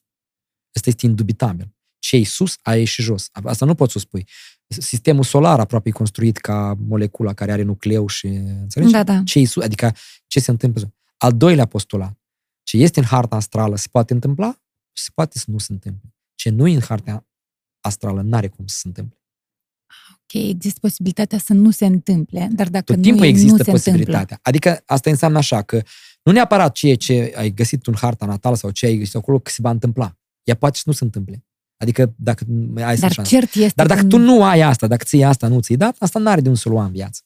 Asta 0.75 0.89
este 0.89 1.05
indubitabil. 1.05 1.75
Cei 1.99 2.23
sus, 2.23 2.57
aia 2.61 2.85
și 2.85 3.01
jos. 3.01 3.29
Asta 3.31 3.65
nu 3.65 3.75
poți 3.75 3.91
să 3.91 3.97
o 3.97 4.01
spui. 4.01 4.27
Sistemul 4.67 5.23
solar 5.23 5.59
aproape 5.59 5.89
e 5.89 5.91
construit 5.91 6.37
ca 6.37 6.73
molecula 6.79 7.33
care 7.33 7.51
are 7.51 7.61
nucleu 7.61 8.07
și, 8.07 8.27
înțelegi? 8.27 8.91
Da, 8.91 9.03
da. 9.03 9.21
Cei 9.25 9.45
sus, 9.45 9.63
adică 9.63 9.95
ce 10.27 10.39
se 10.39 10.51
întâmplă. 10.51 10.93
Al 11.17 11.37
doilea 11.37 11.65
postulat. 11.65 12.19
Ce 12.63 12.77
este 12.77 12.99
în 12.99 13.05
harta 13.05 13.35
astrală 13.35 13.75
se 13.75 13.87
poate 13.91 14.13
întâmpla 14.13 14.61
și 14.91 15.03
se 15.03 15.09
poate 15.13 15.39
să 15.39 15.45
nu 15.47 15.57
se 15.57 15.71
întâmple. 15.73 16.15
Ce 16.35 16.49
nu 16.49 16.67
e 16.67 16.73
în 16.73 16.81
harta 16.81 17.27
astrală 17.79 18.21
n-are 18.21 18.47
cum 18.47 18.67
să 18.67 18.77
se 18.77 18.87
întâmple. 18.87 19.22
Ok, 20.11 20.41
există 20.49 20.79
posibilitatea 20.81 21.37
să 21.37 21.53
nu 21.53 21.71
se 21.71 21.85
întâmple, 21.85 22.49
dar 22.51 22.69
dacă 22.69 22.83
Tot 22.83 22.95
nu 22.95 23.01
timpul 23.01 23.25
e, 23.25 23.27
există 23.27 23.55
nu 23.57 23.63
se 23.63 23.71
posibilitatea. 23.71 24.19
întâmplă. 24.19 24.39
Adică 24.41 24.83
asta 24.85 25.09
înseamnă 25.09 25.37
așa 25.37 25.61
că 25.61 25.81
nu 26.23 26.31
neapărat 26.31 26.73
ceea 26.73 26.95
ce 26.95 27.33
ai 27.35 27.49
găsit 27.51 27.87
în 27.87 27.95
harta 27.97 28.25
natală 28.25 28.55
sau 28.55 28.69
ce 28.71 28.85
ai 28.85 28.97
găsit 28.97 29.15
acolo 29.15 29.39
că 29.39 29.49
se 29.49 29.61
va 29.61 29.69
întâmpla. 29.69 30.17
Ea 30.43 30.55
poate 30.55 30.77
să 30.77 30.83
nu 30.85 30.93
se 30.93 31.03
întâmple. 31.03 31.45
Adică 31.77 32.13
dacă 32.17 32.45
ai 32.75 32.95
să 32.95 33.01
Dar 33.01 33.11
șansă. 33.11 33.35
cert 33.35 33.53
este 33.55 33.73
Dar 33.75 33.87
dacă 33.87 34.01
că 34.01 34.07
tu 34.07 34.17
nu 34.17 34.43
ai 34.43 34.61
asta, 34.61 34.87
dacă 34.87 35.03
ții 35.03 35.23
asta, 35.23 35.47
nu 35.47 35.59
ți-ai 35.59 35.77
dat, 35.77 35.95
asta 35.99 36.19
n-are 36.19 36.41
de 36.41 36.49
un 36.49 36.55
să 36.55 36.69
lua 36.69 36.85
în 36.85 36.91
viață. 36.91 37.21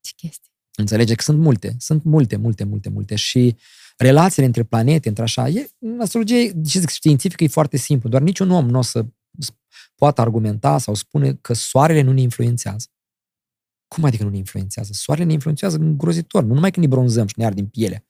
Ce 0.00 0.12
chestie. 0.16 0.50
Înțelege 0.74 1.14
că 1.14 1.22
sunt 1.22 1.38
multe, 1.38 1.76
sunt 1.78 2.04
multe, 2.04 2.36
multe, 2.36 2.64
multe, 2.64 2.88
multe 2.88 3.14
și 3.14 3.56
relațiile 3.96 4.46
între 4.46 4.62
planete, 4.62 5.08
între 5.08 5.22
așa, 5.22 5.48
e, 5.48 5.70
în 5.78 6.00
astrologie, 6.00 6.52
ce 6.66 6.78
zic, 6.78 6.88
științifică 6.88 7.44
e 7.44 7.48
foarte 7.48 7.76
simplu, 7.76 8.08
doar 8.08 8.22
niciun 8.22 8.50
om 8.50 8.68
nu 8.70 8.78
o 8.78 8.82
să 8.82 9.04
poată 10.00 10.20
argumenta 10.20 10.78
sau 10.78 10.94
spune 10.94 11.34
că 11.34 11.52
soarele 11.54 12.00
nu 12.00 12.12
ne 12.12 12.20
influențează. 12.20 12.86
Cum 13.88 14.04
adică 14.04 14.22
nu 14.24 14.30
ne 14.30 14.36
influențează? 14.36 14.90
Soarele 14.92 15.26
ne 15.26 15.32
influențează 15.32 15.76
îngrozitor, 15.76 16.42
nu 16.44 16.54
numai 16.54 16.70
când 16.70 16.86
ne 16.86 16.92
bronzăm 16.94 17.26
și 17.26 17.34
ne 17.36 17.44
ardem 17.44 17.66
pielea. 17.66 18.04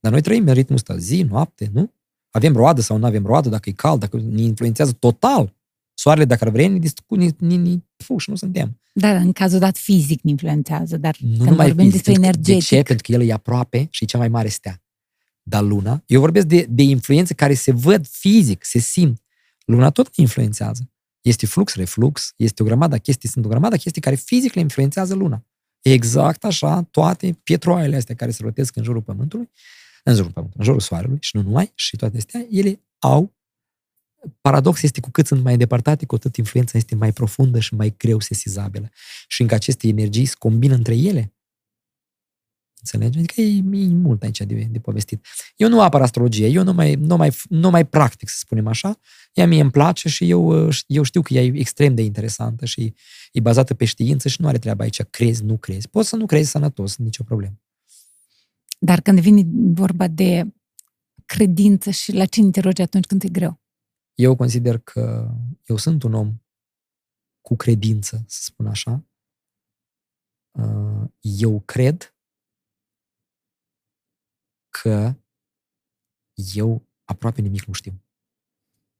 Dar 0.00 0.12
noi 0.12 0.20
trăim 0.20 0.46
în 0.46 0.52
ritmul 0.54 0.76
ăsta, 0.76 0.96
zi, 0.96 1.22
noapte, 1.22 1.70
nu? 1.72 1.92
Avem 2.30 2.56
roadă 2.56 2.80
sau 2.80 2.96
nu 2.96 3.06
avem 3.06 3.26
roadă, 3.26 3.48
dacă 3.48 3.68
e 3.68 3.72
cald, 3.72 4.00
dacă 4.00 4.16
ne 4.16 4.40
influențează 4.42 4.92
total. 4.92 5.54
Soarele, 5.94 6.24
dacă 6.24 6.44
ar 6.44 6.50
vrea, 6.50 6.68
ne, 6.68 6.78
discu- 6.78 7.14
ne, 7.14 7.28
ne, 7.38 7.56
ne 7.56 7.76
puși, 8.06 8.30
nu 8.30 8.36
suntem. 8.36 8.80
Da, 8.92 9.16
în 9.16 9.32
cazul 9.32 9.58
dat 9.58 9.76
fizic 9.76 10.22
ne 10.22 10.30
influențează, 10.30 10.96
dar 10.96 11.16
Nu 11.20 11.36
când 11.36 11.48
numai 11.48 11.66
vorbim 11.66 11.84
fizic, 11.84 11.92
despre 11.92 12.12
pentru 12.12 12.30
că- 12.30 12.36
energetic, 12.36 12.68
De 12.68 12.76
ce? 12.76 12.82
Pentru 12.82 13.06
că 13.12 13.12
el 13.12 13.28
e 13.28 13.32
aproape 13.32 13.86
și 13.90 14.04
e 14.04 14.06
cea 14.06 14.18
mai 14.18 14.28
mare 14.28 14.48
stea. 14.48 14.82
Dar 15.42 15.62
luna, 15.62 16.02
eu 16.06 16.20
vorbesc 16.20 16.46
de, 16.46 16.66
de 16.70 16.82
influențe 16.82 17.34
care 17.34 17.54
se 17.54 17.72
văd 17.72 18.06
fizic, 18.06 18.64
se 18.64 18.78
simt. 18.78 19.22
Luna 19.64 19.90
tot 19.90 20.06
ne 20.06 20.22
influențează. 20.22 20.88
Este 21.24 21.46
flux, 21.46 21.74
reflux, 21.74 22.32
este 22.36 22.62
o 22.62 22.66
grămadă 22.66 22.98
chestii, 22.98 23.28
sunt 23.28 23.44
o 23.44 23.48
grămadă 23.48 23.76
chestii 23.76 24.00
care 24.00 24.16
fizic 24.16 24.54
le 24.54 24.60
influențează 24.60 25.14
luna. 25.14 25.46
Exact 25.82 26.44
așa, 26.44 26.82
toate 26.82 27.40
pietroaiele 27.42 27.96
astea 27.96 28.14
care 28.14 28.30
se 28.30 28.42
rotesc 28.42 28.76
în 28.76 28.82
jurul 28.82 29.02
Pământului, 29.02 29.50
în 30.04 30.14
jurul 30.14 30.30
Pământului, 30.30 30.58
în 30.58 30.64
jurul 30.64 30.80
Soarelui 30.80 31.18
și 31.20 31.36
nu 31.36 31.42
numai, 31.42 31.72
și 31.74 31.96
toate 31.96 32.16
astea, 32.16 32.46
ele 32.50 32.80
au 32.98 33.34
paradox 34.40 34.82
este 34.82 35.00
cu 35.00 35.10
cât 35.10 35.26
sunt 35.26 35.42
mai 35.42 35.52
îndepărtate, 35.52 36.06
cu 36.06 36.14
atât 36.14 36.36
influența 36.36 36.78
este 36.78 36.94
mai 36.94 37.12
profundă 37.12 37.58
și 37.60 37.74
mai 37.74 37.94
greu 37.96 38.20
sesizabilă. 38.20 38.90
Și 39.28 39.42
încă 39.42 39.54
aceste 39.54 39.88
energii 39.88 40.24
se 40.24 40.34
combină 40.38 40.74
între 40.74 40.96
ele. 40.96 41.33
Înțelegi? 42.84 43.18
Adică 43.18 43.40
e, 43.40 43.56
e 43.56 43.88
mult 43.88 44.22
aici 44.22 44.40
de, 44.40 44.68
de 44.70 44.78
povestit. 44.78 45.26
Eu 45.56 45.68
nu 45.68 45.80
apăr 45.80 46.02
astrologie, 46.02 46.46
eu 46.46 46.62
nu 46.62 46.72
mai, 46.72 46.94
nu, 46.94 47.16
mai, 47.16 47.30
nu 47.48 47.70
mai 47.70 47.86
practic, 47.86 48.28
să 48.28 48.36
spunem 48.38 48.66
așa. 48.66 48.98
Ea 49.32 49.46
mie 49.46 49.60
îmi 49.60 49.70
place 49.70 50.08
și 50.08 50.30
eu, 50.30 50.68
eu 50.86 51.02
știu 51.02 51.22
că 51.22 51.34
ea 51.34 51.42
e 51.42 51.52
extrem 51.54 51.94
de 51.94 52.02
interesantă 52.02 52.64
și 52.64 52.94
e 53.32 53.40
bazată 53.40 53.74
pe 53.74 53.84
știință 53.84 54.28
și 54.28 54.40
nu 54.40 54.48
are 54.48 54.58
treaba 54.58 54.82
aici, 54.82 55.02
crezi, 55.02 55.44
nu 55.44 55.56
crezi. 55.56 55.88
Poți 55.88 56.08
să 56.08 56.16
nu 56.16 56.26
crezi 56.26 56.50
sănătos, 56.50 56.96
nicio 56.96 57.22
problemă. 57.22 57.60
dar 58.78 59.00
când 59.00 59.20
vine 59.20 59.42
vorba 59.74 60.06
de 60.08 60.52
credință 61.26 61.90
și 61.90 62.12
la 62.12 62.24
cine 62.24 62.50
te 62.50 62.60
rogi 62.60 62.82
atunci 62.82 63.06
când 63.06 63.22
e 63.22 63.28
greu? 63.28 63.60
Eu 64.14 64.36
consider 64.36 64.78
că 64.78 65.34
eu 65.64 65.76
sunt 65.76 66.02
un 66.02 66.14
om 66.14 66.34
cu 67.40 67.56
credință, 67.56 68.24
să 68.26 68.38
spun 68.42 68.66
așa. 68.66 69.04
Uh, 70.50 71.08
eu 71.20 71.60
cred 71.60 72.13
că 74.80 75.16
eu 76.34 76.88
aproape 77.04 77.40
nimic 77.40 77.64
nu 77.64 77.72
știu. 77.72 78.02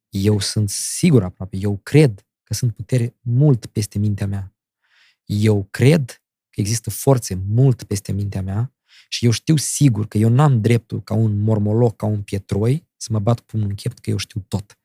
Eu 0.08 0.38
sunt 0.38 0.70
sigur 0.70 1.22
aproape, 1.22 1.56
eu 1.56 1.76
cred 1.76 2.26
că 2.42 2.54
sunt 2.54 2.74
putere 2.74 3.16
mult 3.20 3.66
peste 3.66 3.98
mintea 3.98 4.26
mea. 4.26 4.54
Eu 5.24 5.66
cred 5.70 6.22
că 6.50 6.60
există 6.60 6.90
forțe 6.90 7.34
mult 7.34 7.84
peste 7.84 8.12
mintea 8.12 8.42
mea 8.42 8.74
și 9.08 9.24
eu 9.24 9.30
știu 9.30 9.56
sigur 9.56 10.08
că 10.08 10.18
eu 10.18 10.28
n-am 10.28 10.60
dreptul 10.60 11.02
ca 11.02 11.14
un 11.14 11.40
mormoloc, 11.40 11.96
ca 11.96 12.06
un 12.06 12.22
pietroi, 12.22 12.88
să 12.96 13.08
mă 13.12 13.18
bat 13.18 13.40
cu 13.40 13.56
un 13.56 13.74
chept 13.74 13.98
că 13.98 14.10
eu 14.10 14.16
știu 14.16 14.44
tot. 14.48 14.78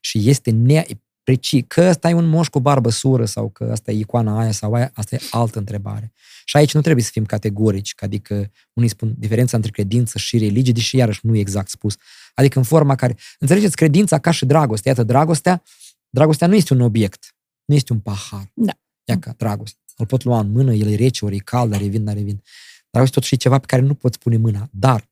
Și 0.00 0.28
este 0.28 0.50
ne 0.50 0.86
preci, 1.28 1.66
că 1.66 1.80
ăsta 1.80 2.08
e 2.08 2.14
un 2.14 2.28
moș 2.28 2.48
cu 2.48 2.60
barbă 2.60 2.90
sură 2.90 3.24
sau 3.24 3.48
că 3.48 3.68
asta 3.72 3.90
e 3.90 3.98
icoana 3.98 4.40
aia 4.40 4.50
sau 4.50 4.74
aia, 4.74 4.90
asta 4.94 5.14
e 5.14 5.18
altă 5.30 5.58
întrebare. 5.58 6.12
Și 6.44 6.56
aici 6.56 6.74
nu 6.74 6.80
trebuie 6.80 7.04
să 7.04 7.10
fim 7.12 7.24
categorici, 7.24 7.94
adică 7.96 8.50
unii 8.72 8.88
spun 8.88 9.14
diferența 9.18 9.56
între 9.56 9.70
credință 9.70 10.18
și 10.18 10.38
religie, 10.38 10.72
deși 10.72 10.96
iarăși 10.96 11.20
nu 11.22 11.36
e 11.36 11.38
exact 11.38 11.68
spus. 11.68 11.96
Adică 12.34 12.58
în 12.58 12.64
forma 12.64 12.94
care, 12.94 13.16
înțelegeți, 13.38 13.76
credința 13.76 14.18
ca 14.18 14.30
și 14.30 14.46
dragostea. 14.46 14.90
Iată, 14.90 15.02
dragostea, 15.02 15.62
dragostea 16.10 16.46
nu 16.46 16.54
este 16.54 16.74
un 16.74 16.80
obiect, 16.80 17.34
nu 17.64 17.74
este 17.74 17.92
un 17.92 17.98
pahar. 17.98 18.50
Da. 18.54 18.72
Ia 19.04 19.18
ca 19.18 19.34
dragoste. 19.36 19.78
Îl 19.96 20.06
pot 20.06 20.24
lua 20.24 20.38
în 20.38 20.50
mână, 20.50 20.74
el 20.74 20.88
e 20.88 20.94
rece, 20.94 21.24
ori 21.24 21.36
e 21.36 21.38
cald, 21.38 21.70
dar 21.70 21.80
revin, 21.80 22.04
dar 22.04 22.14
revin. 22.14 22.42
Dragostea 22.90 23.20
totuși 23.20 23.34
e 23.34 23.36
ceva 23.36 23.58
pe 23.58 23.66
care 23.66 23.82
nu 23.82 23.94
poți 23.94 24.18
pune 24.18 24.36
mâna. 24.36 24.68
Dar 24.70 25.08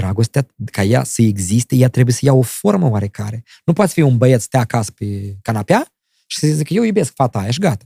dragostea, 0.00 0.46
ca 0.72 0.82
ea 0.82 1.04
să 1.04 1.22
existe, 1.22 1.76
ea 1.76 1.88
trebuie 1.88 2.14
să 2.14 2.20
ia 2.22 2.32
o 2.32 2.42
formă 2.42 2.88
oarecare. 2.88 3.44
Nu 3.64 3.72
poți 3.72 3.92
fi 3.92 4.00
un 4.00 4.16
băieț, 4.16 4.42
stea 4.42 4.60
acasă 4.60 4.90
pe 4.90 5.36
canapea 5.42 5.86
și 6.26 6.38
să 6.38 6.46
zică, 6.46 6.74
eu 6.74 6.82
iubesc 6.82 7.12
fata 7.14 7.38
aia 7.38 7.50
și 7.50 7.58
gata. 7.58 7.84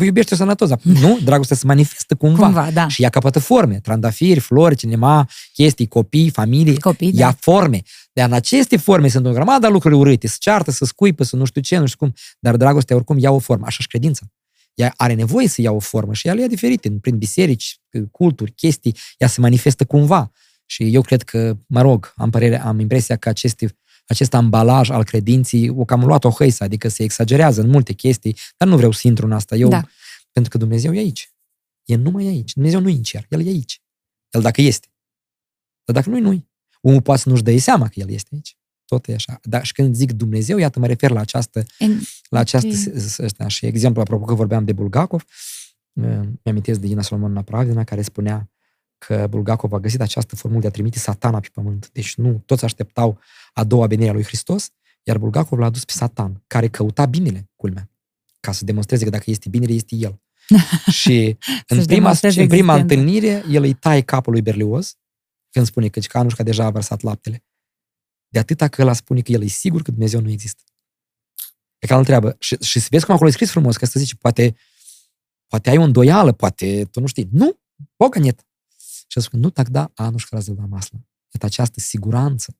Iubește 0.00 0.34
sănătos. 0.34 0.70
Nu, 0.82 1.18
dragostea 1.24 1.56
se 1.56 1.66
manifestă 1.66 2.14
cumva. 2.14 2.44
Cumva, 2.44 2.70
da. 2.70 2.88
Și 2.88 3.02
ea 3.02 3.08
capătă 3.08 3.38
forme. 3.38 3.80
Trandafiri, 3.80 4.40
flori, 4.40 4.76
cinema, 4.76 5.28
chestii, 5.52 5.86
copii, 5.86 6.30
familie. 6.30 6.76
Copii, 6.78 7.12
ia 7.14 7.26
da. 7.26 7.36
forme. 7.40 7.82
Dar 8.12 8.26
în 8.26 8.32
aceste 8.32 8.76
forme 8.76 9.08
sunt 9.08 9.26
o 9.26 9.32
grămadă 9.32 9.66
de 9.66 9.72
lucruri 9.72 9.94
urâte. 9.94 10.26
Să 10.26 10.36
ceartă, 10.38 10.70
să 10.70 10.84
scuipă, 10.84 11.24
să 11.24 11.36
nu 11.36 11.44
știu 11.44 11.60
ce, 11.60 11.78
nu 11.78 11.86
știu 11.86 11.98
cum. 11.98 12.14
Dar 12.38 12.56
dragostea 12.56 12.96
oricum 12.96 13.18
ia 13.18 13.30
o 13.30 13.38
formă. 13.38 13.66
Așa 13.66 13.78
și 13.80 13.86
credința. 13.86 14.26
Ea 14.74 14.92
are 14.96 15.14
nevoie 15.14 15.48
să 15.48 15.60
ia 15.60 15.70
o 15.72 15.78
formă 15.78 16.12
și 16.12 16.26
ea 16.26 16.34
le 16.34 16.40
ia 16.40 16.46
diferite. 16.46 16.90
Prin 17.00 17.18
biserici, 17.18 17.80
culturi, 18.10 18.52
chestii, 18.52 18.96
ea 19.18 19.28
se 19.28 19.40
manifestă 19.40 19.84
cumva. 19.84 20.30
Și 20.72 20.94
eu 20.94 21.00
cred 21.02 21.22
că, 21.22 21.56
mă 21.66 21.80
rog, 21.80 22.12
am, 22.16 22.30
părere, 22.30 22.60
am 22.60 22.78
impresia 22.78 23.16
că 23.16 23.28
aceste, 23.28 23.76
acest 24.06 24.34
ambalaj 24.34 24.90
al 24.90 25.04
credinții 25.04 25.68
o 25.68 25.84
cam 25.84 26.04
luat 26.04 26.24
o 26.24 26.30
hăisă, 26.30 26.64
adică 26.64 26.88
se 26.88 27.02
exagerează 27.02 27.60
în 27.60 27.68
multe 27.68 27.92
chestii, 27.92 28.36
dar 28.56 28.68
nu 28.68 28.76
vreau 28.76 28.90
să 28.92 29.08
intru 29.08 29.26
în 29.26 29.32
asta. 29.32 29.56
Eu, 29.56 29.68
Da. 29.68 29.86
Pentru 30.30 30.50
că 30.50 30.58
Dumnezeu 30.58 30.94
e 30.94 30.98
aici. 30.98 31.32
E 31.84 31.94
numai 31.96 32.26
aici. 32.26 32.52
Dumnezeu 32.52 32.80
nu 32.80 32.88
e 32.88 32.92
în 32.92 33.02
cer. 33.02 33.26
El 33.28 33.46
e 33.46 33.48
aici. 33.48 33.82
El 34.30 34.40
dacă 34.42 34.60
este. 34.60 34.86
Dar 35.84 35.94
dacă 35.96 36.08
nu-i, 36.10 36.20
nu-i. 36.20 36.48
Omul 36.80 37.02
poate 37.02 37.20
să 37.20 37.28
nu-și 37.28 37.42
dă 37.42 37.58
seama 37.58 37.86
că 37.88 38.00
el 38.00 38.10
este 38.10 38.28
aici. 38.32 38.56
Tot 38.84 39.08
e 39.08 39.14
așa. 39.14 39.38
Dar 39.42 39.64
și 39.64 39.72
când 39.72 39.94
zic 39.94 40.12
Dumnezeu, 40.12 40.58
iată, 40.58 40.78
mă 40.78 40.86
refer 40.86 41.10
la 41.10 41.20
această, 41.20 41.64
În- 41.78 42.00
la 42.28 42.38
această 42.38 42.68
Ok. 42.68 42.74
s- 42.98 43.18
ăsta. 43.18 43.48
și 43.48 43.66
exemplu, 43.66 44.00
apropo 44.00 44.24
că 44.24 44.34
vorbeam 44.34 44.64
de 44.64 44.72
Bulgakov, 44.72 45.24
mi-amintesc 46.42 46.80
de 46.80 46.86
Ina 46.86 47.02
Solomon 47.02 47.42
Pravdina, 47.42 47.84
care 47.84 48.02
spunea 48.02 48.50
că 49.06 49.26
Bulgakov 49.26 49.72
a 49.72 49.78
găsit 49.78 50.00
această 50.00 50.36
formulă 50.36 50.60
de 50.60 50.66
a 50.66 50.70
trimite 50.70 50.98
satana 50.98 51.40
pe 51.40 51.48
pământ. 51.52 51.90
Deci 51.92 52.14
nu, 52.14 52.42
toți 52.46 52.64
așteptau 52.64 53.18
a 53.52 53.64
doua 53.64 53.86
venire 53.86 54.10
a 54.10 54.12
lui 54.12 54.24
Hristos, 54.24 54.70
iar 55.02 55.18
Bulgakov 55.18 55.58
l-a 55.58 55.70
dus 55.70 55.84
pe 55.84 55.92
satan, 55.92 56.42
care 56.46 56.68
căuta 56.68 57.06
binele, 57.06 57.50
culmea, 57.56 57.90
ca 58.40 58.52
să 58.52 58.64
demonstreze 58.64 59.04
că 59.04 59.10
dacă 59.10 59.24
este 59.26 59.48
binele, 59.48 59.72
este 59.72 59.96
el. 59.96 60.20
și 61.00 61.36
în 61.46 61.62
Să-și 61.66 61.66
prima, 61.66 61.86
demonstreze 61.86 62.42
în 62.42 62.48
prima 62.48 62.74
existența. 62.74 63.00
întâlnire, 63.00 63.44
el 63.48 63.62
îi 63.62 63.74
taie 63.74 64.00
capul 64.00 64.32
lui 64.32 64.42
Berlioz, 64.42 64.96
când 65.50 65.66
spune 65.66 65.88
că 65.88 66.00
Canușca 66.00 66.42
deja 66.42 66.64
a 66.64 66.70
vărsat 66.70 67.00
laptele. 67.00 67.44
De 68.28 68.38
atâta 68.38 68.68
că 68.68 68.82
ăla 68.82 68.92
spune 68.92 69.20
că 69.20 69.32
el 69.32 69.42
e 69.42 69.46
sigur 69.46 69.82
că 69.82 69.90
Dumnezeu 69.90 70.20
nu 70.20 70.30
există. 70.30 70.62
E 71.78 71.86
ca 71.86 71.94
îl 71.94 72.00
întreabă, 72.00 72.36
și, 72.38 72.56
și 72.60 72.80
să 72.80 72.86
vezi 72.90 73.04
cum 73.04 73.14
acolo 73.14 73.28
e 73.28 73.32
scris 73.32 73.50
frumos, 73.50 73.76
că 73.76 73.86
să 73.86 73.98
zice, 73.98 74.14
poate, 74.14 74.56
poate 75.46 75.70
ai 75.70 75.78
o 75.78 75.82
îndoială, 75.82 76.32
poate 76.32 76.84
tu 76.84 77.00
nu 77.00 77.06
știi. 77.06 77.28
Nu, 77.32 77.58
Boganet. 77.96 78.46
Și 79.11 79.17
el 79.17 79.21
spune, 79.21 79.41
nu 79.41 79.49
тогда 79.49 79.91
Anușca 79.95 80.35
разлила 80.35 80.65
масло. 80.65 80.99
Iată 81.33 81.45
această 81.45 81.79
siguranță. 81.79 82.57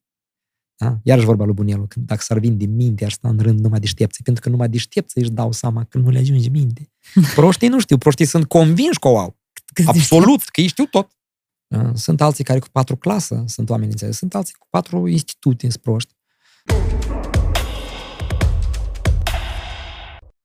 Da? 0.75 0.99
Iarăși 1.03 1.25
vorba 1.25 1.45
lui 1.45 1.53
Bunelu, 1.53 1.87
când 1.87 2.05
dacă 2.05 2.21
s-ar 2.21 2.39
vinde 2.39 2.65
minte, 2.65 3.05
ar 3.05 3.11
sta 3.11 3.27
în 3.27 3.39
rând 3.39 3.59
numai 3.59 3.79
deștepții, 3.79 4.23
pentru 4.23 4.43
că 4.43 4.49
numai 4.49 4.69
deștepții 4.69 5.21
își 5.21 5.31
dau 5.31 5.51
seama 5.51 5.83
că 5.83 5.97
nu 5.97 6.09
le 6.09 6.19
ajunge 6.19 6.49
minte. 6.49 6.91
Proștii 7.35 7.67
nu 7.67 7.79
știu, 7.79 7.97
proștii 7.97 8.25
sunt 8.25 8.45
convinși 8.45 8.99
că 8.99 9.07
o 9.07 9.17
au. 9.17 9.37
Câți 9.73 9.87
Absolut, 9.87 10.43
că 10.43 10.61
ei 10.61 10.67
știu 10.67 10.85
tot. 10.85 11.11
Uh, 11.67 11.89
Sunt 11.93 12.21
alții 12.21 12.43
care 12.43 12.59
cu 12.59 12.67
patru 12.71 12.95
clasă 12.95 13.43
sunt 13.47 13.69
oameni 13.69 13.91
înțeles, 13.91 14.17
sunt 14.17 14.35
alții 14.35 14.53
cu 14.53 14.67
patru 14.69 15.07
institute 15.07 15.69
sunt 15.69 15.83
proști. 15.83 16.15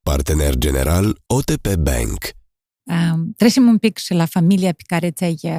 Partener 0.02 0.54
general 0.56 1.22
OTP 1.26 1.74
Bank. 1.74 2.18
Um, 2.82 3.32
trecem 3.36 3.66
un 3.66 3.78
pic 3.78 3.98
și 3.98 4.12
la 4.12 4.24
familia 4.24 4.72
pe 4.72 4.82
care 4.86 5.10
ți-ai 5.10 5.38
uh, 5.42 5.58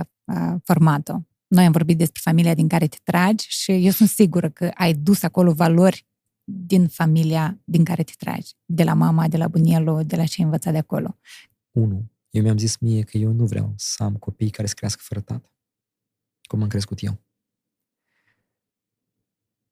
format-o. 0.65 1.19
Noi 1.47 1.65
am 1.65 1.73
vorbit 1.73 1.99
despre 1.99 2.21
familia 2.25 2.55
din 2.55 2.69
care 2.69 2.87
te 2.87 2.97
tragi 3.03 3.47
și 3.49 3.85
eu 3.85 3.91
sunt 3.91 4.09
sigură 4.09 4.51
că 4.51 4.71
ai 4.75 4.95
dus 4.95 5.23
acolo 5.23 5.53
valori 5.53 6.07
din 6.45 6.89
familia 6.89 7.61
din 7.65 7.85
care 7.85 8.03
te 8.03 8.13
tragi. 8.19 8.53
De 8.65 8.85
la 8.85 8.95
mama, 8.95 9.29
de 9.29 9.37
la 9.37 9.49
bunelul, 9.49 10.05
de 10.05 10.17
la 10.17 10.25
ce 10.25 10.35
ai 10.39 10.45
învățat 10.45 10.73
de 10.73 10.79
acolo. 10.79 11.19
Unu, 11.71 12.11
eu 12.31 12.43
mi-am 12.43 12.59
zis 12.59 12.77
mie 12.77 13.03
că 13.03 13.19
eu 13.19 13.33
nu 13.33 13.47
vreau 13.47 13.73
să 13.77 14.03
am 14.03 14.17
copii 14.17 14.51
care 14.51 14.69
să 14.69 14.75
crească 14.75 15.01
fără 15.05 15.21
tată. 15.21 15.53
Cum 16.43 16.63
am 16.63 16.69
crescut 16.69 17.03
eu. 17.03 17.19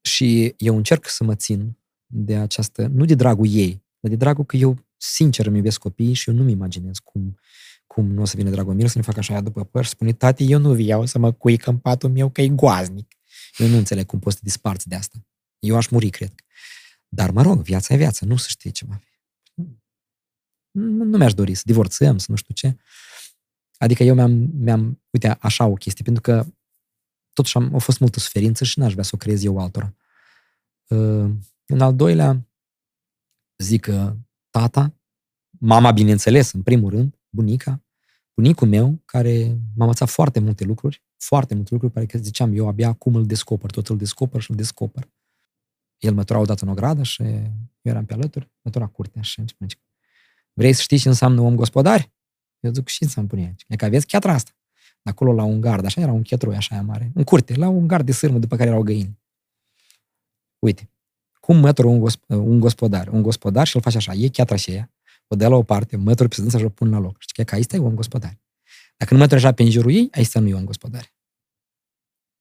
Și 0.00 0.54
eu 0.56 0.76
încerc 0.76 1.08
să 1.08 1.24
mă 1.24 1.34
țin 1.34 1.78
de 2.06 2.36
această, 2.36 2.86
nu 2.86 3.04
de 3.04 3.14
dragul 3.14 3.46
ei, 3.48 3.82
dar 4.00 4.10
de 4.10 4.16
dragul 4.16 4.44
că 4.44 4.56
eu 4.56 4.78
sincer 4.96 5.46
îmi 5.46 5.56
iubesc 5.56 5.78
copiii 5.78 6.14
și 6.14 6.28
eu 6.28 6.34
nu-mi 6.34 6.50
imaginez 6.50 6.98
cum, 6.98 7.38
cum 7.96 8.10
nu 8.10 8.22
o 8.22 8.24
să 8.24 8.36
vină 8.36 8.50
Dragomir 8.50 8.88
să 8.88 8.98
ne 8.98 9.04
facă 9.04 9.18
așa 9.18 9.40
după 9.40 9.64
păr 9.64 9.84
și 9.84 9.90
spune, 9.90 10.12
tati, 10.12 10.50
eu 10.50 10.58
nu 10.58 10.74
vreau 10.74 11.06
să 11.06 11.18
mă 11.18 11.32
cuic 11.32 11.66
în 11.66 11.78
patul 11.78 12.10
meu 12.10 12.30
că 12.30 12.40
e 12.40 12.48
goaznic. 12.48 13.14
Eu 13.56 13.68
nu 13.68 13.76
înțeleg 13.76 14.06
cum 14.06 14.18
poți 14.18 14.34
să 14.34 14.40
te 14.40 14.46
disparți 14.48 14.88
de 14.88 14.94
asta. 14.94 15.26
Eu 15.58 15.76
aș 15.76 15.88
muri, 15.88 16.10
cred. 16.10 16.34
Dar, 17.08 17.30
mă 17.30 17.42
rog, 17.42 17.62
viața 17.62 17.94
e 17.94 17.96
viață, 17.96 18.24
nu 18.24 18.36
să 18.36 18.46
știi 18.48 18.70
ce 18.70 18.84
va 18.88 18.94
fi. 18.94 19.08
Nu, 20.70 21.04
nu 21.04 21.16
mi-aș 21.16 21.34
dori 21.34 21.54
să 21.54 21.62
divorțăm, 21.64 22.18
să 22.18 22.26
nu 22.28 22.36
știu 22.36 22.54
ce. 22.54 22.76
Adică 23.76 24.02
eu 24.02 24.14
mi-am, 24.14 24.32
mi-am, 24.52 25.02
uite, 25.10 25.28
așa 25.28 25.66
o 25.66 25.74
chestie, 25.74 26.04
pentru 26.04 26.22
că 26.22 26.46
totuși 27.32 27.56
am, 27.56 27.74
a 27.74 27.78
fost 27.78 27.98
multă 27.98 28.18
suferință 28.18 28.64
și 28.64 28.78
n-aș 28.78 28.92
vrea 28.92 29.04
să 29.04 29.10
o 29.14 29.18
creez 29.18 29.44
eu 29.44 29.58
altora. 29.58 29.94
Uh, 30.88 31.30
În 31.66 31.80
al 31.80 31.96
doilea, 31.96 32.48
zic 33.62 33.80
că 33.80 34.16
tata, 34.50 34.94
mama, 35.60 35.92
bineînțeles, 35.92 36.52
în 36.52 36.62
primul 36.62 36.90
rând, 36.90 37.18
bunica, 37.28 37.80
bunicul 38.36 38.68
meu, 38.68 39.02
care 39.04 39.48
m-a 39.48 39.84
învățat 39.84 40.08
foarte 40.08 40.40
multe 40.40 40.64
lucruri, 40.64 41.04
foarte 41.16 41.54
multe 41.54 41.68
lucruri, 41.72 41.92
pe 41.92 42.06
care 42.06 42.22
ziceam, 42.22 42.52
eu 42.52 42.68
abia 42.68 42.88
acum 42.88 43.14
îl 43.14 43.26
descoper, 43.26 43.70
tot 43.70 43.88
îl 43.88 43.96
descoper 43.96 44.40
și 44.40 44.50
îl 44.50 44.56
descoper. 44.56 45.10
El 45.98 46.14
mă 46.14 46.24
tura 46.24 46.38
odată 46.38 46.64
în 46.64 46.70
ogradă 46.70 47.02
și 47.02 47.22
eu 47.22 47.52
eram 47.82 48.04
pe 48.04 48.14
alături, 48.14 48.50
mă 48.62 48.70
tura 48.70 48.86
curtea 48.86 49.22
și 49.22 49.38
îmi 49.38 49.48
spune, 49.48 49.70
vrei 50.52 50.72
să 50.72 50.80
știi 50.80 50.98
ce 50.98 51.08
înseamnă 51.08 51.40
om 51.40 51.54
gospodar? 51.54 52.12
Eu 52.60 52.72
zic, 52.72 52.88
și 52.88 53.02
înseamnă 53.02 53.30
pune 53.30 53.44
aici. 53.46 53.64
E 53.68 53.76
că 53.76 53.84
aveți 53.84 54.06
chiatra 54.06 54.32
asta. 54.32 54.50
De 55.02 55.10
acolo 55.10 55.32
la 55.32 55.42
un 55.42 55.60
gard, 55.60 55.84
așa 55.84 56.00
era 56.00 56.12
un 56.12 56.22
chetroi 56.22 56.56
așa 56.56 56.82
mare, 56.82 57.10
în 57.14 57.24
curte, 57.24 57.54
la 57.54 57.68
un 57.68 57.86
gard 57.86 58.06
de 58.06 58.12
sârmă 58.12 58.38
după 58.38 58.56
care 58.56 58.68
erau 58.68 58.82
găini. 58.82 59.18
Uite, 60.58 60.90
cum 61.40 61.56
mătură 61.56 61.88
un, 61.88 62.08
gosp- 62.08 62.26
un 62.28 62.60
gospodar? 62.60 63.08
Un 63.08 63.22
gospodar 63.22 63.66
și 63.66 63.76
îl 63.76 63.82
face 63.82 63.96
așa, 63.96 64.12
e 64.12 64.28
chiatra 64.28 64.54
aceea, 64.54 64.95
o 65.28 65.36
dea 65.36 65.48
la 65.48 65.56
o 65.56 65.62
parte, 65.62 65.96
mătură 65.96 66.28
pe 66.28 66.34
sădânța 66.34 66.58
și 66.58 66.64
o 66.64 66.68
pun 66.68 66.90
la 66.90 66.98
loc. 66.98 67.16
Știi 67.18 67.44
că 67.44 67.54
aici 67.54 67.72
e 67.72 67.78
om 67.78 67.94
gospodar. 67.94 68.38
Dacă 68.96 69.14
nu 69.14 69.20
mătură 69.20 69.36
așa 69.36 69.52
pe 69.52 69.62
în 69.62 69.70
jurul 69.70 69.90
ei, 69.92 70.08
aici 70.12 70.32
nu 70.32 70.48
e 70.48 70.54
om 70.54 70.64
gospodar. 70.64 71.14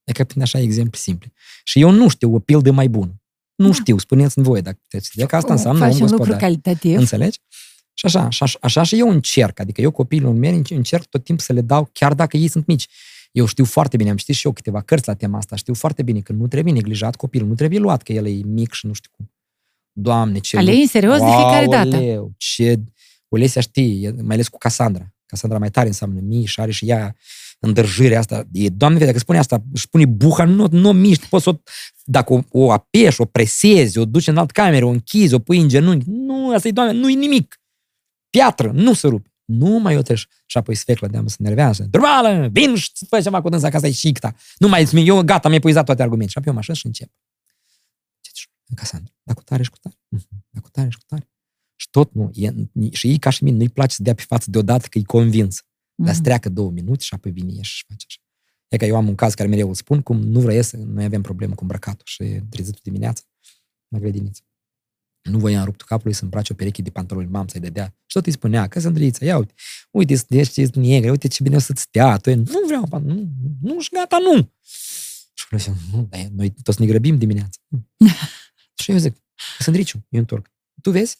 E 0.03 0.11
că 0.11 0.23
prin 0.23 0.41
așa 0.41 0.59
exemple 0.59 0.99
simple. 0.99 1.33
Și 1.63 1.79
eu 1.79 1.89
nu 1.91 2.07
știu 2.09 2.35
o 2.35 2.39
pildă 2.39 2.71
mai 2.71 2.87
bună. 2.89 3.21
Nu 3.55 3.67
Da. 3.67 3.73
știu, 3.73 3.97
spuneți-mi 3.97 4.45
voi 4.45 4.61
dacă 4.61 4.77
puteți. 4.81 5.15
De 5.17 5.25
că 5.25 5.35
asta 5.35 5.53
înseamnă 5.53 5.79
Faci 5.79 5.93
om 5.93 5.95
un 5.95 6.01
lucru 6.01 6.17
gospodar. 6.17 6.41
calitativ. 6.41 6.97
Înțelegi? 6.97 7.39
Și 7.93 8.05
așa, 8.05 8.25
așa, 8.25 8.45
așa 8.61 8.83
și 8.83 8.99
eu 8.99 9.09
încerc. 9.09 9.59
Adică 9.59 9.81
eu 9.81 9.91
copiilor 9.91 10.33
mei 10.33 10.61
încerc 10.69 11.05
tot 11.05 11.23
timpul 11.23 11.43
să 11.45 11.53
le 11.53 11.61
dau, 11.61 11.89
chiar 11.93 12.13
dacă 12.13 12.37
ei 12.37 12.47
sunt 12.47 12.65
mici. 12.65 12.87
Eu 13.31 13.45
știu 13.45 13.65
foarte 13.65 13.97
bine, 13.97 14.09
am 14.09 14.15
citit 14.17 14.35
și 14.35 14.45
eu 14.45 14.53
câteva 14.53 14.81
cărți 14.81 15.07
la 15.07 15.13
tema 15.13 15.37
asta, 15.37 15.55
știu 15.55 15.73
foarte 15.73 16.03
bine 16.03 16.19
că 16.19 16.33
nu 16.33 16.47
trebuie 16.47 16.73
neglijat 16.73 17.15
copilul, 17.15 17.47
nu 17.47 17.55
trebuie 17.55 17.79
luat 17.79 18.01
că 18.01 18.13
el 18.13 18.25
e 18.27 18.41
mic 18.45 18.73
și 18.73 18.85
nu 18.85 18.93
știu 18.93 19.11
cum. 19.15 19.31
Doamne, 19.97 20.39
ce... 20.39 20.57
Alei 20.57 20.81
în 20.81 20.87
serios 20.87 21.19
de 21.19 21.25
fiecare 21.25 21.65
dată. 21.65 21.95
Aoleu, 21.95 22.31
ce... 22.37 22.79
Olesia 23.27 23.61
știe, 23.61 24.11
mai 24.11 24.33
ales 24.33 24.47
cu 24.47 24.57
Casandra. 24.57 25.13
Casandra 25.25 25.59
mai 25.59 25.69
tare 25.69 25.87
înseamnă 25.87 26.19
mii 26.23 26.45
și 26.45 26.59
are 26.59 26.71
și 26.71 26.89
ea 26.89 27.15
îndrăjirea 27.59 28.19
asta. 28.19 28.43
E, 28.51 28.69
Doamne, 28.69 28.97
vede, 28.97 29.09
dacă 29.09 29.21
spune 29.21 29.37
asta, 29.37 29.63
își 29.73 29.89
pune 29.89 30.05
buha, 30.05 30.43
nu, 30.43 30.67
nu 30.71 30.89
o 30.89 30.91
miști, 30.91 31.27
poți 31.27 31.43
să 31.43 31.49
o, 31.49 31.53
dacă 32.03 32.33
o, 32.33 32.41
o 32.51 32.71
apeși, 32.71 33.21
o 33.21 33.25
presezi, 33.25 33.97
o 33.97 34.05
duci 34.05 34.27
în 34.27 34.37
alt 34.37 34.51
cameră, 34.51 34.85
o 34.85 34.89
închizi, 34.89 35.33
o 35.33 35.39
pui 35.39 35.59
în 35.59 35.67
genunchi. 35.67 36.05
Nu, 36.07 36.53
asta 36.53 36.67
e, 36.67 36.71
Doamne, 36.71 36.93
nu-i 36.93 37.15
nimic. 37.15 37.59
Piatră, 38.29 38.71
nu 38.73 38.93
se 38.93 39.07
rupe. 39.07 39.29
Nu 39.45 39.79
mai 39.79 39.97
o 39.97 40.01
treci. 40.01 40.27
Și 40.45 40.57
apoi 40.57 40.75
sfeclă 40.75 41.07
de 41.07 41.21
să 41.25 41.35
nervează. 41.39 41.87
Durmală, 41.89 42.47
vin 42.51 42.75
și 42.75 42.91
fă 43.09 43.21
ceva 43.21 43.41
cu 43.41 43.49
dânsa, 43.49 43.69
că 43.69 43.75
asta 43.75 43.87
e 43.87 43.91
șicta. 43.91 44.35
Nu 44.57 44.67
mai, 44.67 44.89
eu 44.93 45.21
gata, 45.21 45.47
mi-ai 45.47 45.59
puizat 45.59 45.85
toate 45.85 46.01
argumente. 46.01 46.31
Și 46.31 46.37
apoi 46.37 46.53
eu 46.53 46.63
mă 46.67 46.73
și 46.73 46.85
încep. 46.85 47.09
Casandra, 48.73 49.13
dacă 49.23 49.39
cu 49.39 49.45
tare 49.45 49.63
și 49.63 49.69
cu 49.69 49.77
tare. 49.77 49.95
Mhm. 50.07 50.27
Dacă 50.49 50.65
cu 50.65 50.69
tare 50.69 50.89
și 50.89 50.97
cu 50.97 51.03
tare. 51.05 51.29
Și 51.75 51.89
tot 51.89 52.13
nu. 52.13 52.31
E, 52.33 52.53
și 52.91 53.07
ei, 53.07 53.19
ca 53.19 53.29
și 53.29 53.43
mine, 53.43 53.57
nu-i 53.57 53.69
place 53.69 53.95
să 53.95 54.03
dea 54.03 54.13
pe 54.13 54.23
față 54.27 54.51
deodată 54.51 54.87
că 54.87 54.97
e 54.97 55.01
convins. 55.01 55.61
Dar 55.95 56.07
să 56.07 56.13
mhm. 56.13 56.23
treacă 56.23 56.49
două 56.49 56.71
minute 56.71 57.03
și 57.03 57.13
apoi 57.13 57.31
vine 57.31 57.61
și 57.61 57.83
face 57.87 58.05
așa. 58.07 58.19
E 58.67 58.77
că 58.77 58.85
eu 58.85 58.95
am 58.95 59.07
un 59.07 59.15
caz 59.15 59.33
care 59.33 59.49
mereu 59.49 59.67
îl 59.67 59.73
spun, 59.73 60.01
cum 60.01 60.19
nu 60.19 60.39
vrea 60.39 60.61
să, 60.61 60.77
noi 60.77 61.03
avem 61.03 61.21
probleme 61.21 61.53
cu 61.53 61.61
îmbrăcatul 61.61 62.05
și 62.05 62.41
trezitul 62.49 62.79
dimineața 62.83 63.23
la 63.87 63.99
grădiniță. 63.99 64.41
Nu 65.21 65.37
voia 65.37 65.59
în 65.59 65.65
ruptul 65.65 65.85
capului 65.87 66.13
să 66.13 66.23
îmbrace 66.23 66.53
o 66.53 66.55
pereche 66.55 66.81
de 66.81 66.89
pantaloni, 66.89 67.29
mam 67.29 67.47
să-i 67.47 67.59
dădea. 67.61 67.85
Și 67.85 68.17
tot 68.17 68.25
îi 68.25 68.31
spunea, 68.31 68.67
că 68.67 68.79
Sandrița, 68.79 69.25
ia 69.25 69.37
uite, 69.37 69.53
uite, 69.91 70.13
ești, 70.29 70.61
ești 70.61 70.79
negre, 70.79 71.09
uite 71.09 71.27
ce 71.27 71.43
bine 71.43 71.55
o 71.55 71.59
să-ți 71.59 71.81
stea, 71.81 72.17
tu, 72.17 72.35
nu 72.35 72.65
vreau, 72.65 72.87
nu, 73.01 73.29
nu, 73.61 73.79
și 73.79 73.89
gata, 73.89 74.17
nu. 74.17 74.51
Și 75.33 75.45
eu 75.51 75.57
zic, 75.59 75.73
nu, 75.91 76.07
dar 76.09 76.27
noi 76.35 76.53
toți 76.63 76.81
ne 76.81 76.87
grăbim 76.87 77.17
dimineața. 77.17 77.59
și 78.75 78.91
eu 78.91 78.97
zic, 78.97 79.17
Sandriciu, 79.59 80.05
eu 80.09 80.19
întorc. 80.19 80.51
Tu 80.81 80.91
vezi? 80.91 81.17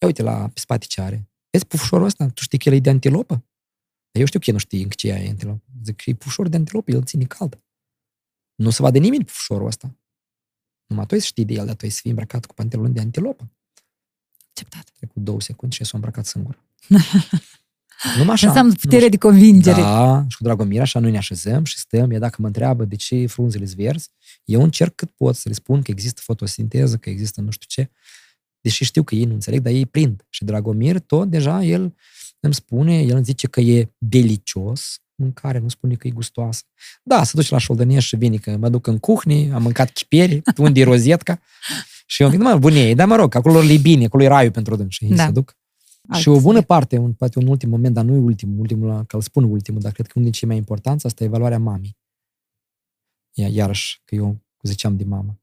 Ia 0.00 0.06
uite 0.06 0.22
la 0.22 0.48
pe 0.48 0.60
spate 0.60 0.86
ce 0.86 1.00
are. 1.00 1.30
Vezi 1.50 1.66
pufușorul 1.66 2.06
ăsta? 2.06 2.28
Tu 2.28 2.42
știi 2.42 2.58
că 2.58 2.68
el 2.68 2.74
e 2.74 2.78
de 2.78 2.90
antilopă? 2.90 3.34
Dar 4.10 4.20
eu 4.20 4.24
știu 4.24 4.38
că 4.38 4.44
el 4.48 4.52
nu 4.52 4.60
știe 4.60 4.82
încă 4.82 4.94
ce 4.94 5.08
e 5.08 5.28
antilopă. 5.28 5.64
Zic 5.84 5.96
că 5.96 6.10
e 6.10 6.14
pufușor 6.14 6.48
de 6.48 6.56
antilopă, 6.56 6.90
el 6.90 7.04
ține 7.04 7.24
cald. 7.24 7.62
Nu 8.54 8.70
se 8.70 8.82
vadă 8.82 8.98
nimeni 8.98 9.24
pufușorul 9.24 9.66
ăsta. 9.66 9.96
Numai 10.86 11.06
tu 11.06 11.18
știi 11.18 11.44
de 11.44 11.52
el, 11.52 11.66
dar 11.66 11.74
tu 11.74 11.88
să 11.88 11.98
fii 12.00 12.10
îmbrăcat 12.10 12.46
cu 12.46 12.54
pantaloni 12.54 12.94
de 12.94 13.00
antilopă. 13.00 13.50
Acceptat. 14.48 14.90
Trecut 14.90 15.22
două 15.22 15.40
secunde 15.40 15.74
și 15.74 15.84
s-a 15.84 15.90
îmbrăcat 15.94 16.26
singur. 16.26 16.62
Numai 18.16 18.32
așa. 18.32 18.46
Înseamnă 18.46 18.72
putere 18.72 19.08
de 19.08 19.16
convingere. 19.16 19.80
Da, 19.80 20.24
și 20.28 20.36
cu 20.36 20.42
Dragomir 20.42 20.80
așa 20.80 20.98
noi 20.98 21.10
ne 21.10 21.16
așezăm 21.16 21.64
și 21.64 21.78
stăm. 21.78 22.10
Ea 22.10 22.18
dacă 22.18 22.36
mă 22.38 22.46
întreabă 22.46 22.84
de 22.84 22.96
ce 22.96 23.26
frunzele 23.26 23.66
verzi, 23.76 24.10
eu 24.44 24.62
încerc 24.62 24.94
cât 24.94 25.10
pot 25.10 25.36
să 25.36 25.48
le 25.48 25.54
spun 25.54 25.82
că 25.82 25.90
există 25.90 26.20
fotosinteză, 26.24 26.96
că 26.96 27.10
există 27.10 27.40
nu 27.40 27.50
știu 27.50 27.66
ce. 27.68 27.90
Deși 28.60 28.84
știu 28.84 29.02
că 29.02 29.14
ei 29.14 29.24
nu 29.24 29.32
înțeleg, 29.32 29.60
dar 29.60 29.72
ei 29.72 29.86
prind. 29.86 30.26
Și 30.28 30.44
Dragomir 30.44 30.98
tot 30.98 31.28
deja 31.28 31.62
el 31.62 31.94
îmi 32.40 32.54
spune, 32.54 33.00
el 33.00 33.14
îmi 33.14 33.24
zice 33.24 33.46
că 33.46 33.60
e 33.60 33.92
delicios, 33.98 35.00
mâncare, 35.14 35.58
nu 35.58 35.68
spune 35.68 35.94
că 35.94 36.06
e 36.06 36.10
gustoasă. 36.10 36.62
Da, 37.02 37.24
se 37.24 37.32
duce 37.34 37.52
la 37.52 37.58
șoldănie 37.58 37.98
și 37.98 38.16
vine 38.16 38.36
că 38.36 38.56
mă 38.56 38.68
duc 38.68 38.86
în 38.86 38.98
cuhni, 38.98 39.52
am 39.52 39.62
mâncat 39.62 39.90
chiperi, 39.90 40.42
unde 40.56 40.80
e 40.80 40.84
rozetka. 40.84 41.40
Și 42.06 42.22
eu 42.22 42.30
zic, 42.30 42.38
mă, 42.38 42.56
bunie, 42.56 42.94
dar 42.94 43.06
mă 43.06 43.16
rog, 43.16 43.34
acolo 43.34 43.62
e 43.62 43.76
bine, 43.76 44.04
acolo 44.04 44.22
e 44.22 44.26
raiul 44.26 44.50
pentru 44.50 44.76
dâns. 44.76 44.92
Și 44.92 45.04
ei 45.04 45.14
da. 45.14 45.24
se 45.24 45.30
duc. 45.30 45.56
Alt 46.08 46.20
și 46.20 46.28
o 46.28 46.40
bună 46.40 46.62
parte, 46.62 46.96
un, 46.96 47.12
poate 47.12 47.38
un 47.38 47.46
ultim 47.46 47.68
moment, 47.68 47.94
dar 47.94 48.04
nu 48.04 48.14
e 48.14 48.18
ultimul, 48.18 48.60
ultimul, 48.60 49.04
că 49.06 49.16
îl 49.16 49.22
spun 49.22 49.44
ultimul, 49.44 49.80
dar 49.80 49.92
cred 49.92 50.06
că 50.06 50.12
unul 50.14 50.28
din 50.30 50.38
cei 50.38 50.48
mai 50.48 50.56
importanți, 50.56 51.06
asta 51.06 51.22
e 51.22 51.26
evaluarea 51.26 51.58
mamei. 51.58 51.96
Ia, 53.32 53.48
iarăși, 53.48 54.02
că 54.04 54.14
eu 54.14 54.36
ziceam 54.62 54.96
de 54.96 55.04
mamă. 55.04 55.40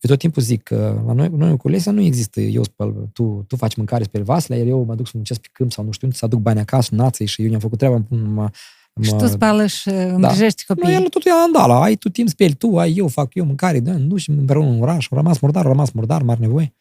Eu 0.00 0.10
tot 0.10 0.18
timpul 0.18 0.42
zic 0.42 0.62
că 0.62 1.02
la 1.06 1.12
noi, 1.12 1.28
noi 1.28 1.56
cu 1.56 1.68
Lesia 1.68 1.92
nu 1.92 2.00
există 2.00 2.40
eu 2.40 2.62
spăl, 2.62 3.08
tu, 3.12 3.44
tu 3.48 3.56
faci 3.56 3.76
mâncare 3.76 4.04
spre 4.04 4.22
vasele, 4.22 4.58
iar 4.58 4.66
eu 4.66 4.84
mă 4.84 4.94
duc 4.94 5.06
să 5.06 5.12
muncesc 5.14 5.40
pe 5.40 5.48
câmp 5.52 5.72
sau 5.72 5.84
nu 5.84 5.90
știu, 5.90 6.10
să 6.10 6.24
aduc 6.24 6.40
bani 6.40 6.60
acasă, 6.60 6.94
nații 6.94 7.26
și 7.26 7.42
eu 7.42 7.48
ne-am 7.48 7.60
făcut 7.60 7.78
treaba, 7.78 8.04
mă, 8.08 8.50
mă, 8.94 9.04
și 9.04 9.14
tu 9.14 9.26
spală 9.26 9.66
și 9.66 9.88
da. 9.90 9.94
îngrijești 9.94 10.64
copiii. 10.64 10.94
Nu, 10.94 11.02
el 11.02 11.08
totul 11.08 11.30
e 11.30 11.34
andala. 11.44 11.82
Ai 11.82 11.96
tu 11.96 12.08
timp 12.08 12.28
speli 12.28 12.54
tu, 12.54 12.78
ai 12.78 12.96
eu, 12.96 13.08
fac 13.08 13.34
eu 13.34 13.44
mâncare, 13.44 13.80
da, 13.80 13.96
nu 13.96 14.16
și 14.16 14.30
împreună 14.30 14.68
în 14.68 14.80
oraș. 14.82 15.06
Au 15.10 15.16
rămas 15.16 15.38
murdar, 15.38 15.64
au 15.64 15.70
rămas 15.70 15.90
murdar, 15.90 16.22
mare 16.22 16.40
nevoie. 16.40 16.74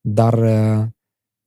Dar 0.00 0.34
uh, 0.34 0.86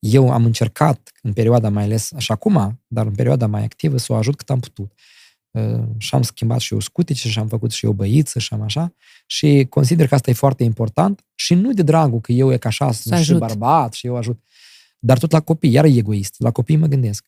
eu 0.06 0.32
am 0.32 0.46
încercat 0.46 1.12
în 1.22 1.34
perioada 1.34 1.70
mai 1.70 1.84
ales, 1.84 2.14
așa 2.14 2.34
acum, 2.34 2.82
dar 2.88 3.06
în 3.06 3.16
perioada 3.16 3.48
mai 3.48 3.64
activă, 3.64 3.98
să 3.98 4.14
o 4.14 4.16
ajut 4.16 4.36
cât 4.36 4.50
am 4.50 4.60
putut. 4.60 4.92
Uh, 5.52 5.84
și 5.98 6.16
am 6.16 6.22
schimbat 6.22 6.60
și 6.60 6.74
eu 6.74 6.80
scutice 6.80 7.30
și 7.30 7.40
am 7.40 7.48
făcut 7.48 7.72
și 7.72 7.86
eu 7.86 7.92
băiță 7.92 8.40
și 8.40 8.54
am 8.54 8.62
așa. 8.62 8.94
Și 9.26 9.66
consider 9.70 10.08
că 10.08 10.16
asta 10.16 10.30
e 10.30 10.34
foarte 10.34 10.64
important 10.64 11.26
și 11.36 11.54
nu 11.54 11.74
de 11.74 11.82
dragul 11.82 12.20
că 12.20 12.32
eu 12.32 12.54
e 12.54 12.58
ca 12.58 12.70
așa, 12.70 12.92
sunt 12.92 13.20
și 13.20 13.34
bărbat 13.34 13.94
și 13.94 14.08
eu 14.08 14.16
ajut. 14.16 14.44
Dar 15.00 15.18
tot 15.18 15.32
la 15.32 15.40
copii, 15.40 15.72
iar 15.72 15.86
e 15.86 15.98
egoist. 15.98 16.36
La 16.40 16.52
copii 16.52 16.76
mă 16.76 16.88
gândesc. 16.88 17.26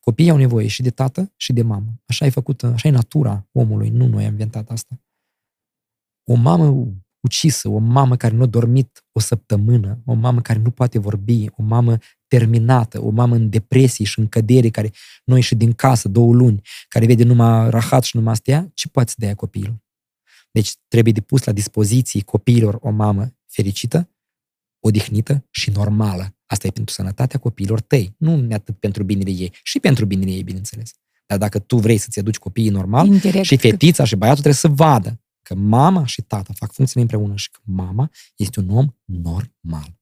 Copiii 0.00 0.30
au 0.30 0.36
nevoie 0.36 0.66
și 0.66 0.82
de 0.82 0.90
tată 0.90 1.32
și 1.36 1.52
de 1.52 1.62
mamă. 1.62 2.00
Așa 2.06 2.26
e 2.26 2.30
făcută, 2.30 2.66
așa 2.66 2.88
e 2.88 2.90
natura 2.90 3.48
omului, 3.52 3.88
nu 3.88 4.06
noi 4.06 4.24
am 4.24 4.30
inventat 4.30 4.70
asta. 4.70 5.00
O 6.24 6.34
mamă 6.34 6.86
ucisă, 7.26 7.68
o 7.68 7.78
mamă 7.78 8.16
care 8.16 8.34
nu 8.34 8.42
a 8.42 8.46
dormit 8.46 9.04
o 9.12 9.20
săptămână, 9.20 10.02
o 10.04 10.14
mamă 10.14 10.40
care 10.40 10.58
nu 10.58 10.70
poate 10.70 10.98
vorbi, 10.98 11.46
o 11.56 11.62
mamă 11.62 11.98
terminată, 12.28 13.02
o 13.02 13.10
mamă 13.10 13.34
în 13.34 13.50
depresie 13.50 14.04
și 14.04 14.18
în 14.18 14.28
cădere, 14.28 14.70
care 14.70 14.92
noi 15.24 15.40
și 15.40 15.54
din 15.54 15.72
casă 15.72 16.08
două 16.08 16.34
luni, 16.34 16.60
care 16.88 17.06
vede 17.06 17.24
numai 17.24 17.70
rahat 17.70 18.02
și 18.02 18.16
numai 18.16 18.32
astea, 18.32 18.70
ce 18.74 18.88
poate 18.88 19.10
să 19.10 19.16
dea 19.18 19.34
copilul? 19.34 19.84
Deci 20.50 20.74
trebuie 20.88 21.12
de 21.12 21.20
pus 21.20 21.44
la 21.44 21.52
dispoziție 21.52 22.22
copiilor 22.22 22.78
o 22.80 22.90
mamă 22.90 23.36
fericită, 23.46 24.10
odihnită 24.80 25.46
și 25.50 25.70
normală. 25.70 26.36
Asta 26.46 26.66
e 26.66 26.70
pentru 26.70 26.94
sănătatea 26.94 27.38
copiilor 27.38 27.80
tăi, 27.80 28.14
nu 28.18 28.48
atât 28.52 28.78
pentru 28.78 29.02
binele 29.02 29.30
ei, 29.30 29.52
și 29.62 29.80
pentru 29.80 30.04
binele 30.04 30.30
ei, 30.30 30.42
bineînțeles. 30.42 30.90
Dar 31.26 31.38
dacă 31.38 31.58
tu 31.58 31.76
vrei 31.76 31.96
să-ți 31.96 32.18
aduci 32.18 32.38
copiii 32.38 32.68
normal, 32.68 33.06
Indirect. 33.06 33.44
și 33.44 33.56
fetița 33.56 34.04
și 34.04 34.16
băiatul 34.16 34.42
trebuie 34.42 34.60
să 34.60 34.68
vadă 34.68 35.20
că 35.42 35.54
mama 35.54 36.06
și 36.06 36.22
tata 36.22 36.52
fac 36.54 36.72
funcțiile 36.72 37.02
împreună 37.02 37.36
și 37.36 37.50
că 37.50 37.60
mama 37.64 38.10
este 38.36 38.60
un 38.60 38.70
om 38.70 38.94
normal. 39.04 39.98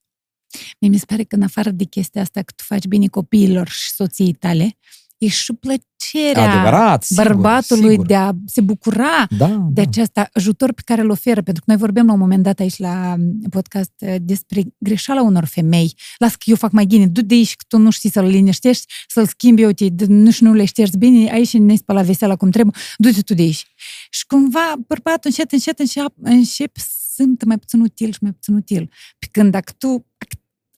Mie 0.79 0.91
mi 0.91 0.99
se 0.99 1.05
pare 1.07 1.23
că 1.23 1.37
în 1.37 1.43
afară 1.43 1.71
de 1.71 1.85
chestia 1.85 2.21
asta 2.21 2.43
că 2.43 2.53
tu 2.57 2.65
faci 2.67 2.85
bine 2.87 3.07
copiilor 3.07 3.69
și 3.69 3.91
soției 3.91 4.33
tale, 4.33 4.79
e 5.19 5.29
și 5.29 5.53
plăcerea 5.53 6.51
Adevărat, 6.51 7.03
sigur, 7.03 7.25
bărbatului 7.25 7.91
sigur. 7.91 8.07
de 8.07 8.15
a 8.15 8.33
se 8.47 8.61
bucura 8.61 9.27
da, 9.39 9.47
de 9.49 9.57
da. 9.73 9.83
acest 9.83 10.21
ajutor 10.33 10.73
pe 10.73 10.83
care 10.85 11.01
îl 11.01 11.11
oferă. 11.11 11.43
Pentru 11.43 11.63
că 11.67 11.71
noi 11.71 11.81
vorbim 11.81 12.07
la 12.07 12.13
un 12.13 12.19
moment 12.19 12.43
dat 12.43 12.61
aici 12.61 12.79
la 12.79 13.17
podcast 13.51 13.93
eh, 13.99 14.15
despre 14.21 14.63
greșeala 14.79 15.23
unor 15.23 15.45
femei. 15.45 15.95
Las 16.19 16.35
că 16.35 16.45
eu 16.45 16.57
fac 16.57 16.73
mai 16.73 16.85
bine, 16.85 17.07
du 17.07 17.23
de 17.23 17.35
aici 17.35 17.55
că 17.55 17.65
tu 17.69 17.79
nu 17.79 17.91
știi 17.91 18.11
să-l 18.11 18.25
liniștești, 18.25 18.85
să-l 19.09 19.27
schimbi, 19.27 19.65
uite, 19.65 19.95
nu 20.07 20.31
și 20.31 20.43
nu 20.43 20.53
le 20.53 20.65
ștergi 20.65 20.97
bine, 20.97 21.31
aici 21.31 21.53
ne 21.53 21.77
spăla 21.77 22.03
vesela 22.03 22.37
cum 22.37 22.51
trebuie, 22.51 22.75
du-te 22.97 23.21
tu 23.21 23.35
de 23.35 23.43
aici. 23.43 23.67
Și 24.11 24.27
cumva 24.27 24.75
bărbatul 24.87 25.21
încet, 25.25 25.53
încet, 25.53 25.79
încet 25.79 26.13
începe 26.23 26.81
să 26.81 26.89
sunt 27.15 27.45
mai 27.45 27.59
puțin 27.59 27.81
util 27.81 28.13
și 28.13 28.19
mai 28.21 28.33
puțin 28.33 28.55
util. 28.55 28.91
Pe 29.19 29.27
când 29.31 29.51
dacă 29.51 29.73
tu 29.79 30.07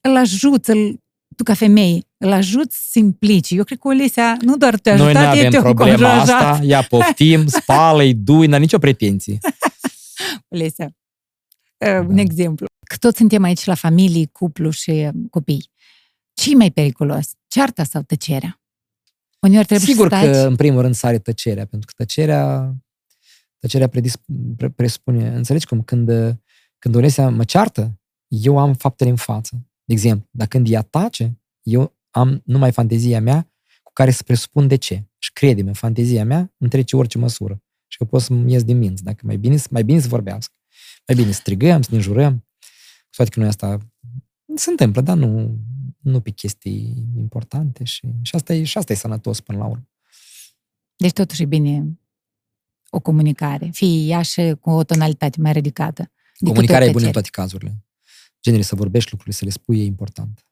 îl 0.06 0.16
ajuți, 0.16 0.70
îl 0.70 1.00
tu 1.36 1.42
ca 1.42 1.54
femeie 1.54 2.06
îl 2.16 2.32
ajuți 2.32 2.90
să 2.90 2.98
implici. 2.98 3.50
Eu 3.50 3.64
cred 3.64 3.78
că 3.78 3.88
Olesea 3.88 4.36
nu 4.40 4.56
doar 4.56 4.78
te 4.78 4.90
ajută, 4.90 5.12
Noi 5.12 5.22
nu 5.22 5.28
avem 5.28 5.50
problema 5.50 6.12
asta, 6.12 6.60
ea 6.62 6.82
poftim, 6.82 7.46
spală-i, 7.60 8.14
dui, 8.14 8.46
n 8.46 8.54
nicio 8.54 8.78
pretenție. 8.78 9.38
Olesea, 10.54 10.96
da. 11.76 12.00
un 12.08 12.16
exemplu. 12.16 12.66
Că 12.88 12.96
toți 12.96 13.16
suntem 13.16 13.42
aici 13.42 13.64
la 13.64 13.74
familie, 13.74 14.26
cuplu 14.32 14.70
și 14.70 14.90
uh, 14.90 15.08
copii. 15.30 15.70
ce 16.32 16.54
mai 16.54 16.70
periculos? 16.70 17.30
Cearta 17.46 17.84
sau 17.84 18.02
tăcerea? 18.02 18.60
Uneori 19.40 19.66
trebuie 19.66 19.88
Sigur 19.88 20.12
să 20.12 20.30
că, 20.30 20.38
în 20.38 20.56
primul 20.56 20.80
rând, 20.80 20.94
sare 20.94 21.18
tăcerea, 21.18 21.66
pentru 21.66 21.86
că 21.86 21.92
tăcerea, 21.96 22.74
tăcerea 23.58 23.88
predisp, 23.88 24.20
pre, 24.56 24.70
presupune... 24.70 25.28
Înțelegi 25.28 25.66
cum? 25.66 25.82
Când, 25.82 26.10
când 26.78 26.94
Olesea 26.94 27.28
mă 27.28 27.44
ceartă, 27.44 28.00
eu 28.28 28.58
am 28.58 28.74
faptele 28.74 29.10
în 29.10 29.16
față. 29.16 29.66
De 29.86 29.92
exemplu, 29.92 30.28
dacă 30.30 30.50
când 30.50 30.70
ea 30.70 30.82
tace, 30.82 31.40
eu 31.62 31.96
am 32.10 32.42
numai 32.44 32.72
fantezia 32.72 33.20
mea 33.20 33.50
cu 33.82 33.92
care 33.92 34.10
să 34.10 34.22
presupun 34.22 34.68
de 34.68 34.76
ce. 34.76 35.04
Și 35.18 35.32
crede-mă, 35.32 35.72
fantezia 35.72 36.24
mea 36.24 36.54
îmi 36.58 36.70
trece 36.70 36.96
orice 36.96 37.18
măsură. 37.18 37.62
Și 37.86 37.98
eu 38.00 38.06
pot 38.06 38.22
să-mi 38.22 38.52
ies 38.52 38.64
din 38.64 38.78
minți. 38.78 39.02
Dacă 39.02 39.26
mai 39.26 39.36
bine, 39.36 39.56
mai 39.70 39.84
bine 39.84 40.00
să 40.00 40.08
vorbească. 40.08 40.54
Mai 41.06 41.16
bine 41.16 41.32
să 41.32 41.40
strigăm, 41.40 41.82
să 41.82 41.94
ne 41.94 42.00
jurăm. 42.00 42.46
Cu 43.00 43.16
toate 43.16 43.30
că 43.30 43.40
noi 43.40 43.48
asta 43.48 43.78
se 44.54 44.70
întâmplă, 44.70 45.00
dar 45.00 45.16
nu, 45.16 45.58
nu 45.98 46.20
pe 46.20 46.30
chestii 46.30 47.08
importante 47.16 47.84
și, 47.84 48.08
și, 48.22 48.34
asta 48.34 48.54
e, 48.54 48.64
și 48.64 48.78
asta 48.78 48.92
e 48.92 48.96
sănătos 48.96 49.40
până 49.40 49.58
la 49.58 49.64
urmă. 49.64 49.88
Deci 50.96 51.12
totuși 51.12 51.42
e 51.42 51.46
bine 51.46 51.98
o 52.90 53.00
comunicare, 53.00 53.70
fie 53.72 54.06
ea 54.06 54.22
și 54.22 54.54
cu 54.60 54.70
o 54.70 54.84
tonalitate 54.84 55.40
mai 55.40 55.52
ridicată. 55.52 56.10
Comunicarea 56.38 56.88
e 56.88 56.90
bună 56.90 57.06
în 57.06 57.12
toate 57.12 57.28
cazurile 57.32 57.85
genere 58.46 58.62
să 58.62 58.74
vorbești 58.74 59.10
lucrurile, 59.10 59.36
să 59.36 59.44
le 59.44 59.50
spui, 59.50 59.80
e 59.80 59.84
important. 59.84 60.46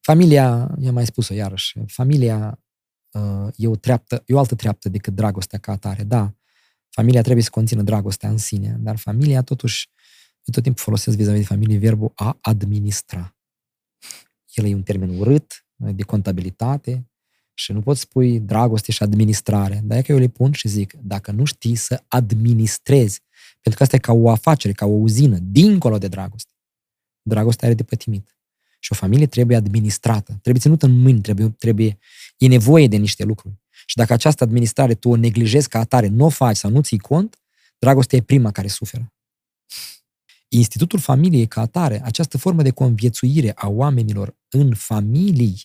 Familia, 0.00 0.74
i-am 0.80 0.94
mai 0.94 1.06
spus-o 1.06 1.34
iarăși, 1.34 1.78
familia 1.86 2.60
uh, 3.12 3.48
e 3.56 3.66
o, 3.68 3.76
treaptă, 3.76 4.22
e 4.26 4.34
o 4.34 4.38
altă 4.38 4.54
treaptă 4.54 4.88
decât 4.88 5.14
dragostea 5.14 5.58
ca 5.58 5.72
atare. 5.72 6.04
Da, 6.04 6.34
familia 6.88 7.22
trebuie 7.22 7.44
să 7.44 7.50
conțină 7.50 7.82
dragostea 7.82 8.28
în 8.28 8.38
sine, 8.38 8.76
dar 8.80 8.96
familia 8.96 9.42
totuși, 9.42 9.90
eu 10.44 10.52
tot 10.52 10.62
timpul 10.62 10.82
folosesc 10.82 11.16
vis-a-vis 11.16 11.40
de 11.40 11.46
familie 11.46 11.78
verbul 11.78 12.12
a 12.14 12.38
administra. 12.40 13.36
El 14.54 14.64
e 14.64 14.74
un 14.74 14.82
termen 14.82 15.18
urât, 15.18 15.66
de 15.78 16.02
contabilitate 16.02 17.08
Și 17.54 17.72
nu 17.72 17.80
poți 17.80 18.00
spui 18.00 18.40
dragoste 18.40 18.92
și 18.92 19.02
administrare. 19.02 19.80
Dar 19.84 19.98
e 19.98 20.02
că 20.02 20.12
eu 20.12 20.18
le 20.18 20.28
pun 20.28 20.52
și 20.52 20.68
zic, 20.68 20.92
dacă 20.92 21.30
nu 21.30 21.44
știi 21.44 21.74
să 21.74 22.04
administrezi, 22.08 23.20
pentru 23.52 23.74
că 23.76 23.82
asta 23.82 23.96
e 23.96 23.98
ca 23.98 24.12
o 24.12 24.30
afacere, 24.30 24.72
ca 24.72 24.86
o 24.86 24.88
uzină, 24.88 25.38
dincolo 25.42 25.98
de 25.98 26.08
dragoste. 26.08 26.52
Dragostea 27.28 27.66
are 27.68 27.76
de 27.76 27.82
pătimit. 27.82 28.36
Și 28.78 28.92
o 28.92 28.94
familie 28.94 29.26
trebuie 29.26 29.56
administrată, 29.56 30.38
trebuie 30.42 30.62
ținută 30.62 30.86
în 30.86 31.00
mâini, 31.00 31.20
trebuie, 31.20 31.54
trebuie, 31.58 31.98
e 32.36 32.46
nevoie 32.46 32.88
de 32.88 32.96
niște 32.96 33.24
lucruri. 33.24 33.54
Și 33.86 33.96
dacă 33.96 34.12
această 34.12 34.44
administrare 34.44 34.94
tu 34.94 35.08
o 35.08 35.16
neglijezi 35.16 35.68
ca 35.68 35.78
atare, 35.78 36.06
nu 36.06 36.24
o 36.24 36.28
faci 36.28 36.56
sau 36.56 36.70
nu 36.70 36.80
ții 36.80 36.98
cont, 36.98 37.38
dragostea 37.78 38.18
e 38.18 38.22
prima 38.22 38.50
care 38.50 38.68
suferă. 38.68 39.12
Institutul 40.48 40.98
familiei 40.98 41.46
ca 41.46 41.60
atare, 41.60 42.04
această 42.04 42.38
formă 42.38 42.62
de 42.62 42.70
conviețuire 42.70 43.52
a 43.54 43.68
oamenilor 43.68 44.36
în 44.48 44.74
familii, 44.74 45.62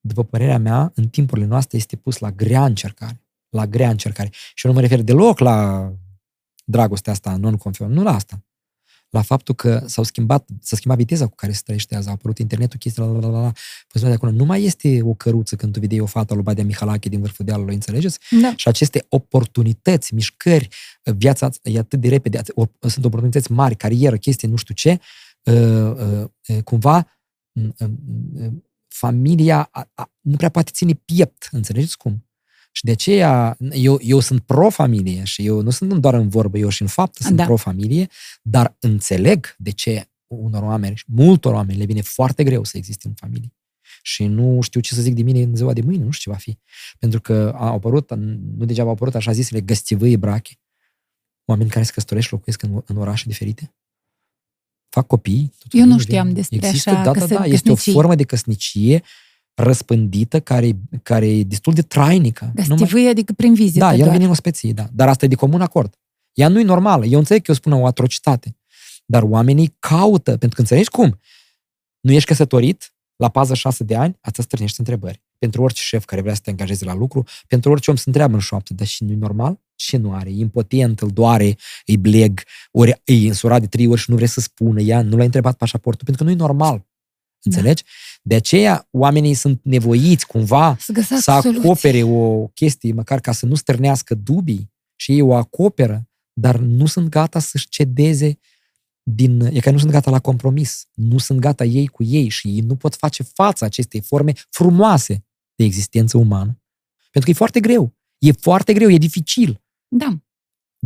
după 0.00 0.24
părerea 0.24 0.58
mea, 0.58 0.92
în 0.94 1.08
timpurile 1.08 1.46
noastre 1.46 1.76
este 1.76 1.96
pus 1.96 2.18
la 2.18 2.30
grea 2.30 2.64
încercare. 2.64 3.20
La 3.48 3.66
grea 3.66 3.90
încercare. 3.90 4.30
Și 4.32 4.66
eu 4.66 4.72
nu 4.72 4.80
mă 4.80 4.82
refer 4.82 5.02
deloc 5.02 5.38
la 5.38 5.92
dragostea 6.64 7.12
asta 7.12 7.36
non-conform, 7.36 7.90
nu 7.90 8.02
la 8.02 8.14
asta 8.14 8.44
la 9.10 9.22
faptul 9.22 9.54
că 9.54 9.82
s-au 9.86 10.04
schimbat, 10.04 10.48
s-a 10.60 10.76
schimbat 10.76 10.98
viteza 10.98 11.26
cu 11.26 11.34
care 11.34 11.52
se 11.52 11.60
trăiește 11.64 11.96
azi, 11.96 12.08
a 12.08 12.10
apărut 12.10 12.38
internetul, 12.38 12.78
chestii, 12.78 13.02
la, 13.02 13.08
la, 13.08 13.18
la, 13.18 13.40
la. 13.40 13.52
Păi 13.92 14.02
de 14.02 14.12
acolo 14.12 14.32
nu 14.32 14.44
mai 14.44 14.64
este 14.64 15.02
o 15.02 15.14
căruță 15.14 15.56
când 15.56 15.72
tu 15.72 15.80
vedeai 15.80 16.00
o 16.00 16.06
fată 16.06 16.34
lui 16.34 16.42
Badea 16.42 16.64
Mihalache 16.64 17.08
din 17.08 17.20
vârful 17.20 17.44
dealului, 17.44 17.74
înțelegeți? 17.74 18.18
Da. 18.42 18.52
Și 18.56 18.68
aceste 18.68 19.06
oportunități, 19.08 20.14
mișcări, 20.14 20.68
viața 21.02 21.48
e 21.62 21.78
atât 21.78 22.00
de 22.00 22.08
repede, 22.08 22.40
sunt 22.80 23.04
oportunități 23.04 23.52
mari, 23.52 23.76
carieră, 23.76 24.16
chestii, 24.16 24.48
nu 24.48 24.56
știu 24.56 24.74
ce, 24.74 25.00
ă, 25.46 25.52
ă, 25.52 26.32
ă, 26.48 26.62
cumva 26.62 27.06
familia 28.88 29.70
nu 30.20 30.36
prea 30.36 30.48
poate 30.48 30.70
ține 30.70 30.92
piept, 30.92 31.48
înțelegeți 31.50 31.96
cum? 31.96 32.25
Și 32.76 32.84
de 32.84 32.90
aceea, 32.90 33.56
eu, 33.72 33.98
eu 34.02 34.20
sunt 34.20 34.40
pro-familie 34.40 35.24
și 35.24 35.46
eu 35.46 35.60
nu 35.60 35.70
sunt 35.70 35.92
doar 35.92 36.14
în 36.14 36.28
vorbă, 36.28 36.58
eu 36.58 36.68
și 36.68 36.82
în 36.82 36.88
fapt 36.88 37.14
sunt 37.14 37.36
da. 37.36 37.44
pro-familie, 37.44 38.08
dar 38.42 38.76
înțeleg 38.80 39.54
de 39.58 39.70
ce 39.70 40.08
unor 40.26 40.62
oameni, 40.62 41.02
multor 41.06 41.54
oameni, 41.54 41.78
le 41.78 41.84
vine 41.84 42.00
foarte 42.00 42.44
greu 42.44 42.64
să 42.64 42.76
existe 42.76 43.06
în 43.06 43.14
familie. 43.14 43.54
Și 44.02 44.24
nu 44.24 44.60
știu 44.60 44.80
ce 44.80 44.94
să 44.94 45.00
zic 45.00 45.14
de 45.14 45.22
mine 45.22 45.42
în 45.42 45.56
ziua 45.56 45.72
de 45.72 45.80
mâine, 45.80 46.04
nu 46.04 46.10
știu 46.10 46.32
ce 46.32 46.36
va 46.36 46.42
fi. 46.42 46.58
Pentru 46.98 47.20
că 47.20 47.54
au 47.56 47.74
apărut, 47.74 48.14
nu 48.56 48.64
degeaba 48.64 48.88
au 48.88 48.94
apărut 48.94 49.14
așa 49.14 49.32
zisele 49.32 49.60
găstivăi 49.60 50.16
brache, 50.16 50.54
oameni 51.44 51.70
care 51.70 51.84
se 51.84 51.92
căsătorești, 51.92 52.32
locuiesc 52.32 52.62
în, 52.62 52.82
în 52.86 52.96
orașe 52.96 53.24
diferite, 53.26 53.74
fac 54.88 55.06
copii. 55.06 55.52
Eu 55.70 55.86
nu 55.86 55.98
știam 55.98 56.32
despre 56.32 56.56
Există, 56.56 56.90
așa 56.90 57.02
da, 57.02 57.12
da, 57.12 57.26
da, 57.26 57.44
este 57.44 57.70
o 57.70 57.74
formă 57.74 58.14
de 58.14 58.24
căsnicie 58.24 59.02
răspândită, 59.56 60.40
care, 60.40 60.78
care 61.02 61.26
e 61.26 61.42
destul 61.42 61.72
de 61.72 61.82
trainică. 61.82 62.52
Găstivâie, 62.54 63.08
adică 63.08 63.32
prin 63.32 63.54
vizită 63.54 63.78
Da, 63.78 63.94
el 63.94 64.10
vine 64.10 64.24
în 64.24 64.30
ospeție, 64.30 64.72
da. 64.72 64.88
Dar 64.92 65.08
asta 65.08 65.24
e 65.24 65.28
de 65.28 65.34
comun 65.34 65.60
acord. 65.60 65.94
Ea 66.32 66.48
nu 66.48 66.60
e 66.60 66.62
normală. 66.62 67.04
Eu 67.04 67.18
înțeleg 67.18 67.42
că 67.42 67.50
eu 67.50 67.56
spun 67.56 67.72
o 67.72 67.86
atrocitate. 67.86 68.56
Dar 69.04 69.22
oamenii 69.22 69.76
caută, 69.78 70.30
pentru 70.30 70.48
că 70.48 70.60
înțelegi 70.60 70.88
cum? 70.88 71.20
Nu 72.00 72.12
ești 72.12 72.28
căsătorit, 72.28 72.94
la 73.16 73.28
pază 73.28 73.54
șase 73.54 73.84
de 73.84 73.96
ani, 73.96 74.16
asta 74.20 74.42
strânești 74.42 74.80
întrebări. 74.80 75.22
Pentru 75.38 75.62
orice 75.62 75.82
șef 75.82 76.04
care 76.04 76.20
vrea 76.20 76.34
să 76.34 76.40
te 76.44 76.50
angajeze 76.50 76.84
la 76.84 76.94
lucru, 76.94 77.24
pentru 77.46 77.70
orice 77.70 77.90
om 77.90 77.96
se 77.96 78.04
întreabă 78.06 78.34
în 78.34 78.40
șoaptă, 78.40 78.74
dar 78.74 78.86
și 78.86 79.04
nu 79.04 79.12
e 79.12 79.16
normal? 79.16 79.60
Ce 79.74 79.96
nu 79.96 80.12
are? 80.12 80.30
E 80.30 80.38
impotent, 80.38 81.00
îl 81.00 81.08
doare, 81.08 81.56
îi 81.86 81.96
bleg, 81.96 82.42
ori 82.70 83.02
e 83.04 83.12
însurat 83.12 83.60
de 83.60 83.66
trei 83.66 83.86
ori 83.86 84.00
și 84.00 84.10
nu 84.10 84.16
vrea 84.16 84.28
să 84.28 84.40
spună 84.40 84.80
ea, 84.80 85.02
nu 85.02 85.16
l-a 85.16 85.24
întrebat 85.24 85.56
pașaportul, 85.56 86.04
pentru 86.04 86.24
că 86.24 86.30
nu 86.30 86.36
e 86.36 86.40
normal. 86.40 86.86
Înțelegi? 87.46 87.82
Da. 87.82 87.90
De 88.22 88.34
aceea 88.34 88.88
oamenii 88.90 89.34
sunt 89.34 89.60
nevoiți 89.62 90.26
cumva 90.26 90.76
să, 90.78 91.16
să 91.20 91.30
acopere 91.30 92.02
o 92.02 92.46
chestie, 92.46 92.92
măcar 92.92 93.20
ca 93.20 93.32
să 93.32 93.46
nu 93.46 93.54
stârnească 93.54 94.14
dubii 94.14 94.70
și 94.96 95.12
ei 95.12 95.20
o 95.20 95.34
acoperă, 95.34 96.08
dar 96.32 96.56
nu 96.56 96.86
sunt 96.86 97.08
gata 97.08 97.38
să-și 97.38 97.68
cedeze 97.68 98.38
din, 99.02 99.40
e 99.40 99.60
că 99.60 99.70
nu 99.70 99.78
sunt 99.78 99.90
gata 99.90 100.10
la 100.10 100.18
compromis, 100.18 100.88
nu 100.94 101.18
sunt 101.18 101.38
gata 101.38 101.64
ei 101.64 101.86
cu 101.86 102.02
ei 102.02 102.28
și 102.28 102.48
ei 102.48 102.60
nu 102.60 102.76
pot 102.76 102.94
face 102.94 103.22
față 103.22 103.64
acestei 103.64 104.00
forme 104.00 104.32
frumoase 104.50 105.24
de 105.54 105.64
existență 105.64 106.16
umană. 106.16 106.60
Pentru 107.10 107.20
că 107.20 107.30
e 107.30 107.32
foarte 107.32 107.60
greu. 107.60 107.94
E 108.18 108.32
foarte 108.32 108.72
greu, 108.72 108.90
e 108.90 108.96
dificil. 108.96 109.62
Da. 109.88 110.18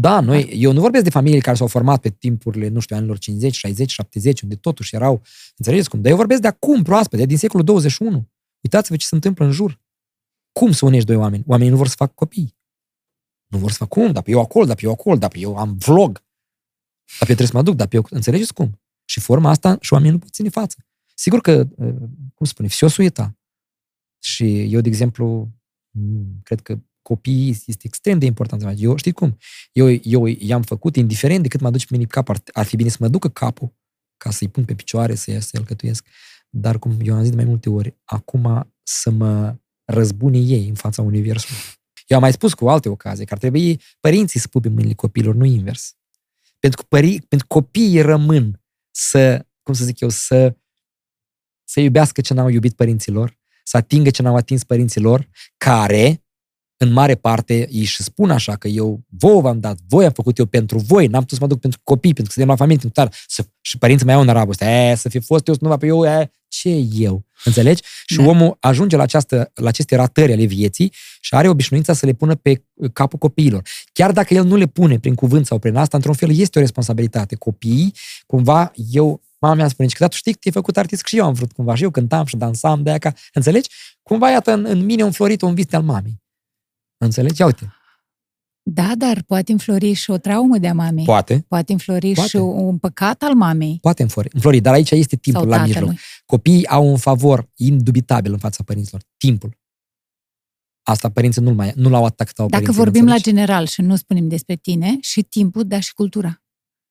Da, 0.00 0.20
noi, 0.20 0.50
eu 0.54 0.72
nu 0.72 0.80
vorbesc 0.80 1.04
de 1.04 1.10
familii 1.10 1.40
care 1.40 1.56
s-au 1.56 1.66
format 1.66 2.00
pe 2.00 2.08
timpurile, 2.08 2.68
nu 2.68 2.80
știu, 2.80 2.96
anilor 2.96 3.18
50, 3.18 3.54
60, 3.54 3.90
70, 3.90 4.40
unde 4.40 4.56
totuși 4.56 4.94
erau, 4.94 5.22
înțelegeți 5.56 5.90
cum? 5.90 6.00
Dar 6.00 6.10
eu 6.10 6.16
vorbesc 6.16 6.40
de 6.40 6.46
acum, 6.46 6.82
proaspăt, 6.82 7.20
din 7.20 7.36
secolul 7.36 7.64
21. 7.64 8.28
Uitați-vă 8.60 8.96
ce 8.96 9.06
se 9.06 9.14
întâmplă 9.14 9.44
în 9.44 9.50
jur. 9.50 9.80
Cum 10.52 10.72
să 10.72 10.84
unești 10.84 11.06
doi 11.06 11.16
oameni? 11.16 11.44
Oamenii 11.46 11.70
nu 11.70 11.76
vor 11.76 11.88
să 11.88 11.94
facă 11.96 12.12
copii. 12.14 12.56
Nu 13.46 13.58
vor 13.58 13.70
să 13.70 13.76
facă 13.76 14.00
cum? 14.00 14.12
Dar 14.12 14.22
pe 14.22 14.30
eu 14.30 14.40
acolo, 14.40 14.64
dar 14.64 14.76
pe 14.76 14.84
eu 14.84 14.90
acolo, 14.90 15.16
dar 15.16 15.30
pe 15.30 15.38
eu 15.38 15.56
am 15.56 15.76
vlog. 15.78 16.12
Dar 16.12 16.22
pe 17.18 17.28
eu 17.28 17.34
trebuie 17.36 17.46
să 17.46 17.56
mă 17.56 17.62
duc, 17.62 17.74
dar 17.74 17.86
pe 17.86 17.96
eu... 17.96 18.06
Înțelegeți 18.10 18.54
cum? 18.54 18.80
Și 19.04 19.20
forma 19.20 19.50
asta 19.50 19.78
și 19.80 19.92
oamenii 19.92 20.14
nu 20.14 20.20
pot 20.22 20.32
ține 20.32 20.48
față. 20.48 20.86
Sigur 21.14 21.40
că, 21.40 21.68
uh, 21.76 21.94
cum 22.34 22.46
spune, 22.46 22.68
fiosul 22.68 23.04
e 23.04 23.10
ta. 23.10 23.38
Și 24.22 24.72
eu, 24.72 24.80
de 24.80 24.88
exemplu, 24.88 25.48
cred 26.42 26.60
că 26.60 26.78
copiii 27.02 27.50
este 27.50 27.82
extrem 27.86 28.18
de 28.18 28.26
important. 28.26 28.74
Eu, 28.76 28.96
știi 28.96 29.12
cum? 29.12 29.36
Eu, 29.72 29.90
eu 30.02 30.26
i-am 30.26 30.62
făcut, 30.62 30.96
indiferent 30.96 31.42
de 31.42 31.48
cât 31.48 31.60
mă 31.60 31.70
duci 31.70 31.86
pe 31.86 31.96
mine 31.96 32.04
cap, 32.04 32.28
ar, 32.28 32.42
ar 32.52 32.66
fi 32.66 32.76
bine 32.76 32.88
să 32.88 32.96
mă 33.00 33.08
ducă 33.08 33.28
capul 33.28 33.74
ca 34.16 34.30
să-i 34.30 34.48
pun 34.48 34.64
pe 34.64 34.74
picioare, 34.74 35.14
să 35.14 35.30
iasă 35.30 35.46
să-i 35.46 35.58
alcătuiesc. 35.58 36.06
Dar, 36.48 36.78
cum 36.78 36.96
eu 37.02 37.14
am 37.14 37.20
zis 37.20 37.30
de 37.30 37.36
mai 37.36 37.44
multe 37.44 37.70
ori, 37.70 37.96
acum 38.04 38.72
să 38.82 39.10
mă 39.10 39.56
răzbune 39.84 40.38
ei 40.38 40.68
în 40.68 40.74
fața 40.74 41.02
Universului. 41.02 41.60
Eu 42.06 42.16
am 42.16 42.22
mai 42.22 42.32
spus 42.32 42.54
cu 42.54 42.68
alte 42.68 42.88
ocazii 42.88 43.26
că 43.26 43.32
ar 43.32 43.38
trebui 43.38 43.80
părinții 44.00 44.40
să 44.40 44.48
pupe 44.48 44.68
mâinile 44.68 44.94
copiilor, 44.94 45.34
nu 45.34 45.44
invers. 45.44 45.96
Pentru 46.58 46.80
că 46.80 46.86
pări, 46.88 47.20
pentru 47.20 47.46
copiii 47.46 48.00
rămân 48.00 48.62
să, 48.90 49.46
cum 49.62 49.74
să 49.74 49.84
zic 49.84 50.00
eu, 50.00 50.08
să, 50.08 50.56
să 51.64 51.80
iubească 51.80 52.20
ce 52.20 52.34
n-au 52.34 52.48
iubit 52.48 52.74
părinților, 52.74 53.38
să 53.64 53.76
atingă 53.76 54.10
ce 54.10 54.22
n-au 54.22 54.36
atins 54.36 54.64
părinților, 54.64 55.28
care 55.56 56.24
în 56.82 56.92
mare 56.92 57.14
parte 57.14 57.54
ei 57.54 57.80
își 57.80 58.02
spun 58.02 58.30
așa 58.30 58.56
că 58.56 58.68
eu 58.68 59.00
vouă 59.18 59.40
v-am 59.40 59.60
dat, 59.60 59.78
voi 59.88 60.04
am 60.04 60.12
făcut 60.12 60.38
eu 60.38 60.46
pentru 60.46 60.78
voi, 60.78 61.06
n-am 61.06 61.20
putut 61.20 61.38
să 61.38 61.44
mă 61.44 61.48
duc 61.50 61.60
pentru 61.60 61.80
copii, 61.84 62.14
pentru 62.14 62.24
că 62.24 62.30
suntem 62.32 62.50
la 62.50 62.56
familie, 62.56 62.80
pentru 62.80 63.02
tar, 63.02 63.14
să, 63.26 63.44
și 63.60 63.78
părinții 63.78 64.06
mai 64.06 64.14
au 64.14 64.20
în 64.20 64.26
dragoste, 64.26 64.64
e, 64.64 64.94
să 64.94 65.08
fi 65.08 65.20
fost 65.20 65.46
eu, 65.46 65.54
să 65.54 65.60
nu 65.62 65.68
va 65.68 65.76
pe 65.76 65.86
eu, 65.86 66.04
e, 66.04 66.30
ce 66.48 66.68
eu? 66.92 67.24
Înțelegi? 67.44 67.82
Și 68.06 68.16
da. 68.16 68.24
omul 68.24 68.56
ajunge 68.60 68.96
la, 68.96 69.02
această, 69.02 69.50
la 69.54 69.68
aceste 69.68 69.96
ratări 69.96 70.32
ale 70.32 70.44
vieții 70.44 70.92
și 71.20 71.34
are 71.34 71.48
obișnuința 71.48 71.92
să 71.92 72.06
le 72.06 72.12
pună 72.12 72.34
pe 72.34 72.64
capul 72.92 73.18
copiilor. 73.18 73.62
Chiar 73.92 74.12
dacă 74.12 74.34
el 74.34 74.44
nu 74.44 74.56
le 74.56 74.66
pune 74.66 74.98
prin 74.98 75.14
cuvânt 75.14 75.46
sau 75.46 75.58
prin 75.58 75.76
asta, 75.76 75.96
într-un 75.96 76.14
fel 76.14 76.36
este 76.36 76.58
o 76.58 76.60
responsabilitate. 76.60 77.34
Copiii, 77.36 77.94
cumva, 78.26 78.72
eu 78.90 79.20
Mama 79.42 79.54
mea 79.54 79.68
spune, 79.68 79.88
că 79.88 80.08
tu 80.08 80.16
știi 80.16 80.32
că 80.32 80.38
te-ai 80.40 80.54
făcut 80.54 80.76
artist, 80.76 81.02
că 81.02 81.08
și 81.08 81.16
eu 81.16 81.24
am 81.24 81.32
vrut 81.32 81.52
cumva, 81.52 81.74
și 81.74 81.82
eu 81.82 81.90
cântam 81.90 82.24
și 82.24 82.36
dansam 82.36 82.82
de 82.82 82.90
aia, 82.90 83.14
înțelegi? 83.32 83.68
Cumva, 84.02 84.30
iată, 84.30 84.52
în, 84.52 84.64
în 84.64 84.84
mine 84.84 85.02
un 85.02 85.10
florit 85.10 85.40
un 85.40 85.54
vis 85.54 85.72
al 85.72 85.82
mamei. 85.82 86.20
Înțelegi? 87.04 87.42
Uite. 87.42 87.74
Da, 88.62 88.94
dar 88.94 89.22
poate 89.22 89.52
înflori 89.52 89.92
și 89.92 90.10
o 90.10 90.18
traumă 90.18 90.58
de-a 90.58 90.74
mamei. 90.74 91.04
Poate. 91.04 91.44
Poate 91.48 91.72
înflori 91.72 92.12
poate. 92.12 92.28
și 92.28 92.36
un 92.36 92.78
păcat 92.78 93.22
al 93.22 93.34
mamei. 93.34 93.78
Poate 93.80 94.02
înflori, 94.02 94.28
înflori, 94.32 94.60
dar 94.60 94.72
aici 94.72 94.90
este 94.90 95.16
timpul 95.16 95.48
la 95.48 95.64
mijloc. 95.64 95.92
Copiii 96.26 96.66
au 96.66 96.86
un 96.86 96.96
favor 96.96 97.50
indubitabil 97.54 98.32
în 98.32 98.38
fața 98.38 98.62
părinților. 98.62 99.02
Timpul. 99.16 99.58
Asta 100.82 101.10
părinții 101.10 101.42
nu-l 101.42 101.54
mai, 101.54 101.72
nu 101.76 101.88
l-au 101.88 102.04
atacat 102.04 102.36
Dacă 102.36 102.48
părinții, 102.50 102.74
vorbim 102.74 103.06
la 103.06 103.16
general 103.16 103.66
și 103.66 103.80
nu 103.80 103.96
spunem 103.96 104.28
despre 104.28 104.56
tine, 104.56 104.98
și 105.00 105.22
timpul, 105.22 105.64
dar 105.64 105.82
și 105.82 105.94
cultura. 105.94 106.42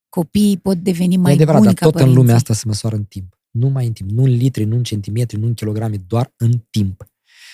Copiii 0.10 0.58
pot 0.58 0.78
deveni 0.78 1.18
mai 1.18 1.32
e 1.32 1.34
adevărat, 1.34 1.62
buni 1.62 1.74
dar 1.74 1.84
tot 1.84 1.92
părinții. 1.92 2.16
în 2.16 2.22
lumea 2.22 2.36
asta 2.36 2.54
se 2.54 2.64
măsoară 2.66 2.96
în 2.96 3.04
timp. 3.04 3.40
Nu 3.50 3.68
mai 3.68 3.86
în 3.86 3.94
timp, 3.94 4.10
nu 4.10 4.24
în 4.24 4.30
litri, 4.30 4.64
nu 4.64 4.76
în 4.76 4.84
centimetri, 4.84 5.38
nu 5.38 5.46
în 5.46 5.54
kilograme, 5.54 5.98
doar 5.98 6.34
în 6.38 6.52
timp. 6.70 7.08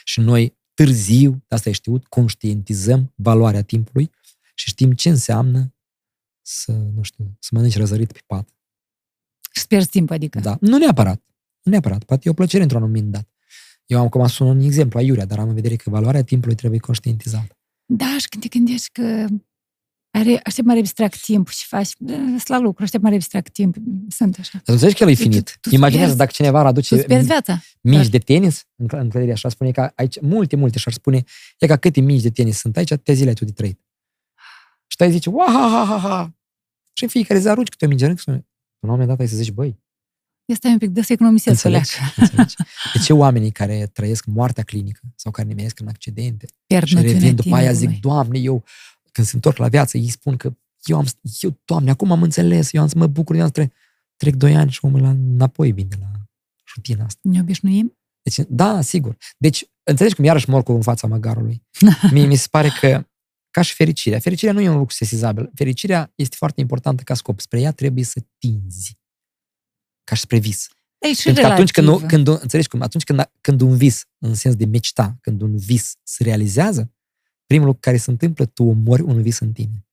Și 0.04 0.20
noi 0.20 0.58
târziu, 0.76 1.44
asta 1.48 1.70
e 1.70 1.72
știut, 1.72 2.08
conștientizăm 2.08 3.14
valoarea 3.16 3.64
timpului 3.64 4.12
și 4.54 4.70
știm 4.70 4.92
ce 4.92 5.10
înseamnă 5.10 5.74
să, 6.42 6.72
nu 6.72 7.02
știu, 7.02 7.38
să 7.40 7.50
mănânci 7.52 7.78
răzărit 7.78 8.12
pe 8.12 8.20
pat. 8.26 8.50
Și 9.52 9.68
pierzi 9.68 9.90
timp, 9.90 10.10
adică. 10.10 10.40
Da, 10.40 10.58
nu 10.62 10.78
neapărat. 10.78 11.22
Nu 11.62 11.72
neapărat. 11.72 12.04
Poate 12.04 12.24
e 12.28 12.32
o 12.32 12.34
plăcere 12.34 12.64
într-un 12.64 12.82
moment 12.82 13.12
dat. 13.12 13.30
Eu 13.86 14.00
am 14.00 14.10
comas 14.10 14.40
un 14.40 14.60
exemplu 14.60 15.00
aiurea, 15.00 15.26
dar 15.26 15.40
am 15.40 15.48
în 15.48 15.54
vedere 15.54 15.76
că 15.76 15.90
valoarea 15.90 16.24
timpului 16.24 16.56
trebuie 16.56 16.80
conștientizată. 16.80 17.58
Da, 17.86 18.18
și 18.20 18.30
când 18.30 18.44
te 18.44 18.50
gândești 18.50 18.90
că 18.92 19.28
are, 20.20 20.40
aștept 20.44 20.68
mai 20.68 20.80
abstract 20.80 21.22
timp 21.22 21.50
și 21.50 21.66
faci 21.66 21.92
la 22.46 22.60
lucru, 22.60 22.84
aștept 22.84 23.04
mai 23.04 23.14
abstract 23.14 23.54
timp. 23.54 23.76
Sunt 24.10 24.38
așa. 24.40 24.62
Dar 24.64 24.76
înțelegi 24.76 24.98
că 24.98 25.04
el 25.04 25.10
e 25.10 25.14
finit. 25.14 25.58
Tu, 25.62 25.70
tu 25.70 25.76
Imaginează 25.76 26.16
dacă 26.16 26.32
cineva 26.34 26.60
ar 26.60 26.66
aduce 26.66 26.96
viața. 27.08 27.62
mici 27.82 27.98
dar. 27.98 28.08
de 28.08 28.18
tenis 28.18 28.66
în, 28.76 28.88
în 28.92 29.10
clădire, 29.10 29.32
așa 29.32 29.50
spune 29.50 29.72
că 29.72 29.92
aici, 29.96 30.22
multe, 30.22 30.56
multe, 30.56 30.78
și 30.78 30.88
ar 30.88 30.94
spune, 30.94 31.24
e 31.58 31.68
ca 31.68 31.78
câte 31.78 32.02
mici 32.02 32.22
de 32.22 32.30
tenis 32.30 32.58
sunt 32.58 32.78
aici, 32.78 32.94
te 33.04 33.14
zile 33.14 33.28
ai 33.28 33.34
tu 33.34 33.46
de 33.46 33.52
trăit. 33.52 33.80
Și 34.88 34.98
tu 34.98 35.10
zice, 35.10 35.30
wa 35.30 35.46
ha 35.46 35.68
ha 35.70 35.86
ha 35.86 35.98
ha. 35.98 36.36
Și 36.94 37.04
în 37.04 37.10
fiecare 37.10 37.40
zi 37.40 37.48
arunci 37.48 37.70
câte 37.70 37.86
o 37.86 37.88
minge, 37.88 38.06
în 38.06 38.16
un 38.80 38.90
moment 38.90 39.08
dat 39.08 39.20
ai 39.20 39.28
să 39.28 39.36
zici, 39.36 39.52
băi, 39.52 39.84
Ia 40.48 40.56
stai 40.56 40.72
un 40.72 40.78
pic, 40.78 40.90
dă 40.90 41.02
să 41.02 41.14
economisesc 41.14 41.60
să 41.60 41.68
Înțelegi? 41.68 41.92
Înțelegi? 42.16 42.56
De 42.94 43.00
ce 43.00 43.14
oamenii 43.14 43.52
care 43.52 43.90
trăiesc 43.94 44.26
moartea 44.26 44.64
clinică 44.64 45.00
sau 45.16 45.32
care 45.32 45.48
nimeresc 45.48 45.80
în 45.80 45.88
accidente 45.88 46.46
Pierd 46.66 46.86
și 46.86 46.94
noțiunea 46.94 47.20
revin 47.20 47.36
după 47.36 47.56
aia 47.56 47.72
zic, 47.72 47.90
timpului. 47.90 48.16
Doamne, 48.16 48.40
eu 48.40 48.64
când 49.16 49.28
se 49.28 49.36
întorc 49.36 49.58
la 49.58 49.68
viață, 49.68 49.98
ei 49.98 50.10
spun 50.10 50.38
că 50.38 50.56
eu 50.84 50.98
am, 50.98 51.06
eu, 51.42 51.60
Doamne, 51.66 51.90
acum 51.90 52.12
am 52.12 52.22
înțeles, 52.24 52.74
eu 52.74 52.82
am 52.82 52.88
să 52.88 52.98
mă 52.98 53.08
bucur 53.08 53.36
de 53.36 53.42
asta. 53.42 53.68
Trec 54.16 54.36
doi 54.36 54.56
ani 54.56 54.72
și 54.72 54.86
omul 54.86 55.00
ăla 55.00 55.10
înapoi 55.10 55.72
vine 55.72 55.96
la 56.00 56.12
rutina 56.76 57.06
asta. 57.06 57.20
Ne 57.24 57.40
obișnuim? 57.40 57.98
Deci, 58.22 58.40
da, 58.50 58.82
sigur. 58.82 59.18
Deci, 59.38 59.66
înțelegi 59.84 60.16
cum 60.16 60.24
iarăși 60.24 60.50
mor 60.50 60.64
cu 60.64 60.72
în 60.72 60.82
fața 60.82 61.08
măgarului. 61.08 61.64
Mie 62.12 62.26
mi 62.26 62.36
se 62.36 62.48
pare 62.52 62.70
că, 62.80 63.08
ca 63.52 63.62
și 63.62 63.74
fericirea, 63.74 64.20
fericirea 64.20 64.54
nu 64.54 64.62
e 64.62 64.70
un 64.70 64.78
lucru 64.78 64.94
sesizabil. 64.94 65.52
Fericirea 65.54 66.12
este 66.16 66.36
foarte 66.36 66.62
importantă 66.62 67.04
ca 67.04 67.14
scop. 67.14 67.40
Spre 67.40 67.60
ea 67.62 67.72
trebuie 67.72 68.04
să 68.04 68.22
tinzi. 68.38 68.98
Ca 70.04 70.16
și 70.16 70.22
spre 70.22 70.38
vis. 70.38 70.68
E 70.98 71.14
și 71.14 71.24
Pentru 71.24 71.44
că 71.44 71.48
atunci 71.50 71.72
când, 71.72 71.88
nu- 71.88 71.98
relativă. 71.98 72.24
când, 72.24 72.42
înțelegi 72.42 72.68
cum, 72.68 72.82
atunci 72.82 73.04
când, 73.04 73.30
când 73.42 73.62
un 73.62 73.78
vis, 73.78 74.06
în 74.18 74.34
sens 74.34 74.56
de 74.56 74.66
mecișta, 74.66 75.18
când 75.22 75.42
un 75.42 75.58
vis 75.58 75.96
se 76.04 76.24
realizează, 76.24 76.94
primul 77.46 77.66
lucru 77.66 77.82
care 77.82 77.98
se 77.98 78.12
întâmplă, 78.12 78.46
tu 78.46 78.64
omori 78.64 79.02
un 79.02 79.22
vis 79.22 79.40
în 79.40 79.52
tine. 79.52 79.88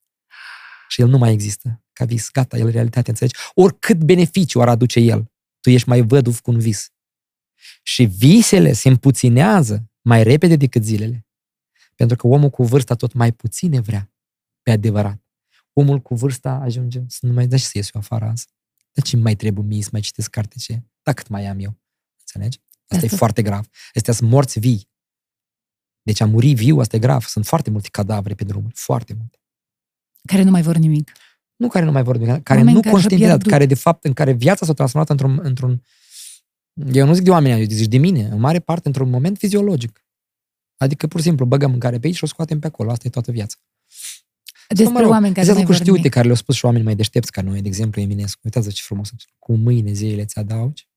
Și 0.89 1.01
el 1.01 1.09
nu 1.09 1.19
mai 1.19 1.33
există 1.33 1.85
ca 1.93 2.05
vis. 2.05 2.31
Gata, 2.31 2.57
el 2.57 2.67
e 2.69 2.71
realitate, 2.71 3.11
înțelegi? 3.11 3.37
Oricât 3.55 3.97
beneficiu 3.97 4.61
ar 4.61 4.69
aduce 4.69 5.01
el, 5.01 5.33
tu 5.61 5.71
ești 5.71 5.89
mai 5.89 6.01
văduv 6.01 6.41
cu 6.41 6.51
un 6.51 6.59
vis. 6.59 6.93
Și 7.83 8.05
visele 8.05 8.73
se 8.73 8.89
împuținează 8.89 9.91
mai 10.01 10.23
repede 10.23 10.57
decât 10.57 10.85
zilele. 10.85 11.27
Pentru 11.95 12.17
că 12.17 12.27
omul 12.27 12.51
cu 12.51 12.65
vârsta 12.65 12.95
tot 12.95 13.13
mai 13.13 13.33
puține 13.33 13.81
vrea, 13.81 14.13
pe 14.63 14.71
adevărat. 14.71 15.23
Omul 15.73 15.99
cu 15.99 16.15
vârsta 16.15 16.51
ajunge 16.51 17.01
să 17.09 17.27
nu 17.27 17.33
mai 17.33 17.47
dă 17.47 17.57
și 17.57 17.65
să 17.65 17.71
ies 17.75 17.91
eu 17.95 18.01
afară 18.01 18.25
azi. 18.25 18.47
De 18.93 19.01
ce 19.01 19.17
mai 19.17 19.35
trebuie 19.37 19.65
mie 19.65 19.83
să 19.83 19.89
mai 19.93 20.01
citesc 20.01 20.31
carte 20.31 20.57
ce? 20.59 20.83
Da, 21.03 21.13
cât 21.13 21.29
mai 21.29 21.47
am 21.47 21.59
eu. 21.59 21.81
Înțelegi? 22.19 22.59
Asta 22.87 23.05
e 23.05 23.07
Asta- 23.07 23.17
foarte 23.17 23.43
grav. 23.43 23.67
Astea 23.95 24.13
sunt 24.13 24.31
morți 24.31 24.59
vii. 24.59 24.89
Deci 26.03 26.21
a 26.21 26.27
muri 26.27 26.53
viu, 26.53 26.79
asta 26.79 26.97
e 26.97 26.99
grav. 26.99 27.25
Sunt 27.25 27.47
foarte 27.47 27.71
multe 27.71 27.89
cadavre 27.89 28.35
pe 28.35 28.45
drumuri. 28.45 28.75
Foarte 28.77 29.15
multe. 29.19 29.39
Care 30.25 30.43
nu 30.43 30.51
mai 30.51 30.63
vor 30.63 30.77
nimic. 30.77 31.13
Nu 31.57 31.69
care 31.69 31.85
nu 31.85 31.93
mai 31.93 32.03
vorbim, 32.03 32.27
care 32.27 32.59
Oameni 32.59 32.65
nu 32.65 32.81
care 32.81 32.81
și-au 32.81 32.93
conștientizează, 32.93 33.37
pierdut. 33.37 33.51
care 33.51 33.67
de 33.67 33.75
fapt, 33.75 34.05
în 34.05 34.13
care 34.13 34.33
viața 34.33 34.67
s-a 34.67 34.73
transformat 34.73 35.11
într-un, 35.11 35.41
într-un 35.43 35.83
eu 36.93 37.07
nu 37.07 37.15
zic 37.15 37.25
de 37.25 37.31
oameni, 37.31 37.61
eu 37.61 37.67
zic 37.69 37.89
de 37.89 37.97
mine, 37.97 38.25
în 38.25 38.39
mare 38.39 38.61
parte 38.61 38.87
într-un 38.87 39.11
moment 39.11 39.39
fiziologic. 39.39 40.05
Adică 40.77 41.07
pur 41.07 41.21
și 41.21 41.27
simplu 41.27 41.45
băgăm 41.45 41.71
mâncare 41.71 41.99
pe 41.99 42.07
aici 42.07 42.17
și 42.17 42.25
o 42.25 42.27
scoatem 42.27 42.59
pe 42.59 42.67
acolo. 42.67 42.91
Asta 42.91 43.07
e 43.07 43.11
toată 43.11 43.31
viața. 43.31 43.57
Despre 44.69 44.85
Sau, 44.85 44.95
mă 44.95 45.01
rog, 45.01 45.11
oameni 45.11 45.35
care 45.35 45.41
astea 45.41 45.55
nu 45.55 45.61
mai 45.61 45.69
lucruri 45.69 45.79
vor 45.79 45.87
știute 45.87 45.99
nimic. 45.99 46.13
care 46.13 46.25
le-au 46.25 46.37
spus 46.37 46.55
și 46.55 46.65
oameni 46.65 46.85
mai 46.85 46.97
deștepți 46.97 47.33
ca 47.33 47.43
noi, 47.43 47.63
de 47.63 47.69
exemplu 47.69 48.01
Eminescu. 48.01 48.41
Uitați 48.45 48.71
ce 48.71 48.83
frumos. 48.85 49.11
Cu 49.39 49.55
mâine 49.55 49.93
zilele 49.93 50.25
ți 50.25 50.39
adaugi, 50.39 50.89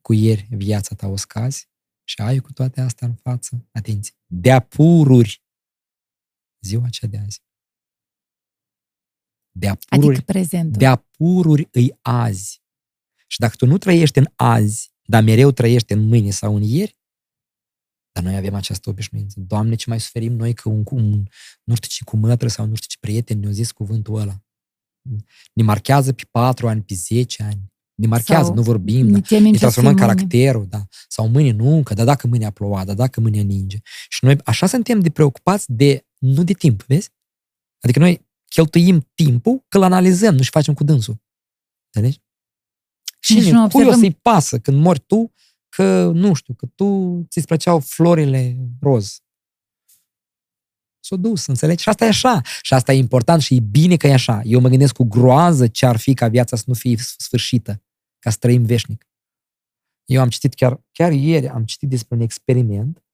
cu 0.00 0.12
ieri 0.12 0.46
viața 0.50 0.94
ta 0.94 1.06
o 1.06 1.16
scazi 1.16 1.68
și 2.10 2.20
ai 2.20 2.38
cu 2.38 2.52
toate 2.52 2.80
astea 2.80 3.06
în 3.06 3.14
față, 3.14 3.68
atenție, 3.72 4.14
de-a 4.26 4.60
pururi 4.60 5.42
ziua 6.64 6.88
cea 6.88 7.06
de 7.06 7.18
azi. 7.18 7.42
De-a 9.50 9.74
pururi, 9.74 10.16
Adică 10.16 10.32
prezentul. 10.32 10.78
de-a 10.78 10.96
pururi 10.96 11.68
îi 11.72 11.98
azi. 12.02 12.62
Și 13.26 13.38
dacă 13.38 13.56
tu 13.56 13.66
nu 13.66 13.78
trăiești 13.78 14.18
în 14.18 14.26
azi, 14.36 14.92
dar 15.02 15.22
mereu 15.22 15.50
trăiești 15.50 15.92
în 15.92 16.06
mâine 16.06 16.30
sau 16.30 16.56
în 16.56 16.62
ieri, 16.62 16.98
dar 18.12 18.24
noi 18.24 18.36
avem 18.36 18.54
această 18.54 18.90
obișnuință. 18.90 19.40
Doamne, 19.40 19.74
ce 19.74 19.88
mai 19.88 20.00
suferim 20.00 20.32
noi 20.32 20.54
că 20.54 20.68
un, 20.68 20.84
un 20.90 21.24
nu 21.64 21.74
știu 21.74 21.88
ce 21.88 22.04
cu 22.04 22.16
mătră 22.16 22.48
sau 22.48 22.66
nu 22.66 22.74
știu 22.74 22.88
ce 22.88 22.96
prieten 23.00 23.38
ne-a 23.38 23.50
zis 23.50 23.72
cuvântul 23.72 24.14
ăla. 24.14 24.44
Ne 25.52 25.62
marchează 25.62 26.12
pe 26.12 26.22
patru 26.30 26.68
ani, 26.68 26.82
pe 26.82 26.94
10 26.94 27.42
ani. 27.42 27.69
Ne 28.00 28.06
marchează, 28.06 28.44
Sau 28.44 28.54
nu 28.54 28.62
vorbim, 28.62 29.06
ne 29.06 29.12
da. 29.12 29.20
temem 29.20 29.44
ne 29.44 29.50
ce 29.52 29.58
transformăm 29.58 29.92
să 29.92 29.98
fie 29.98 30.06
mâine. 30.06 30.20
caracterul, 30.20 30.66
da. 30.68 30.86
Sau 31.08 31.28
mâine 31.28 31.50
nu, 31.50 31.82
că 31.82 31.94
da 31.94 32.04
dacă 32.04 32.26
mâine 32.26 32.44
a 32.46 32.50
plouat, 32.50 32.86
da 32.86 32.94
dacă 32.94 33.20
mâine 33.20 33.40
ninge. 33.40 33.78
Și 34.08 34.24
noi 34.24 34.36
așa 34.44 34.66
suntem 34.66 35.00
de 35.00 35.10
preocupați 35.10 35.72
de, 35.72 36.06
nu 36.18 36.44
de 36.44 36.52
timp, 36.52 36.82
vezi? 36.82 37.10
Adică 37.80 37.98
noi 37.98 38.28
cheltuim 38.48 39.08
timpul 39.14 39.64
că 39.68 39.76
îl 39.76 39.82
analizăm, 39.82 40.34
nu 40.34 40.42
și 40.42 40.50
facem 40.50 40.74
cu 40.74 40.84
dânsul. 40.84 41.22
Înțelegi? 41.94 42.20
Și 43.20 43.34
Nici 43.34 43.42
cine, 43.44 43.56
nu 43.58 43.68
cui 43.68 43.82
o 43.84 43.86
observăm- 43.86 43.98
să-i 44.00 44.18
pasă 44.22 44.58
când 44.58 44.78
mori 44.82 44.98
tu 45.00 45.32
că, 45.68 46.10
nu 46.14 46.34
știu, 46.34 46.54
că 46.54 46.66
tu 46.74 47.20
ți-ți 47.28 47.46
plăceau 47.46 47.80
florile 47.80 48.56
roz. 48.80 49.20
S-o 51.02 51.16
dus, 51.16 51.46
înțelegi? 51.46 51.82
Și 51.82 51.88
asta 51.88 52.04
e 52.04 52.08
așa. 52.08 52.40
Și 52.62 52.74
asta 52.74 52.92
e 52.92 52.96
important 52.96 53.42
și 53.42 53.54
e 53.54 53.60
bine 53.60 53.96
că 53.96 54.06
e 54.06 54.12
așa. 54.12 54.40
Eu 54.44 54.60
mă 54.60 54.68
gândesc 54.68 54.94
cu 54.94 55.04
groază 55.04 55.66
ce 55.66 55.86
ar 55.86 55.96
fi 55.96 56.14
ca 56.14 56.28
viața 56.28 56.56
să 56.56 56.62
nu 56.66 56.74
fie 56.74 56.96
sfârșită, 56.96 57.82
ca 58.20 58.30
să 58.30 58.36
trăim 58.40 58.64
veșnic. 58.64 59.08
Eu 60.04 60.20
am 60.20 60.28
citit 60.28 60.54
chiar, 60.54 60.80
chiar 60.92 61.12
ieri, 61.12 61.48
am 61.48 61.64
citit 61.64 61.88
despre 61.88 62.16
un 62.16 62.22
experiment 62.22 63.04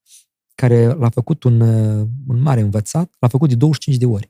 care 0.54 0.86
l-a 0.86 1.08
făcut 1.08 1.42
un, 1.42 1.60
uh, 1.60 2.08
un 2.28 2.40
mare 2.40 2.60
învățat, 2.60 3.14
l-a 3.18 3.28
făcut 3.28 3.48
de 3.48 3.54
25 3.54 4.00
de 4.00 4.06
ori, 4.06 4.28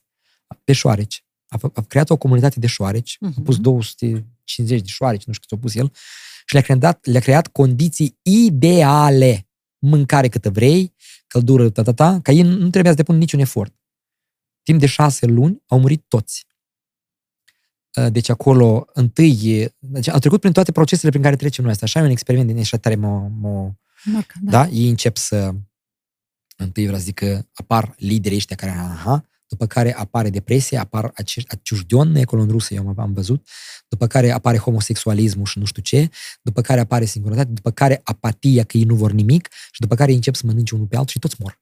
pe 0.64 0.72
șoareci. 0.72 1.24
A, 1.48 1.56
fă, 1.56 1.70
a 1.74 1.82
creat 1.82 2.10
o 2.10 2.16
comunitate 2.16 2.60
de 2.60 2.66
șoareci, 2.66 3.18
a 3.20 3.40
pus 3.44 3.54
Mhm. 3.54 3.62
250 3.62 4.80
de 4.80 4.86
șoareci, 4.86 5.24
nu 5.24 5.32
știu 5.32 5.46
cât 5.48 5.58
a 5.58 5.60
pus 5.60 5.74
el, 5.74 5.92
și 6.46 6.54
le-a 6.54 6.62
creat, 6.62 7.06
le-a 7.06 7.20
creat 7.20 7.48
condiții 7.48 8.18
ideale. 8.22 9.48
Mâncare 9.78 10.28
câtă 10.28 10.50
vrei, 10.50 10.94
căldură, 11.26 11.70
ta, 11.70 11.82
ta, 11.82 11.92
ta, 11.92 12.20
ca 12.22 12.32
ei 12.32 12.42
nu 12.42 12.70
trebuia 12.70 12.90
să 12.90 12.96
depună 12.96 13.18
niciun 13.18 13.40
efort. 13.40 13.74
Timp 14.62 14.80
de 14.80 14.86
șase 14.86 15.26
luni 15.26 15.62
au 15.66 15.80
murit 15.80 16.04
toți. 16.08 16.46
Uh, 17.96 18.12
Deci 18.12 18.28
acolo, 18.28 18.86
întâi, 18.92 19.66
deci 19.78 20.08
au 20.08 20.18
trecut 20.18 20.40
prin 20.40 20.52
toate 20.52 20.72
procesele 20.72 21.10
prin 21.10 21.22
care 21.22 21.36
trecem 21.36 21.64
noi. 21.64 21.72
Asta 21.72 21.84
așa 21.84 22.00
e 22.00 22.02
un 22.02 22.10
experiment 22.10 22.48
din 22.48 22.58
așa 22.58 22.76
tare 22.76 22.94
mă, 22.94 23.30
mă, 23.40 23.72
Marca, 24.04 24.34
da. 24.40 24.50
da? 24.50 24.68
Ei 24.72 24.88
încep 24.88 25.16
să, 25.16 25.54
întâi 26.56 26.82
vreau 26.82 26.98
să 26.98 27.04
zic 27.04 27.14
că 27.14 27.44
apar 27.54 27.94
liderii 27.98 28.36
ăștia 28.36 28.56
care, 28.56 28.70
aha, 28.70 29.24
după 29.48 29.66
care 29.66 29.94
apare 29.94 30.30
depresia, 30.30 30.80
apar 30.80 31.10
acești 31.14 31.50
aciușdion, 31.54 32.16
acolo 32.16 32.42
în 32.42 32.48
rusă, 32.48 32.74
eu 32.74 32.88
am- 32.88 32.98
am 32.98 33.12
văzut, 33.12 33.48
după 33.88 34.06
care 34.06 34.30
apare 34.30 34.58
homosexualismul 34.58 35.46
și 35.46 35.58
nu 35.58 35.64
știu 35.64 35.82
ce, 35.82 36.08
după 36.42 36.60
care 36.60 36.80
apare 36.80 37.04
singurătate, 37.04 37.52
după 37.52 37.70
care 37.70 38.00
apatia 38.04 38.64
că 38.64 38.76
ei 38.76 38.84
nu 38.84 38.94
vor 38.94 39.12
nimic 39.12 39.48
și 39.72 39.80
după 39.80 39.94
care 39.94 40.10
ei 40.10 40.16
încep 40.16 40.34
să 40.34 40.42
mănânce 40.46 40.74
unul 40.74 40.86
pe 40.86 40.96
altul 40.96 41.10
și 41.12 41.18
toți 41.18 41.36
mor. 41.38 41.60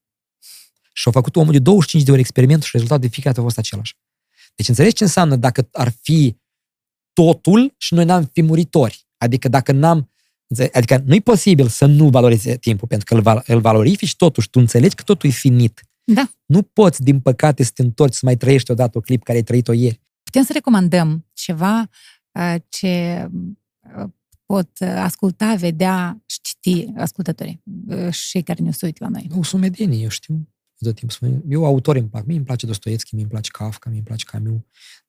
Și 0.92 1.02
au 1.06 1.12
făcut 1.12 1.36
omul 1.36 1.52
de 1.52 1.58
25 1.58 2.04
de 2.04 2.10
ori 2.10 2.20
experimentul 2.20 2.64
și 2.66 2.70
rezultatul 2.72 3.02
de 3.02 3.12
fiecare 3.12 3.34
dată 3.34 3.40
a 3.40 3.48
fost 3.48 3.58
același. 3.58 3.96
Deci 4.54 4.68
înțelegi 4.68 4.94
ce 4.94 5.04
înseamnă 5.04 5.36
dacă 5.36 5.68
ar 5.72 5.92
fi 6.02 6.36
totul 7.12 7.74
și 7.76 7.94
noi 7.94 8.04
n-am 8.04 8.24
fi 8.24 8.42
muritori. 8.42 9.06
Adică 9.16 9.48
dacă 9.48 9.72
n-am 9.72 10.08
Înțe- 10.46 10.70
Adică 10.72 11.02
nu 11.06 11.14
e 11.14 11.20
posibil 11.20 11.68
să 11.68 11.86
nu 11.86 12.08
valorize 12.08 12.56
timpul, 12.56 12.88
pentru 12.88 13.06
că 13.06 13.14
îl, 13.14 13.20
val- 13.20 13.42
îl 13.46 13.60
valorifici 13.60 14.16
totuși, 14.16 14.50
tu 14.50 14.58
înțelegi 14.58 14.94
că 14.94 15.02
totul 15.02 15.28
e 15.28 15.32
finit. 15.32 15.80
Da. 16.04 16.30
Nu 16.46 16.62
poți, 16.62 17.02
din 17.02 17.20
păcate, 17.20 17.62
să 17.62 17.70
te 17.74 17.82
întorci 17.82 18.14
să 18.14 18.20
mai 18.22 18.36
trăiești 18.36 18.70
odată 18.70 18.98
o 18.98 19.00
clip 19.00 19.22
care 19.22 19.38
ai 19.38 19.44
trăit-o 19.44 19.72
ieri. 19.72 20.00
Putem 20.22 20.42
să 20.42 20.52
recomandăm 20.52 21.26
ceva 21.32 21.88
uh, 22.32 22.54
ce 22.68 23.26
uh, 23.98 24.04
pot 24.46 24.70
uh, 24.80 24.88
asculta, 24.88 25.54
vedea 25.54 26.22
și 26.26 26.38
citi 26.40 26.92
ascultătorii 26.96 27.62
uh, 27.86 28.10
și 28.10 28.28
cei 28.28 28.42
care 28.42 28.62
ne 28.62 28.70
se 28.70 28.86
uită 28.86 29.04
la 29.04 29.10
noi. 29.10 29.30
O 29.38 29.42
sumedenie, 29.42 30.02
eu 30.02 30.08
știu. 30.08 30.48
Tot 30.78 30.94
timpul 30.94 31.16
spun. 31.16 31.42
Eu 31.48 31.64
autori 31.64 31.98
îmi 31.98 32.08
plac. 32.08 32.24
Mie 32.24 32.36
îmi 32.36 32.44
place 32.44 32.66
Dostoevski, 32.66 33.14
mie 33.14 33.22
îmi 33.22 33.32
place 33.32 33.50
Kafka, 33.50 33.88
mie 33.88 33.98
îmi 33.98 34.06
place 34.06 34.24
Camus. 34.24 34.60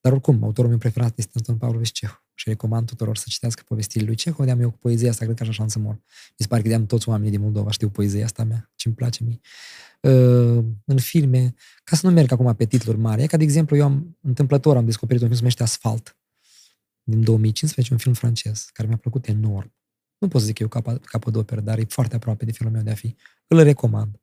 Dar 0.01 0.11
oricum, 0.11 0.43
autorul 0.43 0.69
meu 0.69 0.79
preferat 0.79 1.17
este 1.17 1.31
Anton 1.35 1.57
Pavlovich 1.57 1.91
Cehov. 1.91 2.23
Și 2.33 2.49
recomand 2.49 2.87
tuturor 2.87 3.17
să 3.17 3.25
citească 3.27 3.63
povestirile 3.65 4.05
lui 4.05 4.15
Cehov. 4.15 4.45
De-am 4.45 4.61
eu 4.61 4.71
cu 4.71 4.77
poezia 4.77 5.09
asta, 5.09 5.25
cred 5.25 5.37
că 5.37 5.43
așa 5.43 5.63
am 5.63 5.69
să 5.69 5.79
mor. 5.79 5.93
Mi 5.93 6.35
se 6.37 6.47
pare 6.47 6.61
că 6.61 6.67
de-am 6.67 6.85
toți 6.85 7.09
oamenii 7.09 7.31
din 7.31 7.41
Moldova 7.41 7.71
știu 7.71 7.89
poezia 7.89 8.25
asta 8.25 8.43
mea, 8.43 8.71
ce 8.75 8.87
îmi 8.87 8.97
place 8.97 9.23
mie. 9.23 9.39
Uh, 9.99 10.63
în 10.85 10.97
filme, 10.97 11.53
ca 11.83 11.95
să 11.95 12.07
nu 12.07 12.13
merg 12.13 12.31
acum 12.31 12.55
pe 12.55 12.65
titluri 12.65 12.97
mari, 12.97 13.21
e 13.21 13.27
ca 13.27 13.37
de 13.37 13.43
exemplu, 13.43 13.75
eu 13.75 13.83
am 13.83 14.17
întâmplător 14.21 14.77
am 14.77 14.85
descoperit 14.85 15.21
un 15.21 15.27
film 15.27 15.39
se 15.39 15.43
numește 15.43 15.63
Asfalt 15.63 16.17
din 17.03 17.23
2015, 17.23 17.93
un 17.93 17.99
film 17.99 18.13
francez, 18.13 18.69
care 18.73 18.87
mi-a 18.87 18.97
plăcut 18.97 19.27
enorm. 19.27 19.73
Nu 20.17 20.27
pot 20.27 20.41
să 20.41 20.47
zic 20.47 20.59
eu 20.59 20.67
capa, 20.67 20.97
capodoperă, 20.97 21.61
dar 21.61 21.77
e 21.77 21.85
foarte 21.87 22.15
aproape 22.15 22.45
de 22.45 22.51
filmul 22.51 22.75
meu 22.75 22.83
de 22.83 22.91
a 22.91 22.95
fi. 22.95 23.15
Îl 23.47 23.63
recomand. 23.63 24.19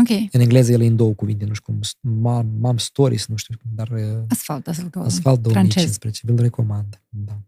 Ok. 0.00 0.08
În 0.32 0.40
engleză 0.40 0.72
el 0.72 0.80
e 0.80 0.86
în 0.86 0.96
două 0.96 1.12
cuvinte, 1.12 1.44
nu 1.44 1.54
știu 1.54 1.72
cum, 1.72 1.80
Mom, 2.20 2.46
Mom 2.60 2.76
Stories, 2.76 3.26
nu 3.26 3.36
știu 3.36 3.54
cum, 3.62 3.70
dar 3.74 3.88
uh, 3.88 4.22
Asfalt, 4.28 4.68
asfalt. 4.68 4.90
că- 4.90 4.98
Asfalt 4.98 5.40
francez. 5.50 5.98
2015, 5.98 6.20
vi-l 6.26 6.40
recomand. 6.40 7.02
Da. 7.08 7.38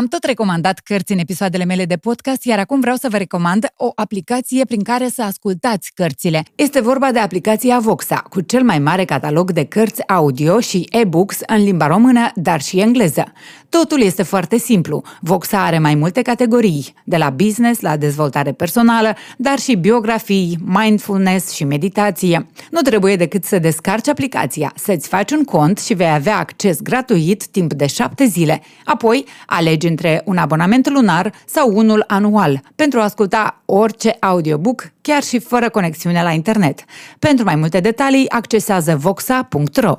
Am 0.00 0.06
tot 0.06 0.24
recomandat 0.24 0.78
cărți 0.78 1.12
în 1.12 1.18
episoadele 1.18 1.64
mele 1.64 1.84
de 1.84 1.96
podcast, 1.96 2.44
iar 2.44 2.58
acum 2.58 2.80
vreau 2.80 2.96
să 2.96 3.08
vă 3.10 3.16
recomand 3.16 3.66
o 3.76 3.90
aplicație 3.94 4.64
prin 4.64 4.82
care 4.82 5.08
să 5.08 5.22
ascultați 5.22 5.92
cărțile. 5.94 6.42
Este 6.54 6.80
vorba 6.80 7.12
de 7.12 7.18
aplicația 7.18 7.78
Voxa, 7.78 8.16
cu 8.16 8.40
cel 8.40 8.62
mai 8.62 8.78
mare 8.78 9.04
catalog 9.04 9.52
de 9.52 9.64
cărți 9.64 10.08
audio 10.08 10.60
și 10.60 10.86
e-books 10.90 11.38
în 11.46 11.62
limba 11.62 11.86
română, 11.86 12.30
dar 12.34 12.60
și 12.60 12.80
engleză. 12.80 13.32
Totul 13.68 14.00
este 14.00 14.22
foarte 14.22 14.58
simplu. 14.58 15.02
Voxa 15.20 15.64
are 15.64 15.78
mai 15.78 15.94
multe 15.94 16.22
categorii, 16.22 16.94
de 17.04 17.16
la 17.16 17.30
business 17.30 17.80
la 17.80 17.96
dezvoltare 17.96 18.52
personală, 18.52 19.16
dar 19.36 19.58
și 19.58 19.74
biografii, 19.74 20.58
mindfulness 20.64 21.50
și 21.50 21.64
meditație. 21.64 22.46
Nu 22.70 22.80
trebuie 22.80 23.16
decât 23.16 23.44
să 23.44 23.58
descarci 23.58 24.08
aplicația, 24.08 24.72
să-ți 24.76 25.08
faci 25.08 25.30
un 25.30 25.44
cont 25.44 25.78
și 25.78 25.94
vei 25.94 26.10
avea 26.10 26.38
acces 26.38 26.80
gratuit 26.80 27.46
timp 27.46 27.72
de 27.72 27.86
șapte 27.86 28.24
zile. 28.24 28.62
Apoi, 28.84 29.24
alegi 29.46 29.88
între 29.90 30.22
un 30.24 30.36
abonament 30.36 30.88
lunar 30.88 31.34
sau 31.46 31.76
unul 31.76 32.04
anual 32.06 32.62
pentru 32.74 33.00
a 33.00 33.02
asculta 33.02 33.62
orice 33.64 34.16
audiobook, 34.20 34.92
chiar 35.00 35.22
și 35.22 35.38
fără 35.38 35.68
conexiune 35.70 36.22
la 36.22 36.32
internet. 36.32 36.84
Pentru 37.18 37.44
mai 37.44 37.56
multe 37.56 37.80
detalii, 37.80 38.28
accesează 38.28 38.96
voxa.ro. 38.96 39.98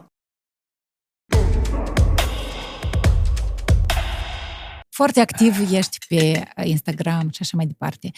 Foarte 4.94 5.20
activ 5.20 5.72
ești 5.72 5.98
pe 6.08 6.44
Instagram 6.64 7.30
și 7.30 7.38
așa 7.42 7.58
mai 7.58 7.66
departe. 7.66 8.12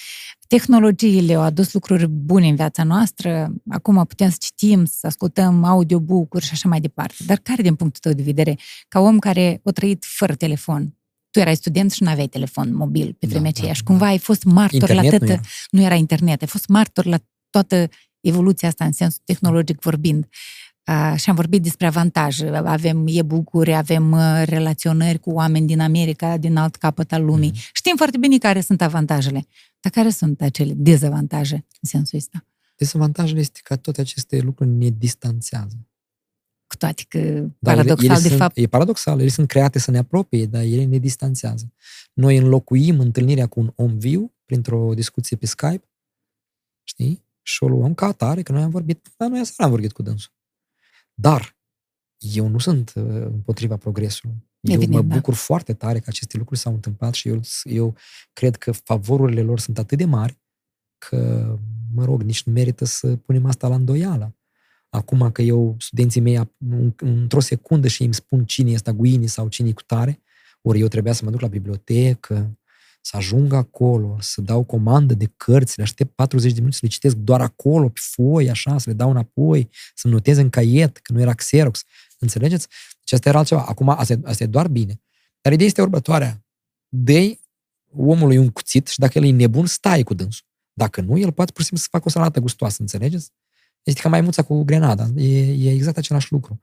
Tehnologiile 0.48 1.34
au 1.34 1.42
adus 1.42 1.74
lucruri 1.74 2.08
bune 2.08 2.48
în 2.48 2.56
viața 2.56 2.84
noastră. 2.84 3.54
Acum 3.70 4.06
putem 4.06 4.30
să 4.30 4.36
citim, 4.40 4.86
să 4.86 5.08
ascultăm 5.08 5.64
audiobook-uri 5.64 6.46
și 6.46 6.50
așa 6.54 6.70
mai 6.70 6.80
departe. 6.80 7.16
Dar 7.26 7.38
care, 7.38 7.62
din 7.62 7.76
punctul 7.76 8.02
tău 8.02 8.14
de 8.14 8.24
vedere, 8.24 8.58
ca 8.88 9.00
om 9.00 9.20
care 9.20 9.62
a 9.64 9.72
trăit 9.72 10.06
fără 10.08 10.36
telefon, 10.36 10.94
tu 11.34 11.40
erai 11.40 11.56
student 11.56 11.92
și 11.92 12.04
nu 12.04 12.10
aveai 12.10 12.28
telefon 12.28 12.76
mobil 12.76 13.16
pe 13.20 13.28
vremea 13.28 13.42
da, 13.42 13.48
aceea 13.48 13.68
da, 13.68 13.74
și 13.74 13.84
cumva 13.84 14.06
ai 14.06 14.18
fost 14.18 14.44
martor 14.44 14.90
internet 14.90 15.12
la 15.12 15.18
toată... 15.18 15.34
nu 15.34 15.40
Nu, 15.72 15.80
era. 15.80 15.90
era 15.90 15.96
internet, 15.96 16.42
ai 16.42 16.48
fost 16.48 16.68
martor 16.68 17.06
la 17.06 17.18
toată 17.50 17.90
evoluția 18.20 18.68
asta 18.68 18.86
în 18.86 18.92
sens 18.92 19.18
tehnologic 19.24 19.82
vorbind. 19.82 20.28
Uh, 20.88 21.14
și 21.16 21.30
am 21.30 21.36
vorbit 21.36 21.62
despre 21.62 21.88
avantaje. 21.88 22.48
Avem 22.48 23.06
e-book-uri, 23.08 23.74
avem 23.74 24.12
uh, 24.12 24.42
relaționări 24.46 25.20
cu 25.20 25.30
oameni 25.30 25.68
din 25.68 25.80
America, 25.80 26.38
din 26.38 26.56
alt 26.56 26.76
capăt 26.76 27.12
al 27.12 27.24
lumii. 27.24 27.50
Mhm. 27.50 27.60
Știm 27.74 27.96
foarte 27.96 28.18
bine 28.18 28.38
care 28.38 28.62
sunt 28.62 28.82
avantajele. 28.82 29.48
Dar 29.80 29.92
care 29.92 30.10
sunt 30.10 30.42
acele 30.42 30.74
dezavantaje 30.76 31.56
în 31.56 31.90
sensul 31.90 32.18
ăsta? 32.18 32.46
Dezavantajul 32.76 33.38
este 33.38 33.60
că 33.64 33.76
toate 33.76 34.02
aceste 34.02 34.40
lucruri 34.40 34.70
ne 34.70 34.90
distanțează. 34.90 35.88
Cu 36.74 36.80
toate 36.80 37.04
că, 37.08 37.20
Dar 37.60 37.76
paradoxal, 37.76 38.06
ele 38.06 38.20
de 38.20 38.28
sunt, 38.28 38.40
fapt, 38.40 38.58
E 38.58 38.68
paradoxal, 38.68 39.20
ele 39.20 39.30
sunt 39.30 39.48
create 39.48 39.80
să 39.80 39.92
ne 39.92 39.98
apropie, 39.98 40.46
dar 40.46 40.62
ele 40.62 40.84
ne 40.84 40.98
distanțează. 40.98 41.74
Noi 42.14 42.38
înlocuim 42.38 43.00
întâlnirea 43.00 43.48
cu 43.48 43.60
un 43.60 43.72
om 43.76 43.98
viu 43.98 44.34
printr-o 44.46 44.94
discuție 44.94 45.38
pe 45.38 45.46
Skype, 45.46 45.90
știi? 46.84 47.26
Și 47.42 47.64
o 47.64 47.68
luăm 47.68 47.94
ca 47.94 48.06
atare, 48.06 48.42
că 48.42 48.52
noi 48.52 48.62
am 48.62 48.70
vorbit, 48.70 49.08
dar 49.18 49.30
noi 49.30 49.40
aseară 49.40 49.64
am 49.64 49.70
vorbit 49.70 49.92
cu 49.92 50.02
dânsul. 50.02 50.32
Dar 51.14 51.58
eu 52.18 52.48
nu 52.48 52.58
sunt 52.58 52.94
uh, 52.96 53.04
împotriva 53.06 53.78
progresului. 53.78 54.36
Eu 54.60 54.76
Evident, 54.76 55.02
mă 55.02 55.08
da. 55.08 55.16
bucur 55.16 55.34
foarte 55.34 55.74
tare 55.74 56.00
că 56.00 56.06
aceste 56.08 56.38
lucruri 56.38 56.60
s-au 56.60 56.74
întâmplat 56.74 57.14
și 57.14 57.28
eu, 57.28 57.42
eu 57.64 57.96
cred 58.34 58.56
că 58.56 58.72
favorurile 58.72 59.42
lor 59.42 59.60
sunt 59.60 59.78
atât 59.78 59.98
de 59.98 60.06
mari 60.06 60.42
că, 60.98 61.56
mă 61.94 62.06
rog, 62.06 62.22
nici 62.22 62.44
nu 62.44 62.54
merită 62.54 62.86
să 62.86 63.16
punem 63.16 63.46
asta 63.46 63.68
la 63.68 63.76
îndoială. 63.76 64.36
Acum 64.94 65.32
că 65.32 65.42
eu, 65.42 65.76
studenții 65.80 66.22
mei, 66.22 66.36
în- 66.70 66.94
într-o 66.98 67.40
secundă 67.40 67.88
și 67.88 68.04
îmi 68.04 68.14
spun 68.14 68.46
cine 68.46 68.72
este 68.72 68.92
Guini 68.92 69.28
sau 69.28 69.48
cine 69.48 69.68
e 69.70 69.74
cu 69.74 69.82
tare, 69.84 70.22
ori 70.62 70.80
eu 70.80 70.88
trebuia 70.88 71.14
să 71.14 71.26
mă 71.26 71.32
duc 71.32 71.42
la 71.42 71.48
bibliotecă, 71.48 72.58
să 73.02 73.18
ajung 73.18 73.54
acolo, 73.54 74.18
să 74.20 74.42
dau 74.42 74.64
comandă 74.64 75.14
de 75.14 75.32
cărți, 75.38 75.78
le 75.78 75.84
aștept 75.84 76.16
40 76.16 76.52
de 76.52 76.58
minute 76.60 76.76
să 76.76 76.80
le 76.84 76.90
citesc 76.92 77.16
doar 77.16 77.42
acolo, 77.42 77.90
pe 77.90 78.00
foi, 78.04 78.50
așa, 78.50 78.78
să 78.78 78.90
le 78.90 78.96
dau 78.96 79.10
înapoi, 79.10 79.70
să 79.96 80.08
notez 80.08 80.38
în 80.38 80.50
caiet, 80.50 80.98
că 80.98 81.14
nu 81.14 81.20
era 81.20 81.34
Xerox. 81.34 81.84
Înțelegeți? 82.20 82.68
Deci 83.00 83.12
asta 83.14 83.30
era 83.30 83.38
altceva. 83.38 83.62
Acum, 83.68 83.90
asta, 83.90 84.14
e- 84.14 84.20
asta 84.24 84.44
e 84.44 84.48
doar 84.48 84.68
bine. 84.68 85.02
Dar 85.42 85.54
ideea 85.54 85.68
este 85.68 85.82
următoarea. 85.82 86.46
dă 86.96 87.36
omului 87.96 88.38
un 88.38 88.50
cuțit 88.50 88.88
și 88.88 89.00
dacă 89.00 89.18
el 89.18 89.24
e 89.24 89.32
nebun, 89.32 89.66
stai 89.66 90.04
cu 90.04 90.14
dânsul. 90.14 90.46
Dacă 90.74 91.02
nu, 91.02 91.18
el 91.18 91.32
poate 91.32 91.52
pur 91.52 91.62
și 91.62 91.68
simplu 91.68 91.84
să 91.84 91.88
facă 91.92 92.04
o 92.08 92.10
salată 92.10 92.40
gustoasă, 92.40 92.78
înțelegeți? 92.80 93.32
Este 93.84 94.02
ca 94.02 94.10
maimuța 94.10 94.44
cu 94.44 94.64
grenada. 94.64 95.08
E, 95.16 95.68
e 95.68 95.72
exact 95.72 95.98
același 95.98 96.32
lucru. 96.32 96.60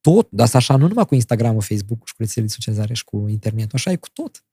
Tot, 0.00 0.28
dar 0.30 0.44
asta 0.46 0.58
așa 0.58 0.76
nu 0.76 0.86
numai 0.88 1.06
cu 1.06 1.14
Instagram, 1.14 1.52
Facebook 1.60 2.06
și 2.06 2.14
cu 2.14 2.22
rețelele 2.22 2.46
de 2.46 2.52
socializare 2.52 2.94
și 2.94 3.04
cu 3.04 3.28
internetul, 3.28 3.70
așa 3.72 3.90
e 3.90 3.96
cu 3.96 4.08
tot. 4.12 4.44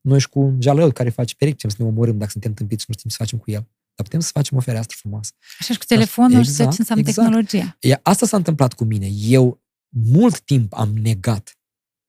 Noi 0.00 0.20
și 0.20 0.28
cu 0.28 0.40
un 0.40 0.60
jalăl 0.60 0.92
care 0.92 1.10
face 1.10 1.34
peric, 1.34 1.54
putem 1.54 1.70
să 1.70 1.76
ne 1.78 1.88
omorâm 1.88 2.18
dacă 2.18 2.30
suntem 2.30 2.54
tâmpiți 2.54 2.80
și 2.82 2.86
nu 2.88 2.94
știm 2.94 3.10
ce 3.10 3.16
să 3.16 3.22
facem 3.22 3.38
cu 3.38 3.50
el. 3.50 3.60
Dar 3.94 4.06
putem 4.06 4.20
să 4.20 4.30
facem 4.32 4.56
o 4.56 4.60
fereastră 4.60 4.96
frumoasă. 5.00 5.32
Așa 5.60 5.72
și 5.72 5.78
cu 5.78 5.84
telefonul 5.84 6.42
și 6.42 6.48
Exact, 6.48 6.70
ce 6.70 6.76
înseamnă 6.78 7.04
exact. 7.08 7.28
tehnologia. 7.28 7.76
E, 7.80 8.00
asta 8.02 8.26
s-a 8.26 8.36
întâmplat 8.36 8.72
cu 8.72 8.84
mine. 8.84 9.06
Eu 9.06 9.62
mult 9.88 10.40
timp 10.40 10.72
am 10.72 10.96
negat 10.96 11.58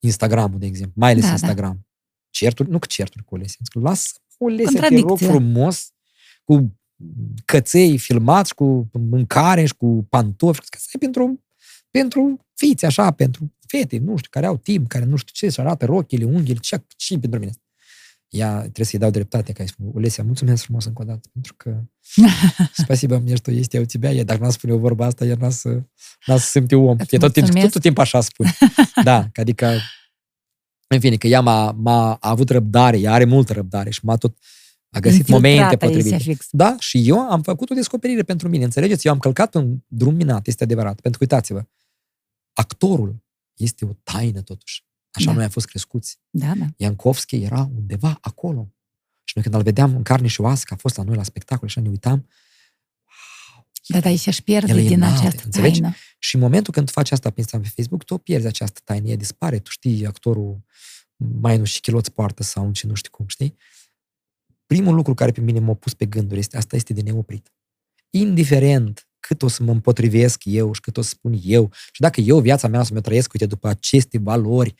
Instagramul, 0.03 0.59
de 0.59 0.65
exemplu, 0.65 0.93
mai 0.95 1.09
ales 1.11 1.21
Da, 1.21 1.27
da. 1.27 1.33
Instagram. 1.33 1.87
Certuri, 2.29 2.69
nu 2.69 2.79
că 2.79 2.87
certuri 2.89 3.23
cu 3.25 3.35
Olesia. 3.35 3.57
zic, 3.63 3.83
Lasă 3.83 4.11
Olesia, 4.37 4.65
te 4.65 4.87
rog 4.87 4.89
Contradicție. 4.89 5.27
frumos, 5.27 5.91
cu 6.43 6.78
căței 7.44 7.98
filmați, 7.98 8.54
cu 8.54 8.90
mâncare 8.92 9.64
și 9.64 9.74
cu 9.74 10.06
pantofi. 10.08 10.60
Că 10.60 10.66
asta 10.70 10.90
e 10.92 10.98
pentru, 10.98 11.44
pentru 11.90 12.46
fiți, 12.54 12.84
așa, 12.84 13.10
pentru 13.10 13.54
fete, 13.66 13.98
nu 13.98 14.16
știu, 14.16 14.30
care 14.30 14.46
au 14.46 14.56
timp, 14.56 14.88
care 14.88 15.04
nu 15.04 15.16
știu 15.16 15.32
ce, 15.32 15.52
și 15.52 15.60
arată 15.60 15.84
rochile, 15.84 16.24
unghiile, 16.24 16.58
ce, 16.60 16.84
ce 16.96 17.18
pentru 17.18 17.38
mine. 17.38 17.52
Ea 18.28 18.60
trebuie 18.60 18.86
să-i 18.86 18.98
dau 18.98 19.10
dreptate, 19.10 19.52
că 19.52 19.62
ai 19.62 19.68
spus, 19.68 19.86
Olesia, 19.94 20.24
mulțumesc 20.24 20.62
frumos 20.62 20.84
încă 20.84 21.02
o 21.02 21.04
dată, 21.04 21.28
pentru 21.32 21.54
că 21.56 21.82
Спасибо 22.84 23.18
мне, 23.18 23.36
что 23.36 23.50
есть 23.50 23.72
я 23.74 23.80
у 23.80 23.84
тебя. 23.84 24.10
Я 24.10 24.24
dacă 24.24 24.40
n-am 24.40 24.50
spune 24.50 24.72
o 24.72 24.78
vorba 24.78 25.06
asta, 25.06 25.24
el 25.24 25.36
n-a 25.40 25.50
să, 25.50 25.68
n-a 26.26 26.36
să 26.36 26.48
simte 26.48 26.74
om. 26.74 26.96
Îți 26.98 27.14
E 27.14 27.18
tot, 27.18 27.32
timp, 27.32 27.46
mulțumesc. 27.46 27.72
tot, 27.72 27.82
timpul 27.82 28.02
așa 28.02 28.20
spune. 28.20 28.56
Da, 29.02 29.28
că 29.32 29.40
adică, 29.40 29.78
în 30.86 31.00
fine, 31.00 31.16
că 31.16 31.26
ea 31.26 31.40
m-a, 31.40 31.72
m-a 31.72 32.14
a 32.14 32.28
avut 32.28 32.50
răbdare, 32.50 32.98
ea 32.98 33.12
are 33.12 33.24
multă 33.24 33.52
răbdare 33.52 33.90
și 33.90 34.00
m-a 34.02 34.16
tot, 34.16 34.38
a 34.91 34.99
găsit 34.99 35.27
momente 35.27 35.47
Infiltrată 35.61 35.85
este 35.85 35.97
potrivite. 36.09 36.31
fix. 36.31 36.47
Da, 36.51 36.75
și 36.79 37.07
eu 37.07 37.19
am 37.31 37.41
făcut 37.41 37.69
o 37.69 37.73
descoperire 37.73 38.23
pentru 38.23 38.49
mine. 38.49 38.63
Înțelegeți? 38.63 39.07
Eu 39.07 39.13
am 39.13 39.19
călcat 39.19 39.55
în 39.55 39.77
drum 39.87 40.15
minat, 40.15 40.47
este 40.47 40.63
adevărat. 40.63 40.99
Pentru 41.01 41.19
că, 41.19 41.25
uitați-vă, 41.29 41.63
actorul 42.53 43.23
este 43.53 43.85
o 43.85 43.93
taină 44.03 44.41
totuși. 44.41 44.83
Așa 45.11 45.25
Da. 45.25 45.33
noi 45.33 45.43
am 45.43 45.49
fost 45.49 45.65
crescuți. 45.67 46.19
Da, 46.29 46.53
da. 46.55 46.65
Iancovski 46.77 47.35
era 47.43 47.69
undeva 47.75 48.17
acolo. 48.21 48.73
Și 49.23 49.33
noi 49.35 49.43
când 49.43 49.55
îl 49.55 49.61
vedeam 49.63 49.95
în 49.95 50.03
carne 50.03 50.27
și 50.27 50.41
oasă, 50.41 50.63
că 50.67 50.73
a 50.73 50.77
fost 50.77 50.97
la 50.97 51.03
noi 51.03 51.15
la 51.15 51.23
spectacol 51.23 51.67
și 51.67 51.79
ne 51.79 51.89
uitam, 51.89 52.27
Dar 53.87 54.05
aici 54.05 54.25
își 54.25 54.43
pierde 54.43 54.71
El 54.71 54.77
e 54.77 54.81
din 54.87 54.93
înalt, 55.01 55.17
această 55.19 55.41
înțelegi? 55.45 55.79
taină. 55.79 55.95
Și 56.19 56.35
în 56.35 56.41
momentul 56.41 56.73
când 56.73 56.85
tu 56.85 56.91
faci 56.91 57.11
asta 57.11 57.29
pe 57.29 57.39
Instagram, 57.39 57.69
pe 57.69 57.73
Facebook, 57.75 58.03
tu 58.03 58.13
o 58.13 58.17
pierzi 58.17 58.47
această 58.47 58.81
taină, 58.83 59.07
ea 59.07 59.15
dispare, 59.15 59.59
tu 59.59 59.69
știi 59.69 60.05
actorul 60.05 60.61
mai 61.15 61.57
nu 61.57 61.63
știu 61.63 61.79
chiloți 61.81 62.11
poartă 62.11 62.43
sau 62.43 62.65
în 62.65 62.73
ce 62.73 62.87
nu 62.87 62.93
știu 62.93 63.11
cum, 63.11 63.27
știi? 63.27 63.55
Primul 64.69 64.95
lucru 64.95 65.13
care 65.13 65.31
pe 65.31 65.41
mine 65.41 65.59
m-a 65.59 65.73
pus 65.73 65.93
pe 65.93 66.05
gânduri 66.05 66.39
este 66.39 66.57
asta 66.57 66.75
este 66.75 66.93
de 66.93 67.01
neoprit. 67.01 67.53
Indiferent 68.09 69.07
cât 69.19 69.41
o 69.41 69.47
să 69.47 69.63
mă 69.63 69.71
împotrivesc 69.71 70.41
eu 70.45 70.73
și 70.73 70.81
cât 70.81 70.97
o 70.97 71.01
să 71.01 71.09
spun 71.09 71.39
eu 71.43 71.71
și 71.91 72.01
dacă 72.01 72.21
eu 72.21 72.39
viața 72.39 72.67
mea 72.67 72.79
o 72.79 72.83
să 72.83 72.93
mă 72.93 73.01
trăiesc, 73.01 73.33
uite, 73.33 73.45
după 73.45 73.67
aceste 73.67 74.17
valori 74.17 74.73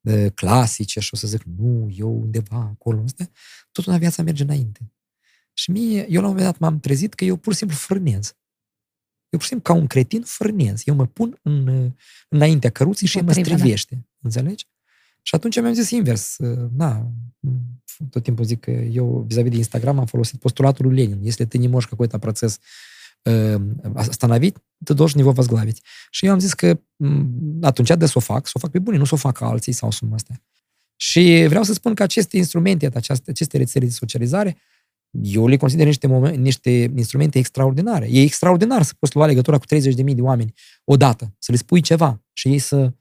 uh, 0.00 0.26
clasice 0.34 1.00
și 1.00 1.10
o 1.12 1.16
să 1.16 1.26
zic, 1.26 1.42
nu, 1.42 1.88
eu 1.96 2.20
undeva 2.20 2.56
acolo, 2.56 3.02
ăsta, 3.02 3.30
totuna 3.72 3.98
viața 3.98 4.22
merge 4.22 4.42
înainte. 4.42 4.92
Și 5.52 5.70
mie, 5.70 6.06
eu 6.08 6.20
la 6.20 6.26
un 6.26 6.34
moment 6.34 6.44
dat 6.44 6.58
m-am 6.58 6.80
trezit 6.80 7.14
că 7.14 7.24
eu 7.24 7.36
pur 7.36 7.52
și 7.52 7.58
simplu 7.58 7.76
frânez. 7.76 8.36
Eu 9.28 9.38
pur 9.38 9.42
și 9.42 9.48
simplu, 9.48 9.72
ca 9.72 9.78
un 9.80 9.86
cretin, 9.86 10.22
frânez. 10.22 10.82
Eu 10.84 10.94
mă 10.94 11.06
pun 11.06 11.38
în, 11.42 11.66
uh, 11.66 11.92
înaintea 12.28 12.70
căruții 12.70 13.06
și 13.06 13.16
el 13.16 13.24
mă 13.24 13.28
Potrivă, 13.28 13.48
da. 13.48 13.56
strivește. 13.56 14.08
Înțelegi? 14.20 14.66
Și 15.25 15.35
atunci 15.35 15.59
mi-am 15.61 15.73
zis 15.73 15.89
invers. 15.89 16.37
uh, 16.37 16.69
Na, 16.75 17.11
tot 18.09 18.23
timpul 18.23 18.45
zic 18.45 18.59
că 18.59 18.71
eu, 18.71 19.25
vis-a-vis 19.27 19.51
de 19.51 19.57
Instagram, 19.57 19.99
am 19.99 20.05
folosit 20.05 20.39
postulatul 20.39 20.85
lui 20.85 20.95
Lenin. 20.95 21.21
Если 21.23 21.45
ты 21.45 21.57
не 21.57 21.67
можешь 21.67 21.89
какой-то 21.89 22.17
процесс 22.19 22.59
uh, 23.23 23.61
остановить, 23.95 24.55
ты 24.85 24.93
должен 24.93 25.19
его 25.19 25.31
возглавить. 25.31 25.81
Și 26.09 26.25
eu 26.25 26.31
am 26.31 26.39
zis 26.39 26.53
că 26.53 26.79
m, 26.95 27.25
atunci 27.61 27.89
de 27.97 28.05
să 28.05 28.13
o 28.15 28.19
fac, 28.19 28.45
să 28.47 28.53
o 28.55 28.59
fac 28.59 28.71
pe 28.71 28.79
bune, 28.79 28.97
nu 28.97 29.05
să 29.05 29.13
o 29.13 29.17
fac 29.17 29.41
alții 29.41 29.71
sau 29.71 29.91
să 29.91 30.05
astea. 30.13 30.41
Și 30.95 31.45
vreau 31.47 31.63
să 31.63 31.73
spun 31.73 31.93
că 31.93 32.03
aceste 32.03 32.37
instrumente, 32.37 32.91
aceste, 32.93 33.31
aceste 33.31 33.57
rețele 33.57 33.85
de 33.85 33.91
socializare, 33.91 34.57
eu 35.21 35.47
le 35.47 35.57
consider 35.57 35.85
niște, 35.85 36.07
momen, 36.07 36.41
niște 36.41 36.91
instrumente 36.95 37.37
extraordinare. 37.37 38.07
E 38.11 38.21
extraordinar 38.21 38.83
să 38.83 38.93
poți 38.99 39.15
lua 39.15 39.25
legătura 39.25 39.57
cu 39.57 39.65
30.000 39.75 40.15
de 40.15 40.21
oameni 40.21 40.53
odată, 40.83 41.35
să 41.39 41.51
le 41.51 41.57
spui 41.57 41.81
ceva 41.81 42.21
și 42.33 42.47
ei 42.47 42.59
să, 42.59 42.77
știi? 42.77 42.93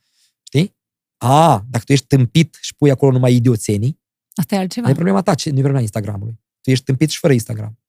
a, 1.17 1.65
dacă 1.69 1.83
tu 1.85 1.91
ești 1.91 2.05
tâmpit 2.05 2.57
și 2.61 2.75
pui 2.75 2.91
acolo 2.91 3.11
numai 3.11 3.33
idioțenii, 3.35 3.99
Asta 4.35 4.55
e 4.55 4.57
altceva. 4.57 4.85
nu 4.85 4.91
e 4.91 4.95
problema 4.95 5.21
ta, 5.21 5.33
ce- 5.35 5.49
nu 5.49 5.55
e 5.57 5.59
problema 5.59 5.81
Instagramului. 5.81 6.39
Tu 6.61 6.69
ești 6.71 6.83
tâmpit 6.85 7.09
și 7.09 7.19
fără 7.19 7.33
Instagram. 7.33 7.79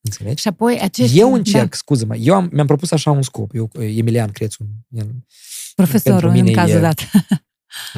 Înțelegi? 0.00 0.40
Și 0.42 0.48
apoi 0.48 0.80
acești... 0.80 1.18
Eu 1.18 1.34
încerc, 1.34 1.70
Da, 1.70 1.76
scuză-mă, 1.76 2.16
eu 2.16 2.34
am, 2.34 2.48
mi-am 2.52 2.66
propus 2.66 2.90
așa 2.90 3.10
un 3.10 3.22
scop. 3.22 3.54
Eu, 3.54 3.70
Emilian 3.78 4.30
Crețu, 4.30 4.66
el, 4.88 5.24
profesorul, 5.74 6.18
pentru 6.20 6.36
mine 6.36 6.48
în 6.48 6.54
cazul 6.56 6.76
e- 6.76 6.80
dat. 6.80 7.00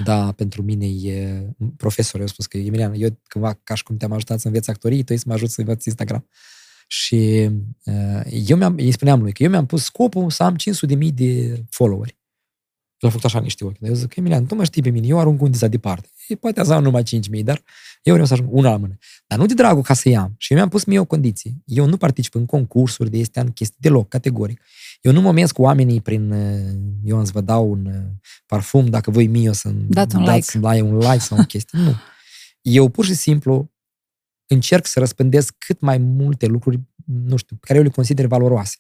Da, 0.05 0.33
pentru 0.33 0.63
mine 0.63 0.87
e... 0.87 1.47
Profesor, 1.77 2.21
eu 2.21 2.27
spus 2.27 2.47
că, 2.47 2.57
Emilian, 2.59 2.93
eu 2.97 3.21
cândva, 3.29 3.61
ca 3.65 3.75
și 3.75 3.83
cum 3.83 3.97
te-am 3.97 4.13
ajutat 4.13 4.41
să 4.41 4.47
înveți 4.47 4.71
actorii, 4.71 5.03
tu 5.05 5.17
să 5.17 5.23
mă 5.27 5.33
ajut 5.33 5.51
să 5.51 5.61
învăț 5.61 5.85
Instagram. 5.85 6.29
Și 6.87 7.51
uh, 7.85 8.21
eu 8.47 8.57
mi-am, 8.57 8.75
îi 8.79 8.93
spuneam 8.93 9.23
lui 9.23 9.33
că 9.33 9.43
eu 9.43 9.51
mi-am 9.51 9.67
pus 9.67 9.85
scopul 9.85 10.31
să 10.31 10.43
am 10.43 10.57
500 10.57 10.87
de 10.93 10.99
mii 10.99 11.13
de 11.13 11.63
followeri. 11.71 12.19
El 13.03 13.09
a 13.09 13.13
făcut 13.13 13.25
așa 13.25 13.41
niște 13.41 13.65
ochi. 13.65 13.77
Eu 13.81 13.95
zic, 13.95 14.17
Emilian, 14.17 14.47
tu 14.47 14.55
mă 14.55 14.65
știi 14.65 14.83
pe 14.83 14.91
mine, 14.91 15.07
eu 15.07 15.19
arunc 15.19 15.43
undița 15.43 15.69
departe. 15.69 16.09
E, 16.29 16.35
poate 16.35 16.65
să 16.65 16.73
am 16.73 16.83
numai 16.83 17.03
5.000, 17.03 17.45
dar 17.45 17.63
eu 18.03 18.13
vreau 18.13 18.27
să 18.27 18.33
ajung 18.33 18.49
una 18.53 18.71
la 18.71 18.77
mână. 18.77 18.99
Dar 19.27 19.39
nu 19.39 19.47
de 19.47 19.55
dragul 19.55 19.83
ca 19.83 19.95
să 19.95 20.09
iau. 20.09 20.33
Și 20.37 20.53
eu 20.53 20.59
mi-am 20.59 20.69
pus 20.69 20.85
mie 20.85 20.99
o 20.99 21.05
condiție. 21.05 21.63
Eu 21.65 21.87
nu 21.87 21.97
particip 21.97 22.35
în 22.35 22.47
concursuri 22.47 23.11
de 23.11 23.21
astea, 23.21 23.43
în 23.43 23.51
chestii 23.51 23.79
deloc, 23.81 24.09
categoric. 24.09 24.61
Eu 25.01 25.13
nu 25.13 25.21
mă 25.21 25.33
mesc 25.33 25.55
cu 25.55 25.63
oamenii 25.63 26.01
prin, 26.01 26.31
uh, 26.31 26.75
eu 27.05 27.19
am 27.19 27.25
să 27.25 27.31
vă 27.35 27.41
dau 27.41 27.71
un 27.71 27.87
uh, 27.87 28.03
parfum, 28.47 28.87
dacă 28.87 29.11
voi 29.11 29.27
mie 29.27 29.49
o 29.49 29.53
să-mi 29.53 29.85
dați 29.89 30.17
un 30.17 30.25
dați 30.25 30.57
like. 30.57 30.81
un 30.83 30.99
like 30.99 31.19
sau 31.19 31.39
o 31.39 31.45
chestie. 31.45 31.79
Nu. 31.79 31.95
Eu 32.61 32.89
pur 32.89 33.05
și 33.05 33.15
simplu 33.15 33.71
încerc 34.47 34.87
să 34.87 34.99
răspândesc 34.99 35.55
cât 35.59 35.81
mai 35.81 35.99
multe 35.99 36.47
lucruri, 36.47 36.81
nu 37.05 37.37
știu, 37.37 37.57
pe 37.57 37.67
care 37.67 37.79
eu 37.79 37.85
le 37.85 37.91
consider 37.91 38.27
valoroase. 38.27 38.77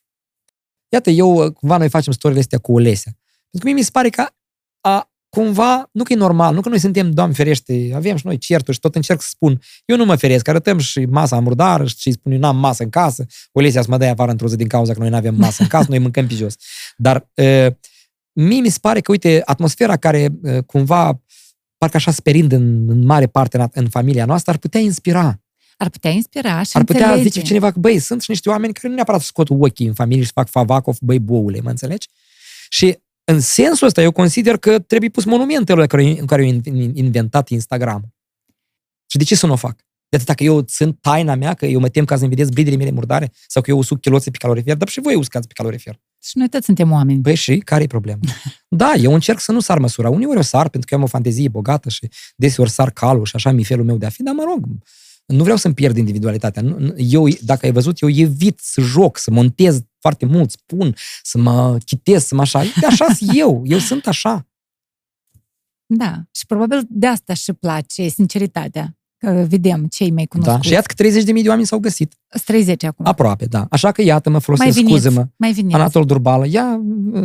Iată, 0.89 1.11
eu, 1.11 1.45
uh, 1.45 1.53
cumva, 1.53 1.77
noi 1.77 1.89
facem 1.89 2.13
storile 2.13 2.41
astea 2.41 2.59
cu 2.59 2.73
Olesea. 2.73 3.17
Pentru 3.53 3.61
că 3.61 3.65
mie 3.65 3.75
mi 3.75 3.83
se 3.83 3.91
pare 3.93 4.09
că 4.09 4.27
a, 4.81 5.13
cumva, 5.29 5.89
nu 5.93 6.03
că 6.03 6.13
e 6.13 6.17
normal, 6.17 6.55
nu 6.55 6.61
că 6.61 6.69
noi 6.69 6.79
suntem, 6.79 7.11
Doamne 7.11 7.35
ferește, 7.35 7.91
avem 7.95 8.17
și 8.17 8.27
noi 8.27 8.39
certuri 8.39 8.73
și 8.73 8.81
tot 8.81 8.95
încerc 8.95 9.21
să 9.21 9.29
spun, 9.31 9.61
eu 9.85 9.97
nu 9.97 10.05
mă 10.05 10.15
feresc, 10.15 10.49
arătăm 10.49 10.79
și 10.79 11.05
masa 11.05 11.39
murdară 11.39 11.87
și 11.87 12.09
îi 12.09 12.13
spun, 12.13 12.33
eu 12.33 12.39
n-am 12.39 12.57
masă 12.57 12.83
în 12.83 12.91
casă, 12.91 13.27
Olesia 13.53 13.83
să 13.83 13.87
mă 13.91 13.97
dai 13.97 14.09
afară 14.09 14.31
într-o 14.31 14.49
zi 14.49 14.57
din 14.57 14.69
cauza 14.69 14.93
că 14.93 14.99
noi 14.99 15.09
nu 15.09 15.17
avem 15.17 15.35
masă 15.35 15.63
în 15.63 15.69
casă, 15.69 15.87
noi 15.93 15.99
mâncăm 15.99 16.27
pe 16.27 16.35
jos. 16.35 16.55
Dar 16.97 17.29
uh, 17.35 17.67
mie 18.33 18.61
mi 18.61 18.69
se 18.69 18.79
pare 18.81 19.01
că, 19.01 19.11
uite, 19.11 19.43
atmosfera 19.45 19.97
care 19.97 20.29
uh, 20.43 20.59
cumva, 20.67 21.23
parcă 21.79 21.97
așa 21.97 22.11
sperind 22.11 22.53
în, 22.53 22.89
în 22.89 23.05
mare 23.05 23.27
parte 23.27 23.57
în, 23.57 23.69
în 23.73 23.89
familia 23.89 24.25
noastră, 24.25 24.53
ar 24.53 24.59
putea 24.59 24.81
inspira. 24.81 25.41
Ar 25.77 25.89
putea 25.89 26.11
inspira 26.11 26.63
și 26.63 26.71
Ar 26.73 26.85
putea 26.85 27.05
înțelege. 27.05 27.29
zice 27.29 27.43
cineva 27.47 27.71
că, 27.71 27.79
băi, 27.79 27.99
sunt 27.99 28.23
și 28.23 28.31
niște 28.31 28.49
oameni 28.49 28.73
care 28.73 28.89
nu 28.89 28.95
neapărat 28.95 29.21
scot 29.21 29.51
ochii 29.51 29.87
în 29.87 29.95
familie 29.95 30.25
și 30.25 30.31
fac 30.35 30.49
favacov, 30.49 30.97
băi, 31.01 31.19
boule, 31.19 31.61
mă 31.61 31.71
înțelegi? 31.71 32.09
Și 32.69 32.99
în 33.25 33.41
sensul 33.41 33.87
ăsta, 33.87 34.03
eu 34.03 34.13
consider 34.13 34.57
că 34.57 34.79
trebuie 34.79 35.11
pus 35.11 35.25
monumentele 35.25 35.87
care, 35.87 36.21
în 36.21 36.27
care 36.27 36.43
au 36.43 36.49
inventat 36.95 37.49
Instagram. 37.49 38.15
Și 39.07 39.19
de 39.19 39.25
ce 39.25 39.35
să 39.35 39.47
nu 39.47 39.53
o 39.53 39.57
fac? 39.57 39.77
De 40.09 40.17
atât 40.17 40.35
că 40.35 40.43
eu 40.43 40.65
sunt 40.67 40.99
taina 41.01 41.35
mea, 41.35 41.55
că 41.55 41.67
eu 41.67 41.81
mă 41.81 41.89
tem 41.89 42.05
ca 42.05 42.17
să-mi 42.17 42.29
vedeți 42.29 42.53
bridele 42.53 42.77
mele 42.77 42.91
murdare 42.91 43.33
sau 43.47 43.63
că 43.63 43.71
eu 43.71 43.79
usuc 43.79 44.01
chiloțe 44.01 44.31
pe 44.31 44.37
calorifer, 44.37 44.77
dar 44.77 44.89
și 44.89 45.01
voi 45.01 45.15
uscați 45.15 45.47
pe 45.47 45.53
calorifer. 45.53 46.01
Și 46.23 46.39
noi 46.39 46.49
toți 46.49 46.65
suntem 46.65 46.91
oameni. 46.91 47.21
Păi 47.21 47.35
și 47.35 47.59
care 47.59 47.83
e 47.83 47.87
problema? 47.87 48.21
da, 48.69 48.93
eu 48.95 49.15
încerc 49.15 49.41
să 49.41 49.53
nu 49.53 49.61
sar 49.61 49.79
măsura. 49.79 50.09
Uneori 50.09 50.39
o 50.39 50.43
sar 50.43 50.69
pentru 50.69 50.89
că 50.89 50.95
am 50.95 51.03
o 51.03 51.07
fantezie 51.07 51.49
bogată 51.49 51.89
și 51.89 52.09
deseori 52.37 52.71
sar 52.71 52.91
calul 52.91 53.25
și 53.25 53.37
așa 53.37 53.51
mi 53.51 53.65
felul 53.65 53.85
meu 53.85 53.97
de 53.97 54.07
a 54.07 54.09
fi, 54.09 54.23
dar 54.23 54.35
mă 54.35 54.43
rog, 54.47 54.67
nu 55.27 55.43
vreau 55.43 55.57
să-mi 55.57 55.75
pierd 55.75 55.97
individualitatea. 55.97 56.77
Eu, 56.97 57.29
dacă 57.41 57.67
ai 57.67 57.73
văzut, 57.73 58.01
eu 58.01 58.09
evit 58.09 58.61
să 58.63 58.81
joc, 58.81 59.19
să 59.19 59.31
montez 59.31 59.81
foarte 60.03 60.27
mult, 60.27 60.51
spun, 60.51 60.95
să 61.23 61.39
mă 61.39 61.79
chitez, 61.85 62.25
să 62.25 62.35
mă 62.35 62.41
așa. 62.41 62.63
Așa 62.87 63.07
sunt 63.15 63.31
eu. 63.43 63.63
Eu 63.65 63.79
sunt 63.79 64.07
așa. 64.07 64.47
Da. 65.87 66.23
Și 66.31 66.47
probabil 66.47 66.87
de 66.89 67.07
asta 67.07 67.35
și 67.35 67.53
place 67.53 68.09
sinceritatea. 68.09 68.97
Că 69.17 69.47
vedem 69.49 69.87
cei 69.87 70.11
mai 70.11 70.27
cunoscuți. 70.27 70.59
Da. 70.59 70.63
Și 70.69 70.73
iată 70.73 70.93
că 70.97 71.33
30.000 71.35 71.43
de 71.43 71.49
oameni 71.49 71.67
s-au 71.67 71.79
găsit. 71.79 72.15
30 72.45 72.85
acum. 72.85 73.07
Aproape, 73.07 73.45
da. 73.45 73.67
Așa 73.71 73.93
că 73.93 74.03
iată, 74.03 74.31
mă 74.31 74.39
folosesc, 74.39 74.81
mai 74.81 74.91
scuză-mă. 74.91 75.27
Mai 75.37 75.53
veniți. 75.53 75.75
Anatol 75.75 76.05
Durbală, 76.05 76.47
ia, 76.47 76.81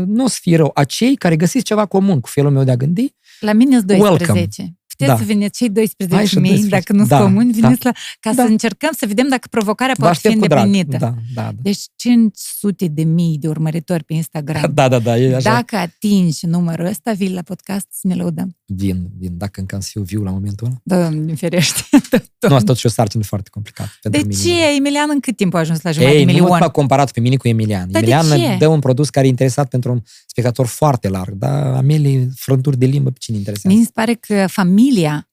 nu 0.06 0.24
o 0.24 0.28
să 0.28 0.38
fie 0.42 0.56
rău. 0.56 0.72
Acei 0.74 1.16
care 1.16 1.36
găsiți 1.36 1.64
ceva 1.64 1.86
comun 1.86 2.20
cu 2.20 2.28
felul 2.28 2.52
meu 2.52 2.64
de 2.64 2.72
a 2.72 2.76
gândi, 2.76 3.16
La 3.40 3.54
mine 3.54 3.80
12. 3.80 4.32
Welcome 4.32 4.77
puteți 4.98 5.12
Da. 5.12 5.18
să 5.18 5.24
veniți 5.34 5.58
cei 5.58 5.70
12 5.70 6.16
Hai 6.18 6.26
și 6.26 6.36
mei, 6.40 6.50
12. 6.50 6.76
dacă 6.80 6.92
nu 6.94 6.98
sunt 7.08 7.10
Da, 7.20 7.26
comuni, 7.26 7.54
da. 7.54 7.68
veniți 7.68 7.86
la, 7.86 7.92
ca 8.20 8.34
Da. 8.34 8.44
să 8.44 8.50
încercăm 8.50 8.90
să 8.98 9.06
vedem 9.08 9.28
dacă 9.30 9.48
provocarea 9.52 9.94
vă 9.98 10.04
poate 10.04 10.18
fi 10.22 10.28
aștept 10.28 10.42
cu 10.44 10.48
drag. 10.50 10.66
îndeplinită. 10.66 10.98
Da, 11.06 11.14
da, 11.36 11.42
da. 11.42 11.52
Deci 11.62 11.80
500 11.96 12.88
de 12.88 13.04
mii 13.04 13.38
de 13.38 13.48
urmăritori 13.48 14.04
pe 14.04 14.14
Instagram. 14.14 14.72
Da, 14.78 14.88
da, 14.88 15.00
da, 15.00 15.18
e 15.18 15.36
așa. 15.36 15.52
Dacă 15.54 15.76
atingi 15.76 16.46
numărul 16.46 16.86
ăsta, 16.86 17.12
vii 17.12 17.34
la 17.34 17.42
podcast 17.42 17.88
să 17.90 18.08
ne 18.08 18.16
lăudăm. 18.16 18.56
Vin, 18.66 19.10
vin, 19.20 19.38
dacă 19.38 19.60
încă 19.60 19.76
am 19.76 19.82
să 19.82 19.88
fiu 19.92 20.02
viu 20.02 20.24
la 20.24 20.32
momentul 20.32 20.68
ăla. 20.68 20.76
Doamne 20.84 21.34
ferește. 21.36 21.82
Nu, 22.48 22.54
asta 22.56 22.66
tot 22.68 22.78
și 22.78 22.86
o 22.86 22.90
sarcină 22.90 23.24
foarte 23.24 23.50
complicată 23.50 23.90
pentru 24.02 24.22
De 24.22 24.28
mine. 24.28 24.42
ce? 24.42 24.76
Emilian 24.76 25.10
în 25.12 25.20
cât 25.20 25.36
timp 25.38 25.54
a 25.54 25.60
ajuns 25.60 25.82
la 25.82 25.92
jumătate 25.92 26.18
Ei, 26.18 26.26
de 26.26 26.32
nu 26.32 26.38
milion? 26.38 26.58
m-a 26.60 26.70
comparat 26.70 27.12
pe 27.12 27.20
mine 27.20 27.36
cu 27.36 27.48
Emilian. 27.48 27.92
Dar 27.92 28.04
de 28.04 28.10
Emilian 28.12 28.40
ce? 28.40 28.56
dă 28.60 28.68
un 28.68 28.80
produs 28.80 29.10
care 29.10 29.26
e 29.26 29.30
interesat 29.30 29.68
pentru 29.70 29.92
un 29.92 30.02
spectator 30.28 30.66
foarte 30.66 31.10
larg, 31.10 31.34
dar 31.34 31.74
amele 31.76 32.30
frânturi 32.36 32.78
de 32.78 32.86
limbă 32.86 33.10
pe 33.10 33.18
cine 33.20 33.38
interesează? 33.38 33.78
Mi 33.78 33.84
se 33.84 33.90
pare 33.94 34.14
că 34.14 34.46
familia 34.48 34.86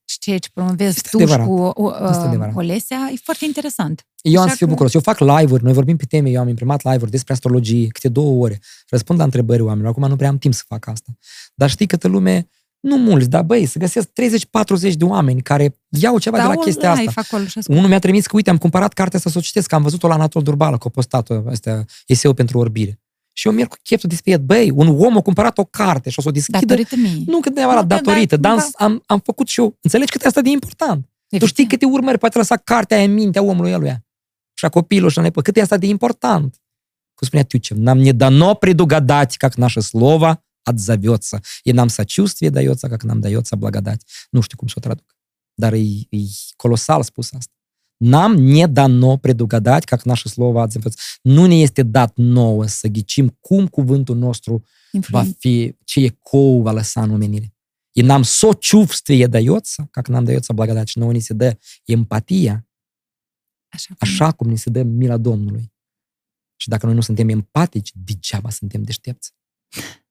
și 0.05 0.19
ceea 0.19 0.39
ce 0.39 0.49
promovezi 0.55 0.97
Este 0.97 1.09
tu 1.11 1.17
și 1.19 1.23
adevărat. 1.23 1.47
cu 1.47 1.53
o, 1.83 1.91
Este 2.05 2.19
uh, 2.19 2.25
adevărat. 2.27 2.57
Olesea 2.57 3.09
e 3.13 3.17
foarte 3.23 3.45
interesant. 3.45 4.07
Eu 4.23 4.37
am 4.37 4.41
Așa 4.43 4.51
să 4.51 4.57
fiu 4.57 4.67
că- 4.67 4.73
bucuros. 4.73 4.95
Eu 4.95 5.01
fac 5.01 5.19
live-uri, 5.19 5.63
noi 5.65 5.73
vorbim 5.73 5.97
pe 5.97 6.05
teme, 6.05 6.31
eu 6.31 6.41
am 6.41 6.49
imprimat 6.49 6.83
live-uri 6.85 7.11
despre 7.11 7.33
astrologie, 7.33 7.87
câte 7.87 8.09
două 8.09 8.43
ore. 8.45 8.61
Răspund 8.89 9.19
la 9.19 9.25
întrebări 9.25 9.63
oamenilor. 9.63 9.91
Acum 9.91 10.09
nu 10.09 10.17
prea 10.17 10.29
am 10.29 10.39
timp 10.39 10.55
să 10.55 10.63
fac 10.67 10.87
asta. 10.89 11.13
Dar 11.55 11.71
știi 11.71 11.87
câtă 11.87 12.09
lume, 12.09 12.49
nu 12.81 12.97
mulți, 12.97 13.29
dar 13.29 13.43
băi, 13.43 13.67
să 13.67 13.79
găsesc 13.79 14.09
30-40 14.09 14.93
de 14.97 15.05
oameni 15.05 15.43
care 15.43 15.79
iau 15.89 16.19
ceva 16.19 16.37
de 16.37 16.43
la 16.43 16.55
chestia 16.57 16.91
asta. 16.91 17.01
live 17.03 17.13
acolo 17.17 17.45
și 17.45 17.59
ascult. 17.59 17.77
Unul 17.77 17.89
mi-a 17.89 17.99
trimis 17.99 18.27
că, 18.27 18.37
uite, 18.37 18.51
am 18.51 18.59
cumpărat 18.59 18.93
cartea 18.93 19.19
asta 19.19 19.31
să 19.31 19.39
o 19.39 19.41
citesc, 19.41 19.69
că 19.69 19.75
am 19.75 19.83
văzut-o 19.83 20.09
la 20.09 20.15
Anatol 20.15 20.43
Durbală, 20.43 20.79
că 20.79 20.85
a 20.87 20.91
postat-o, 20.91 21.43
astea, 21.51 21.85
eseu 22.07 22.33
pentru 22.33 22.59
orbire. 22.59 23.01
Și 23.34 23.48
eu 23.48 23.54
merg 23.54 23.70
cu 23.70 23.76
cheftul 23.84 24.10
despre 24.10 24.32
el, 24.32 24.40
băi, 24.40 24.70
un 24.70 24.88
om 24.88 25.18
a 25.18 25.22
cumpărat 25.22 25.58
o 25.58 25.66
carte 25.66 26.10
și 26.10 26.20
o 26.20 26.22
să 26.22 26.28
o 26.28 26.32
deschidă. 26.32 26.58
Datorită 26.60 26.96
mie. 26.96 27.24
Nu 27.26 27.40
că 27.40 27.50
neapărat 27.50 27.82
Nu, 27.82 27.88
da, 27.88 27.96
datorită, 27.96 28.38
da, 28.38 28.50
dar 28.50 28.58
da. 28.58 28.86
am, 28.86 29.04
am 29.06 29.20
făcut 29.20 29.48
și 29.48 29.60
eu. 29.60 29.78
Înțelegi 29.82 30.12
cât 30.12 30.24
e 30.24 30.28
asta 30.28 30.42
de 30.42 30.50
important? 30.50 31.04
Tu 31.04 31.10
Evident. 31.36 31.52
știi 31.52 31.68
câte 31.68 31.86
urmări 31.86 32.18
poate 32.18 32.38
lăsa 32.38 32.58
cartea 32.58 32.98
aia 32.98 33.06
în 33.06 33.14
mintea 33.14 33.42
omului 33.42 33.72
eluia. 33.72 34.06
Și 34.54 34.66
a 34.66 34.70
copilul 34.70 35.10
și 35.10 35.20
a 35.20 35.22
nepă. 35.22 35.42
Cât 35.42 35.58
e 35.58 35.62
asta 35.62 35.78
de 35.78 35.86
important? 35.86 36.62
Cum 37.14 37.28
spunea 37.28 37.46
Тютчев, 37.46 37.78
нам 37.78 37.98
не 37.98 38.14
дано 38.14 38.56
предугадать, 38.56 39.38
как 39.38 39.58
наше 39.58 39.82
слово 39.82 40.42
отзовется. 40.64 41.42
И 41.64 41.74
нам 41.74 41.90
сочувствие 41.90 42.50
дается, 42.50 42.90
как 42.90 43.04
нам 43.04 43.22
дается 43.22 43.56
благодать. 43.56 44.02
Nu 44.30 44.42
știu 44.42 44.58
cum 44.58 44.68
să 44.68 44.76
o 44.78 44.82
traduc. 44.82 45.16
Dar 45.54 45.74
e, 45.74 45.78
e 46.10 46.20
colosal 46.56 47.04
spus 47.04 47.34
asta. 47.34 47.53
Нам 48.02 48.36
не 48.36 48.68
дано 48.68 49.18
предугадать, 49.18 49.86
как 49.86 50.06
наше 50.06 50.30
слово 50.30 50.64
отзовется. 50.64 51.00
Nu 51.24 51.46
ne 51.48 51.56
este 51.62 51.84
dat 51.84 52.12
nouă 52.16 52.66
să 52.66 52.88
ghicim 52.88 53.28
cum 53.40 53.68
cuvântul 53.68 54.18
nostru 54.18 54.64
va 54.92 55.22
Influen- 55.24 55.36
fi, 55.40 55.76
ce 55.84 56.00
ecou 56.00 56.62
va 56.62 56.72
lăsa 56.72 57.02
în 57.02 57.12
omenire. 57.12 57.54
И 57.96 58.02
нам 58.02 58.24
сочувствие 58.24 59.28
дается, 59.28 59.88
как 59.92 60.08
нам 60.08 60.24
дается 60.26 60.54
благодать, 60.54 60.88
și 60.88 60.98
nouă 60.98 61.12
ni 61.12 61.20
se 61.20 61.34
dă 61.34 61.58
empatia, 61.86 62.68
Așa, 63.72 63.88
cum- 63.88 63.98
așa 64.00 64.32
cum 64.32 64.50
ni 64.50 64.58
se 64.58 64.70
dă 64.70 64.84
mila 64.84 65.18
Domnului. 65.18 65.74
Și 66.56 66.70
dacă 66.70 66.86
noi 66.86 66.96
nu 66.96 67.02
suntem 67.02 67.30
empatici, 67.30 67.92
degeaba 67.94 68.50
suntem 68.50 68.84
deștepți. 68.84 69.34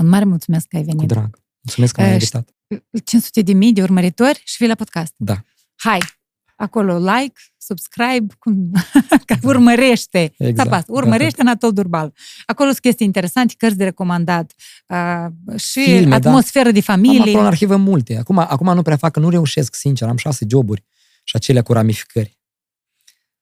Un 0.00 0.08
mare 0.08 0.24
mulțumesc 0.24 0.66
că 0.66 0.76
ai 0.76 0.82
Cu 0.84 0.90
venit. 0.90 1.08
drag. 1.08 1.40
Mulțumesc 1.67 1.93
că 1.93 2.01
m-ai 2.01 2.09
Eh, 2.09 2.15
invitat. 2.15 2.49
500 3.03 3.41
de 3.41 3.53
mii 3.53 3.73
de 3.73 3.81
urmăritori 3.81 4.41
și 4.45 4.55
vii 4.59 4.67
la 4.67 4.75
podcast. 4.75 5.13
Da. 5.15 5.35
Hai! 5.75 5.99
Acolo 6.55 6.97
like, 6.97 7.39
subscribe, 7.57 8.33
cum... 8.39 8.71
ca 9.25 9.35
urmărește. 9.43 10.19
Exact, 10.37 10.65
Exact. 10.67 10.87
Urmărește 10.89 11.41
Anatol 11.41 11.71
Durbal. 11.73 12.13
Acolo 12.45 12.69
sunt 12.69 12.81
chestii 12.81 13.05
interesante, 13.05 13.53
cărți 13.57 13.77
de 13.77 13.83
recomandat 13.83 14.53
uh, 14.87 15.59
și 15.59 15.83
Filme, 15.83 16.09
da. 16.09 16.15
atmosferă 16.15 16.71
de 16.71 16.77
Am 16.77 16.83
familie. 16.83 17.19
acolo 17.21 17.39
în 17.39 17.45
arhivă 17.45 17.75
multe. 17.75 18.17
Acum, 18.17 18.37
acum 18.37 18.73
nu 18.73 18.81
prea 18.81 18.97
fac, 18.97 19.11
că 19.11 19.19
nu 19.19 19.29
reușesc, 19.29 19.75
sincer. 19.75 20.07
Am 20.07 20.17
șase 20.17 20.45
joburi 20.49 20.83
și 21.23 21.35
acelea 21.35 21.61
cu 21.61 21.73
ramificări. 21.73 22.39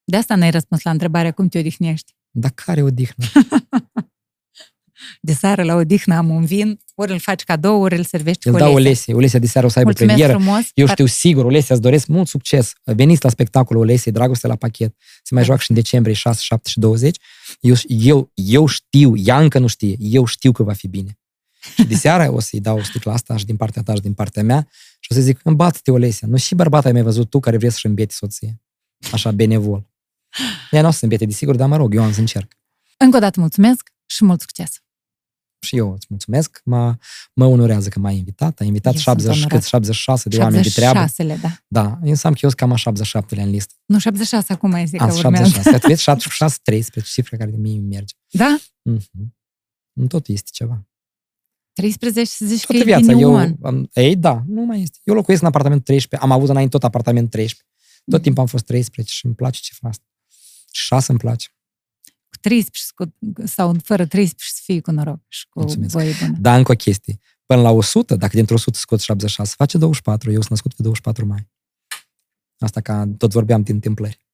De 0.03 0.17
asta 0.17 0.35
n-ai 0.35 0.51
răspuns 0.51 0.81
la 0.81 0.91
întrebarea 0.91 1.31
cum 1.31 1.47
te 1.47 1.59
odihnești. 1.59 2.15
Dar 2.29 2.51
care 2.51 2.81
odihnă? 2.81 3.25
De 5.21 5.33
seară 5.33 5.63
la 5.63 5.75
odihnă 5.75 6.15
am 6.15 6.29
un 6.29 6.45
vin, 6.45 6.79
ori 6.95 7.11
îl 7.11 7.19
faci 7.19 7.43
cadou, 7.43 7.81
ori 7.81 7.95
îl 7.97 8.03
servești 8.03 8.47
Îl 8.47 8.53
cu 8.53 8.59
dau 8.59 8.73
Olesia. 8.73 8.89
Olesia. 8.89 9.15
Olesia 9.15 9.39
de 9.39 9.47
seară 9.47 9.67
o 9.67 9.69
să 9.69 9.77
aibă 9.79 9.89
Mulțumesc 9.89 10.17
premieră. 10.17 10.43
frumos. 10.43 10.69
Eu 10.73 10.87
știu 10.87 11.05
sigur, 11.05 11.45
Olesia, 11.45 11.75
îți 11.75 11.83
doresc 11.83 12.07
mult 12.07 12.27
succes. 12.27 12.73
Veniți 12.83 13.23
la 13.23 13.29
spectacolul 13.29 13.81
Olesiei, 13.81 14.13
Dragoste 14.13 14.47
la 14.47 14.55
pachet. 14.55 14.95
Se 15.23 15.33
mai 15.33 15.43
joacă 15.43 15.61
și 15.61 15.69
în 15.69 15.75
decembrie 15.75 16.13
6, 16.13 16.41
7 16.41 16.69
și 16.69 16.79
20. 16.79 17.17
Eu, 17.59 17.75
eu, 17.87 18.31
eu 18.33 18.65
știu, 18.65 19.15
ea 19.15 19.39
încă 19.39 19.59
nu 19.59 19.67
știe, 19.67 19.95
eu 19.99 20.25
știu 20.25 20.51
că 20.51 20.63
va 20.63 20.73
fi 20.73 20.87
bine. 20.87 21.17
Și 21.75 21.85
de 21.85 21.95
seară 21.95 22.31
o 22.31 22.39
să-i 22.39 22.59
dau 22.59 22.83
sticla 22.83 23.13
asta 23.13 23.37
și 23.37 23.45
din 23.45 23.55
partea 23.55 23.81
ta 23.83 23.93
și 23.93 24.01
din 24.01 24.13
partea 24.13 24.43
mea 24.43 24.67
și 24.99 25.11
o 25.11 25.13
să 25.13 25.21
zic, 25.21 25.39
îmbată-te, 25.43 25.91
Olesia. 25.91 26.27
Nu 26.27 26.37
și 26.37 26.55
bărbat 26.55 26.85
ai 26.85 26.91
mai 26.91 27.01
văzut 27.01 27.29
tu 27.29 27.39
care 27.39 27.57
vrei 27.57 27.71
să-și 27.71 27.85
îmbiete 27.85 28.13
soție. 28.13 28.61
Așa, 29.11 29.31
benevol. 29.31 29.87
Ea 30.71 30.81
nu 30.81 30.87
o 30.87 30.91
să 30.91 30.97
se 30.97 31.03
îmbiete, 31.03 31.25
desigur, 31.25 31.55
dar 31.55 31.67
mă 31.67 31.75
rog, 31.75 31.95
eu 31.95 32.03
am 32.03 32.13
să 32.13 32.19
încerc. 32.19 32.51
Încă 32.97 33.17
o 33.17 33.19
dată 33.19 33.39
mulțumesc 33.39 33.89
și 34.05 34.25
mult 34.25 34.39
succes. 34.41 34.81
Și 35.65 35.77
eu 35.77 35.93
îți 35.93 36.05
mulțumesc. 36.09 36.61
Mă, 36.63 36.95
mă 37.33 37.45
onorează 37.45 37.89
că 37.89 37.99
m-ai 37.99 38.17
invitat. 38.17 38.59
Ai 38.59 38.67
invitat 38.67 38.93
Eu 38.93 38.99
sunt 38.99 39.17
70, 39.17 39.35
onorat. 39.41 39.59
cât, 39.59 39.67
76 39.67 40.29
de 40.29 40.37
oameni 40.37 40.63
de 40.63 40.69
treabă. 40.69 41.05
76-le, 41.05 41.37
da. 41.41 41.57
Da, 41.67 41.99
eu 42.03 42.09
înseamnă 42.09 42.37
că 42.39 42.45
eu 42.45 42.49
sunt 42.49 42.53
cam 42.55 42.71
a 42.71 42.77
77-lea 42.77 43.43
în 43.43 43.49
listă. 43.49 43.73
Nu, 43.85 43.99
76 43.99 44.53
acum 44.53 44.69
mai 44.69 44.85
zic 44.87 44.97
că 44.99 45.03
Azi 45.05 45.25
urmează. 45.25 45.45
76. 45.45 45.79
Că 45.79 45.87
vezi, 45.87 46.01
76, 46.01 46.57
13, 46.63 47.11
cifra 47.13 47.37
care 47.37 47.49
de 47.51 47.57
mie 47.57 47.77
îmi 47.77 47.87
merge. 47.87 48.13
Da? 48.29 48.57
Mhm. 48.81 49.35
Nu 49.93 50.07
tot 50.07 50.27
este 50.27 50.49
ceva. 50.53 50.87
13 51.73 52.25
să 52.25 52.45
zici 52.45 52.65
Toată 52.65 52.81
că 52.81 52.87
viața. 52.87 53.11
e 53.11 53.15
Eu, 53.19 53.19
Eu... 53.39 53.57
am, 53.61 53.89
ei, 53.93 54.15
da, 54.15 54.43
nu 54.47 54.61
mai 54.61 54.81
este. 54.81 54.97
Eu 55.03 55.13
locuiesc 55.13 55.41
în 55.41 55.47
apartament 55.47 55.83
13, 55.83 56.29
am 56.29 56.35
avut 56.37 56.49
înainte 56.49 56.71
tot 56.71 56.83
apartament 56.83 57.29
13. 57.29 57.69
Tot 58.05 58.13
Mhm. 58.13 58.21
timpul 58.21 58.41
am 58.41 58.47
fost 58.47 58.65
13 58.65 59.13
și 59.15 59.25
îmi 59.25 59.35
place 59.35 59.59
cifra 59.61 59.89
asta. 59.89 60.03
6 60.71 61.11
îmi 61.11 61.19
place. 61.19 61.47
Cu 62.35 62.41
13 62.41 62.91
cu, 62.95 63.13
sau 63.45 63.75
fără 63.83 64.05
13 64.05 64.49
să 64.53 64.61
fii 64.63 64.81
cu 64.81 64.91
noroc 64.91 65.19
și 65.27 65.45
cu 65.49 65.59
Mulțumesc. 65.59 65.91
voie 65.91 66.13
bună. 66.19 66.37
Dar 66.39 66.57
încă 66.57 66.71
o 66.71 66.75
chestie. 66.75 67.19
Până 67.45 67.61
la 67.61 67.69
100, 67.69 68.15
dacă 68.15 68.35
dintr-o 68.35 68.53
100 68.53 68.77
scot 68.77 68.99
76, 68.99 69.53
face 69.57 69.77
24. 69.77 70.29
Eu 70.31 70.37
sunt 70.37 70.49
născut 70.49 70.73
pe 70.73 70.81
24 70.81 71.25
mai. 71.25 71.47
Asta 72.59 72.81
ca 72.81 73.09
tot 73.17 73.31
vorbeam 73.31 73.61
din 73.61 73.73
întâmplări. 73.73 74.25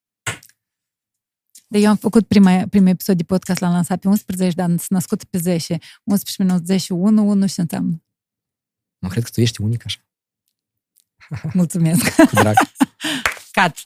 De 1.67 1.77
eu 1.77 1.89
am 1.89 1.95
făcut 1.95 2.27
prima, 2.27 2.65
primul 2.69 2.87
episod 2.87 3.17
de 3.17 3.23
podcast, 3.23 3.59
l-am 3.59 3.71
lansat 3.71 3.99
pe 3.99 4.07
11, 4.07 4.55
dar 4.55 4.67
sunt 4.67 4.87
născut 4.87 5.23
pe 5.23 5.37
10. 5.37 5.77
11 6.03 6.43
minus 6.43 6.65
10, 6.65 6.93
1, 6.93 7.27
1 7.27 7.47
și 7.47 7.59
înseamnă. 7.59 8.03
Nu 8.97 9.07
cred 9.09 9.23
că 9.23 9.29
tu 9.29 9.41
ești 9.41 9.61
unic 9.61 9.85
așa. 9.85 9.99
Mulțumesc. 11.53 12.15
Cu 12.15 12.35
drag. 12.35 12.55
Cat. 13.51 13.85